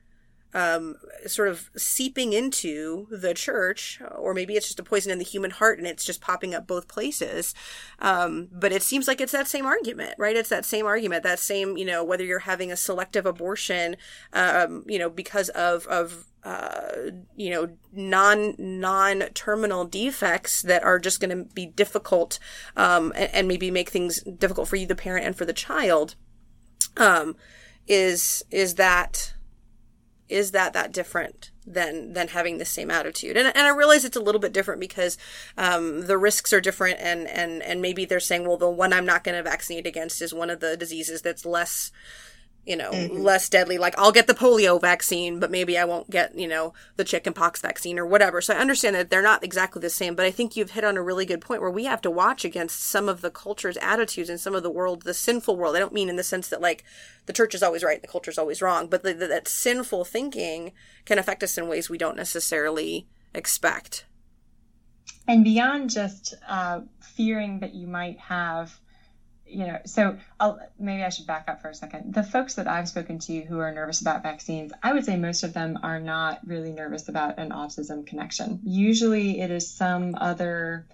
um, 0.55 0.97
sort 1.27 1.49
of 1.49 1.71
seeping 1.77 2.33
into 2.33 3.07
the 3.11 3.35
church, 3.35 4.01
or 4.17 4.33
maybe 4.33 4.55
it's 4.55 4.67
just 4.67 4.81
a 4.81 4.83
poison 4.83 5.13
in 5.13 5.19
the 5.19 5.25
human 5.25 5.51
heart 5.51 5.79
and 5.79 5.87
it's 5.87 6.05
just 6.05 6.21
popping 6.21 6.55
up 6.55 6.67
both 6.67 6.89
places. 6.89 7.55
Um, 7.99 8.49
but 8.53 8.73
it 8.73 8.83
seems 8.83 9.07
like 9.07 9.21
it's 9.21 9.33
that 9.33 9.49
same 9.49 9.67
argument, 9.67 10.15
right? 10.19 10.37
It's 10.37 10.49
that 10.49 10.65
same 10.65 10.87
argument, 10.87 11.25
that 11.25 11.39
same, 11.39 11.77
you 11.77 11.85
know, 11.85 12.03
whether 12.03 12.25
you're 12.25 12.41
having 12.41 12.73
a 12.73 12.77
selective 12.77 13.27
abortion, 13.27 13.97
um, 14.33 14.85
you 14.87 14.99
know, 14.99 15.11
because 15.11 15.49
of, 15.51 15.87
of, 15.89 16.27
uh, 16.45 17.11
you 17.35 17.51
know, 17.51 17.77
non 17.93 18.55
non 18.57 19.21
terminal 19.35 19.85
defects 19.85 20.63
that 20.63 20.85
are 20.85 21.01
just 21.01 21.21
going 21.21 21.37
to 21.37 21.53
be 21.55 21.67
difficult, 21.67 22.39
um, 22.77 23.13
and, 23.17 23.35
and, 23.35 23.49
maybe 23.49 23.69
make 23.69 23.91
things 23.91 24.23
difficult 24.23 24.69
for 24.69 24.77
you, 24.77 24.87
the 24.87 24.95
parent, 24.95 25.27
and 25.27 25.35
for 25.35 25.45
the 25.45 25.53
child. 25.53 26.15
Um, 26.97 27.35
is 27.89 28.45
is 28.51 28.77
that 28.77 29.35
is 30.29 30.51
that 30.53 30.73
that 30.73 30.93
different 30.93 31.51
than 31.67 32.13
than 32.13 32.29
having 32.29 32.59
the 32.59 32.65
same 32.65 32.91
attitude? 32.91 33.37
And, 33.37 33.49
and 33.49 33.67
i 33.67 33.71
realize 33.71 34.05
it's 34.05 34.17
a 34.17 34.21
little 34.21 34.41
bit 34.41 34.53
different 34.53 34.81
because 34.81 35.19
um, 35.57 36.07
the 36.07 36.19
risks 36.19 36.53
are 36.53 36.61
different 36.61 36.99
and 37.01 37.27
and 37.29 37.63
and 37.63 37.81
maybe 37.83 38.05
they're 38.05 38.21
saying 38.21 38.47
well 38.47 38.57
the 38.57 38.71
one 38.71 38.93
i'm 38.93 39.07
not 39.07 39.25
going 39.25 39.37
to 39.37 39.43
vaccinate 39.43 39.87
against 39.87 40.23
is 40.23 40.35
one 40.35 40.51
of 40.51 40.61
the 40.61 40.77
diseases 40.77 41.23
that's 41.23 41.45
less 41.45 41.91
you 42.67 42.77
know, 42.77 42.91
mm-hmm. 42.91 43.19
less 43.19 43.49
deadly. 43.49 43.79
Like 43.79 43.95
I'll 43.97 44.13
get 44.13 44.27
the 44.27 44.35
polio 44.35 44.81
vaccine, 44.81 45.39
but 45.39 45.51
maybe 45.51 45.79
I 45.79 45.85
won't 45.85 46.11
get, 46.11 46.37
you 46.37 46.49
know, 46.49 46.75
the 46.97 47.05
chickenpox 47.05 47.61
vaccine 47.61 47.99
or 47.99 48.05
whatever. 48.05 48.41
So 48.41 48.55
I 48.55 48.59
understand 48.59 48.97
that 48.97 49.09
they're 49.09 49.23
not 49.23 49.45
exactly 49.45 49.81
the 49.81 49.89
same, 49.89 50.17
but 50.17 50.27
I 50.27 50.33
think 50.33 50.57
you've 50.57 50.73
hit 50.73 50.85
on 50.85 50.97
a 50.97 51.03
really 51.03 51.25
good 51.25 51.41
point 51.41 51.63
where 51.63 51.71
we 51.71 51.85
have 51.85 52.03
to 52.03 52.11
watch 52.11 52.45
against 52.45 52.81
some 52.81 53.09
of 53.09 53.21
the 53.21 53.31
culture's 53.31 53.77
attitudes 53.79 54.29
and 54.29 54.41
some 54.41 54.55
of 54.55 54.65
the 54.65 54.71
world, 54.71 55.03
the 55.03 55.15
sinful 55.15 55.57
world. 55.57 55.77
I 55.77 55.79
don't 55.79 55.93
mean 55.93 56.09
in 56.09 56.17
the 56.17 56.25
sense 56.25 56.49
that 56.49 56.61
like 56.61 56.85
the 57.27 57.33
church 57.33 57.55
is 57.55 57.63
always 57.63 57.85
right, 57.85 58.03
the 58.03 58.09
culture 58.09 58.33
is 58.33 58.39
always 58.39 58.61
wrong, 58.61 58.89
but 58.89 59.05
the, 59.05 59.15
the, 59.15 59.29
that 59.29 59.47
sinful 59.47 60.05
thinking 60.05 60.73
can 61.05 61.19
affect 61.19 61.45
us 61.45 61.57
in 61.57 61.69
ways 61.69 61.89
we 61.89 61.99
don't 61.99 62.17
necessarily 62.17 63.07
expect. 63.33 64.07
And 65.29 65.45
beyond 65.45 65.91
just 65.91 66.35
uh, 66.49 66.81
fearing 67.01 67.61
that 67.61 67.75
you 67.75 67.87
might 67.87 68.19
have 68.19 68.81
you 69.47 69.67
know, 69.67 69.79
so 69.85 70.17
I'll, 70.41 70.59
maybe 70.79 71.03
I 71.03 71.09
should 71.09 71.27
back 71.27 71.45
up 71.49 71.63
for 71.63 71.69
a 71.69 71.75
second. 71.75 72.15
The 72.15 72.23
folks 72.23 72.55
that 72.55 72.67
I've 72.67 72.89
spoken 72.89 73.19
to 73.21 73.41
who 73.43 73.59
are 73.59 73.73
nervous 73.73 74.01
about 74.01 74.23
vaccines, 74.23 74.73
I 74.83 74.93
would 74.93 75.05
say 75.05 75.17
most 75.17 75.45
of 75.45 75.53
them 75.53 75.79
are 75.83 76.01
not 76.01 76.41
really 76.47 76.73
nervous 76.73 77.09
about 77.09 77.39
an 77.39 77.51
autism 77.51 78.07
connection. 78.07 78.61
Usually 78.65 79.41
it 79.41 79.51
is 79.51 79.71
some 79.71 80.15
other, 80.21 80.87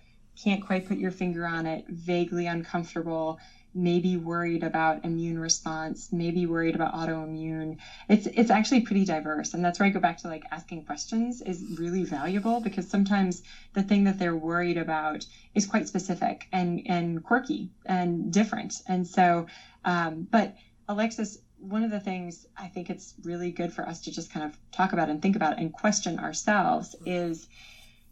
can't 0.43 0.65
quite 0.65 0.87
put 0.87 0.99
your 0.99 1.11
finger 1.11 1.47
on 1.47 1.67
it, 1.67 1.87
vaguely 1.89 2.47
uncomfortable, 2.47 3.39
maybe 3.75 4.17
worried 4.17 4.63
about 4.63 5.05
immune 5.05 5.39
response, 5.39 6.09
maybe 6.13 6.47
worried 6.47 6.75
about 6.75 6.93
autoimmune. 6.95 7.79
It's 8.09 8.27
it's 8.27 8.51
actually 8.51 8.81
pretty 8.81 9.05
diverse, 9.05 9.55
and 9.55 9.65
that's 9.65 9.79
where 9.79 9.87
I 9.87 9.91
go 9.91 10.01
back 10.01 10.19
to 10.19 10.29
like 10.29 10.45
asking 10.51 10.85
questions 10.85 11.41
is 11.41 11.65
really 11.79 12.05
valuable 12.05 12.61
because 12.61 12.89
sometimes 12.89 13.43
the 13.75 13.83
thing 13.83 14.05
that 14.05 14.19
they're 14.19 14.37
worried 14.37 14.77
about 14.77 15.25
is 15.55 15.67
quite 15.67 15.89
specific 15.89 16.47
and 16.53 16.83
and 16.87 17.23
quirky 17.23 17.71
and 17.87 18.33
different, 18.33 18.81
and 18.87 19.07
so. 19.07 19.47
Um, 19.85 20.29
but 20.31 20.55
Alexis, 20.89 21.39
one 21.59 21.85
of 21.85 21.91
the 21.91 22.01
things 22.01 22.47
I 22.57 22.69
think 22.69 22.91
it's 22.91 23.15
really 23.23 23.51
good 23.51 23.73
for 23.73 23.89
us 23.89 24.03
to 24.03 24.13
just 24.13 24.33
kind 24.33 24.45
of 24.45 24.57
talk 24.73 24.93
about 24.93 25.09
and 25.09 25.23
think 25.23 25.37
about 25.37 25.59
and 25.59 25.73
question 25.73 26.19
ourselves 26.19 26.95
is, 27.07 27.47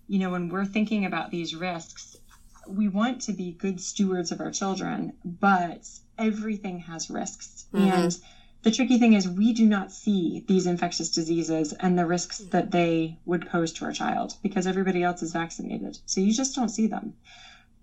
you 0.06 0.18
know, 0.18 0.30
when 0.30 0.48
we're 0.48 0.64
thinking 0.64 1.04
about 1.04 1.30
these 1.30 1.54
risks, 1.54 2.16
we 2.66 2.88
want 2.88 3.22
to 3.22 3.32
be 3.32 3.52
good 3.52 3.80
stewards 3.80 4.32
of 4.32 4.40
our 4.40 4.50
children, 4.50 5.12
but 5.24 5.88
everything 6.18 6.80
has 6.80 7.10
risks. 7.10 7.66
Mm-hmm. 7.72 7.86
And 7.86 8.18
the 8.62 8.70
tricky 8.70 8.98
thing 8.98 9.14
is 9.14 9.28
we 9.28 9.52
do 9.52 9.66
not 9.66 9.90
see 9.90 10.44
these 10.46 10.66
infectious 10.66 11.10
diseases 11.10 11.72
and 11.72 11.98
the 11.98 12.06
risks 12.06 12.38
that 12.38 12.70
they 12.70 13.18
would 13.24 13.48
pose 13.48 13.72
to 13.72 13.86
our 13.86 13.92
child 13.92 14.34
because 14.42 14.66
everybody 14.66 15.02
else 15.02 15.22
is 15.22 15.32
vaccinated. 15.32 15.98
So 16.04 16.20
you 16.20 16.32
just 16.32 16.54
don't 16.54 16.68
see 16.68 16.86
them. 16.86 17.14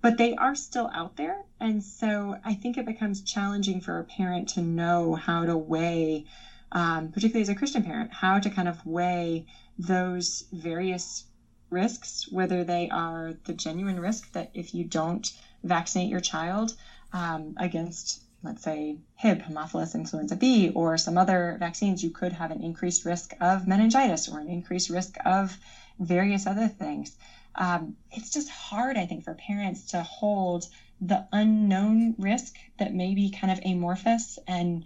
But 0.01 0.17
they 0.17 0.35
are 0.35 0.53
still 0.53 0.91
out 0.93 1.17
there. 1.17 1.43
And 1.59 1.83
so 1.83 2.37
I 2.45 2.53
think 2.53 2.77
it 2.77 2.85
becomes 2.85 3.21
challenging 3.21 3.81
for 3.81 3.97
a 3.97 4.03
parent 4.03 4.49
to 4.49 4.61
know 4.61 5.15
how 5.15 5.45
to 5.45 5.57
weigh, 5.57 6.25
um, 6.71 7.11
particularly 7.11 7.41
as 7.41 7.49
a 7.49 7.55
Christian 7.55 7.83
parent, 7.83 8.13
how 8.13 8.37
to 8.37 8.49
kind 8.51 8.67
of 8.67 8.85
weigh 8.85 9.47
those 9.79 10.45
various 10.51 11.23
risks, 11.69 12.27
whether 12.31 12.63
they 12.63 12.89
are 12.89 13.33
the 13.45 13.53
genuine 13.53 13.99
risk 13.99 14.31
that 14.33 14.49
if 14.53 14.73
you 14.73 14.83
don't 14.83 15.31
vaccinate 15.63 16.09
your 16.09 16.19
child 16.19 16.73
um, 17.13 17.55
against, 17.57 18.21
let's 18.43 18.63
say, 18.63 18.97
Hib, 19.15 19.41
Haemophilus 19.41 19.95
influenza 19.95 20.35
B, 20.35 20.69
or 20.69 20.97
some 20.97 21.17
other 21.17 21.57
vaccines, 21.59 22.03
you 22.03 22.09
could 22.09 22.33
have 22.33 22.51
an 22.51 22.63
increased 22.63 23.05
risk 23.05 23.33
of 23.39 23.67
meningitis 23.67 24.29
or 24.29 24.39
an 24.39 24.49
increased 24.49 24.89
risk 24.89 25.15
of 25.25 25.57
various 25.99 26.45
other 26.47 26.67
things. 26.67 27.15
Um, 27.55 27.95
it's 28.11 28.29
just 28.29 28.49
hard, 28.49 28.97
I 28.97 29.05
think, 29.05 29.23
for 29.23 29.33
parents 29.33 29.87
to 29.91 30.03
hold 30.03 30.67
the 31.01 31.27
unknown 31.31 32.15
risk 32.17 32.55
that 32.79 32.93
may 32.93 33.13
be 33.13 33.29
kind 33.29 33.51
of 33.51 33.59
amorphous 33.65 34.39
and 34.47 34.85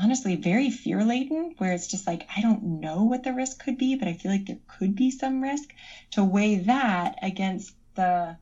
honestly 0.00 0.36
very 0.36 0.70
fear 0.70 1.04
laden, 1.04 1.54
where 1.58 1.72
it's 1.72 1.86
just 1.86 2.06
like, 2.06 2.28
I 2.36 2.40
don't 2.40 2.80
know 2.80 3.04
what 3.04 3.24
the 3.24 3.32
risk 3.32 3.62
could 3.62 3.78
be, 3.78 3.96
but 3.96 4.08
I 4.08 4.12
feel 4.14 4.30
like 4.30 4.46
there 4.46 4.58
could 4.66 4.94
be 4.94 5.10
some 5.10 5.42
risk 5.42 5.74
to 6.12 6.24
weigh 6.24 6.56
that 6.56 7.18
against 7.22 7.74
the 7.94 8.36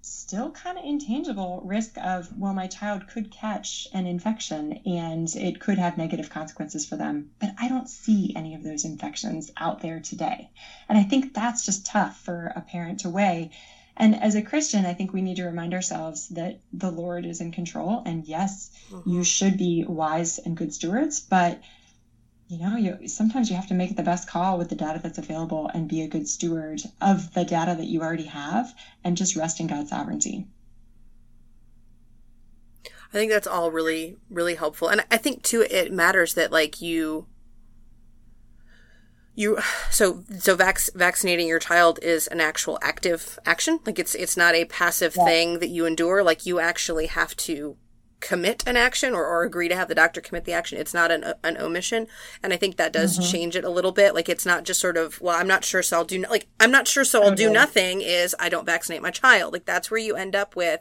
still 0.00 0.50
kind 0.50 0.78
of 0.78 0.84
intangible 0.84 1.60
risk 1.64 1.96
of, 1.98 2.28
well, 2.38 2.54
my 2.54 2.66
child 2.66 3.06
could 3.06 3.30
catch 3.30 3.88
an 3.92 4.06
infection 4.06 4.80
and 4.86 5.34
it 5.36 5.60
could 5.60 5.78
have 5.78 5.98
negative 5.98 6.30
consequences 6.30 6.86
for 6.86 6.96
them. 6.96 7.30
But 7.38 7.54
I 7.58 7.68
don't 7.68 7.88
see 7.88 8.32
any 8.36 8.54
of 8.54 8.62
those 8.62 8.84
infections 8.84 9.50
out 9.56 9.80
there 9.80 10.00
today. 10.00 10.50
And 10.88 10.96
I 10.96 11.02
think 11.02 11.34
that's 11.34 11.64
just 11.64 11.86
tough 11.86 12.18
for 12.20 12.52
a 12.54 12.60
parent 12.60 13.00
to 13.00 13.10
weigh 13.10 13.50
and 13.98 14.22
as 14.22 14.36
a 14.36 14.42
Christian, 14.42 14.86
I 14.86 14.94
think 14.94 15.12
we 15.12 15.22
need 15.22 15.36
to 15.36 15.44
remind 15.44 15.74
ourselves 15.74 16.28
that 16.28 16.60
the 16.72 16.90
Lord 16.90 17.26
is 17.26 17.40
in 17.40 17.50
control. 17.50 18.02
And 18.06 18.24
yes, 18.24 18.70
mm-hmm. 18.90 19.10
you 19.10 19.24
should 19.24 19.58
be 19.58 19.84
wise 19.86 20.38
and 20.38 20.56
good 20.56 20.72
stewards, 20.72 21.20
but 21.20 21.60
you 22.48 22.58
know, 22.58 22.76
you 22.76 23.08
sometimes 23.08 23.50
you 23.50 23.56
have 23.56 23.68
to 23.68 23.74
make 23.74 23.94
the 23.94 24.02
best 24.02 24.28
call 24.28 24.56
with 24.56 24.70
the 24.70 24.74
data 24.74 25.00
that's 25.02 25.18
available 25.18 25.70
and 25.72 25.88
be 25.88 26.02
a 26.02 26.08
good 26.08 26.26
steward 26.26 26.80
of 27.00 27.34
the 27.34 27.44
data 27.44 27.74
that 27.76 27.86
you 27.86 28.00
already 28.00 28.24
have 28.24 28.74
and 29.04 29.16
just 29.16 29.36
rest 29.36 29.60
in 29.60 29.66
God's 29.66 29.90
sovereignty. 29.90 30.46
I 32.86 33.12
think 33.12 33.30
that's 33.30 33.46
all 33.46 33.70
really, 33.70 34.16
really 34.30 34.54
helpful. 34.54 34.88
And 34.88 35.04
I 35.10 35.16
think 35.16 35.42
too, 35.42 35.66
it 35.68 35.92
matters 35.92 36.34
that 36.34 36.52
like 36.52 36.80
you 36.80 37.26
you 39.38 39.58
so 39.90 40.24
so 40.38 40.54
vac- 40.54 40.92
vaccinating 40.94 41.46
your 41.46 41.60
child 41.60 41.98
is 42.02 42.26
an 42.26 42.40
actual 42.40 42.78
active 42.82 43.38
action. 43.46 43.80
Like 43.86 43.98
it's 43.98 44.14
it's 44.14 44.36
not 44.36 44.54
a 44.54 44.66
passive 44.66 45.14
yeah. 45.16 45.24
thing 45.24 45.58
that 45.60 45.68
you 45.68 45.86
endure. 45.86 46.22
Like 46.22 46.44
you 46.44 46.60
actually 46.60 47.06
have 47.06 47.34
to 47.36 47.76
commit 48.20 48.64
an 48.66 48.76
action 48.76 49.14
or, 49.14 49.24
or 49.24 49.44
agree 49.44 49.68
to 49.68 49.76
have 49.76 49.86
the 49.86 49.94
doctor 49.94 50.20
commit 50.20 50.44
the 50.44 50.52
action. 50.52 50.76
It's 50.76 50.92
not 50.92 51.12
an, 51.12 51.34
an 51.44 51.56
omission. 51.56 52.08
And 52.42 52.52
i 52.52 52.56
think 52.56 52.76
that 52.76 52.92
does 52.92 53.16
mm-hmm. 53.16 53.30
change 53.30 53.56
it 53.56 53.64
a 53.64 53.70
little 53.70 53.92
bit. 53.92 54.12
Like 54.12 54.28
it's 54.28 54.44
not 54.44 54.64
just 54.64 54.80
sort 54.80 54.96
of 54.96 55.20
well 55.20 55.36
i'm 55.36 55.46
not 55.46 55.64
sure 55.64 55.82
so 55.84 55.98
i'll 55.98 56.04
do 56.04 56.18
no- 56.18 56.30
like 56.30 56.48
i'm 56.58 56.72
not 56.72 56.88
sure 56.88 57.04
so 57.04 57.22
i'll 57.22 57.28
okay. 57.28 57.36
do 57.44 57.50
nothing 57.50 58.00
is 58.00 58.34
i 58.40 58.48
don't 58.48 58.66
vaccinate 58.66 59.02
my 59.02 59.12
child. 59.12 59.52
Like 59.52 59.66
that's 59.66 59.88
where 59.88 60.00
you 60.00 60.16
end 60.16 60.34
up 60.34 60.56
with 60.56 60.80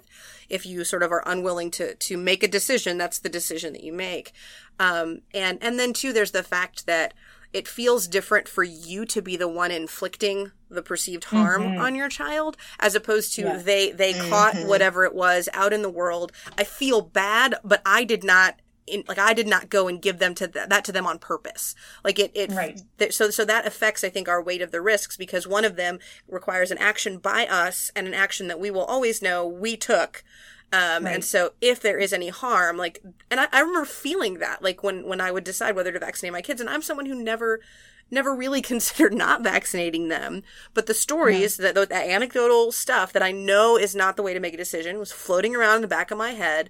if 0.50 0.66
you 0.66 0.84
sort 0.84 1.04
of 1.04 1.12
are 1.12 1.24
unwilling 1.28 1.70
to 1.72 1.94
to 1.94 2.18
make 2.18 2.42
a 2.42 2.48
decision 2.48 2.98
that's 2.98 3.20
the 3.20 3.30
decision 3.30 3.74
that 3.74 3.84
you 3.84 3.94
make. 3.94 4.34
Um 4.80 5.22
and 5.32 5.60
and 5.62 5.80
then 5.80 5.94
too 5.94 6.12
there's 6.12 6.32
the 6.32 6.44
fact 6.44 6.88
that 6.88 7.14
it 7.54 7.68
feels 7.68 8.08
different 8.08 8.48
for 8.48 8.64
you 8.64 9.06
to 9.06 9.22
be 9.22 9.36
the 9.36 9.48
one 9.48 9.72
inflicting 9.72 10.52
the 10.70 10.82
perceived 10.82 11.26
harm 11.26 11.64
mm-hmm. 11.64 11.82
on 11.82 11.96
your 11.96 12.10
child 12.10 12.58
as 12.80 12.96
opposed 12.96 13.34
to 13.36 13.42
yeah. 13.42 13.58
they 13.58 13.92
they 13.92 14.14
mm-hmm. 14.14 14.30
caught 14.30 14.56
whatever 14.68 15.06
it 15.06 15.16
was 15.16 15.48
out 15.54 15.74
in 15.74 15.82
the 15.82 15.90
world 15.90 16.32
i 16.58 16.64
feel 16.64 17.02
bad 17.02 17.56
but 17.64 17.82
i 17.86 18.04
did 18.04 18.24
not 18.24 18.60
in, 18.88 19.04
like 19.08 19.20
I 19.20 19.34
did 19.34 19.48
not 19.48 19.70
go 19.70 19.88
and 19.88 20.02
give 20.02 20.20
them 20.20 20.34
to 20.36 20.48
th- 20.48 20.70
that 20.70 20.86
to 20.86 20.92
them 20.92 21.06
on 21.06 21.20
purpose. 21.20 21.76
Like 22.04 22.18
it, 22.18 22.32
it 22.34 22.52
right. 22.52 22.82
th- 22.98 23.14
so 23.14 23.30
so 23.30 23.46
that 23.46 23.68
affects 23.68 24.04
I 24.04 24.10
think 24.10 24.28
our 24.28 24.42
weight 24.42 24.62
of 24.62 24.72
the 24.72 24.82
risks 24.82 25.18
because 25.18 25.46
one 25.46 25.66
of 25.66 25.76
them 25.76 26.00
requires 26.28 26.72
an 26.72 26.78
action 26.78 27.18
by 27.18 27.46
us 27.46 27.92
and 27.96 28.08
an 28.08 28.14
action 28.14 28.48
that 28.48 28.60
we 28.60 28.72
will 28.72 28.86
always 28.86 29.22
know 29.22 29.46
we 29.46 29.76
took 29.76 30.24
um, 30.74 31.06
right. 31.06 31.16
And 31.16 31.24
so 31.24 31.54
if 31.62 31.80
there 31.80 31.98
is 31.98 32.12
any 32.12 32.28
harm, 32.30 32.78
like, 32.78 33.02
and 33.32 33.40
I, 33.40 33.48
I 33.52 33.62
remember 33.62 33.86
feeling 33.86 34.40
that, 34.40 34.62
like 34.62 34.84
when, 34.84 35.06
when 35.06 35.22
I 35.22 35.32
would 35.32 35.44
decide 35.46 35.76
whether 35.76 35.92
to 35.92 36.00
vaccinate 36.00 36.34
my 36.34 36.42
kids, 36.42 36.60
and 36.60 36.70
I'm 36.70 36.82
someone 36.82 37.06
who 37.06 37.16
never, 37.16 37.62
never 38.12 38.36
really 38.36 38.62
considered 38.74 39.14
not 39.14 39.44
vaccinating 39.44 40.10
them. 40.10 40.44
But 40.74 40.88
the 40.88 40.94
stories 40.94 41.58
that 41.58 41.76
that 41.76 41.92
anecdotal 41.92 42.72
stuff 42.74 43.14
that 43.14 43.24
I 43.24 43.32
know 43.32 43.78
is 43.78 43.96
not 43.96 44.18
the 44.18 44.24
way 44.24 44.34
to 44.34 44.40
make 44.42 44.54
a 44.54 44.58
decision 44.58 45.00
was 45.00 45.12
floating 45.12 45.56
around 45.56 45.78
in 45.78 45.82
the 45.84 45.88
back 45.88 46.12
of 46.12 46.18
my 46.18 46.32
head 46.32 46.70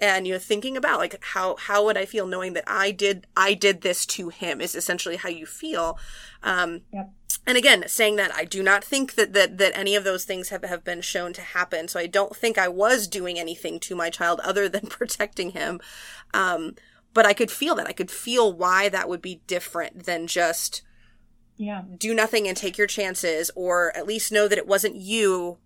and 0.00 0.26
you 0.26 0.32
know 0.32 0.38
thinking 0.38 0.76
about 0.76 0.98
like 0.98 1.22
how 1.24 1.56
how 1.56 1.84
would 1.84 1.96
i 1.96 2.04
feel 2.04 2.26
knowing 2.26 2.52
that 2.52 2.64
i 2.66 2.90
did 2.90 3.26
i 3.36 3.54
did 3.54 3.80
this 3.80 4.06
to 4.06 4.28
him 4.28 4.60
is 4.60 4.74
essentially 4.74 5.16
how 5.16 5.28
you 5.28 5.46
feel 5.46 5.98
um 6.42 6.82
Yep. 6.92 7.10
and 7.46 7.58
again 7.58 7.84
saying 7.86 8.16
that 8.16 8.34
i 8.34 8.44
do 8.44 8.62
not 8.62 8.84
think 8.84 9.14
that 9.14 9.32
that 9.32 9.58
that 9.58 9.76
any 9.76 9.94
of 9.96 10.04
those 10.04 10.24
things 10.24 10.50
have 10.50 10.62
have 10.64 10.84
been 10.84 11.00
shown 11.00 11.32
to 11.32 11.40
happen 11.40 11.88
so 11.88 11.98
i 11.98 12.06
don't 12.06 12.36
think 12.36 12.58
i 12.58 12.68
was 12.68 13.08
doing 13.08 13.38
anything 13.38 13.80
to 13.80 13.94
my 13.96 14.10
child 14.10 14.40
other 14.40 14.68
than 14.68 14.86
protecting 14.88 15.50
him 15.50 15.80
um 16.34 16.74
but 17.14 17.26
i 17.26 17.32
could 17.32 17.50
feel 17.50 17.74
that 17.74 17.86
i 17.88 17.92
could 17.92 18.10
feel 18.10 18.52
why 18.52 18.88
that 18.88 19.08
would 19.08 19.22
be 19.22 19.40
different 19.46 20.04
than 20.04 20.26
just 20.26 20.82
Yeah. 21.56 21.82
do 21.96 22.14
nothing 22.14 22.46
and 22.46 22.56
take 22.56 22.78
your 22.78 22.86
chances 22.86 23.50
or 23.56 23.96
at 23.96 24.06
least 24.06 24.30
know 24.30 24.46
that 24.46 24.58
it 24.58 24.66
wasn't 24.68 24.94
you 24.96 25.58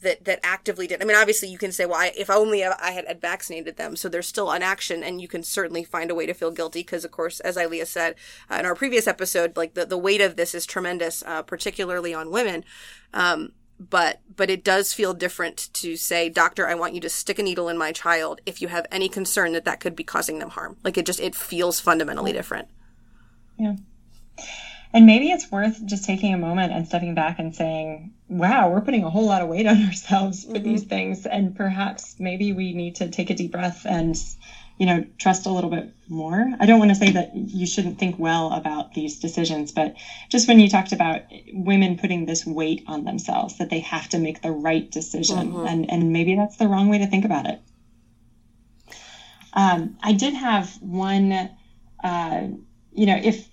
that 0.00 0.24
that 0.24 0.40
actively 0.42 0.86
did. 0.86 1.02
I 1.02 1.04
mean, 1.04 1.16
obviously 1.16 1.48
you 1.48 1.58
can 1.58 1.72
say, 1.72 1.86
well, 1.86 1.98
I, 1.98 2.12
if 2.16 2.30
only 2.30 2.64
I 2.64 2.90
had, 2.90 3.20
vaccinated 3.20 3.76
them. 3.76 3.96
So 3.96 4.08
there's 4.08 4.26
still 4.26 4.50
an 4.50 4.62
action 4.62 5.02
and 5.02 5.20
you 5.20 5.28
can 5.28 5.42
certainly 5.42 5.84
find 5.84 6.10
a 6.10 6.14
way 6.14 6.26
to 6.26 6.34
feel 6.34 6.50
guilty 6.50 6.80
because 6.80 7.04
of 7.04 7.10
course, 7.10 7.40
as 7.40 7.56
Ilia 7.56 7.86
said 7.86 8.14
uh, 8.50 8.56
in 8.56 8.66
our 8.66 8.74
previous 8.74 9.06
episode, 9.06 9.56
like 9.56 9.74
the, 9.74 9.84
the 9.84 9.98
weight 9.98 10.20
of 10.20 10.36
this 10.36 10.54
is 10.54 10.64
tremendous, 10.66 11.22
uh, 11.26 11.42
particularly 11.42 12.14
on 12.14 12.30
women. 12.30 12.64
Um, 13.12 13.52
but 13.80 14.20
but 14.34 14.50
it 14.50 14.62
does 14.62 14.92
feel 14.92 15.14
different 15.14 15.72
to 15.72 15.96
say 15.96 16.28
doctor 16.28 16.68
i 16.68 16.74
want 16.74 16.92
you 16.92 17.00
to 17.00 17.08
stick 17.08 17.38
a 17.38 17.42
needle 17.42 17.66
in 17.66 17.78
my 17.78 17.92
child 17.92 18.38
if 18.44 18.60
you 18.60 18.68
have 18.68 18.86
any 18.92 19.08
concern 19.08 19.52
that 19.52 19.64
that 19.64 19.80
could 19.80 19.96
be 19.96 20.04
causing 20.04 20.38
them 20.38 20.50
harm 20.50 20.76
like 20.84 20.98
it 20.98 21.06
just 21.06 21.18
it 21.18 21.34
feels 21.34 21.80
fundamentally 21.80 22.30
different 22.30 22.68
Yeah. 23.56 23.76
And 24.92 25.06
maybe 25.06 25.30
it's 25.30 25.50
worth 25.50 25.84
just 25.86 26.04
taking 26.04 26.34
a 26.34 26.36
moment 26.36 26.72
and 26.72 26.86
stepping 26.86 27.14
back 27.14 27.38
and 27.38 27.54
saying, 27.54 28.12
wow, 28.28 28.70
we're 28.70 28.80
putting 28.80 29.04
a 29.04 29.10
whole 29.10 29.26
lot 29.26 29.40
of 29.40 29.48
weight 29.48 29.66
on 29.66 29.82
ourselves 29.86 30.44
with 30.44 30.64
these 30.64 30.82
things. 30.82 31.26
And 31.26 31.54
perhaps 31.54 32.16
maybe 32.18 32.52
we 32.52 32.72
need 32.72 32.96
to 32.96 33.08
take 33.08 33.30
a 33.30 33.34
deep 33.34 33.52
breath 33.52 33.86
and, 33.86 34.16
you 34.78 34.86
know, 34.86 35.04
trust 35.16 35.46
a 35.46 35.50
little 35.50 35.70
bit 35.70 35.92
more. 36.08 36.52
I 36.58 36.66
don't 36.66 36.80
want 36.80 36.90
to 36.90 36.96
say 36.96 37.10
that 37.12 37.34
you 37.34 37.66
shouldn't 37.66 37.98
think 37.98 38.18
well 38.18 38.52
about 38.52 38.92
these 38.94 39.20
decisions, 39.20 39.70
but 39.70 39.94
just 40.28 40.48
when 40.48 40.58
you 40.58 40.68
talked 40.68 40.90
about 40.90 41.22
women 41.52 41.96
putting 41.96 42.26
this 42.26 42.44
weight 42.44 42.82
on 42.88 43.04
themselves, 43.04 43.58
that 43.58 43.70
they 43.70 43.80
have 43.80 44.08
to 44.08 44.18
make 44.18 44.42
the 44.42 44.50
right 44.50 44.90
decision. 44.90 45.52
Mhm. 45.52 45.68
And, 45.68 45.90
and 45.90 46.12
maybe 46.12 46.34
that's 46.34 46.56
the 46.56 46.66
wrong 46.66 46.88
way 46.88 46.98
to 46.98 47.06
think 47.06 47.24
about 47.24 47.46
it. 47.46 47.60
Um, 49.52 49.96
I 50.02 50.12
did 50.12 50.34
have 50.34 50.70
one, 50.80 51.48
uh, 52.02 52.46
you 52.92 53.06
know, 53.06 53.18
if 53.22 53.48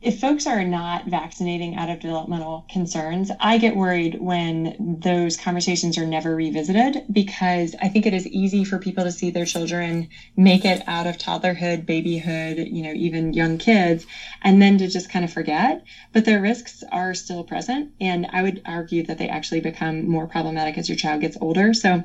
if 0.00 0.18
folks 0.18 0.46
are 0.46 0.64
not 0.64 1.06
vaccinating 1.06 1.76
out 1.76 1.90
of 1.90 2.00
developmental 2.00 2.64
concerns, 2.70 3.30
I 3.38 3.58
get 3.58 3.76
worried 3.76 4.18
when 4.18 4.74
those 4.78 5.36
conversations 5.36 5.98
are 5.98 6.06
never 6.06 6.34
revisited 6.34 7.04
because 7.12 7.74
I 7.82 7.88
think 7.88 8.06
it 8.06 8.14
is 8.14 8.26
easy 8.28 8.64
for 8.64 8.78
people 8.78 9.04
to 9.04 9.10
see 9.10 9.30
their 9.30 9.44
children 9.44 10.08
make 10.36 10.64
it 10.64 10.82
out 10.86 11.06
of 11.06 11.18
toddlerhood, 11.18 11.84
babyhood, 11.84 12.56
you 12.56 12.82
know, 12.82 12.92
even 12.92 13.34
young 13.34 13.58
kids, 13.58 14.06
and 14.40 14.62
then 14.62 14.78
to 14.78 14.88
just 14.88 15.10
kind 15.10 15.24
of 15.24 15.32
forget. 15.32 15.82
But 16.12 16.24
their 16.24 16.40
risks 16.40 16.82
are 16.90 17.12
still 17.12 17.44
present. 17.44 17.90
And 18.00 18.26
I 18.30 18.40
would 18.40 18.62
argue 18.64 19.02
that 19.02 19.18
they 19.18 19.28
actually 19.28 19.60
become 19.60 20.08
more 20.08 20.26
problematic 20.26 20.78
as 20.78 20.88
your 20.88 20.96
child 20.96 21.20
gets 21.20 21.36
older. 21.42 21.74
So 21.74 22.04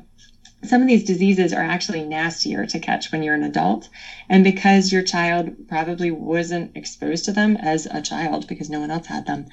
some 0.64 0.82
of 0.82 0.88
these 0.88 1.04
diseases 1.04 1.54
are 1.54 1.64
actually 1.64 2.04
nastier 2.04 2.66
to 2.66 2.80
catch 2.80 3.12
when 3.12 3.22
you're 3.24 3.36
an 3.36 3.44
adult. 3.44 3.90
And 4.30 4.44
because 4.44 4.92
your 4.92 5.04
child 5.04 5.68
probably 5.68 6.12
wasn't 6.12 6.76
exposed 6.76 7.26
to 7.26 7.32
them 7.32 7.58
as 7.58 7.88
a 7.92 8.02
child 8.02 8.48
because 8.48 8.70
no 8.70 8.80
one 8.80 8.92
else 8.92 9.08
had 9.08 9.26
them, 9.26 9.48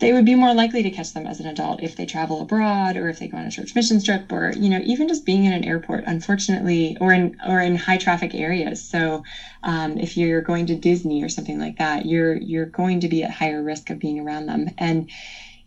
they 0.00 0.12
would 0.12 0.24
be 0.24 0.34
more 0.34 0.52
likely 0.52 0.82
to 0.82 0.90
catch 0.90 1.12
them 1.12 1.26
as 1.26 1.40
an 1.40 1.46
adult 1.46 1.82
if 1.82 1.94
they 1.96 2.04
travel 2.04 2.40
abroad 2.40 2.96
or 2.96 3.08
if 3.08 3.18
they 3.18 3.28
go 3.28 3.36
on 3.36 3.46
a 3.46 3.50
church 3.50 3.74
mission 3.74 4.02
trip 4.02 4.30
or 4.32 4.52
you 4.56 4.68
know 4.68 4.80
even 4.84 5.06
just 5.06 5.24
being 5.24 5.44
in 5.44 5.52
an 5.52 5.64
airport 5.64 6.04
unfortunately 6.06 6.96
or 7.00 7.12
in 7.12 7.36
or 7.46 7.60
in 7.60 7.76
high 7.76 7.96
traffic 7.96 8.34
areas 8.34 8.82
so 8.82 9.22
um, 9.62 9.96
if 9.98 10.16
you're 10.16 10.42
going 10.42 10.66
to 10.66 10.74
disney 10.74 11.22
or 11.22 11.28
something 11.28 11.58
like 11.58 11.78
that 11.78 12.06
you're 12.06 12.36
you're 12.36 12.66
going 12.66 13.00
to 13.00 13.08
be 13.08 13.22
at 13.22 13.30
higher 13.30 13.62
risk 13.62 13.90
of 13.90 13.98
being 13.98 14.18
around 14.18 14.46
them 14.46 14.68
and 14.78 15.08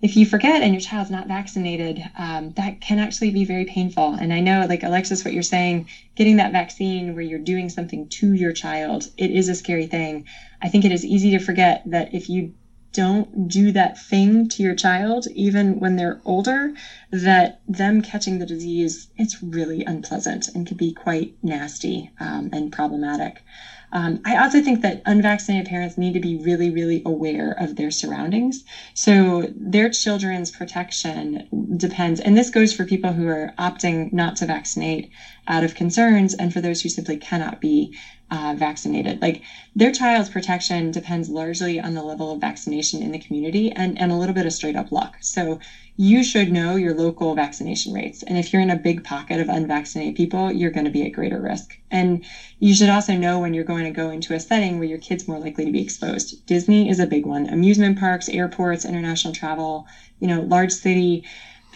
if 0.01 0.15
you 0.15 0.25
forget 0.25 0.61
and 0.61 0.73
your 0.73 0.81
child's 0.81 1.09
not 1.09 1.27
vaccinated, 1.27 2.03
um, 2.17 2.51
that 2.51 2.79
can 2.81 2.99
actually 2.99 3.31
be 3.31 3.45
very 3.45 3.65
painful. 3.65 4.13
And 4.13 4.31
I 4.31 4.39
know, 4.39 4.65
like 4.69 4.83
Alexis, 4.83 5.25
what 5.25 5.33
you're 5.33 5.41
saying, 5.41 5.87
getting 6.15 6.35
that 6.35 6.51
vaccine 6.51 7.13
where 7.13 7.23
you're 7.23 7.39
doing 7.39 7.69
something 7.69 8.07
to 8.07 8.33
your 8.33 8.51
child, 8.51 9.07
it 9.17 9.31
is 9.31 9.49
a 9.49 9.55
scary 9.55 9.87
thing. 9.87 10.25
I 10.61 10.69
think 10.69 10.85
it 10.85 10.91
is 10.91 11.03
easy 11.03 11.31
to 11.31 11.39
forget 11.39 11.81
that 11.85 12.13
if 12.13 12.29
you 12.29 12.53
don't 12.93 13.47
do 13.47 13.71
that 13.71 13.97
thing 13.97 14.47
to 14.47 14.63
your 14.63 14.73
child, 14.73 15.27
even 15.33 15.79
when 15.79 15.95
they're 15.95 16.19
older, 16.25 16.73
that 17.11 17.59
them 17.67 18.01
catching 18.01 18.39
the 18.39 18.45
disease, 18.45 19.07
it's 19.17 19.41
really 19.41 19.83
unpleasant 19.83 20.47
and 20.49 20.65
can 20.65 20.77
be 20.77 20.91
quite 20.91 21.33
nasty 21.43 22.09
um, 22.19 22.49
and 22.53 22.71
problematic. 22.71 23.43
Um, 23.91 24.19
I 24.25 24.35
also 24.37 24.61
think 24.61 24.81
that 24.81 25.01
unvaccinated 25.05 25.67
parents 25.67 25.97
need 25.97 26.13
to 26.13 26.19
be 26.19 26.35
really, 26.35 26.69
really 26.69 27.01
aware 27.05 27.51
of 27.57 27.75
their 27.75 27.89
surroundings. 27.89 28.63
So 28.93 29.47
their 29.55 29.89
children's 29.89 30.51
protection 30.51 31.47
depends, 31.77 32.19
and 32.19 32.35
this 32.35 32.49
goes 32.49 32.73
for 32.73 32.85
people 32.85 33.13
who 33.13 33.27
are 33.27 33.53
opting 33.57 34.11
not 34.11 34.35
to 34.37 34.45
vaccinate 34.45 35.09
out 35.47 35.63
of 35.63 35.75
concerns, 35.75 36.33
and 36.33 36.51
for 36.51 36.59
those 36.59 36.81
who 36.81 36.89
simply 36.89 37.17
cannot 37.17 37.61
be 37.61 37.95
uh, 38.29 38.53
vaccinated. 38.57 39.21
Like 39.21 39.41
their 39.75 39.91
child's 39.91 40.29
protection 40.29 40.91
depends 40.91 41.29
largely 41.29 41.79
on 41.79 41.93
the 41.93 42.03
level 42.03 42.31
of 42.31 42.39
vaccination 42.39 43.01
in 43.01 43.11
the 43.11 43.19
community 43.19 43.71
and, 43.71 43.99
and 43.99 44.11
a 44.11 44.15
little 44.15 44.35
bit 44.35 44.45
of 44.45 44.53
straight 44.53 44.75
up 44.75 44.91
luck. 44.91 45.17
So 45.21 45.59
you 45.95 46.23
should 46.23 46.51
know 46.51 46.75
your 46.75 46.93
local 46.93 47.33
vaccination 47.33 47.93
rates. 47.93 48.23
And 48.23 48.37
if 48.37 48.51
you're 48.51 48.61
in 48.61 48.69
a 48.69 48.75
big 48.75 49.03
pocket 49.03 49.39
of 49.39 49.49
unvaccinated 49.49 50.15
people, 50.15 50.51
you're 50.51 50.71
going 50.71 50.85
to 50.85 50.91
be 50.91 51.05
at 51.05 51.11
greater 51.11 51.41
risk. 51.41 51.77
And 51.89 52.23
you 52.59 52.75
should 52.75 52.89
also 52.89 53.15
know 53.15 53.39
when 53.39 53.53
you're 53.53 53.63
going 53.63 53.85
to 53.85 53.91
go 53.91 54.09
into 54.09 54.33
a 54.33 54.39
setting 54.39 54.77
where 54.77 54.87
your 54.87 54.99
kid's 54.99 55.27
more 55.27 55.39
likely 55.39 55.65
to 55.65 55.71
be 55.71 55.81
exposed. 55.81 56.45
Disney 56.45 56.89
is 56.89 56.99
a 56.99 57.07
big 57.07 57.25
one. 57.25 57.47
Amusement 57.47 57.97
parks, 57.97 58.29
airports, 58.29 58.85
international 58.85 59.33
travel, 59.33 59.87
you 60.19 60.27
know, 60.27 60.41
large 60.41 60.71
city. 60.71 61.23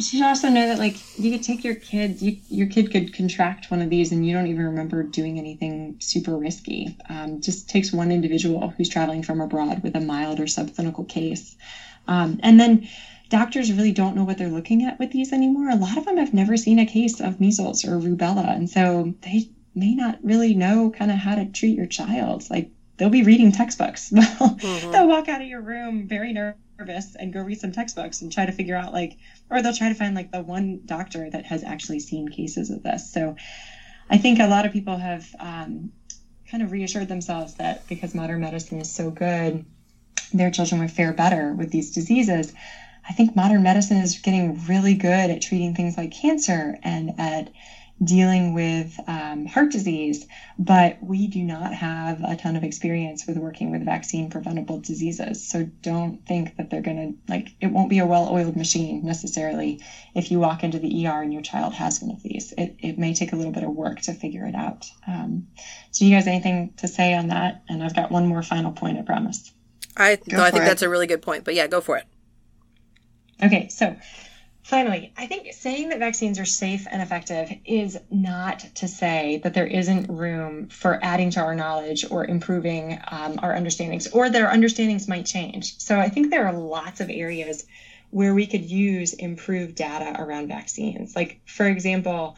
But 0.02 0.12
you 0.12 0.18
should 0.18 0.26
also 0.26 0.50
know 0.50 0.66
that 0.66 0.80
like 0.80 0.96
you 1.20 1.30
could 1.30 1.44
take 1.44 1.64
your 1.64 1.76
kid, 1.76 2.24
you, 2.24 2.38
your 2.50 2.66
kid 2.66 2.92
could 2.92 3.14
contract 3.14 3.70
one 3.70 3.84
of 3.84 3.92
these 3.92 4.12
and 4.12 4.26
you 4.26 4.34
don't 4.34 4.48
even 4.48 4.66
remember 4.66 5.04
doing 5.04 5.38
anything 5.38 5.98
super 6.00 6.36
risky. 6.36 6.98
Um, 7.08 7.40
just 7.40 7.70
takes 7.70 7.94
one 7.94 8.12
individual 8.12 8.70
who's 8.70 8.90
traveling 8.90 9.22
from 9.22 9.42
abroad 9.42 9.84
with 9.84 9.96
a 9.96 10.00
mild 10.00 10.40
or 10.40 10.46
subclinical 10.46 11.08
case. 11.08 11.56
Um, 12.08 12.40
and 12.42 12.60
then 12.60 12.88
doctors 13.30 13.72
really 13.72 13.92
don't 13.92 14.16
know 14.16 14.24
what 14.24 14.40
they're 14.40 14.50
looking 14.50 14.86
at 14.86 14.98
with 14.98 15.12
these 15.12 15.32
anymore. 15.32 15.70
A 15.70 15.76
lot 15.76 16.00
of 16.00 16.06
them 16.06 16.18
have 16.18 16.34
never 16.34 16.58
seen 16.58 16.80
a 16.80 16.86
case 16.88 17.22
of 17.22 17.40
measles 17.40 17.86
or 17.86 18.00
rubella, 18.00 18.56
and 18.56 18.68
so 18.68 19.14
they 19.22 19.52
may 19.76 19.94
not 19.94 20.18
really 20.24 20.56
know 20.56 20.90
kind 20.90 21.12
of 21.12 21.18
how 21.18 21.36
to 21.36 21.46
treat 21.46 21.78
your 21.78 21.86
child. 21.86 22.50
Like 22.50 22.72
they'll 22.98 23.10
be 23.10 23.22
reading 23.22 23.52
textbooks. 23.52 24.10
Mhm. 24.10 24.92
they'll 24.92 25.08
walk 25.08 25.30
out 25.30 25.42
of 25.42 25.48
your 25.48 25.62
room 25.62 26.08
very 26.08 26.34
nervous 26.34 26.58
and 27.20 27.34
go 27.34 27.42
read 27.42 27.60
some 27.60 27.72
textbooks 27.72 28.22
and 28.22 28.32
try 28.32 28.46
to 28.46 28.52
figure 28.52 28.76
out 28.76 28.94
like, 28.94 29.18
or 29.50 29.62
they'll 29.62 29.74
try 29.74 29.90
to 29.90 29.96
find 29.96 30.16
like 30.16 30.32
the 30.32 30.42
one 30.42 30.82
doctor 30.86 31.30
that 31.30 31.46
has 31.46 31.64
actually 31.64 32.00
seen 32.00 32.28
cases 32.28 32.70
of 32.70 32.84
this. 32.84 33.12
So 33.12 33.36
I 34.10 34.18
think 34.18 34.40
a 34.40 34.48
lot 34.48 34.66
of 34.66 34.72
people 34.72 34.98
have 34.98 35.28
um, 35.40 35.92
kind 36.50 36.64
of 36.64 36.72
reassured 36.72 37.08
themselves 37.08 37.56
that 37.56 37.88
because 37.88 38.14
modern 38.14 38.42
medicine 38.42 38.80
is 38.80 38.92
so 38.92 39.10
good, 39.10 39.66
their 40.34 40.52
children 40.52 40.82
would 40.82 40.92
fare 40.92 41.14
better 41.14 41.54
with 41.54 41.72
these 41.72 41.92
diseases. 41.92 42.54
I 43.08 43.14
think 43.14 43.36
modern 43.36 43.64
medicine 43.64 43.98
is 43.98 44.20
getting 44.20 44.66
really 44.66 44.94
good 44.94 45.30
at 45.32 45.42
treating 45.42 45.74
things 45.74 45.98
like 45.98 46.12
cancer 46.12 46.78
and 46.84 47.20
at 47.20 47.50
dealing 48.04 48.54
with 48.54 49.00
um, 49.08 49.46
heart 49.46 49.72
disease, 49.72 50.26
but 50.58 50.98
we 51.02 51.28
do 51.28 51.44
not 51.44 51.74
have 51.74 52.22
a 52.24 52.36
ton 52.36 52.56
of 52.56 52.64
experience 52.64 53.28
with 53.28 53.38
working 53.38 53.72
with 53.72 53.86
vaccine 53.86 54.30
preventable 54.30 54.80
diseases. 54.80 55.48
So 55.48 55.70
don't 55.82 56.26
think 56.26 56.58
that 56.58 56.70
they're 56.70 56.82
going 56.82 57.20
to, 57.28 57.32
like, 57.32 57.50
it 57.62 57.68
won't 57.68 57.90
be 57.90 58.00
a 58.00 58.06
well 58.06 58.30
oiled 58.30 58.56
machine 58.56 59.06
necessarily 59.06 59.82
if 60.16 60.32
you 60.32 60.40
walk 60.40 60.64
into 60.64 60.80
the 60.80 61.08
ER 61.08 61.22
and 61.22 61.32
your 61.32 61.44
child 61.44 61.74
has 61.74 62.02
one 62.02 62.12
of 62.12 62.24
these. 62.24 62.54
It, 62.58 62.76
it 62.80 62.98
may 62.98 63.14
take 63.14 63.34
a 63.34 63.36
little 63.36 63.54
bit 63.54 63.64
of 63.64 63.70
work 63.70 64.02
to 64.02 64.14
figure 64.14 64.46
it 64.46 64.56
out. 64.56 64.86
Um, 65.08 65.48
so, 65.92 66.06
you 66.06 66.16
guys, 66.16 66.28
anything 66.28 66.74
to 66.78 66.88
say 66.88 67.14
on 67.14 67.28
that? 67.28 67.64
And 67.70 67.84
I've 67.84 67.96
got 67.96 68.12
one 68.12 68.26
more 68.26 68.42
final 68.42 68.72
point, 68.72 68.98
I 68.98 69.04
promise. 69.04 69.52
I 69.96 70.16
Go 70.16 70.38
no, 70.38 70.44
I 70.44 70.52
think 70.52 70.64
it. 70.64 70.68
that's 70.68 70.82
a 70.82 70.90
really 70.90 71.08
good 71.08 71.22
point. 71.22 71.44
But 71.44 71.54
yeah, 71.54 71.68
go 71.68 71.82
for 71.82 71.98
it. 71.98 72.06
Okay, 73.44 73.68
so 73.70 73.96
finally, 74.64 75.14
I 75.18 75.28
think 75.28 75.54
saying 75.54 75.90
that 75.90 76.00
vaccines 76.00 76.40
are 76.40 76.46
safe 76.46 76.88
and 76.90 77.02
effective 77.02 77.52
is 77.66 77.98
not 78.10 78.60
to 78.76 78.88
say 78.88 79.40
that 79.44 79.54
there 79.54 79.68
isn't 79.68 80.10
room 80.10 80.68
for 80.70 81.00
adding 81.02 81.32
to 81.32 81.42
our 81.42 81.56
knowledge 81.56 82.06
or 82.10 82.26
improving 82.26 83.00
um, 83.10 83.40
our 83.42 83.56
understandings, 83.56 84.08
or 84.08 84.30
that 84.30 84.42
our 84.42 84.52
understandings 84.52 85.08
might 85.08 85.26
change. 85.26 85.78
So 85.80 86.00
I 86.00 86.10
think 86.10 86.30
there 86.30 86.46
are 86.48 86.54
lots 86.54 87.02
of 87.02 87.10
areas 87.10 87.66
where 88.12 88.34
we 88.34 88.46
could 88.46 88.64
use 88.64 89.14
improved 89.14 89.76
data 89.76 90.22
around 90.22 90.48
vaccines. 90.50 91.16
Like, 91.16 91.42
for 91.46 91.66
example, 91.66 92.38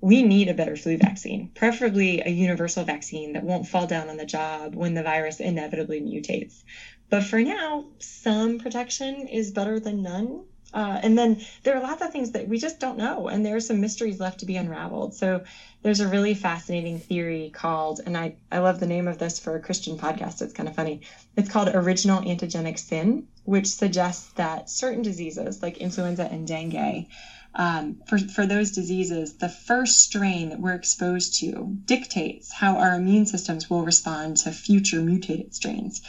we 0.00 0.22
need 0.22 0.48
a 0.48 0.54
better 0.54 0.76
flu 0.76 0.98
vaccine, 0.98 1.50
preferably 1.54 2.20
a 2.20 2.28
universal 2.28 2.84
vaccine 2.84 3.32
that 3.32 3.42
won't 3.42 3.66
fall 3.66 3.86
down 3.86 4.10
on 4.10 4.18
the 4.18 4.26
job 4.26 4.74
when 4.74 4.92
the 4.92 5.02
virus 5.02 5.40
inevitably 5.40 6.02
mutates. 6.02 6.62
But 7.08 7.24
for 7.24 7.40
now, 7.40 7.86
some 8.00 8.58
protection 8.58 9.28
is 9.28 9.50
better 9.50 9.80
than 9.80 10.02
none. 10.02 10.44
Uh, 10.74 10.98
and 11.04 11.16
then 11.16 11.40
there 11.62 11.76
are 11.76 11.80
lots 11.80 12.02
of 12.02 12.10
things 12.10 12.32
that 12.32 12.48
we 12.48 12.58
just 12.58 12.80
don't 12.80 12.98
know, 12.98 13.28
and 13.28 13.46
there 13.46 13.54
are 13.54 13.60
some 13.60 13.80
mysteries 13.80 14.18
left 14.18 14.40
to 14.40 14.46
be 14.46 14.56
unraveled. 14.56 15.14
So 15.14 15.44
there's 15.82 16.00
a 16.00 16.08
really 16.08 16.34
fascinating 16.34 16.98
theory 16.98 17.50
called, 17.54 18.00
and 18.04 18.16
I, 18.16 18.34
I 18.50 18.58
love 18.58 18.80
the 18.80 18.86
name 18.86 19.06
of 19.06 19.18
this 19.18 19.38
for 19.38 19.54
a 19.54 19.60
Christian 19.60 19.96
podcast. 19.96 20.42
It's 20.42 20.52
kind 20.52 20.68
of 20.68 20.74
funny. 20.74 21.02
It's 21.36 21.48
called 21.48 21.68
original 21.68 22.22
antigenic 22.22 22.78
sin, 22.78 23.28
which 23.44 23.68
suggests 23.68 24.32
that 24.32 24.68
certain 24.68 25.02
diseases 25.02 25.62
like 25.62 25.78
influenza 25.78 26.24
and 26.24 26.46
dengue 26.46 27.06
um, 27.54 27.96
for, 28.06 28.18
for 28.18 28.46
those 28.46 28.72
diseases, 28.72 29.34
the 29.34 29.48
first 29.48 30.00
strain 30.00 30.50
that 30.50 30.58
we're 30.58 30.74
exposed 30.74 31.38
to 31.40 31.76
dictates 31.84 32.52
how 32.52 32.76
our 32.76 32.94
immune 32.94 33.26
systems 33.26 33.70
will 33.70 33.84
respond 33.84 34.38
to 34.38 34.50
future 34.50 35.00
mutated 35.00 35.54
strains, 35.54 36.00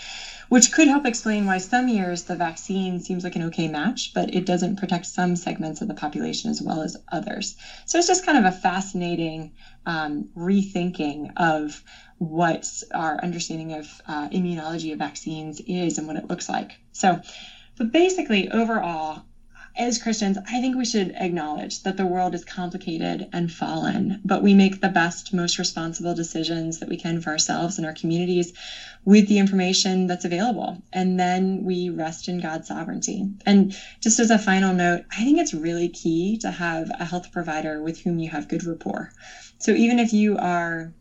which 0.49 0.71
could 0.71 0.87
help 0.87 1.05
explain 1.05 1.45
why 1.45 1.59
some 1.59 1.87
years 1.87 2.23
the 2.23 2.35
vaccine 2.35 2.99
seems 2.99 3.23
like 3.23 3.35
an 3.35 3.43
okay 3.43 3.67
match, 3.67 4.11
but 4.13 4.33
it 4.33 4.45
doesn't 4.45 4.77
protect 4.77 5.05
some 5.05 5.35
segments 5.35 5.81
of 5.81 5.87
the 5.87 5.93
population 5.93 6.49
as 6.49 6.61
well 6.61 6.81
as 6.81 6.97
others. 7.11 7.55
So 7.85 7.99
it's 7.99 8.07
just 8.07 8.25
kind 8.25 8.37
of 8.37 8.45
a 8.45 8.51
fascinating 8.51 9.53
um, 9.85 10.29
rethinking 10.35 11.31
of 11.37 11.83
what 12.17 12.67
our 12.91 13.19
understanding 13.21 13.73
of 13.73 14.01
uh, 14.07 14.29
immunology 14.29 14.93
of 14.93 14.99
vaccines 14.99 15.61
is 15.67 15.97
and 15.97 16.07
what 16.07 16.17
it 16.17 16.29
looks 16.29 16.49
like. 16.49 16.79
So, 16.91 17.21
but 17.77 17.91
basically, 17.91 18.49
overall, 18.49 19.23
as 19.77 19.97
Christians, 19.97 20.37
I 20.47 20.61
think 20.61 20.75
we 20.75 20.85
should 20.85 21.11
acknowledge 21.15 21.83
that 21.83 21.97
the 21.97 22.05
world 22.05 22.33
is 22.33 22.45
complicated 22.45 23.27
and 23.33 23.51
fallen, 23.51 24.21
but 24.23 24.41
we 24.41 24.53
make 24.53 24.79
the 24.79 24.89
best, 24.89 25.33
most 25.33 25.59
responsible 25.59 26.13
decisions 26.13 26.79
that 26.79 26.89
we 26.89 26.97
can 26.97 27.19
for 27.19 27.31
ourselves 27.31 27.77
and 27.77 27.85
our 27.85 27.93
communities 27.93 28.53
with 29.03 29.27
the 29.27 29.37
information 29.37 30.07
that's 30.07 30.25
available. 30.25 30.81
And 30.93 31.19
then 31.19 31.63
we 31.63 31.89
rest 31.89 32.27
in 32.27 32.39
God's 32.39 32.67
sovereignty. 32.67 33.27
And 33.45 33.77
just 34.01 34.19
as 34.19 34.31
a 34.31 34.37
final 34.37 34.73
note, 34.73 35.03
I 35.11 35.23
think 35.23 35.39
it's 35.39 35.53
really 35.53 35.89
key 35.89 36.37
to 36.37 36.51
have 36.51 36.89
a 36.97 37.05
health 37.05 37.31
provider 37.31 37.81
with 37.81 37.99
whom 37.99 38.19
you 38.19 38.29
have 38.29 38.47
good 38.47 38.63
rapport. 38.63 39.11
So 39.59 39.71
even 39.71 39.99
if 39.99 40.13
you 40.13 40.37
are 40.37 40.93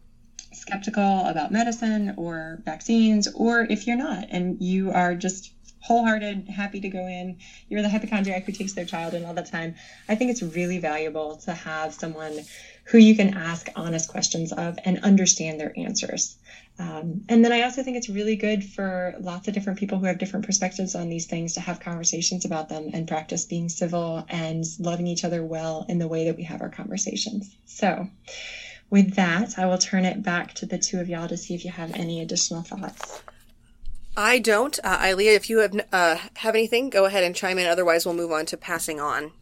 skeptical 0.53 1.27
about 1.27 1.53
medicine 1.53 2.15
or 2.17 2.61
vaccines, 2.65 3.29
or 3.35 3.63
if 3.63 3.87
you're 3.87 3.97
not 3.97 4.27
and 4.31 4.61
you 4.61 4.91
are 4.91 5.15
just 5.15 5.53
wholehearted, 5.85 6.49
happy 6.49 6.81
to 6.81 6.89
go 6.89 7.07
in. 7.07 7.37
You're 7.69 7.83
the 7.83 7.91
hypochondriac 7.91 8.45
who 8.45 8.53
takes 8.53 8.73
their 8.73 8.87
child 8.87 9.13
in 9.13 9.27
all 9.27 9.35
the 9.35 9.43
time. 9.43 9.75
I 10.09 10.15
think 10.15 10.31
it's 10.31 10.43
really 10.43 10.79
valuable 10.79 11.37
to 11.45 11.53
have 11.53 11.93
someone 11.93 12.41
who 12.85 12.97
you 12.97 13.15
can 13.15 13.35
ask 13.35 13.69
honest 13.77 14.09
questions 14.09 14.51
of 14.55 14.79
and 14.87 15.05
understand 15.05 15.61
their 15.61 15.79
answers. 15.79 16.39
Um, 16.79 17.25
and 17.29 17.45
then 17.45 17.53
I 17.53 17.63
also 17.63 17.83
think 17.83 17.99
it's 17.99 18.09
really 18.09 18.37
good 18.37 18.65
for 18.65 19.15
lots 19.21 19.47
of 19.47 19.53
different 19.53 19.79
people 19.79 19.99
who 19.99 20.07
have 20.07 20.17
different 20.17 20.47
perspectives 20.47 20.95
on 20.95 21.11
these 21.11 21.27
things 21.27 21.53
to 21.55 21.61
have 21.61 21.81
conversations 21.81 22.47
about 22.47 22.71
them 22.71 22.89
and 22.95 23.07
practice 23.07 23.45
being 23.45 23.69
civil 23.69 24.25
and 24.31 24.65
loving 24.79 25.07
each 25.07 25.23
other 25.23 25.45
well 25.45 25.85
in 25.91 25.99
the 25.99 26.09
way 26.09 26.25
that 26.25 26.37
we 26.37 26.45
have 26.45 26.63
our 26.63 26.71
conversations. 26.71 27.55
So, 27.67 28.09
with 28.89 29.17
that, 29.17 29.59
I 29.59 29.67
will 29.67 29.79
turn 29.79 30.07
it 30.07 30.23
back 30.23 30.55
to 30.55 30.67
the 30.67 30.79
two 30.79 30.99
of 31.01 31.11
y'all 31.11 31.29
to 31.29 31.37
see 31.37 31.55
if 31.55 31.67
you 31.67 31.71
have 31.73 31.93
any 31.93 32.23
additional 32.23 32.63
thoughts. 32.63 33.23
I 34.17 34.39
don't. 34.39 34.79
Uh, 34.85 35.07
Ilia, 35.09 35.33
if 35.33 35.51
you 35.51 35.59
have 35.59 35.81
uh, 35.93 36.19
have 36.37 36.55
anything, 36.55 36.91
go 36.91 37.05
ahead 37.05 37.25
and 37.25 37.35
chime 37.35 37.59
in. 37.59 37.67
Otherwise, 37.67 38.07
we'll 38.07 38.15
move 38.15 38.33
on 38.33 38.47
to 38.47 38.57
passing 38.57 39.01
on. 39.01 39.33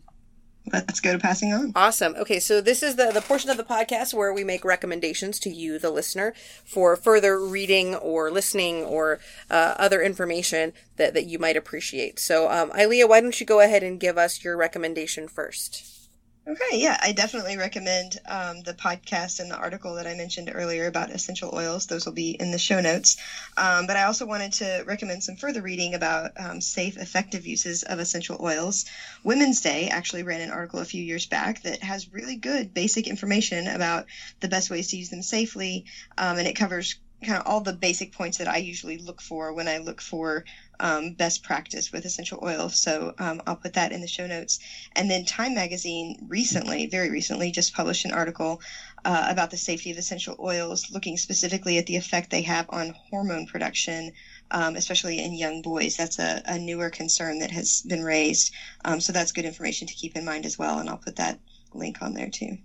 Let's 0.73 1.01
go 1.01 1.13
to 1.13 1.19
passing 1.19 1.53
on. 1.53 1.73
Awesome. 1.75 2.15
Okay, 2.15 2.39
so 2.39 2.61
this 2.61 2.83
is 2.83 2.97
the 2.97 3.11
the 3.11 3.21
portion 3.21 3.51
of 3.51 3.57
the 3.57 3.65
podcast 3.65 4.15
where 4.15 4.33
we 4.33 4.45
make 4.45 4.65
recommendations 4.65 5.39
to 5.41 5.51
you, 5.51 5.79
the 5.79 5.91
listener, 5.91 6.35
for 6.65 6.97
further 6.97 7.39
reading 7.45 7.95
or 7.97 8.31
listening 8.31 8.85
or 8.85 9.19
uh, 9.51 9.75
other 9.77 10.01
information 10.01 10.73
that 10.97 11.15
that 11.15 11.27
you 11.27 11.39
might 11.39 11.57
appreciate. 11.57 12.19
So, 12.19 12.51
um, 12.51 12.73
Ilia, 12.79 13.07
why 13.07 13.21
don't 13.21 13.39
you 13.39 13.47
go 13.47 13.61
ahead 13.61 13.83
and 13.83 13.99
give 14.01 14.17
us 14.17 14.45
your 14.45 14.57
recommendation 14.57 15.29
first? 15.29 16.02
Okay, 16.45 16.81
yeah, 16.81 16.97
I 17.01 17.13
definitely 17.13 17.57
recommend 17.57 18.19
um, 18.27 18.63
the 18.63 18.75
podcast 18.75 19.39
and 19.39 19.49
the 19.49 19.57
article 19.57 19.95
that 19.95 20.09
I 20.09 20.15
mentioned 20.15 20.51
earlier 20.53 20.87
about 20.89 21.11
essential 21.11 21.51
oils. 21.55 21.87
Those 21.87 22.05
will 22.05 22.13
be 22.15 22.31
in 22.33 22.51
the 22.51 22.59
show 22.59 22.81
notes. 22.81 23.17
Um, 23.57 23.87
but 23.87 23.97
I 23.97 24.03
also 24.05 24.27
wanted 24.27 24.53
to 24.55 24.83
recommend 24.85 25.23
some 25.23 25.37
further 25.37 25.63
reading 25.63 25.95
about 25.95 26.33
um, 26.37 26.61
safe, 26.61 26.97
effective 26.97 27.47
uses 27.47 27.85
of 27.85 28.01
essential 28.01 28.39
oils. 28.41 28.87
Women's 29.23 29.61
Day 29.61 29.89
actually 29.89 30.25
ran 30.25 30.41
an 30.41 30.51
article 30.51 30.81
a 30.81 30.85
few 30.85 31.03
years 31.03 31.27
back 31.27 31.63
that 31.63 31.81
has 31.85 32.13
really 32.13 32.35
good 32.35 32.75
basic 32.75 33.07
information 33.07 33.69
about 33.69 34.07
the 34.41 34.49
best 34.49 34.69
ways 34.69 34.89
to 34.89 34.97
use 34.97 35.11
them 35.11 35.23
safely, 35.23 35.85
um, 36.19 36.39
and 36.39 36.49
it 36.49 36.57
covers 36.57 36.97
kind 37.25 37.39
of 37.39 37.47
all 37.47 37.61
the 37.61 37.73
basic 37.73 38.11
points 38.13 38.39
that 38.39 38.49
I 38.49 38.57
usually 38.57 38.99
look 38.99 39.21
for 39.21 39.53
when 39.53 39.69
I 39.69 39.79
look 39.79 40.01
for 40.01 40.45
um, 40.83 41.13
best 41.13 41.43
practice 41.45 41.93
with 41.93 42.05
essential 42.05 42.41
oils. 42.43 42.77
So 42.77 43.15
um, 43.19 43.41
I'll 43.47 43.57
put 43.57 43.75
that 43.75 43.93
in 43.93 44.01
the 44.01 44.09
show 44.09 44.27
notes. 44.27 44.59
And 44.97 45.11
then 45.11 45.25
Time 45.25 45.55
Magazine 45.55 46.27
recently, 46.29 46.87
very 46.87 47.09
recently, 47.09 47.53
just 47.53 47.75
published 47.75 48.05
an 48.05 48.13
article 48.13 48.61
uh, 49.05 49.29
about 49.31 49.51
the 49.51 49.57
safety 49.57 49.93
of 49.93 49.97
essential 49.97 50.37
oils, 50.41 50.91
looking 50.91 51.17
specifically 51.17 51.79
at 51.79 51.87
the 51.87 51.97
effect 51.97 52.31
they 52.31 52.43
have 52.43 52.67
on 52.69 52.95
hormone 53.11 53.47
production. 53.47 54.13
Um, 54.51 54.77
especially 54.77 55.25
in 55.25 55.33
young 55.33 55.63
boys, 55.63 55.97
that's 55.97 56.19
a, 56.19 56.43
a, 56.45 56.59
newer 56.59 56.91
concern 56.91 57.39
that 57.39 57.51
has 57.53 57.81
been 57.89 58.03
raised. 58.05 58.53
Um, 58.85 59.01
so 59.01 59.11
that's 59.11 59.33
good 59.33 59.47
information 59.47 59.89
to 59.89 59.95
keep 59.95 60.15
in 60.15 60.27
mind 60.27 60.45
as 60.45 60.59
well, 60.59 60.79
and 60.79 60.91
I'll 60.91 60.99
put 60.99 61.17
that 61.17 61.39
link 61.73 62.03
on 62.03 62.13
there 62.13 62.29
too. 62.29 62.59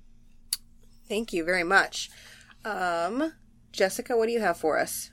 Thank 1.08 1.32
you 1.32 1.46
very 1.46 1.64
much. 1.64 2.10
Um, 2.66 3.32
Jessica, 3.72 4.18
what 4.18 4.26
do 4.26 4.34
you 4.34 4.42
have 4.42 4.58
for 4.58 4.78
us? 4.78 5.12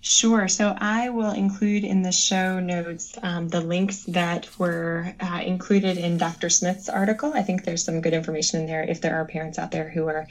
Sure. 0.00 0.46
So 0.46 0.76
I 0.78 1.10
will 1.10 1.32
include 1.32 1.82
in 1.82 2.02
the 2.02 2.12
show 2.12 2.60
notes 2.60 3.18
um, 3.20 3.48
the 3.48 3.60
links 3.60 4.04
that 4.04 4.48
were 4.56 5.12
uh, 5.20 5.42
included 5.44 5.98
in 5.98 6.18
Dr. 6.18 6.50
Smith's 6.50 6.88
article. 6.88 7.32
I 7.34 7.42
think 7.42 7.64
there's 7.64 7.84
some 7.84 8.00
good 8.00 8.12
information 8.12 8.60
in 8.60 8.66
there 8.66 8.84
if 8.84 9.00
there 9.00 9.16
are 9.16 9.24
parents 9.24 9.58
out 9.58 9.72
there 9.72 9.88
who 9.88 10.06
are 10.06 10.28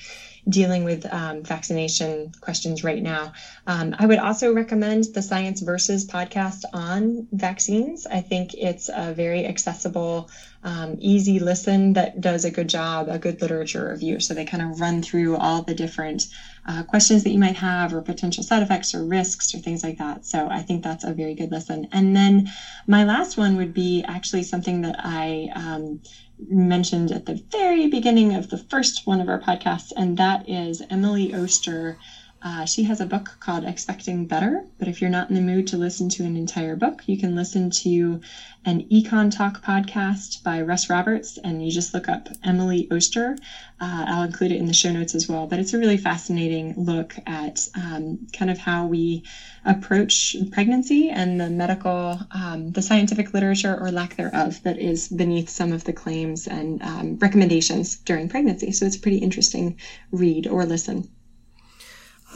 dealing 0.47 0.85
with 0.85 1.05
um, 1.11 1.43
vaccination 1.43 2.31
questions 2.39 2.83
right 2.83 3.03
now. 3.03 3.33
Um, 3.65 3.93
I 3.99 4.05
would 4.05 4.19
also 4.19 4.53
recommend 4.53 5.05
the 5.13 5.21
Science 5.21 5.59
Versus 5.59 6.05
podcast 6.05 6.63
on 6.73 7.27
vaccines. 7.33 8.07
I 8.07 8.21
think 8.21 8.53
it's 8.53 8.89
a 8.93 9.13
very 9.13 9.45
accessible, 9.45 10.29
um, 10.63 10.97
easy 10.99 11.39
listen 11.39 11.93
that 11.93 12.21
does 12.21 12.45
a 12.45 12.51
good 12.51 12.69
job, 12.69 13.09
a 13.09 13.19
good 13.19 13.41
literature 13.41 13.89
review. 13.91 14.21
So 14.21 14.33
they 14.33 14.45
kind 14.45 14.63
of 14.63 14.79
run 14.79 15.01
through 15.01 15.35
all 15.35 15.63
the 15.63 15.75
different 15.75 16.27
uh, 16.67 16.83
questions 16.83 17.23
that 17.23 17.31
you 17.31 17.39
might 17.39 17.55
have, 17.55 17.93
or 17.93 18.01
potential 18.01 18.43
side 18.43 18.61
effects, 18.61 18.93
or 18.93 19.05
risks, 19.05 19.53
or 19.53 19.59
things 19.59 19.83
like 19.83 19.97
that. 19.97 20.25
So 20.25 20.47
I 20.49 20.61
think 20.61 20.83
that's 20.83 21.03
a 21.03 21.13
very 21.13 21.33
good 21.33 21.51
lesson. 21.51 21.87
And 21.91 22.15
then 22.15 22.49
my 22.87 23.03
last 23.03 23.37
one 23.37 23.55
would 23.55 23.73
be 23.73 24.03
actually 24.07 24.43
something 24.43 24.81
that 24.81 24.95
I 24.99 25.49
um, 25.55 26.01
mentioned 26.49 27.11
at 27.11 27.25
the 27.25 27.41
very 27.51 27.87
beginning 27.87 28.33
of 28.35 28.49
the 28.49 28.57
first 28.57 29.01
one 29.05 29.21
of 29.21 29.29
our 29.29 29.39
podcasts, 29.39 29.91
and 29.95 30.17
that 30.17 30.47
is 30.49 30.81
Emily 30.89 31.33
Oster 31.33 31.97
uh, 32.41 32.65
she 32.65 32.83
has 32.83 33.01
a 33.01 33.05
book 33.05 33.37
called 33.39 33.65
Expecting 33.65 34.25
Better, 34.25 34.63
but 34.77 34.87
if 34.87 35.01
you're 35.01 35.09
not 35.09 35.29
in 35.29 35.35
the 35.35 35.41
mood 35.41 35.67
to 35.67 35.77
listen 35.77 36.07
to 36.09 36.23
an 36.23 36.37
entire 36.37 36.75
book, 36.75 37.01
you 37.07 37.17
can 37.17 37.35
listen 37.35 37.71
to 37.71 38.21
an 38.63 38.87
Econ 38.89 39.35
Talk 39.35 39.63
podcast 39.63 40.43
by 40.43 40.61
Russ 40.61 40.89
Roberts, 40.89 41.39
and 41.43 41.65
you 41.65 41.71
just 41.71 41.95
look 41.95 42.07
up 42.07 42.29
Emily 42.43 42.87
Oster. 42.91 43.37
Uh, 43.79 44.05
I'll 44.07 44.23
include 44.23 44.51
it 44.51 44.59
in 44.59 44.67
the 44.67 44.73
show 44.73 44.91
notes 44.91 45.15
as 45.15 45.27
well, 45.27 45.47
but 45.47 45.57
it's 45.57 45.73
a 45.73 45.79
really 45.79 45.97
fascinating 45.97 46.75
look 46.77 47.15
at 47.25 47.67
um, 47.75 48.27
kind 48.33 48.51
of 48.51 48.59
how 48.59 48.85
we 48.85 49.23
approach 49.65 50.35
pregnancy 50.51 51.09
and 51.09 51.41
the 51.41 51.49
medical, 51.49 52.19
um, 52.31 52.71
the 52.71 52.81
scientific 52.83 53.33
literature 53.33 53.75
or 53.79 53.91
lack 53.91 54.15
thereof 54.15 54.61
that 54.63 54.77
is 54.77 55.07
beneath 55.07 55.49
some 55.49 55.73
of 55.73 55.83
the 55.85 55.93
claims 55.93 56.47
and 56.47 56.83
um, 56.83 57.17
recommendations 57.17 57.97
during 57.97 58.29
pregnancy. 58.29 58.71
So 58.71 58.85
it's 58.85 58.95
a 58.95 58.99
pretty 58.99 59.17
interesting 59.17 59.79
read 60.11 60.45
or 60.45 60.65
listen. 60.65 61.09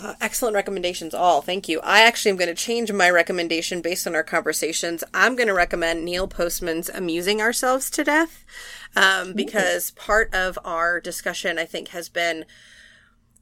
Uh, 0.02 0.16
excellent 0.20 0.56
recommendations, 0.56 1.14
all. 1.14 1.44
Thank 1.44 1.70
you. 1.70 1.80
I 1.82 2.02
actually 2.02 2.32
am 2.32 2.38
going 2.38 2.48
to 2.48 2.56
change 2.56 2.92
my 2.92 3.08
recommendation 3.10 3.82
based 3.82 4.08
on 4.08 4.16
our 4.16 4.24
conversations. 4.24 5.04
I'm 5.14 5.36
going 5.36 5.48
to 5.48 5.54
recommend 5.54 6.04
Neil 6.04 6.28
Postman's 6.28 6.90
Amusing 6.90 7.40
Ourselves 7.40 7.92
to 7.92 8.04
Death 8.04 8.44
um, 8.96 9.34
because 9.34 9.92
part 9.92 10.34
of 10.34 10.58
our 10.66 11.00
discussion, 11.00 11.60
I 11.60 11.66
think, 11.66 11.90
has 11.90 12.10
been 12.10 12.46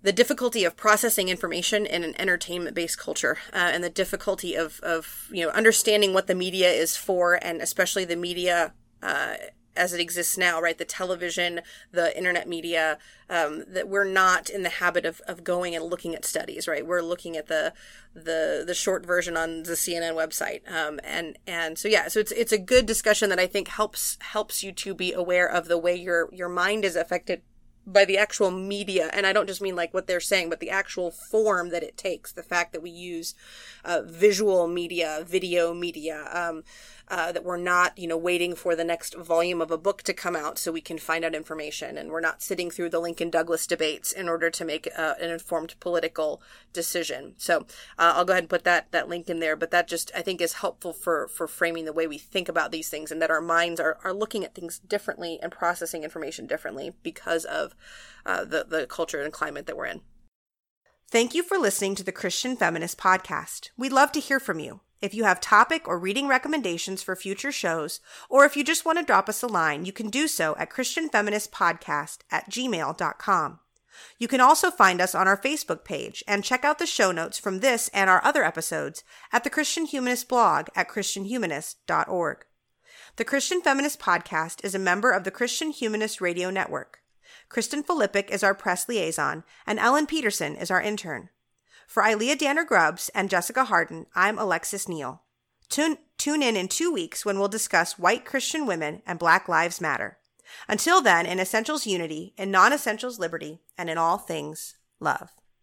the 0.01 0.11
difficulty 0.11 0.65
of 0.65 0.75
processing 0.75 1.29
information 1.29 1.85
in 1.85 2.03
an 2.03 2.19
entertainment 2.19 2.75
based 2.75 2.99
culture 2.99 3.37
uh, 3.53 3.69
and 3.71 3.81
the 3.81 3.89
difficulty 3.89 4.55
of, 4.55 4.81
of 4.81 5.29
you 5.31 5.45
know 5.45 5.51
understanding 5.51 6.13
what 6.13 6.27
the 6.27 6.35
media 6.35 6.69
is 6.69 6.95
for 6.95 7.39
and 7.41 7.61
especially 7.61 8.05
the 8.05 8.15
media 8.15 8.73
uh, 9.03 9.33
as 9.75 9.93
it 9.93 10.01
exists 10.01 10.37
now, 10.37 10.61
right? 10.61 10.77
The 10.77 10.85
television, 10.85 11.61
the 11.91 12.15
internet 12.17 12.47
media, 12.47 12.97
um, 13.29 13.63
that 13.67 13.87
we're 13.87 14.03
not 14.03 14.49
in 14.49 14.63
the 14.63 14.69
habit 14.69 15.05
of, 15.05 15.21
of 15.27 15.43
going 15.43 15.75
and 15.75 15.85
looking 15.85 16.15
at 16.15 16.25
studies, 16.25 16.67
right? 16.67 16.85
We're 16.85 17.01
looking 17.01 17.37
at 17.37 17.47
the 17.47 17.73
the 18.13 18.63
the 18.65 18.73
short 18.73 19.05
version 19.05 19.37
on 19.37 19.63
the 19.63 19.73
CNN 19.73 20.13
website, 20.13 20.69
um, 20.71 20.99
and 21.03 21.37
and 21.47 21.77
so 21.77 21.87
yeah, 21.87 22.07
so 22.07 22.19
it's 22.19 22.31
it's 22.31 22.51
a 22.51 22.57
good 22.57 22.85
discussion 22.85 23.29
that 23.29 23.39
I 23.39 23.47
think 23.47 23.67
helps 23.67 24.17
helps 24.21 24.63
you 24.63 24.71
to 24.71 24.93
be 24.93 25.13
aware 25.13 25.47
of 25.47 25.67
the 25.67 25.77
way 25.77 25.95
your 25.95 26.29
your 26.33 26.49
mind 26.49 26.83
is 26.85 26.95
affected 26.95 27.41
by 27.91 28.05
the 28.05 28.17
actual 28.17 28.51
media, 28.51 29.09
and 29.13 29.25
I 29.25 29.33
don't 29.33 29.47
just 29.47 29.61
mean 29.61 29.75
like 29.75 29.93
what 29.93 30.07
they're 30.07 30.19
saying, 30.19 30.49
but 30.49 30.59
the 30.59 30.69
actual 30.69 31.11
form 31.11 31.69
that 31.69 31.83
it 31.83 31.97
takes. 31.97 32.31
The 32.31 32.43
fact 32.43 32.71
that 32.73 32.81
we 32.81 32.89
use 32.89 33.33
uh, 33.83 34.01
visual 34.05 34.67
media, 34.67 35.23
video 35.27 35.73
media, 35.73 36.29
um, 36.31 36.63
uh, 37.09 37.31
that 37.31 37.43
we're 37.43 37.57
not, 37.57 37.97
you 37.97 38.07
know, 38.07 38.17
waiting 38.17 38.55
for 38.55 38.75
the 38.75 38.83
next 38.83 39.15
volume 39.15 39.61
of 39.61 39.71
a 39.71 39.77
book 39.77 40.03
to 40.03 40.13
come 40.13 40.35
out 40.35 40.59
so 40.59 40.71
we 40.71 40.81
can 40.81 40.97
find 40.97 41.25
out 41.25 41.33
information, 41.33 41.97
and 41.97 42.11
we're 42.11 42.19
not 42.19 42.41
sitting 42.41 42.69
through 42.69 42.89
the 42.89 42.99
Lincoln 42.99 43.29
Douglas 43.29 43.65
debates 43.65 44.11
in 44.11 44.29
order 44.29 44.49
to 44.49 44.65
make 44.65 44.87
uh, 44.97 45.15
an 45.19 45.31
informed 45.31 45.75
political 45.79 46.41
decision. 46.73 47.33
So 47.37 47.61
uh, 47.97 48.13
I'll 48.15 48.25
go 48.25 48.33
ahead 48.33 48.43
and 48.43 48.49
put 48.49 48.63
that 48.63 48.91
that 48.91 49.09
link 49.09 49.29
in 49.29 49.39
there. 49.39 49.55
But 49.55 49.71
that 49.71 49.87
just 49.87 50.11
I 50.15 50.21
think 50.21 50.41
is 50.41 50.53
helpful 50.53 50.93
for 50.93 51.27
for 51.27 51.47
framing 51.47 51.85
the 51.85 51.93
way 51.93 52.07
we 52.07 52.17
think 52.17 52.47
about 52.47 52.71
these 52.71 52.89
things, 52.89 53.11
and 53.11 53.21
that 53.21 53.31
our 53.31 53.41
minds 53.41 53.79
are 53.79 53.97
are 54.03 54.13
looking 54.13 54.43
at 54.43 54.55
things 54.55 54.79
differently 54.79 55.39
and 55.41 55.51
processing 55.51 56.03
information 56.03 56.47
differently 56.47 56.93
because 57.03 57.45
of 57.45 57.75
uh, 58.25 58.43
the 58.43 58.65
the 58.67 58.85
culture 58.85 59.21
and 59.21 59.33
climate 59.33 59.65
that 59.65 59.77
we're 59.77 59.85
in. 59.85 60.01
Thank 61.11 61.33
you 61.33 61.41
for 61.41 61.57
listening 61.57 61.95
to 61.95 62.03
the 62.03 62.11
Christian 62.11 62.55
Feminist 62.55 62.99
Podcast. 62.99 63.71
We'd 63.75 63.91
love 63.91 64.11
to 64.11 64.19
hear 64.19 64.39
from 64.39 64.59
you. 64.59 64.81
If 65.01 65.13
you 65.13 65.23
have 65.23 65.39
topic 65.39 65.87
or 65.87 65.97
reading 65.97 66.27
recommendations 66.27 67.01
for 67.01 67.15
future 67.15 67.51
shows, 67.51 68.01
or 68.29 68.43
if 68.43 68.57
you 68.57 68.63
just 68.63 68.85
want 68.85 68.99
to 68.99 69.05
drop 69.05 69.29
us 69.29 69.41
a 69.41 69.47
line, 69.47 69.85
you 69.85 69.93
can 69.93 70.09
do 70.09 70.27
so 70.27 70.55
at 70.57 70.69
christianfeministpodcast 70.69 72.17
at 72.29 72.49
gmail.com. 72.49 73.59
You 74.17 74.27
can 74.27 74.41
also 74.41 74.71
find 74.71 75.01
us 75.01 75.15
on 75.15 75.27
our 75.27 75.37
Facebook 75.37 75.83
page 75.83 76.23
and 76.27 76.43
check 76.43 76.65
out 76.65 76.79
the 76.79 76.85
show 76.85 77.11
notes 77.11 77.37
from 77.37 77.59
this 77.59 77.89
and 77.93 78.09
our 78.09 78.23
other 78.23 78.43
episodes 78.43 79.03
at 79.31 79.43
the 79.43 79.49
Christian 79.49 79.85
Humanist 79.85 80.27
blog 80.27 80.67
at 80.75 80.89
christianhumanist.org. 80.89 82.45
The 83.15 83.25
Christian 83.25 83.61
Feminist 83.61 83.99
Podcast 83.99 84.63
is 84.63 84.75
a 84.75 84.79
member 84.79 85.11
of 85.11 85.23
the 85.23 85.31
Christian 85.31 85.71
Humanist 85.71 86.21
Radio 86.21 86.49
Network. 86.49 86.99
Kristen 87.47 87.83
Filippic 87.83 88.29
is 88.29 88.43
our 88.43 88.53
press 88.53 88.87
liaison, 88.87 89.43
and 89.65 89.79
Ellen 89.79 90.05
Peterson 90.05 90.55
is 90.55 90.69
our 90.69 90.81
intern. 90.81 91.29
For 91.89 92.05
Ilia 92.07 92.35
Danner 92.35 92.65
Grubbs 92.65 93.09
and 93.15 93.31
Jessica 93.31 93.63
Hardin, 93.63 94.05
I'm 94.13 94.37
Alexis 94.37 94.87
Neal. 94.87 95.23
Tune, 95.69 95.97
tune 96.19 96.43
in 96.43 96.55
in 96.55 96.67
two 96.67 96.93
weeks 96.93 97.25
when 97.25 97.39
we'll 97.39 97.47
discuss 97.47 97.97
white 97.97 98.25
Christian 98.25 98.67
women 98.67 99.01
and 99.07 99.17
Black 99.17 99.49
Lives 99.49 99.81
Matter. 99.81 100.19
Until 100.67 101.01
then, 101.01 101.25
in 101.25 101.39
essentials 101.39 101.87
unity, 101.87 102.35
in 102.37 102.51
non 102.51 102.73
essentials 102.73 103.17
liberty, 103.17 103.57
and 103.75 103.89
in 103.89 103.97
all 103.97 104.19
things 104.19 104.75
love. 104.99 105.31